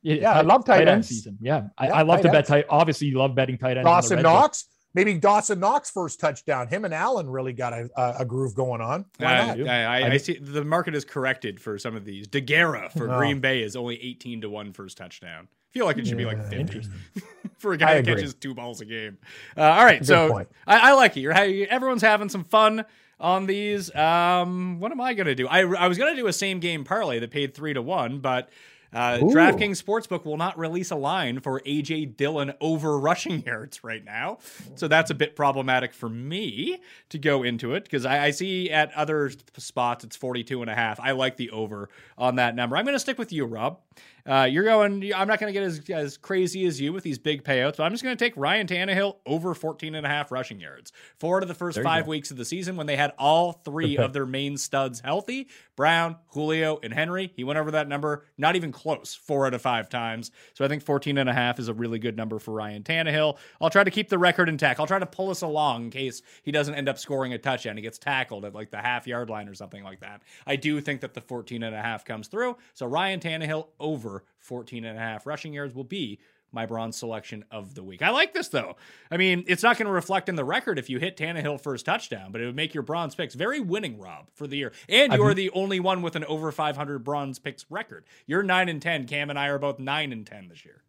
Yeah, 0.05 0.31
I 0.33 0.41
love 0.41 0.65
tight 0.65 0.81
end 0.81 0.89
ends. 0.89 1.07
season. 1.09 1.37
Yeah, 1.41 1.67
I, 1.77 1.87
Yeah, 1.87 1.93
I 1.93 2.01
love 2.03 2.17
tight 2.17 2.27
to 2.27 2.31
bet 2.31 2.45
tight. 2.47 2.65
Obviously, 2.69 3.07
you 3.07 3.17
love 3.17 3.33
betting 3.35 3.57
tight 3.57 3.77
ends. 3.77 3.85
Dawson 3.85 4.17
red 4.17 4.23
zone. 4.23 4.33
Knox. 4.33 4.65
Maybe 4.93 5.15
Dawson 5.15 5.59
Knox 5.59 5.91
first 5.91 6.21
touchdown. 6.21 6.69
Him 6.69 6.85
and 6.85 6.93
Allen 6.93 7.29
really 7.29 7.51
got 7.51 7.73
a, 7.73 7.89
a, 7.97 8.15
a 8.19 8.25
groove 8.25 8.55
going 8.55 8.79
on. 8.79 9.03
Why 9.17 9.39
Uh, 9.39 9.55
not? 9.55 9.67
I, 9.67 9.83
I, 9.83 9.99
I 10.01 10.11
I 10.11 10.17
see 10.17 10.37
the 10.37 10.63
market 10.63 10.95
is 10.95 11.03
corrected 11.03 11.59
for 11.59 11.77
some 11.77 11.97
of 11.97 12.05
these. 12.05 12.29
Deguara 12.29 12.89
for 12.93 13.07
No. 13.07 13.17
Green 13.17 13.41
Bay 13.41 13.61
is 13.61 13.75
only 13.75 14.01
18 14.01 14.41
to 14.41 14.49
1 14.49 14.71
first 14.71 14.95
touchdown. 14.97 15.49
I 15.51 15.77
feel 15.77 15.85
like 15.85 15.97
it 15.97 16.07
should 16.07 16.17
be 16.17 16.23
like 16.23 16.37
Yeah, 16.37 16.65
50 16.65 16.81
for 17.57 17.73
a 17.73 17.77
guy 17.77 17.95
that 17.95 18.05
catches 18.05 18.33
two 18.35 18.53
balls 18.53 18.79
a 18.79 18.85
game. 18.85 19.17
Uh, 19.57 19.63
all 19.63 19.83
right, 19.83 19.99
Good 19.99 20.07
so. 20.07 20.45
I, 20.65 20.91
I 20.91 20.93
like 20.93 21.17
it. 21.17 21.19
You're, 21.19 21.33
everyone's 21.33 22.01
having 22.01 22.29
some 22.29 22.45
fun 22.45 22.85
on 23.19 23.47
these. 23.47 23.93
Um, 23.93 24.79
what 24.79 24.93
am 24.93 25.01
I 25.01 25.13
going 25.13 25.27
to 25.27 25.35
do? 25.35 25.45
I, 25.49 25.59
I 25.61 25.87
was 25.89 25.97
going 25.97 26.15
to 26.15 26.21
do 26.21 26.27
a 26.27 26.33
same 26.33 26.61
game 26.61 26.85
parlay 26.85 27.19
that 27.19 27.31
paid 27.31 27.53
3 27.53 27.73
to 27.73 27.81
1, 27.81 28.19
but 28.19 28.47
uh, 28.93 29.19
Ooh. 29.21 29.25
DraftKings 29.27 29.83
Sportsbook 29.83 30.25
will 30.25 30.37
not 30.37 30.57
release 30.57 30.91
a 30.91 30.95
line 30.95 31.39
for 31.39 31.59
AJ 31.61 32.17
Dillon 32.17 32.53
over 32.61 32.97
rushing 32.99 33.41
yards 33.45 33.83
right 33.83 34.03
now. 34.03 34.39
So 34.75 34.87
that's 34.87 35.11
a 35.11 35.15
bit 35.15 35.35
problematic 35.35 35.93
for 35.93 36.09
me 36.09 36.79
to 37.09 37.17
go 37.17 37.43
into 37.43 37.73
it 37.73 37.83
because 37.83 38.05
I, 38.05 38.25
I 38.25 38.31
see 38.31 38.69
at 38.69 38.93
other 38.93 39.31
spots 39.57 40.03
it's 40.03 40.15
42 40.15 40.61
and 40.61 40.69
a 40.69 40.75
half. 40.75 40.99
I 40.99 41.11
like 41.11 41.37
the 41.37 41.51
over 41.51 41.89
on 42.17 42.35
that 42.35 42.55
number. 42.55 42.77
I'm 42.77 42.85
going 42.85 42.95
to 42.95 42.99
stick 42.99 43.17
with 43.17 43.31
you, 43.31 43.45
Rob. 43.45 43.79
Uh, 44.25 44.47
you're 44.49 44.63
going, 44.63 45.13
I'm 45.15 45.27
not 45.27 45.39
going 45.39 45.53
to 45.53 45.59
get 45.59 45.63
as, 45.63 45.81
as 45.89 46.17
crazy 46.17 46.65
as 46.65 46.81
you 46.81 46.91
with 46.91 47.03
these 47.03 47.19
big 47.19 47.43
payouts, 47.43 47.77
but 47.77 47.83
I'm 47.83 47.91
just 47.91 48.03
going 48.03 48.17
to 48.17 48.23
take 48.23 48.33
Ryan 48.35 48.65
Tannehill 48.65 49.17
over 49.25 49.53
14 49.53 49.93
and 49.93 50.05
a 50.05 50.09
half 50.09 50.31
rushing 50.31 50.59
yards. 50.59 50.91
Four 51.19 51.39
of 51.39 51.47
the 51.47 51.53
first 51.53 51.81
five 51.81 52.05
go. 52.05 52.09
weeks 52.11 52.31
of 52.31 52.37
the 52.37 52.45
season 52.45 52.75
when 52.75 52.87
they 52.87 52.95
had 52.95 53.13
all 53.19 53.51
three 53.51 53.97
of 53.97 54.13
their 54.13 54.25
main 54.25 54.57
studs 54.57 54.99
healthy 54.99 55.47
Brown, 55.75 56.15
Julio, 56.29 56.79
and 56.81 56.93
Henry. 56.93 57.33
He 57.35 57.43
went 57.43 57.59
over 57.59 57.71
that 57.71 57.87
number, 57.87 58.25
not 58.37 58.55
even 58.55 58.71
close, 58.71 59.13
four 59.13 59.45
out 59.45 59.53
of 59.53 59.61
five 59.61 59.89
times. 59.89 60.31
So 60.53 60.63
I 60.63 60.67
think 60.67 60.83
14 60.83 61.17
and 61.17 61.29
a 61.29 61.33
half 61.33 61.59
is 61.59 61.67
a 61.67 61.73
really 61.73 61.99
good 61.99 62.15
number 62.15 62.39
for 62.39 62.53
Ryan 62.53 62.83
Tannehill. 62.83 63.37
I'll 63.59 63.69
try 63.69 63.83
to 63.83 63.91
keep 63.91 64.09
the 64.09 64.17
record 64.17 64.47
intact. 64.47 64.79
I'll 64.79 64.87
try 64.87 64.99
to 64.99 65.05
pull 65.05 65.29
us 65.29 65.41
along 65.41 65.85
in 65.85 65.89
case 65.91 66.21
he 66.43 66.51
doesn't 66.51 66.75
end 66.75 66.87
up 66.87 66.97
scoring 66.97 67.33
a 67.33 67.37
touchdown. 67.37 67.75
He 67.75 67.83
gets 67.83 67.97
tackled 67.97 68.45
at 68.45 68.55
like 68.55 68.71
the 68.71 68.77
half 68.77 69.05
yard 69.05 69.29
line 69.29 69.49
or 69.49 69.53
something 69.53 69.83
like 69.83 69.99
that. 69.99 70.21
I 70.47 70.55
do 70.55 70.79
think 70.79 71.01
that 71.01 71.13
the 71.13 71.21
14 71.21 71.61
and 71.63 71.75
a 71.75 71.81
half 71.81 72.05
comes 72.05 72.27
through. 72.27 72.55
So 72.73 72.85
Ryan 72.85 73.19
Tannehill 73.19 73.67
over 73.79 74.14
14 74.39 74.85
and 74.85 74.97
a 74.97 75.01
half 75.01 75.25
rushing 75.25 75.53
yards 75.53 75.73
will 75.73 75.83
be 75.83 76.19
my 76.51 76.65
bronze 76.65 76.95
selection 76.95 77.43
of 77.51 77.75
the 77.75 77.83
week. 77.83 78.01
I 78.01 78.09
like 78.09 78.33
this 78.33 78.47
though. 78.47 78.77
I 79.11 79.17
mean, 79.17 79.43
it's 79.47 79.61
not 79.61 79.77
going 79.77 79.87
to 79.87 79.91
reflect 79.91 80.29
in 80.29 80.35
the 80.35 80.45
record 80.45 80.79
if 80.79 80.89
you 80.89 80.99
hit 80.99 81.17
Tannehill 81.17 81.61
first 81.61 81.85
touchdown, 81.85 82.31
but 82.31 82.41
it 82.41 82.45
would 82.45 82.55
make 82.55 82.73
your 82.73 82.83
bronze 82.83 83.13
picks 83.13 83.35
very 83.35 83.59
winning, 83.59 83.99
Rob, 83.99 84.29
for 84.33 84.47
the 84.47 84.57
year. 84.57 84.71
And 84.87 85.13
you 85.13 85.23
are 85.23 85.33
the 85.33 85.49
only 85.51 85.79
one 85.79 86.01
with 86.01 86.15
an 86.15 86.23
over 86.25 86.51
500 86.51 86.99
bronze 87.03 87.39
picks 87.39 87.65
record. 87.69 88.05
You're 88.25 88.43
nine 88.43 88.69
and 88.69 88.81
10. 88.81 89.05
Cam 89.05 89.29
and 89.29 89.37
I 89.37 89.47
are 89.47 89.59
both 89.59 89.79
nine 89.79 90.11
and 90.13 90.25
10 90.25 90.47
this 90.47 90.63
year. 90.63 90.81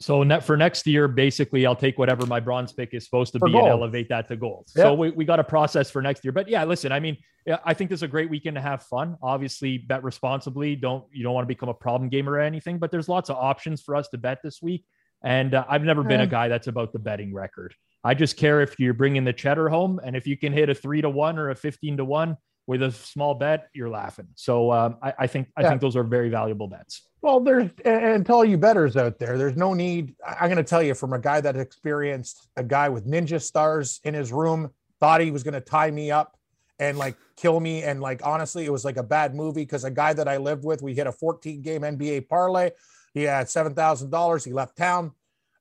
So 0.00 0.22
net 0.24 0.42
for 0.42 0.56
next 0.56 0.86
year, 0.86 1.06
basically, 1.06 1.66
I'll 1.66 1.76
take 1.76 1.98
whatever 1.98 2.26
my 2.26 2.40
bronze 2.40 2.72
pick 2.72 2.94
is 2.94 3.04
supposed 3.04 3.32
to 3.34 3.38
For 3.38 3.46
be 3.46 3.52
gold. 3.52 3.64
and 3.64 3.72
elevate 3.72 4.08
that 4.08 4.26
to 4.28 4.36
gold. 4.36 4.64
So 4.68 4.92
we, 4.92 5.10
we 5.10 5.24
got 5.24 5.38
a 5.38 5.44
process 5.44 5.88
for 5.90 6.02
next 6.02 6.24
year. 6.24 6.32
But 6.32 6.48
yeah, 6.48 6.64
listen, 6.64 6.90
I 6.90 6.98
mean, 6.98 7.16
I 7.64 7.74
think 7.74 7.90
this 7.90 8.00
is 8.00 8.02
a 8.02 8.08
great 8.08 8.28
weekend 8.28 8.56
to 8.56 8.60
have 8.60 8.82
fun. 8.82 9.16
Obviously, 9.22 9.78
bet 9.78 10.02
responsibly. 10.02 10.74
Don't 10.74 11.04
you 11.12 11.22
don't 11.22 11.32
want 11.34 11.44
to 11.44 11.48
become 11.48 11.68
a 11.68 11.74
problem 11.74 12.08
gamer 12.10 12.32
or 12.32 12.40
anything. 12.40 12.78
But 12.78 12.90
there's 12.90 13.08
lots 13.08 13.30
of 13.30 13.36
options 13.36 13.82
for 13.82 13.94
us 13.94 14.08
to 14.08 14.18
bet 14.18 14.40
this 14.42 14.60
week. 14.60 14.84
And 15.22 15.54
uh, 15.54 15.64
I've 15.68 15.84
never 15.84 16.02
been 16.02 16.20
a 16.20 16.26
guy 16.26 16.48
that's 16.48 16.66
about 16.66 16.92
the 16.92 16.98
betting 16.98 17.32
record. 17.32 17.74
I 18.02 18.14
just 18.14 18.36
care 18.36 18.60
if 18.60 18.78
you're 18.80 18.94
bringing 18.94 19.24
the 19.24 19.32
cheddar 19.32 19.68
home, 19.68 20.00
and 20.04 20.14
if 20.16 20.26
you 20.26 20.36
can 20.36 20.52
hit 20.52 20.68
a 20.68 20.74
three 20.74 21.00
to 21.02 21.08
one 21.08 21.38
or 21.38 21.50
a 21.50 21.54
fifteen 21.54 21.96
to 21.98 22.04
one 22.04 22.36
with 22.66 22.82
a 22.82 22.90
small 22.90 23.34
bet, 23.34 23.68
you're 23.74 23.90
laughing. 23.90 24.26
So 24.34 24.70
um, 24.72 24.96
I, 25.02 25.14
I 25.20 25.26
think 25.26 25.48
I 25.56 25.62
Yeah. 25.62 25.68
think 25.68 25.80
those 25.80 25.96
are 25.96 26.02
very 26.02 26.30
valuable 26.30 26.66
bets. 26.66 27.08
Well, 27.24 27.40
there's 27.40 27.70
and 27.86 28.26
tell 28.26 28.44
you 28.44 28.58
betters 28.58 28.98
out 28.98 29.18
there, 29.18 29.38
there's 29.38 29.56
no 29.56 29.72
need. 29.72 30.14
I'm 30.28 30.50
going 30.50 30.58
to 30.58 30.62
tell 30.62 30.82
you 30.82 30.92
from 30.92 31.14
a 31.14 31.18
guy 31.18 31.40
that 31.40 31.56
experienced 31.56 32.50
a 32.58 32.62
guy 32.62 32.90
with 32.90 33.06
ninja 33.06 33.40
stars 33.40 33.98
in 34.04 34.12
his 34.12 34.30
room, 34.30 34.70
thought 35.00 35.22
he 35.22 35.30
was 35.30 35.42
going 35.42 35.54
to 35.54 35.62
tie 35.62 35.90
me 35.90 36.10
up 36.10 36.36
and 36.78 36.98
like 36.98 37.16
kill 37.36 37.60
me. 37.60 37.82
And 37.82 38.02
like 38.02 38.20
honestly, 38.26 38.66
it 38.66 38.70
was 38.70 38.84
like 38.84 38.98
a 38.98 39.02
bad 39.02 39.34
movie 39.34 39.62
because 39.62 39.84
a 39.84 39.90
guy 39.90 40.12
that 40.12 40.28
I 40.28 40.36
lived 40.36 40.66
with, 40.66 40.82
we 40.82 40.92
hit 40.92 41.06
a 41.06 41.12
14 41.12 41.62
game 41.62 41.80
NBA 41.80 42.28
parlay. 42.28 42.72
He 43.14 43.22
had 43.22 43.48
seven 43.48 43.72
thousand 43.72 44.10
dollars. 44.10 44.44
He 44.44 44.52
left 44.52 44.76
town. 44.76 45.12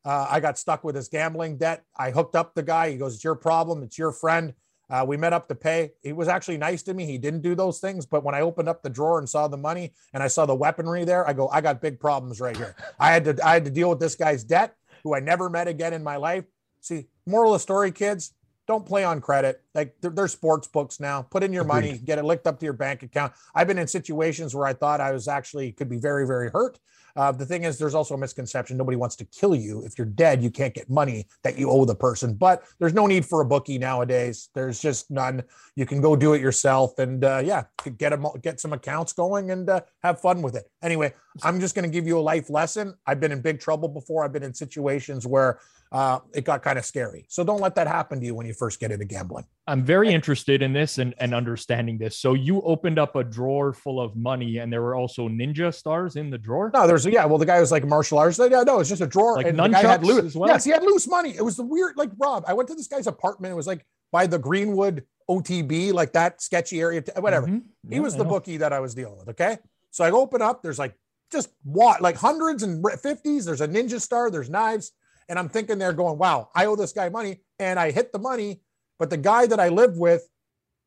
Uh, 0.03 0.27
I 0.29 0.41
got 0.41 0.57
stuck 0.59 0.83
with 0.83 0.97
his 0.97 1.07
gambling 1.07 1.59
debt. 1.59 1.85
I 1.95 2.11
hooked 2.11 2.35
up 2.35 2.55
the 2.55 2.63
guy. 2.63 2.89
He 2.89 2.97
goes, 2.97 3.15
"It's 3.15 3.23
your 3.23 3.35
problem. 3.35 3.83
It's 3.83 3.97
your 3.97 4.11
friend." 4.11 4.53
Uh, 4.89 5.03
we 5.07 5.17
met 5.17 5.33
up 5.33 5.47
to 5.47 5.55
pay. 5.55 5.91
He 6.01 6.13
was 6.13 6.27
actually 6.27 6.57
nice 6.57 6.83
to 6.83 6.93
me. 6.93 7.05
He 7.05 7.17
didn't 7.17 7.41
do 7.41 7.55
those 7.55 7.79
things, 7.79 8.05
but 8.05 8.23
when 8.23 8.35
I 8.35 8.41
opened 8.41 8.69
up 8.69 8.83
the 8.83 8.89
drawer 8.89 9.19
and 9.19 9.27
saw 9.27 9.47
the 9.47 9.57
money 9.57 9.93
and 10.13 10.21
I 10.21 10.27
saw 10.27 10.45
the 10.45 10.55
weaponry 10.55 11.05
there, 11.05 11.27
I 11.27 11.33
go, 11.33 11.47
I 11.49 11.61
got 11.61 11.81
big 11.81 11.99
problems 11.99 12.39
right 12.39 12.55
here. 12.55 12.75
I 12.99 13.11
had 13.11 13.25
to, 13.25 13.37
I 13.45 13.53
had 13.53 13.65
to 13.65 13.71
deal 13.71 13.89
with 13.89 13.99
this 13.99 14.15
guy's 14.15 14.43
debt, 14.43 14.75
who 15.03 15.15
I 15.15 15.19
never 15.19 15.49
met 15.49 15.67
again 15.67 15.93
in 15.93 16.03
my 16.03 16.17
life. 16.17 16.45
See, 16.81 17.07
moral 17.25 17.53
of 17.53 17.59
the 17.59 17.63
story, 17.63 17.91
kids, 17.91 18.33
don't 18.67 18.85
play 18.85 19.03
on 19.03 19.19
credit. 19.19 19.61
Like 19.73 19.95
they're, 20.01 20.11
they're 20.11 20.27
sports 20.27 20.67
books 20.67 20.99
now. 20.99 21.21
Put 21.23 21.43
in 21.43 21.51
your 21.51 21.63
money, 21.63 21.97
get 21.97 22.19
it 22.19 22.23
linked 22.23 22.47
up 22.47 22.59
to 22.59 22.65
your 22.65 22.73
bank 22.73 23.03
account. 23.03 23.33
I've 23.55 23.67
been 23.67 23.77
in 23.77 23.87
situations 23.87 24.55
where 24.55 24.65
I 24.65 24.73
thought 24.73 25.01
I 25.01 25.11
was 25.11 25.27
actually 25.27 25.71
could 25.71 25.89
be 25.89 25.97
very, 25.97 26.25
very 26.25 26.49
hurt. 26.49 26.79
Uh, 27.15 27.31
the 27.31 27.45
thing 27.45 27.63
is, 27.63 27.77
there's 27.77 27.93
also 27.93 28.15
a 28.15 28.17
misconception. 28.17 28.77
Nobody 28.77 28.97
wants 28.97 29.15
to 29.17 29.25
kill 29.25 29.55
you. 29.55 29.83
If 29.83 29.97
you're 29.97 30.07
dead, 30.07 30.41
you 30.41 30.49
can't 30.49 30.73
get 30.73 30.89
money 30.89 31.27
that 31.43 31.57
you 31.57 31.69
owe 31.69 31.85
the 31.85 31.95
person. 31.95 32.33
But 32.33 32.63
there's 32.79 32.93
no 32.93 33.05
need 33.05 33.25
for 33.25 33.41
a 33.41 33.45
bookie 33.45 33.77
nowadays. 33.77 34.49
There's 34.55 34.81
just 34.81 35.11
none. 35.11 35.43
You 35.75 35.85
can 35.85 36.01
go 36.01 36.15
do 36.15 36.33
it 36.33 36.41
yourself, 36.41 36.97
and 36.97 37.23
uh, 37.23 37.41
yeah, 37.43 37.65
get 37.97 38.09
them, 38.09 38.25
get 38.41 38.59
some 38.59 38.73
accounts 38.73 39.13
going, 39.13 39.51
and 39.51 39.69
uh, 39.69 39.81
have 40.01 40.21
fun 40.21 40.41
with 40.41 40.55
it. 40.55 40.69
Anyway, 40.81 41.13
I'm 41.41 41.59
just 41.59 41.73
going 41.75 41.83
to 41.83 41.91
give 41.91 42.05
you 42.05 42.17
a 42.17 42.21
life 42.21 42.49
lesson. 42.49 42.93
I've 43.07 43.19
been 43.19 43.31
in 43.31 43.41
big 43.41 43.59
trouble 43.59 43.89
before. 43.89 44.23
I've 44.23 44.33
been 44.33 44.43
in 44.43 44.53
situations 44.53 45.25
where 45.25 45.59
uh, 45.91 46.19
it 46.33 46.43
got 46.43 46.63
kind 46.63 46.79
of 46.79 46.85
scary. 46.85 47.25
So 47.29 47.43
don't 47.43 47.61
let 47.61 47.75
that 47.75 47.87
happen 47.87 48.19
to 48.19 48.25
you 48.25 48.33
when 48.33 48.47
you 48.47 48.53
first 48.53 48.79
get 48.79 48.91
into 48.91 49.05
gambling. 49.05 49.45
I'm 49.67 49.83
very 49.85 50.11
interested 50.11 50.61
in 50.61 50.73
this 50.73 50.97
and, 50.97 51.13
and 51.19 51.33
understanding 51.35 51.97
this. 51.99 52.17
So 52.17 52.33
you 52.33 52.61
opened 52.61 52.97
up 52.97 53.15
a 53.15 53.23
drawer 53.23 53.73
full 53.73 54.01
of 54.01 54.15
money, 54.15 54.57
and 54.57 54.73
there 54.73 54.81
were 54.81 54.95
also 54.95 55.29
ninja 55.29 55.73
stars 55.73 56.15
in 56.15 56.29
the 56.31 56.37
drawer. 56.37 56.71
No, 56.73 56.87
there's 56.87 57.05
yeah. 57.05 57.25
Well, 57.25 57.37
the 57.37 57.45
guy 57.45 57.59
was 57.59 57.71
like 57.71 57.85
martial 57.85 58.17
arts. 58.17 58.39
Yeah, 58.39 58.63
no, 58.63 58.79
it's 58.79 58.89
just 58.89 59.01
a 59.01 59.07
drawer. 59.07 59.37
Like 59.37 59.45
and 59.45 59.57
the 59.57 59.67
guy 59.67 59.81
had 59.81 60.03
loose. 60.03 60.25
as 60.25 60.35
well? 60.35 60.49
Yes, 60.49 60.63
he 60.65 60.71
had 60.71 60.83
loose 60.83 61.07
money. 61.07 61.35
It 61.35 61.43
was 61.43 61.57
the 61.57 61.63
weird, 61.63 61.95
like 61.95 62.09
Rob. 62.17 62.43
I 62.47 62.53
went 62.53 62.69
to 62.69 62.75
this 62.75 62.87
guy's 62.87 63.07
apartment. 63.07 63.51
It 63.51 63.55
was 63.55 63.67
like 63.67 63.85
by 64.11 64.25
the 64.25 64.39
Greenwood 64.39 65.05
OTB, 65.29 65.93
like 65.93 66.13
that 66.13 66.41
sketchy 66.41 66.81
area. 66.81 67.03
Whatever. 67.17 67.47
Mhm. 67.47 67.63
He 67.89 67.99
was 67.99 68.15
the 68.15 68.25
bookie 68.25 68.57
that 68.57 68.73
I 68.73 68.79
was 68.79 68.95
dealing 68.95 69.17
with. 69.17 69.29
Okay. 69.29 69.57
So 69.91 70.03
I 70.03 70.09
open 70.09 70.41
up, 70.41 70.63
there's 70.63 70.79
like 70.79 70.95
just 71.33 71.49
what, 71.63 72.01
like 72.01 72.15
hundreds 72.15 72.63
and 72.63 72.81
fifties. 73.01 73.43
There's 73.43 73.59
a 73.59 73.67
ninja 73.67 73.99
star, 73.99 74.31
there's 74.31 74.49
knives. 74.49 74.93
And 75.27 75.37
I'm 75.37 75.49
thinking 75.49 75.77
they're 75.77 75.91
going, 75.93 76.17
wow, 76.17 76.49
I 76.55 76.65
owe 76.67 76.75
this 76.77 76.93
guy 76.93 77.09
money. 77.09 77.41
And 77.59 77.77
I 77.79 77.91
hit 77.91 78.11
the 78.13 78.19
money, 78.19 78.61
but 78.99 79.09
the 79.09 79.17
guy 79.17 79.45
that 79.47 79.59
I 79.59 79.67
lived 79.69 79.97
with 79.97 80.27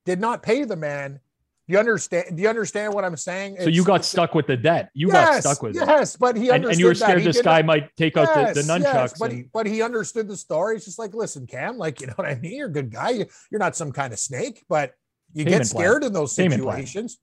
did 0.06 0.20
not 0.20 0.42
pay 0.42 0.64
the 0.64 0.76
man. 0.76 1.20
Do 1.68 1.72
you 1.72 1.78
understand? 1.80 2.36
Do 2.36 2.42
you 2.42 2.48
understand 2.48 2.94
what 2.94 3.04
I'm 3.04 3.16
saying? 3.16 3.56
So 3.60 3.68
you 3.68 3.82
got 3.82 4.04
stuck 4.04 4.34
with 4.36 4.46
the 4.46 4.56
debt. 4.56 4.90
You 4.94 5.10
got 5.10 5.40
stuck 5.42 5.62
with 5.62 5.74
it. 5.74 5.80
yes, 5.84 6.16
but 6.16 6.36
he 6.36 6.50
And, 6.50 6.64
understood 6.64 6.70
and 6.72 6.80
you 6.80 6.86
were 6.86 6.94
scared 6.94 7.24
this 7.24 7.42
guy 7.42 7.62
might 7.62 7.96
take 7.96 8.16
out 8.16 8.54
the, 8.54 8.62
the 8.62 8.66
nunchucks. 8.72 8.82
yes, 8.82 9.18
but 9.18 9.30
and- 9.30 9.38
he 9.40 9.44
but 9.52 9.66
he 9.66 9.82
understood 9.82 10.28
the 10.28 10.36
story. 10.36 10.76
It's 10.76 10.84
just 10.84 10.98
like, 10.98 11.12
listen, 11.12 11.44
Cam, 11.46 11.76
like 11.76 12.00
you 12.00 12.06
know 12.06 12.12
what 12.14 12.28
I 12.28 12.36
mean. 12.36 12.52
You're 12.58 12.68
a 12.68 12.72
good 12.72 12.92
guy. 12.92 13.10
You- 13.10 13.26
You're 13.50 13.58
not 13.58 13.74
some 13.74 13.90
kind 13.90 14.12
of 14.12 14.20
snake, 14.20 14.64
but 14.68 14.92
you 15.34 15.44
Payment 15.44 15.64
get 15.64 15.70
plan. 15.72 15.82
scared 15.84 16.04
in 16.04 16.12
those 16.12 16.32
situations. 16.32 17.18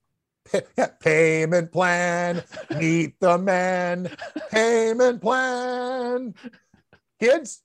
Yeah, 0.76 0.86
payment 1.00 1.72
plan. 1.72 2.42
Meet 2.76 3.18
the 3.20 3.38
man. 3.38 4.10
Payment 4.50 5.20
plan. 5.20 6.34
Kids, 7.20 7.62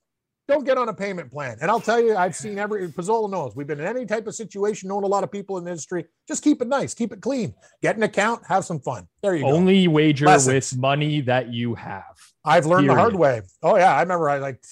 don't 0.48 0.64
get 0.64 0.78
on 0.78 0.88
a 0.88 0.94
payment 0.94 1.30
plan. 1.30 1.58
And 1.60 1.70
I'll 1.70 1.80
tell 1.80 2.00
you, 2.00 2.16
I've 2.16 2.34
seen 2.34 2.58
every 2.58 2.88
Pizzola 2.88 3.30
knows. 3.30 3.54
We've 3.54 3.66
been 3.66 3.80
in 3.80 3.86
any 3.86 4.06
type 4.06 4.26
of 4.26 4.34
situation, 4.34 4.88
known 4.88 5.04
a 5.04 5.06
lot 5.06 5.22
of 5.22 5.30
people 5.30 5.58
in 5.58 5.64
the 5.64 5.70
industry. 5.70 6.06
Just 6.26 6.42
keep 6.42 6.62
it 6.62 6.68
nice, 6.68 6.94
keep 6.94 7.12
it 7.12 7.20
clean. 7.20 7.54
Get 7.82 7.96
an 7.96 8.02
account, 8.02 8.46
have 8.46 8.64
some 8.64 8.80
fun. 8.80 9.06
There 9.22 9.34
you 9.36 9.44
go. 9.44 9.50
only 9.50 9.86
wager 9.86 10.26
Lessons. 10.26 10.72
with 10.72 10.80
money 10.80 11.20
that 11.22 11.52
you 11.52 11.74
have. 11.74 12.16
I've 12.44 12.66
learned 12.66 12.88
the 12.88 12.94
hard 12.94 13.14
way. 13.14 13.42
Oh 13.62 13.76
yeah, 13.76 13.94
I 13.94 14.02
remember. 14.02 14.28
I 14.28 14.38
like 14.38 14.62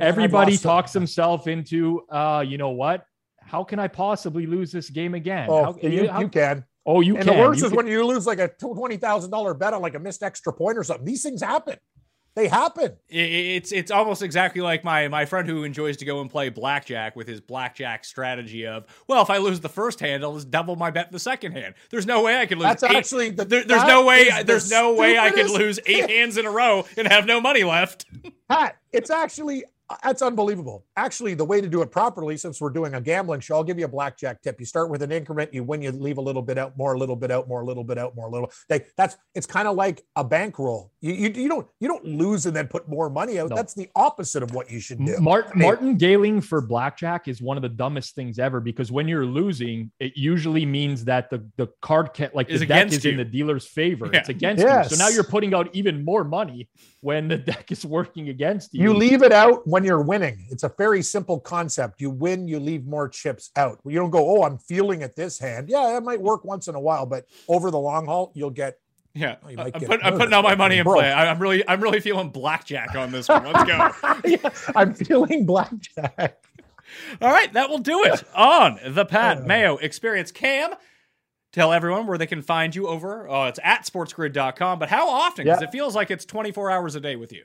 Everybody 0.00 0.56
talks 0.56 0.92
himself 0.92 1.46
into, 1.46 2.02
uh, 2.10 2.42
you 2.46 2.56
know 2.56 2.70
what? 2.70 3.04
How 3.42 3.64
can 3.64 3.78
I 3.78 3.88
possibly 3.88 4.46
lose 4.46 4.72
this 4.72 4.88
game 4.88 5.14
again? 5.14 5.48
Oh, 5.50 5.64
How- 5.64 5.76
you, 5.82 6.08
how- 6.08 6.20
you 6.20 6.28
can. 6.28 6.64
Oh, 6.86 7.00
you 7.00 7.16
and 7.16 7.24
can. 7.24 7.34
the 7.34 7.40
worst 7.40 7.60
You 7.60 7.66
is 7.66 7.70
can- 7.70 7.76
when 7.76 7.86
you 7.86 8.04
lose 8.06 8.26
like 8.26 8.38
a 8.38 8.48
twenty 8.48 8.96
thousand 8.96 9.30
dollar 9.30 9.54
bet 9.54 9.74
on 9.74 9.82
like 9.82 9.94
a 9.94 9.98
missed 10.00 10.22
extra 10.22 10.52
point 10.52 10.78
or 10.78 10.84
something. 10.84 11.04
These 11.06 11.22
things 11.22 11.42
happen. 11.42 11.76
They 12.36 12.46
happen. 12.46 12.96
It's 13.08 13.72
it's 13.72 13.90
almost 13.90 14.22
exactly 14.22 14.62
like 14.62 14.84
my 14.84 15.08
my 15.08 15.24
friend 15.24 15.48
who 15.48 15.64
enjoys 15.64 15.96
to 15.96 16.04
go 16.04 16.20
and 16.20 16.30
play 16.30 16.48
blackjack 16.48 17.16
with 17.16 17.26
his 17.26 17.40
blackjack 17.40 18.04
strategy 18.04 18.68
of 18.68 18.84
well, 19.08 19.20
if 19.20 19.30
I 19.30 19.38
lose 19.38 19.58
the 19.58 19.68
first 19.68 19.98
hand, 19.98 20.22
I'll 20.22 20.34
just 20.36 20.48
double 20.48 20.76
my 20.76 20.92
bet 20.92 21.10
the 21.10 21.18
second 21.18 21.52
hand. 21.52 21.74
There's 21.90 22.06
no 22.06 22.22
way 22.22 22.36
I 22.38 22.46
could 22.46 22.58
lose. 22.58 22.68
That's 22.68 22.82
eight- 22.84 22.92
actually 22.96 23.30
the- 23.30 23.44
there- 23.44 23.64
there's 23.64 23.82
no 23.84 24.04
way 24.06 24.20
is 24.20 24.38
the 24.38 24.44
there's 24.44 24.70
no 24.70 24.94
way 24.94 25.18
I 25.18 25.32
could 25.32 25.50
lose 25.50 25.80
eight 25.86 26.08
hands 26.08 26.36
in 26.38 26.46
a 26.46 26.50
row 26.52 26.84
and 26.96 27.08
have 27.08 27.26
no 27.26 27.40
money 27.40 27.64
left. 27.64 28.06
Pat, 28.48 28.76
it's 28.92 29.10
actually 29.10 29.64
Uh, 29.90 29.96
that's 30.04 30.22
unbelievable. 30.22 30.84
Actually, 30.96 31.34
the 31.34 31.44
way 31.44 31.60
to 31.60 31.68
do 31.68 31.82
it 31.82 31.90
properly, 31.90 32.36
since 32.36 32.60
we're 32.60 32.70
doing 32.70 32.94
a 32.94 33.00
gambling 33.00 33.40
show, 33.40 33.56
I'll 33.56 33.64
give 33.64 33.76
you 33.78 33.86
a 33.86 33.88
blackjack 33.88 34.40
tip. 34.40 34.60
You 34.60 34.64
start 34.66 34.88
with 34.88 35.02
an 35.02 35.10
increment, 35.10 35.52
you 35.52 35.64
win, 35.64 35.82
you 35.82 35.90
leave 35.90 36.18
a 36.18 36.20
little 36.20 36.42
bit 36.42 36.58
out, 36.58 36.76
more, 36.78 36.94
a 36.94 36.98
little 36.98 37.16
bit 37.16 37.32
out, 37.32 37.48
more, 37.48 37.62
a 37.62 37.64
little 37.64 37.82
bit 37.82 37.98
out, 37.98 38.14
more, 38.14 38.28
a 38.28 38.30
little. 38.30 38.52
Like 38.68 38.92
that's 38.96 39.16
it's 39.34 39.46
kind 39.46 39.66
of 39.66 39.74
like 39.74 40.02
a 40.14 40.22
bankroll. 40.22 40.92
You, 41.00 41.12
you 41.14 41.28
you 41.30 41.48
don't 41.48 41.66
you 41.80 41.88
don't 41.88 42.04
lose 42.04 42.46
and 42.46 42.54
then 42.54 42.68
put 42.68 42.88
more 42.88 43.10
money 43.10 43.38
out. 43.40 43.50
No. 43.50 43.56
That's 43.56 43.74
the 43.74 43.88
opposite 43.96 44.42
of 44.44 44.54
what 44.54 44.70
you 44.70 44.78
should 44.80 45.04
do. 45.04 45.18
Mart- 45.20 45.48
Hey. 45.54 45.60
Martin 45.62 45.96
Galing 45.96 46.40
for 46.40 46.60
blackjack 46.60 47.26
is 47.26 47.42
one 47.42 47.56
of 47.56 47.62
the 47.62 47.68
dumbest 47.68 48.14
things 48.14 48.38
ever 48.38 48.60
because 48.60 48.92
when 48.92 49.08
you're 49.08 49.26
losing, 49.26 49.90
it 49.98 50.12
usually 50.16 50.64
means 50.64 51.04
that 51.06 51.30
the 51.30 51.44
the 51.56 51.66
card 51.82 52.14
can 52.14 52.30
like 52.32 52.48
Is 52.48 52.60
the 52.60 52.66
deck 52.66 52.76
against 52.86 52.98
is 52.98 53.04
in 53.06 53.12
you. 53.12 53.16
the 53.16 53.24
dealer's 53.24 53.66
favor. 53.66 54.08
Yeah. 54.12 54.20
It's 54.20 54.28
against 54.28 54.62
you. 54.62 54.96
So 54.96 55.02
now 55.02 55.08
you're 55.08 55.24
putting 55.24 55.52
out 55.54 55.68
even 55.74 56.04
more 56.04 56.22
money 56.22 56.68
when 57.02 57.28
the 57.28 57.36
deck 57.38 57.72
is 57.72 57.84
working 57.86 58.28
against 58.28 58.74
you. 58.74 58.82
You 58.82 58.94
leave 58.94 59.22
it 59.22 59.32
out 59.32 59.66
when 59.66 59.84
you're 59.84 60.02
winning. 60.02 60.46
It's 60.50 60.62
a 60.64 60.72
very 60.76 61.02
simple 61.02 61.40
concept. 61.40 62.00
You 62.00 62.10
win, 62.10 62.46
you 62.46 62.60
leave 62.60 62.84
more 62.86 63.08
chips 63.08 63.50
out. 63.56 63.78
You 63.86 63.96
don't 63.98 64.10
go, 64.10 64.36
oh, 64.38 64.42
I'm 64.44 64.58
feeling 64.58 65.02
at 65.02 65.16
this 65.16 65.38
hand. 65.38 65.68
Yeah, 65.68 65.96
it 65.96 66.02
might 66.02 66.20
work 66.20 66.44
once 66.44 66.68
in 66.68 66.74
a 66.74 66.80
while, 66.80 67.06
but 67.06 67.24
over 67.48 67.70
the 67.70 67.78
long 67.78 68.06
haul, 68.06 68.32
you'll 68.34 68.50
get. 68.50 68.78
Yeah, 69.12 69.36
Oh, 69.44 69.48
I'm, 69.48 69.70
get 69.70 69.86
put, 69.86 70.04
I'm 70.04 70.16
putting 70.18 70.32
all 70.34 70.42
my 70.44 70.54
money 70.54 70.78
in 70.78 70.84
Bro. 70.84 70.94
play. 70.98 71.10
I, 71.10 71.28
I'm 71.30 71.40
really 71.40 71.66
I'm 71.68 71.80
really 71.80 71.98
feeling 71.98 72.30
blackjack 72.30 72.94
on 72.94 73.10
this 73.10 73.28
one. 73.28 73.42
Let's 73.44 73.64
go. 73.64 74.20
yeah, 74.24 74.50
I'm 74.76 74.94
feeling 74.94 75.44
blackjack. 75.46 76.36
All 77.20 77.30
right, 77.32 77.52
that 77.54 77.68
will 77.70 77.78
do 77.78 78.04
it 78.04 78.22
on 78.36 78.78
the 78.88 79.04
Pat 79.04 79.38
Uh. 79.38 79.46
Mayo 79.46 79.76
Experience. 79.78 80.30
Cam, 80.30 80.70
tell 81.52 81.72
everyone 81.72 82.06
where 82.06 82.18
they 82.18 82.26
can 82.26 82.42
find 82.42 82.74
you 82.74 82.86
over. 82.88 83.28
Oh, 83.28 83.44
it's 83.44 83.60
at 83.62 83.84
sportsgrid.com. 83.86 84.78
But 84.78 84.88
how 84.88 85.08
often? 85.08 85.44
Because 85.44 85.60
Yeah. 85.60 85.68
it 85.68 85.72
feels 85.72 85.94
like 85.94 86.10
it's 86.10 86.24
24 86.24 86.70
hours 86.70 86.94
a 86.94 87.00
day 87.00 87.16
with 87.16 87.32
you. 87.32 87.44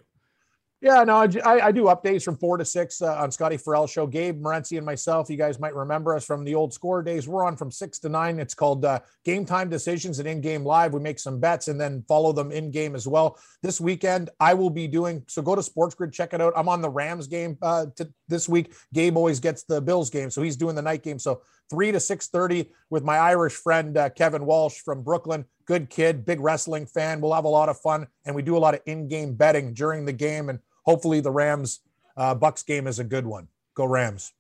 Yeah, 0.85 1.03
no, 1.03 1.15
I, 1.15 1.65
I 1.65 1.71
do 1.71 1.85
updates 1.85 2.21
from 2.21 2.37
four 2.37 2.57
to 2.57 2.63
six 2.63 3.01
uh, 3.01 3.15
on 3.15 3.31
Scotty 3.31 3.57
Farrell 3.57 3.87
show. 3.87 4.05
Gabe 4.05 4.39
Morency 4.39 4.77
and 4.77 4.85
myself, 4.85 5.31
you 5.31 5.35
guys 5.35 5.59
might 5.59 5.73
remember 5.73 6.15
us 6.15 6.23
from 6.23 6.43
the 6.43 6.53
old 6.53 6.75
score 6.75 7.01
days. 7.01 7.27
We're 7.27 7.43
on 7.43 7.57
from 7.57 7.71
six 7.71 7.97
to 8.01 8.09
nine. 8.09 8.37
It's 8.37 8.53
called 8.53 8.85
uh, 8.85 8.99
Game 9.23 9.47
Time 9.47 9.67
Decisions 9.67 10.19
and 10.19 10.27
In 10.27 10.41
Game 10.41 10.63
Live. 10.63 10.93
We 10.93 10.99
make 10.99 11.17
some 11.17 11.39
bets 11.39 11.69
and 11.69 11.81
then 11.81 12.03
follow 12.07 12.33
them 12.33 12.51
in 12.51 12.69
game 12.69 12.93
as 12.93 13.07
well. 13.07 13.39
This 13.63 13.81
weekend, 13.81 14.29
I 14.39 14.53
will 14.53 14.69
be 14.69 14.87
doing 14.87 15.23
so. 15.27 15.41
Go 15.41 15.55
to 15.55 15.63
Sports 15.63 15.95
Grid, 15.95 16.13
check 16.13 16.35
it 16.35 16.39
out. 16.41 16.53
I'm 16.55 16.69
on 16.69 16.83
the 16.83 16.89
Rams 16.91 17.25
game 17.25 17.57
uh, 17.63 17.87
this 18.27 18.47
week. 18.47 18.71
Gabe 18.93 19.17
always 19.17 19.39
gets 19.39 19.63
the 19.63 19.81
Bills 19.81 20.11
game, 20.11 20.29
so 20.29 20.43
he's 20.43 20.55
doing 20.55 20.75
the 20.75 20.83
night 20.83 21.01
game. 21.01 21.17
So 21.17 21.41
three 21.67 21.91
to 21.93 21.99
six 21.99 22.27
thirty 22.27 22.69
with 22.91 23.03
my 23.03 23.17
Irish 23.17 23.53
friend 23.53 23.97
uh, 23.97 24.09
Kevin 24.11 24.45
Walsh 24.45 24.81
from 24.81 25.01
Brooklyn. 25.01 25.45
Good 25.65 25.89
kid, 25.89 26.25
big 26.25 26.41
wrestling 26.41 26.85
fan. 26.85 27.21
We'll 27.21 27.33
have 27.33 27.45
a 27.45 27.47
lot 27.47 27.69
of 27.69 27.79
fun, 27.79 28.05
and 28.23 28.35
we 28.35 28.43
do 28.43 28.55
a 28.55 28.59
lot 28.59 28.75
of 28.75 28.81
in-game 28.85 29.33
betting 29.33 29.73
during 29.73 30.05
the 30.05 30.13
game, 30.13 30.49
and 30.49 30.59
hopefully 30.85 31.19
the 31.19 31.31
Rams 31.31 31.81
uh, 32.17 32.35
Bucs 32.35 32.65
game 32.65 32.87
is 32.87 32.99
a 32.99 33.03
good 33.03 33.25
one. 33.25 33.47
Go 33.75 33.85
Rams! 33.85 34.31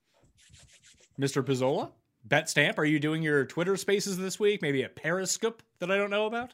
Mr. 1.19 1.43
Pizzola, 1.43 1.91
BetStamp, 2.27 2.77
are 2.77 2.85
you 2.85 2.99
doing 2.99 3.21
your 3.21 3.45
Twitter 3.45 3.77
spaces 3.77 4.17
this 4.17 4.39
week? 4.39 4.61
Maybe 4.61 4.83
a 4.83 4.89
Periscope 4.89 5.63
that 5.79 5.91
I 5.91 5.97
don't 5.97 6.09
know 6.09 6.25
about? 6.25 6.53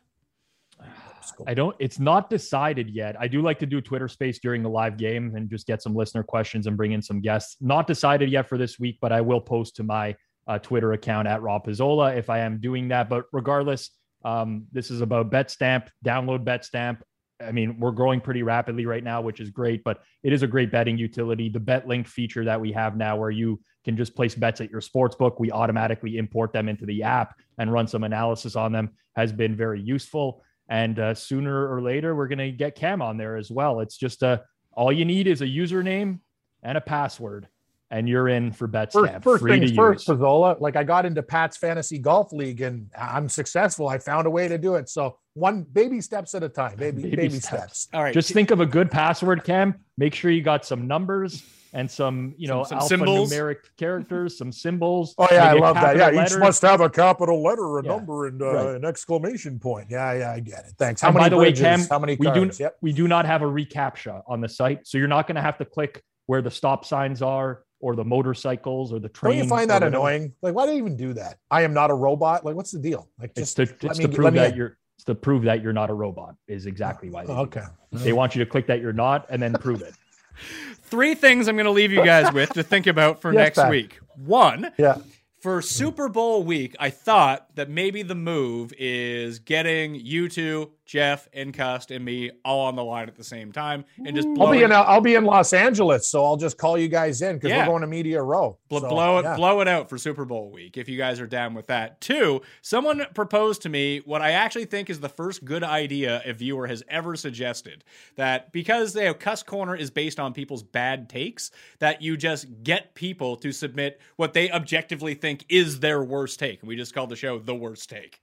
I 1.48 1.54
don't. 1.54 1.76
It's 1.80 2.00
not 2.00 2.30
decided 2.30 2.90
yet. 2.90 3.16
I 3.20 3.28
do 3.28 3.42
like 3.42 3.60
to 3.60 3.66
do 3.66 3.82
Twitter 3.82 4.08
Space 4.08 4.40
during 4.40 4.64
the 4.64 4.70
live 4.70 4.98
game 4.98 5.36
and 5.36 5.50
just 5.50 5.68
get 5.68 5.82
some 5.82 5.96
listener 5.96 6.24
questions 6.24 6.68
and 6.68 6.76
bring 6.76 6.92
in 6.92 7.02
some 7.02 7.22
guests. 7.22 7.58
Not 7.62 7.88
decided 7.88 8.32
yet 8.32 8.48
for 8.48 8.58
this 8.58 8.80
week, 8.80 8.98
but 9.02 9.12
I 9.12 9.22
will 9.22 9.42
post 9.42 9.76
to 9.78 9.84
my 9.84 10.16
uh, 10.48 10.60
Twitter 10.60 10.94
account 10.94 11.28
at 11.28 11.42
Rob 11.42 11.66
Pizzola 11.66 12.16
if 12.18 12.30
I 12.30 12.40
am 12.40 12.60
doing 12.60 12.88
that. 12.90 13.10
But 13.10 13.26
regardless, 13.32 13.92
um, 14.26 14.66
this 14.72 14.92
is 14.92 15.02
about 15.02 15.32
BetStamp. 15.32 15.88
Download 16.04 16.44
BetStamp. 16.44 17.02
I 17.42 17.52
mean, 17.52 17.80
we're 17.80 17.92
growing 17.92 18.22
pretty 18.22 18.44
rapidly 18.44 18.86
right 18.86 19.04
now, 19.04 19.22
which 19.22 19.40
is 19.40 19.50
great, 19.50 19.84
but 19.84 20.02
it 20.24 20.34
is 20.34 20.44
a 20.44 20.48
great 20.48 20.72
betting 20.72 20.98
utility. 20.98 21.50
The 21.50 21.60
bet 21.60 21.88
link 21.88 22.08
feature 22.08 22.46
that 22.46 22.60
we 22.60 22.72
have 22.72 22.96
now, 22.96 23.18
where 23.18 23.32
you 23.32 23.60
can 23.84 23.98
just 23.98 24.16
place 24.16 24.36
bets 24.36 24.62
at 24.62 24.70
your 24.70 24.82
sports 24.82 25.16
book, 25.16 25.40
we 25.40 25.52
automatically 25.52 26.18
import 26.18 26.54
them 26.54 26.70
into 26.70 26.86
the 26.86 27.04
app 27.04 27.36
and 27.58 27.72
run 27.72 27.88
some 27.88 28.04
analysis 28.04 28.56
on 28.56 28.72
them, 28.72 28.92
has 29.16 29.32
been 29.32 29.56
very 29.56 29.82
useful. 29.82 30.44
And 30.70 31.00
uh, 31.00 31.14
sooner 31.14 31.74
or 31.74 31.82
later, 31.82 32.16
we're 32.16 32.28
going 32.28 32.40
to 32.40 32.52
get 32.52 32.76
Cam 32.76 33.02
on 33.02 33.18
there 33.18 33.36
as 33.36 33.52
well. 33.52 33.82
It's 33.82 33.98
just 33.98 34.24
a 34.24 34.44
all 34.74 34.92
you 34.92 35.04
need 35.04 35.28
is 35.28 35.42
a 35.42 35.46
username 35.46 36.20
and 36.64 36.78
a 36.78 36.82
password, 36.82 37.48
and 37.92 38.08
you're 38.10 38.30
in 38.30 38.52
for 38.52 38.68
First, 38.68 38.96
BetStamp. 38.96 39.24
first 39.24 39.42
free 39.44 39.52
things 39.60 39.72
to 39.72 39.76
first, 39.76 40.08
use. 40.08 40.18
Pizzola. 40.18 40.60
Like 40.60 40.76
I 40.78 40.84
got 40.84 41.06
into 41.06 41.22
Pat's 41.22 41.58
fantasy 41.58 42.00
golf 42.00 42.32
league, 42.32 42.62
and 42.62 42.90
I'm 42.98 43.30
successful. 43.30 43.88
I 43.88 43.98
found 44.00 44.26
a 44.26 44.30
way 44.30 44.48
to 44.48 44.58
do 44.58 44.76
it. 44.76 44.90
So 44.90 45.18
one 45.34 45.64
baby 45.64 46.02
steps 46.02 46.34
at 46.34 46.42
a 46.42 46.50
time. 46.50 46.78
Baby 46.78 47.02
Baby 47.04 47.16
baby, 47.18 47.40
steps. 47.40 47.82
steps. 47.82 47.88
All 47.94 48.02
right. 48.02 48.14
Just 48.14 48.32
think 48.32 48.50
of 48.52 48.62
a 48.62 48.66
good 48.66 48.90
password, 48.90 49.44
Cam. 49.44 49.76
Make 49.98 50.16
sure 50.16 50.32
you 50.32 50.42
got 50.42 50.66
some 50.66 50.88
numbers 50.88 51.44
and 51.74 51.90
some, 51.90 52.34
you 52.38 52.50
know, 52.50 52.64
Some- 52.66 52.80
some 52.82 52.88
symbols. 52.90 53.32
alphanumeric 53.32 53.58
characters, 53.78 54.38
some 54.38 54.52
symbols. 54.52 55.16
Oh 55.18 55.28
yeah, 55.32 55.52
I 55.52 55.54
love 55.54 55.76
that. 55.76 55.96
Yeah, 55.96 56.12
capital 56.12 56.24
each 56.26 56.38
must 56.38 56.62
have 56.64 56.82
a 56.82 56.90
capital 56.90 57.42
letter, 57.44 57.80
a 57.80 57.84
Yeah, 57.86 57.92
number, 57.92 58.28
and 58.28 58.42
uh, 58.42 58.46
right. 58.54 58.76
an 58.76 58.84
exclamation 58.86 59.58
point. 59.60 59.88
Yeah, 59.90 60.12
yeah, 60.14 60.32
I 60.34 60.40
get 60.42 60.60
it. 60.66 60.74
Thanks. 60.78 61.00
How 61.02 61.08
And 61.10 61.16
many 61.16 61.26
by 61.26 61.30
the 61.30 61.38
way. 61.38 61.52
Cam, 61.54 61.82
How 61.90 61.98
many 62.00 62.16
we 62.18 62.30
do? 62.32 62.50
Yep. 62.60 62.76
we 62.82 62.92
do 62.92 63.08
not 63.08 63.26
have 63.26 63.42
a 63.42 63.46
reCAPTCHA 63.46 64.24
on 64.28 64.42
the 64.42 64.50
site, 64.50 64.86
so 64.88 64.98
you're 64.98 65.08
not 65.08 65.28
going 65.28 65.36
to 65.38 65.42
have 65.42 65.58
to 65.60 65.66
click 65.66 66.02
where 66.26 66.42
the 66.42 66.52
stop 66.52 66.84
signs 66.86 67.22
are 67.22 67.64
or 67.82 67.96
the 67.96 68.06
motorcycles 68.06 68.92
or 68.94 69.00
the 69.00 69.08
Don't 69.10 69.14
trains. 69.14 69.44
you 69.44 69.50
find 69.50 69.70
that 69.70 69.84
annoying? 69.84 70.34
Like, 70.42 70.54
why 70.56 70.66
do 70.66 70.72
they 70.72 70.78
even 70.78 70.96
do 70.96 71.14
that? 71.14 71.40
I 71.50 71.64
am 71.64 71.74
not 71.74 71.90
a 71.92 71.94
robot. 71.94 72.46
Like, 72.46 72.56
what's 72.56 72.72
the 72.72 72.80
deal? 72.80 73.10
Like, 73.20 73.32
It's 73.36 73.54
just 73.54 73.80
to, 73.82 73.88
it's 73.88 74.00
me- 74.00 74.06
to 74.06 74.12
prove 74.12 74.34
that 74.36 74.52
in. 74.52 74.58
you're 74.58 74.78
it's 74.98 75.06
to 75.06 75.16
prove 75.16 75.44
that 75.44 75.62
you're 75.64 75.74
not 75.74 75.90
a 75.90 75.94
robot 75.94 76.36
is 76.48 76.68
exactly 76.68 77.10
why 77.10 77.26
they, 77.26 77.34
okay. 77.34 77.64
they 77.92 78.14
want 78.14 78.36
you 78.36 78.46
to 78.46 78.50
click 78.50 78.68
that 78.68 78.80
you're 78.82 78.94
not 78.94 79.26
and 79.30 79.42
then 79.42 79.54
prove 79.54 79.82
it. 79.82 79.96
Three 80.84 81.16
things 81.16 81.48
I'm 81.48 81.56
going 81.56 81.66
to 81.66 81.72
leave 81.72 81.92
you 81.92 82.04
guys 82.06 82.32
with 82.34 82.54
to 82.54 82.64
think 82.64 82.86
about 82.88 83.22
for 83.22 83.32
Yes, 83.34 83.38
next 83.40 83.58
Pat. 83.60 83.70
week. 83.72 84.00
One, 84.18 84.72
Yeah. 84.78 84.98
for 85.42 85.62
Super 85.62 86.08
Bowl 86.10 86.44
week, 86.44 86.76
I 86.80 86.90
thought 86.92 87.56
that 87.56 87.70
maybe 87.70 88.04
the 88.04 88.14
move 88.16 88.74
is 88.78 89.40
getting 89.40 89.96
you 89.96 90.30
two, 90.30 90.72
Jeff 90.92 91.30
and 91.32 91.54
Cust 91.54 91.90
and 91.92 92.04
me 92.04 92.30
all 92.44 92.66
on 92.66 92.76
the 92.76 92.84
line 92.84 93.08
at 93.08 93.16
the 93.16 93.24
same 93.24 93.54
time 93.54 93.86
and 94.06 94.14
just 94.14 94.28
I'll 94.28 94.34
blow 94.36 94.52
be 94.52 94.58
it, 94.58 94.66
in 94.66 94.72
uh, 94.74 94.82
I'll 94.82 95.00
be 95.00 95.16
in 95.16 95.24
Los 95.24 95.54
Angeles, 95.54 96.10
so 96.12 96.26
I'll 96.26 96.36
just 96.36 96.58
call 96.58 96.78
you 96.78 96.90
guys 96.90 97.22
in 97.22 97.38
because 97.38 97.52
Yeah. 97.52 97.60
we're 97.60 97.68
going 97.72 97.80
to 97.82 97.88
Media 97.88 98.22
Row. 98.22 98.58
bl- 98.68 98.80
So, 98.80 98.90
blow 98.90 99.20
it 99.20 99.24
yeah. 99.24 99.38
blow 99.38 99.62
it 99.62 99.70
out 99.70 99.88
for 99.88 99.98
Super 99.98 100.26
Bowl 100.26 100.52
week 100.52 100.76
if 100.76 100.90
you 100.90 100.98
guys 100.98 101.22
are 101.22 101.28
down 101.28 101.54
with 101.54 101.68
that. 101.68 102.02
Two, 102.02 102.42
someone 102.62 103.06
proposed 103.14 103.62
to 103.62 103.70
me 103.70 104.00
what 104.04 104.22
I 104.22 104.32
actually 104.32 104.66
think 104.66 104.90
is 104.90 105.00
the 105.00 105.08
first 105.08 105.46
good 105.46 105.64
idea 105.64 106.22
a 106.26 106.34
viewer 106.34 106.68
has 106.68 106.84
ever 106.90 107.16
suggested 107.16 107.86
that 108.18 108.52
because 108.52 108.92
they 108.92 109.06
have 109.06 109.18
Cust 109.18 109.46
Corner 109.46 109.78
is 109.78 109.90
based 109.92 110.20
on 110.20 110.34
people's 110.34 110.62
bad 110.64 111.08
takes 111.08 111.52
that 111.80 112.02
you 112.02 112.18
just 112.18 112.48
get 112.64 112.96
people 112.96 113.38
to 113.38 113.54
submit 113.54 114.02
what 114.18 114.34
they 114.34 114.52
objectively 114.52 115.14
think 115.14 115.46
is 115.48 115.80
their 115.80 116.04
worst 116.04 116.38
take 116.38 116.60
and 116.62 116.68
we 116.68 116.76
just 116.76 116.94
call 116.94 117.08
the 117.08 117.16
show 117.16 117.40
the 117.40 117.56
worst 117.56 117.90
take 117.90 118.20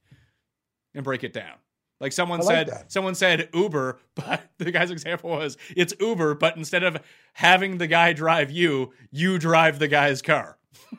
and 0.95 1.03
break 1.03 1.25
it 1.25 1.33
down. 1.33 1.55
Like 2.01 2.13
someone 2.13 2.41
like 2.41 2.49
said, 2.49 2.69
that. 2.69 2.93
someone 2.93 3.15
said 3.15 3.49
Uber, 3.53 3.99
but 4.15 4.43
the 4.59 4.71
guy's 4.71 4.91
example 4.91 5.31
was 5.31 5.57
it's 5.77 5.93
Uber, 6.01 6.35
but 6.35 6.57
instead 6.57 6.83
of 6.85 6.99
having 7.33 7.79
the 7.79 7.87
guy 7.87 8.13
drive 8.13 8.51
you, 8.51 8.93
you 9.11 9.39
drive 9.39 9.79
the 9.79 9.89
guy's 9.89 10.23
car. 10.23 10.59
and 10.93 10.99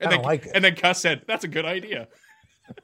I 0.00 0.04
don't 0.04 0.10
then, 0.10 0.22
like 0.22 0.46
it. 0.46 0.52
And 0.54 0.64
then 0.64 0.74
Cust 0.74 1.00
said, 1.00 1.22
"That's 1.26 1.44
a 1.44 1.48
good 1.48 1.64
idea." 1.64 2.08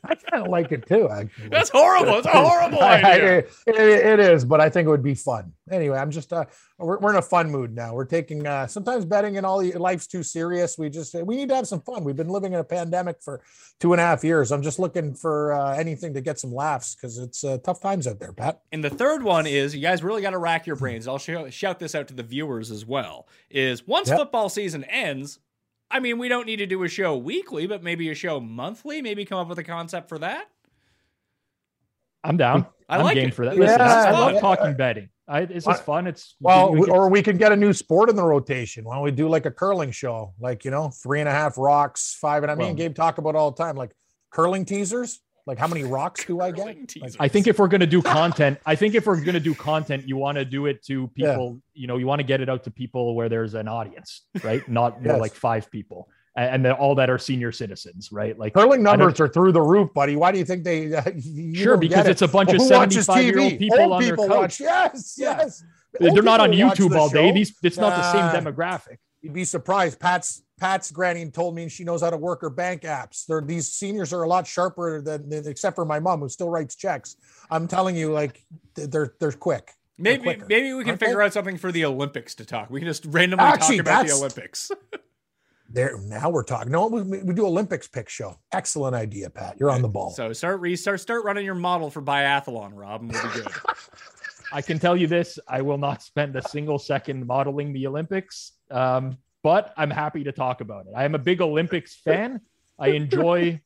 I 0.05 0.15
kind 0.15 0.45
of 0.45 0.51
like 0.51 0.73
it 0.73 0.87
too. 0.87 1.09
Actually, 1.11 1.49
That's 1.49 1.71
horrible. 1.71 2.19
It's 2.19 2.27
a 2.27 2.31
horrible 2.31 2.83
idea. 2.83 3.39
it, 3.39 3.49
it 3.67 4.21
is, 4.21 4.45
but 4.45 4.61
I 4.61 4.69
think 4.71 4.87
it 4.87 4.91
would 4.91 5.03
be 5.03 5.15
fun. 5.15 5.53
Anyway, 5.71 5.97
I'm 5.99 6.11
just 6.11 6.33
uh, 6.33 6.45
we're, 6.79 6.99
we're 6.99 7.11
in 7.11 7.17
a 7.17 7.23
fun 7.23 7.51
mood 7.51 7.75
now. 7.75 7.95
We're 7.95 8.05
taking 8.05 8.47
uh, 8.47 8.67
sometimes 8.67 9.05
betting 9.05 9.37
and 9.37 9.47
all 9.47 9.65
life's 9.79 10.07
too 10.07 10.23
serious. 10.23 10.77
We 10.77 10.91
just 10.91 11.15
we 11.15 11.37
need 11.37 11.49
to 11.49 11.57
have 11.57 11.67
some 11.67 11.81
fun. 11.81 12.05
We've 12.05 12.17
been 12.17 12.29
living 12.29 12.53
in 12.53 12.59
a 12.59 12.65
pandemic 12.65 13.23
for 13.23 13.41
two 13.81 13.93
and 13.93 14.01
a 14.01 14.05
half 14.05 14.23
years. 14.25 14.53
I'm 14.53 14.63
just 14.63 14.79
looking 14.79 15.15
for 15.15 15.53
uh, 15.55 15.75
anything 15.75 16.13
to 16.15 16.21
get 16.21 16.39
some 16.39 16.55
laughs 16.55 16.95
because 16.95 17.19
it's 17.19 17.45
uh, 17.45 17.59
tough 17.65 17.81
times 17.81 18.07
out 18.07 18.19
there, 18.19 18.33
Pat. 18.33 18.61
And 18.73 18.85
the 18.85 18.91
third 18.91 19.23
one 19.23 19.47
is 19.47 19.75
you 19.75 19.81
guys 19.83 20.03
really 20.03 20.21
got 20.23 20.31
to 20.31 20.39
rack 20.39 20.67
your 20.67 20.77
brains. 20.77 21.09
I'll 21.09 21.19
show, 21.19 21.49
shout 21.51 21.79
this 21.79 21.95
out 21.95 22.09
to 22.09 22.15
the 22.15 22.23
viewers 22.23 22.71
as 22.71 22.85
well. 22.85 23.27
Is 23.51 23.87
once 23.87 24.09
Yep. 24.09 24.19
football 24.19 24.49
season 24.49 24.85
ends, 24.85 25.39
I 25.91 26.01
mean, 26.01 26.19
we 26.19 26.29
don't 26.29 26.47
need 26.47 26.57
to 26.57 26.67
do 26.67 26.83
a 26.83 26.89
show 26.89 27.17
weekly, 27.17 27.67
but 27.67 27.83
maybe 27.83 28.11
a 28.11 28.15
show 28.15 28.41
monthly. 28.41 29.01
Maybe 29.03 29.25
come 29.25 29.39
up 29.39 29.49
with 29.49 29.59
a 29.59 29.65
concept 29.65 30.09
for 30.09 30.19
that. 30.19 30.49
I'm 32.23 32.37
down. 32.37 32.67
I 32.89 32.97
I'm 32.99 33.05
like 33.05 33.15
game 33.15 33.29
it. 33.29 33.35
for 33.35 33.45
that. 33.45 33.55
Yeah, 33.55 33.61
Listen, 33.61 33.81
I 33.83 33.87
I 34.07 34.11
love 34.11 34.33
love- 34.33 34.41
talking 34.41 34.75
betting. 34.75 35.09
I, 35.27 35.41
it's 35.41 35.65
just 35.65 35.81
Uh, 35.81 35.85
fun. 35.85 36.07
It's 36.07 36.37
Well, 36.41 36.73
we- 36.73 36.81
we 36.81 36.87
get- 36.87 36.93
or 36.95 37.09
we 37.09 37.23
can 37.23 37.39
get 37.39 37.53
a 37.53 37.57
new 37.57 37.73
sport 37.73 38.11
in 38.11 38.17
the 38.17 38.25
rotation. 38.25 38.85
Why 38.85 38.95
don't 38.95 39.05
we 39.05 39.11
do 39.11 39.29
like 39.29 39.47
a 39.47 39.51
curling 39.51 39.91
show? 39.91 40.35
Like, 40.39 40.65
you 40.65 40.71
know, 40.71 40.91
three 40.91 41.21
and 41.21 41.29
a 41.29 41.33
half 41.33 41.57
rocks, 41.57 42.15
five. 42.21 42.43
And 42.43 42.53
I 42.53 42.55
mean, 42.55 42.69
Well- 42.69 42.75
Gabe 42.77 42.95
talk 42.95 43.19
about 43.19 43.35
all 43.35 43.51
the 43.51 43.63
time, 43.63 43.77
like 43.77 43.93
curling 44.31 44.65
teasers. 44.65 45.21
Like, 45.47 45.59
how 45.59 45.67
many 45.67 45.85
rocks 45.99 46.25
do 46.25 46.41
I 46.41 46.51
get? 46.51 46.65
Curling 46.65 46.87
teasers. 46.87 47.17
I 47.21 47.29
think 47.29 47.47
if 47.47 47.59
we're 47.59 47.69
going 47.69 47.81
to 47.81 47.87
do 47.87 48.01
content, 48.03 48.59
I 48.67 48.75
think 48.75 48.95
if 48.95 49.07
we're 49.07 49.21
going 49.21 49.35
to 49.35 49.41
do 49.41 49.55
content, 49.55 50.09
you 50.09 50.17
want 50.17 50.37
to 50.37 50.45
do 50.45 50.67
it 50.67 50.83
to 50.87 51.11
Yeah. 51.17 51.33
people, 51.33 51.61
you 51.75 51.87
know, 51.87 51.97
you 51.99 52.07
want 52.07 52.21
to 52.21 52.25
get 52.25 52.41
it 52.41 52.49
out 52.49 52.65
to 52.65 52.71
people 52.71 53.15
where 53.15 53.29
there's 53.29 53.55
an 53.55 53.69
audience, 53.69 54.23
right? 54.43 54.67
Not 54.69 55.03
more 55.03 55.15
Yes. 55.15 55.21
like 55.21 55.35
five 55.35 55.71
people 55.71 56.09
and, 56.37 56.67
and 56.67 56.75
all 56.75 56.95
that 56.97 57.11
are 57.11 57.19
senior 57.19 57.53
citizens, 57.53 58.11
right? 58.11 58.39
Like, 58.39 58.55
Curling 58.55 58.83
numbers 58.83 59.21
are 59.21 59.29
through 59.29 59.53
the 59.53 59.61
roof, 59.63 59.93
buddy. 59.95 60.17
Why 60.17 60.33
do 60.33 60.39
you 60.39 60.45
think 60.45 60.65
they? 60.65 60.95
Uh, 60.95 61.03
you 61.17 61.55
sure, 61.55 61.77
because 61.77 62.07
it. 62.07 62.11
it's 62.13 62.23
a 62.23 62.29
bunch 62.29 62.49
Well, 62.49 62.57
of 62.57 62.63
who 62.63 62.69
75 62.69 63.25
year 63.25 63.39
old 63.41 63.53
TV? 63.53 63.59
people 63.59 63.81
Old 63.81 63.93
on 63.93 64.03
their 64.03 64.17
couch. 64.17 64.29
watch. 64.31 64.61
Yes, 64.61 65.15
Yeah. 65.19 65.37
yes. 65.39 65.63
They're 66.01 66.23
not 66.23 66.41
on 66.41 66.51
YouTube 66.51 66.91
the 66.91 66.99
all 66.99 67.09
day. 67.09 67.31
These, 67.33 67.55
it's 67.63 67.77
not 67.77 67.91
the 67.91 68.13
same 68.13 68.45
demographic. 68.45 68.97
You'd 69.21 69.33
be 69.33 69.45
surprised. 69.45 70.01
Pat's 70.01 70.43
Pat's 70.59 70.91
granny 70.91 71.29
told 71.31 71.55
me 71.55 71.69
she 71.69 71.85
knows 71.85 72.03
how 72.03 72.11
to 72.11 72.17
work 72.17 72.41
her 72.43 72.51
bank 72.51 72.83
apps. 72.83 73.27
They're, 73.27 73.41
these 73.41 73.69
seniors 73.69 74.13
are 74.13 74.23
a 74.23 74.29
lot 74.29 74.47
sharper 74.47 75.01
than, 75.01 75.29
than 75.29 75.49
except 75.49 75.75
for 75.75 75.85
my 75.85 75.99
mom 75.99 76.21
who 76.21 76.29
still 76.29 76.49
writes 76.49 76.77
checks. 76.77 77.17
I'm 77.51 77.67
telling 77.67 77.97
you, 77.97 78.13
like 78.13 78.45
they're 78.75 79.15
they're 79.19 79.33
quick. 79.33 79.73
They're 79.99 80.13
maybe 80.13 80.23
quicker, 80.23 80.47
maybe 80.49 80.73
we 80.75 80.85
can 80.85 80.97
figure 80.97 81.17
they? 81.17 81.25
out 81.25 81.33
something 81.33 81.59
for 81.59 81.73
the 81.73 81.85
Olympics 81.85 82.35
to 82.37 82.45
talk. 82.45 82.71
We 82.71 82.81
can 82.81 82.89
just 82.89 83.05
randomly 83.07 83.45
Actually, 83.45 83.79
talk 83.79 83.87
about 83.87 84.07
the 84.07 84.13
Olympics. 84.13 84.71
There 85.71 85.99
now 85.99 86.31
we're 86.31 86.45
talking. 86.45 86.71
No, 86.71 86.87
we, 86.87 87.03
we 87.03 87.35
do 87.35 87.47
Olympics 87.47 87.89
pick 87.89 88.09
show. 88.09 88.39
Excellent 88.53 88.95
idea, 88.95 89.29
Pat. 89.29 89.57
You're 89.59 89.71
on 89.71 89.83
the 89.83 89.89
ball. 89.89 90.11
So 90.11 90.33
start 90.33 90.61
restart 90.61 91.01
start 91.01 91.25
running 91.25 91.45
your 91.45 91.57
model 91.57 91.91
for 91.91 92.01
biathlon, 92.01 92.71
Rob, 92.75 93.01
and 93.01 93.11
we'll 93.11 93.23
be 93.23 93.29
good. 93.41 93.49
I 94.53 94.63
can 94.63 94.79
tell 94.79 94.97
you 94.97 95.09
this: 95.09 95.39
I 95.49 95.63
will 95.63 95.79
not 95.79 96.01
spend 96.03 96.37
a 96.37 96.43
single 96.49 96.79
second 96.79 97.27
modeling 97.27 97.73
the 97.73 97.89
Olympics, 97.89 98.53
um, 98.71 99.19
but 99.45 99.75
I'm 99.77 99.91
happy 99.91 100.25
to 100.25 100.33
talk 100.33 100.63
about 100.63 100.87
it. 100.87 100.95
I 100.97 101.05
am 101.05 101.15
a 101.15 101.19
big 101.19 101.41
Olympics 101.41 101.95
fan. 102.05 102.41
I 102.81 102.89
enjoy 102.89 103.61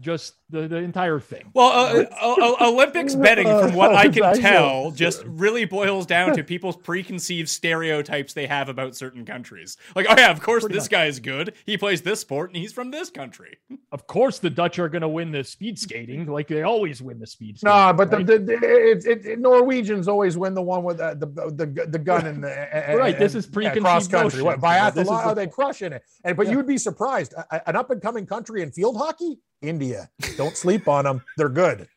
just 0.00 0.34
the, 0.50 0.68
the 0.68 0.76
entire 0.76 1.20
thing. 1.20 1.50
Well, 1.54 1.68
uh, 1.68 2.04
uh, 2.20 2.54
uh, 2.60 2.68
Olympics 2.68 3.14
betting, 3.14 3.46
from 3.46 3.74
what 3.74 3.94
I 3.94 4.08
can 4.08 4.34
tell, 4.40 4.90
just 4.90 5.22
really 5.26 5.64
boils 5.64 6.06
down 6.06 6.34
to 6.36 6.44
people's 6.44 6.76
preconceived 6.76 7.48
stereotypes 7.48 8.32
they 8.32 8.46
have 8.46 8.68
about 8.68 8.96
certain 8.96 9.24
countries. 9.24 9.76
Like, 9.94 10.06
oh 10.08 10.14
yeah, 10.16 10.30
of 10.30 10.40
course 10.40 10.62
Pretty 10.64 10.74
this 10.74 10.84
much. 10.84 10.90
guy 10.90 11.06
is 11.06 11.20
good. 11.20 11.54
He 11.66 11.76
plays 11.78 12.02
this 12.02 12.20
sport, 12.20 12.50
and 12.50 12.56
he's 12.56 12.72
from 12.72 12.90
this 12.90 13.10
country. 13.10 13.58
Of 13.92 14.06
course, 14.06 14.38
the 14.38 14.50
Dutch 14.50 14.78
are 14.78 14.88
going 14.88 15.02
to 15.02 15.08
win 15.08 15.30
the 15.30 15.44
speed 15.44 15.78
skating, 15.78 16.26
like 16.26 16.48
they 16.48 16.62
always 16.62 17.00
win 17.02 17.18
the 17.18 17.26
speed. 17.26 17.58
Skating, 17.58 17.74
No, 17.76 17.92
but 17.92 18.12
right? 18.12 18.26
the, 18.26 18.38
the, 18.38 18.44
the 18.56 18.90
it, 18.90 19.06
it, 19.06 19.26
it- 19.26 19.38
Norwegians 19.40 20.08
always 20.08 20.36
win 20.36 20.54
the 20.54 20.62
one 20.62 20.84
with 20.84 20.98
the 20.98 21.14
the 21.14 21.64
the, 21.66 21.86
the 21.86 21.98
gun 21.98 22.26
and 22.26 22.42
the 22.44 22.96
Right, 22.98 23.18
this 23.18 23.34
is 23.34 23.46
preconceived 23.46 23.84
cross 23.84 24.08
country. 24.08 24.42
notion. 24.42 24.44
What 24.44 24.94
This 24.94 25.04
is 25.04 25.08
biathlon? 25.08 25.22
the- 25.22 25.28
Are 25.28 25.34
they 25.34 25.46
crushing 25.46 25.92
it? 25.92 26.02
And 26.24 26.36
but 26.36 26.46
Yeah. 26.46 26.52
you 26.52 26.56
would 26.58 26.66
be 26.66 26.78
surprised. 26.78 27.32
A- 27.34 27.46
a- 27.56 27.68
An 27.68 27.76
up 27.76 27.90
and 27.90 28.00
coming 28.02 28.26
country 28.26 28.62
in 28.62 28.70
field 28.72 28.96
hockey, 28.96 29.38
India. 29.62 30.10
Don't 30.36 30.56
sleep 30.56 30.88
on 30.88 31.04
them. 31.04 31.22
They're 31.36 31.48
good. 31.48 31.88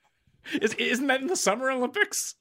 Is, 0.62 0.74
isn't 0.76 1.08
that 1.08 1.22
in 1.22 1.28
the 1.28 1.36
Summer 1.36 1.72
Olympics? 1.72 2.36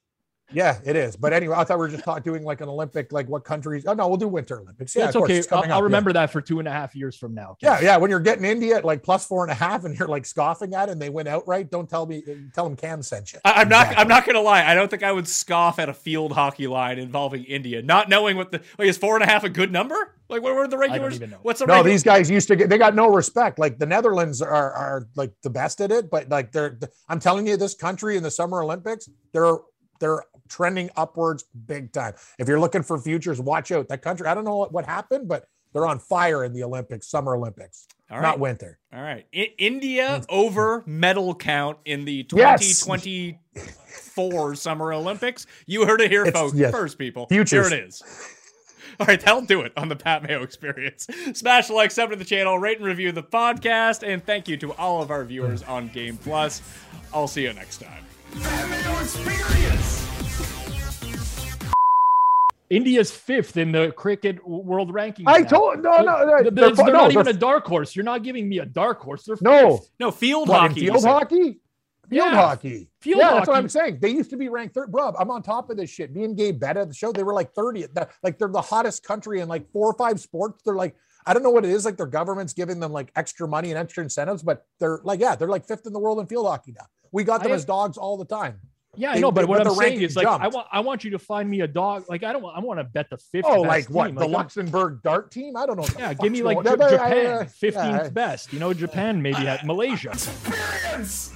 Yeah, 0.55 0.79
it 0.85 0.97
is. 0.97 1.17
But 1.17 1.33
anyway, 1.33 1.57
I 1.57 1.65
thought 1.65 1.79
we 1.79 1.87
were 1.87 1.89
just 1.89 2.05
talk, 2.05 2.23
doing 2.23 2.45
like 2.45 2.61
an 2.61 2.69
Olympic, 2.69 3.13
like 3.13 3.29
what 3.29 3.45
countries? 3.45 3.85
Oh 3.87 3.93
no, 3.93 4.09
we'll 4.09 4.17
do 4.17 4.29
Winter 4.29 4.61
Olympics. 4.61 4.95
Yeah, 4.95 5.05
That's 5.05 5.17
of 5.17 5.21
course, 5.21 5.31
okay. 5.31 5.39
it's 5.39 5.53
I'll, 5.53 5.59
I'll 5.59 5.65
up, 5.65 5.69
yeah. 5.71 5.81
remember 5.81 6.13
that 6.13 6.31
for 6.31 6.41
two 6.41 6.59
and 6.59 6.69
a 6.69 6.71
half 6.71 6.95
years 6.95 7.17
from 7.17 7.35
now. 7.35 7.57
Yeah, 7.61 7.81
yeah. 7.81 7.97
When 7.97 8.11
you're 8.11 8.21
getting 8.21 8.45
India 8.45 8.77
at 8.77 8.85
like 8.85 9.03
plus 9.03 9.27
four 9.27 9.43
and 9.43 9.51
a 9.51 9.55
half, 9.55 9.85
and 9.85 9.99
you're 9.99 10.09
like 10.09 10.27
scoffing 10.27 10.75
at 10.75 10.89
it, 10.89 10.93
and 10.93 11.03
they 11.03 11.11
win 11.11 11.27
outright, 11.27 11.71
don't 11.71 11.89
tell 11.89 12.07
me. 12.07 12.23
Tell 12.55 12.65
them 12.65 12.77
Cam 12.77 13.03
sent 13.03 13.33
you. 13.33 13.41
I, 13.45 13.63
I'm 13.63 13.69
not. 13.69 13.97
I'm 13.99 14.09
not 14.09 14.27
gonna 14.27 14.41
lie. 14.41 14.65
I 14.65 14.75
don't 14.75 14.91
think 14.91 15.03
I 15.03 15.13
would 15.13 15.29
scoff 15.29 15.79
at 15.79 15.89
a 15.89 15.95
field 15.95 16.33
hockey 16.33 16.67
line 16.67 16.99
involving 16.99 17.45
India, 17.45 17.83
not 17.83 18.09
knowing 18.09 18.37
what 18.37 18.53
the 18.53 18.61
like 18.79 18.89
is 18.89 18.97
four 18.97 19.17
and 19.17 19.25
a 19.25 19.27
half 19.27 19.45
a 19.45 19.49
good 19.49 19.73
number. 19.73 20.15
Like, 20.29 20.43
what 20.43 20.55
were 20.55 20.67
the 20.67 20.79
regulars? 20.79 21.17
even 21.17 21.31
know. 21.31 21.39
What's 21.43 21.61
the 21.61 21.67
No, 21.67 21.83
regu- 21.83 21.85
these 21.85 22.03
guys 22.03 22.31
used 22.31 22.49
to 22.49 22.57
get. 22.57 22.71
They 22.71 22.79
got 22.79 22.95
no 22.95 23.09
respect. 23.09 23.59
Like 23.59 23.79
the 23.79 23.87
Netherlands 23.87 24.41
are 24.41 24.73
are 24.73 25.07
like 25.17 25.33
the 25.43 25.51
best 25.51 25.81
at 25.81 25.93
it, 25.93 26.11
but 26.11 26.29
like 26.29 26.53
they're. 26.53 26.79
I'm 27.09 27.21
telling 27.21 27.47
you, 27.47 27.57
this 27.57 27.75
country 27.75 28.17
in 28.17 28.23
the 28.23 28.31
Summer 28.31 28.63
Olympics, 28.63 29.09
they're 29.33 29.59
they're 30.01 30.23
trending 30.49 30.91
upwards 30.97 31.45
big 31.67 31.93
time. 31.93 32.15
If 32.39 32.49
you're 32.49 32.61
looking 32.61 32.83
for 32.83 32.99
futures, 32.99 33.41
watch 33.41 33.71
out. 33.73 33.89
That 33.89 34.03
country. 34.03 34.27
I 34.27 34.35
don't 34.35 34.45
know 34.45 34.57
what, 34.57 34.73
what 34.73 34.85
happened, 34.87 35.29
but 35.29 35.47
they're 35.73 35.87
on 35.87 35.99
fire 35.99 36.45
in 36.45 36.53
the 36.53 36.63
Olympics, 36.63 37.09
Summer 37.09 37.35
Olympics, 37.35 37.89
All 38.11 38.19
right. 38.19 38.23
not 38.23 38.39
winter. 38.39 38.79
All 38.93 39.03
right. 39.03 39.27
I- 39.35 39.55
India 39.59 40.21
mm. 40.21 40.27
over 40.29 40.85
medal 40.87 41.35
count 41.35 41.79
in 41.85 42.05
the 42.05 42.27
Yes. 42.33 42.81
2024 42.85 44.55
Summer 44.55 44.93
Olympics. 44.93 45.47
You 45.67 45.85
heard 45.85 46.01
it 46.01 46.11
here, 46.11 46.25
It's- 46.25 46.41
folks. 46.41 46.57
yes. 46.57 46.71
First, 46.73 46.97
people. 46.99 47.27
Futures. 47.27 47.69
Here 47.71 47.79
it 47.79 47.85
is. 47.89 48.03
All 49.01 49.07
right, 49.07 49.21
that'll 49.21 49.43
do 49.43 49.63
it 49.63 49.73
on 49.77 49.89
the 49.89 49.97
Pat 49.97 50.23
Mayo 50.23 50.45
experience. 50.45 51.09
Smash 51.35 51.67
the 51.67 51.73
like, 51.75 51.91
sub 51.91 52.11
to 52.11 52.17
the 52.17 52.25
channel, 52.25 52.57
rate 52.61 52.79
and 52.79 52.87
review 52.87 53.11
the 53.11 53.25
podcast, 53.25 54.07
and 54.07 54.25
thank 54.25 54.47
you 54.47 54.57
to 54.59 54.73
all 54.75 55.03
of 55.03 55.11
our 55.11 55.25
viewers 55.25 55.65
on 55.65 55.89
Game 55.89 56.17
Plus. 56.17 56.63
I'll 57.13 57.27
see 57.27 57.43
you 57.43 57.53
next 57.55 57.79
time. 57.79 58.05
Pat 58.41 58.69
Mayo 58.71 59.01
Experience. 59.01 60.14
India's 62.75 63.11
fifth 63.11 63.57
in 63.57 63.73
the 63.73 63.93
cricket 63.93 64.47
world 64.47 64.93
rankings. 64.93 65.25
I 65.27 65.41
now. 65.41 65.49
told 65.49 65.83
no, 65.83 65.97
no, 65.99 66.27
They're, 66.27 66.27
they're, 66.27 66.43
they're- 66.43 66.51
they're, 66.51 66.71
they're 66.75 66.87
no, 66.87 66.93
not 66.93 67.11
even 67.13 67.25
they're- 67.25 67.35
a 67.35 67.39
dark 67.39 67.67
horse. 67.67 67.95
You're 67.95 68.05
not 68.05 68.23
giving 68.23 68.49
me 68.49 68.59
a 68.59 68.67
dark 68.67 69.01
horse. 69.01 69.25
They're 69.25 69.37
no. 69.41 69.77
fifth. 69.79 69.91
No, 70.01 70.11
field 70.11 70.49
What, 70.49 70.61
hockey. 70.61 70.81
field 70.81 71.05
hockey? 71.05 71.61
Field 72.11 72.27
Yeah. 72.33 72.35
hockey. 72.35 72.89
Field 73.01 73.21
yeah, 73.21 73.33
that's 73.35 73.49
what. 73.49 73.57
I'm 73.57 73.69
saying. 73.69 73.99
They 74.01 74.11
used 74.11 74.29
to 74.31 74.37
be 74.37 74.49
ranked 74.49 74.75
third. 74.75 74.93
Bro, 74.93 75.15
I'm 75.19 75.31
on 75.31 75.43
top 75.43 75.71
of 75.71 75.77
this 75.77 75.89
shit. 75.89 76.15
Me 76.15 76.25
and 76.25 76.37
Gabe 76.37 76.61
bet 76.61 76.77
at 76.77 76.89
the 76.89 76.95
show. 76.95 77.13
They 77.13 77.23
were 77.23 77.33
like 77.33 77.55
30. 77.55 77.87
That- 77.95 78.11
Like 78.23 78.39
they're 78.39 78.49
the 78.49 78.61
hottest 78.61 79.03
country 79.05 79.41
in 79.41 79.49
like 79.49 79.71
four 79.73 79.89
or 79.91 79.95
five 79.95 80.21
sports. 80.21 80.63
They're 80.65 80.75
like, 80.75 80.95
I 81.27 81.33
don't 81.33 81.43
know 81.43 81.51
what 81.51 81.65
it 81.65 81.71
is. 81.71 81.85
Like 81.87 81.97
their 81.97 82.07
government's 82.07 82.53
giving 82.53 82.79
them 82.81 82.93
like 82.93 83.11
extra 83.17 83.49
money 83.49 83.71
and 83.71 83.79
extra 83.79 84.03
incentives, 84.03 84.43
but 84.43 84.67
they're 84.81 85.01
like, 85.05 85.21
yeah, 85.21 85.35
they're 85.37 85.49
like 85.49 85.67
fifth 85.67 85.87
in 85.87 85.93
the 85.95 85.99
world 85.99 86.21
in 86.21 86.27
field 86.27 86.47
hockey 86.47 86.73
now. 86.77 86.85
We 87.13 87.25
got 87.25 87.43
them 87.43 87.53
I- 87.53 87.55
as 87.55 87.65
dogs 87.65 87.97
all 87.97 88.19
the 88.19 88.27
time. 88.27 88.61
Yeah, 88.97 89.13
I 89.13 89.19
know, 89.19 89.33
but 89.33 89.47
what 89.49 89.67
I'm 89.67 89.75
saying 89.75 90.01
is 90.03 90.17
like 90.17 90.27
I 90.27 90.49
want 90.49 90.67
I 90.73 90.81
want 90.81 91.05
you 91.05 91.11
to 91.11 91.19
find 91.19 91.49
me 91.49 91.61
a 91.61 91.67
dog. 91.67 92.05
Like 92.09 92.23
I 92.23 92.33
don't 92.33 92.43
want 92.43 92.57
I 92.57 92.61
want 92.61 92.79
to 92.81 92.85
bet 92.85 93.11
the 93.11 93.17
fifth. 93.19 93.45
Oh, 93.47 93.63
best 93.63 93.69
like 93.69 93.91
what? 93.91 94.07
team. 94.07 94.15
The 94.15 94.21
Like, 94.21 94.29
I'm- 94.29 94.33
Luxembourg 94.33 95.03
dart 95.03 95.31
team? 95.31 95.57
I 95.57 95.67
don't 95.67 95.77
know. 95.77 95.87
Yeah, 95.99 96.15
give 96.15 96.33
me 96.33 96.43
like 96.43 96.63
J- 96.65 96.71
Japan, 96.71 97.17
yeah, 97.17 97.39
yeah. 97.41 97.45
15th 97.45 97.75
Yeah. 98.05 98.09
best. 98.11 98.53
You 98.53 98.59
know, 98.59 98.73
Japan 98.75 99.21
maybe 99.23 99.47
at 99.49 99.65
Malaysia. 99.67 100.11
Experience! 100.11 101.33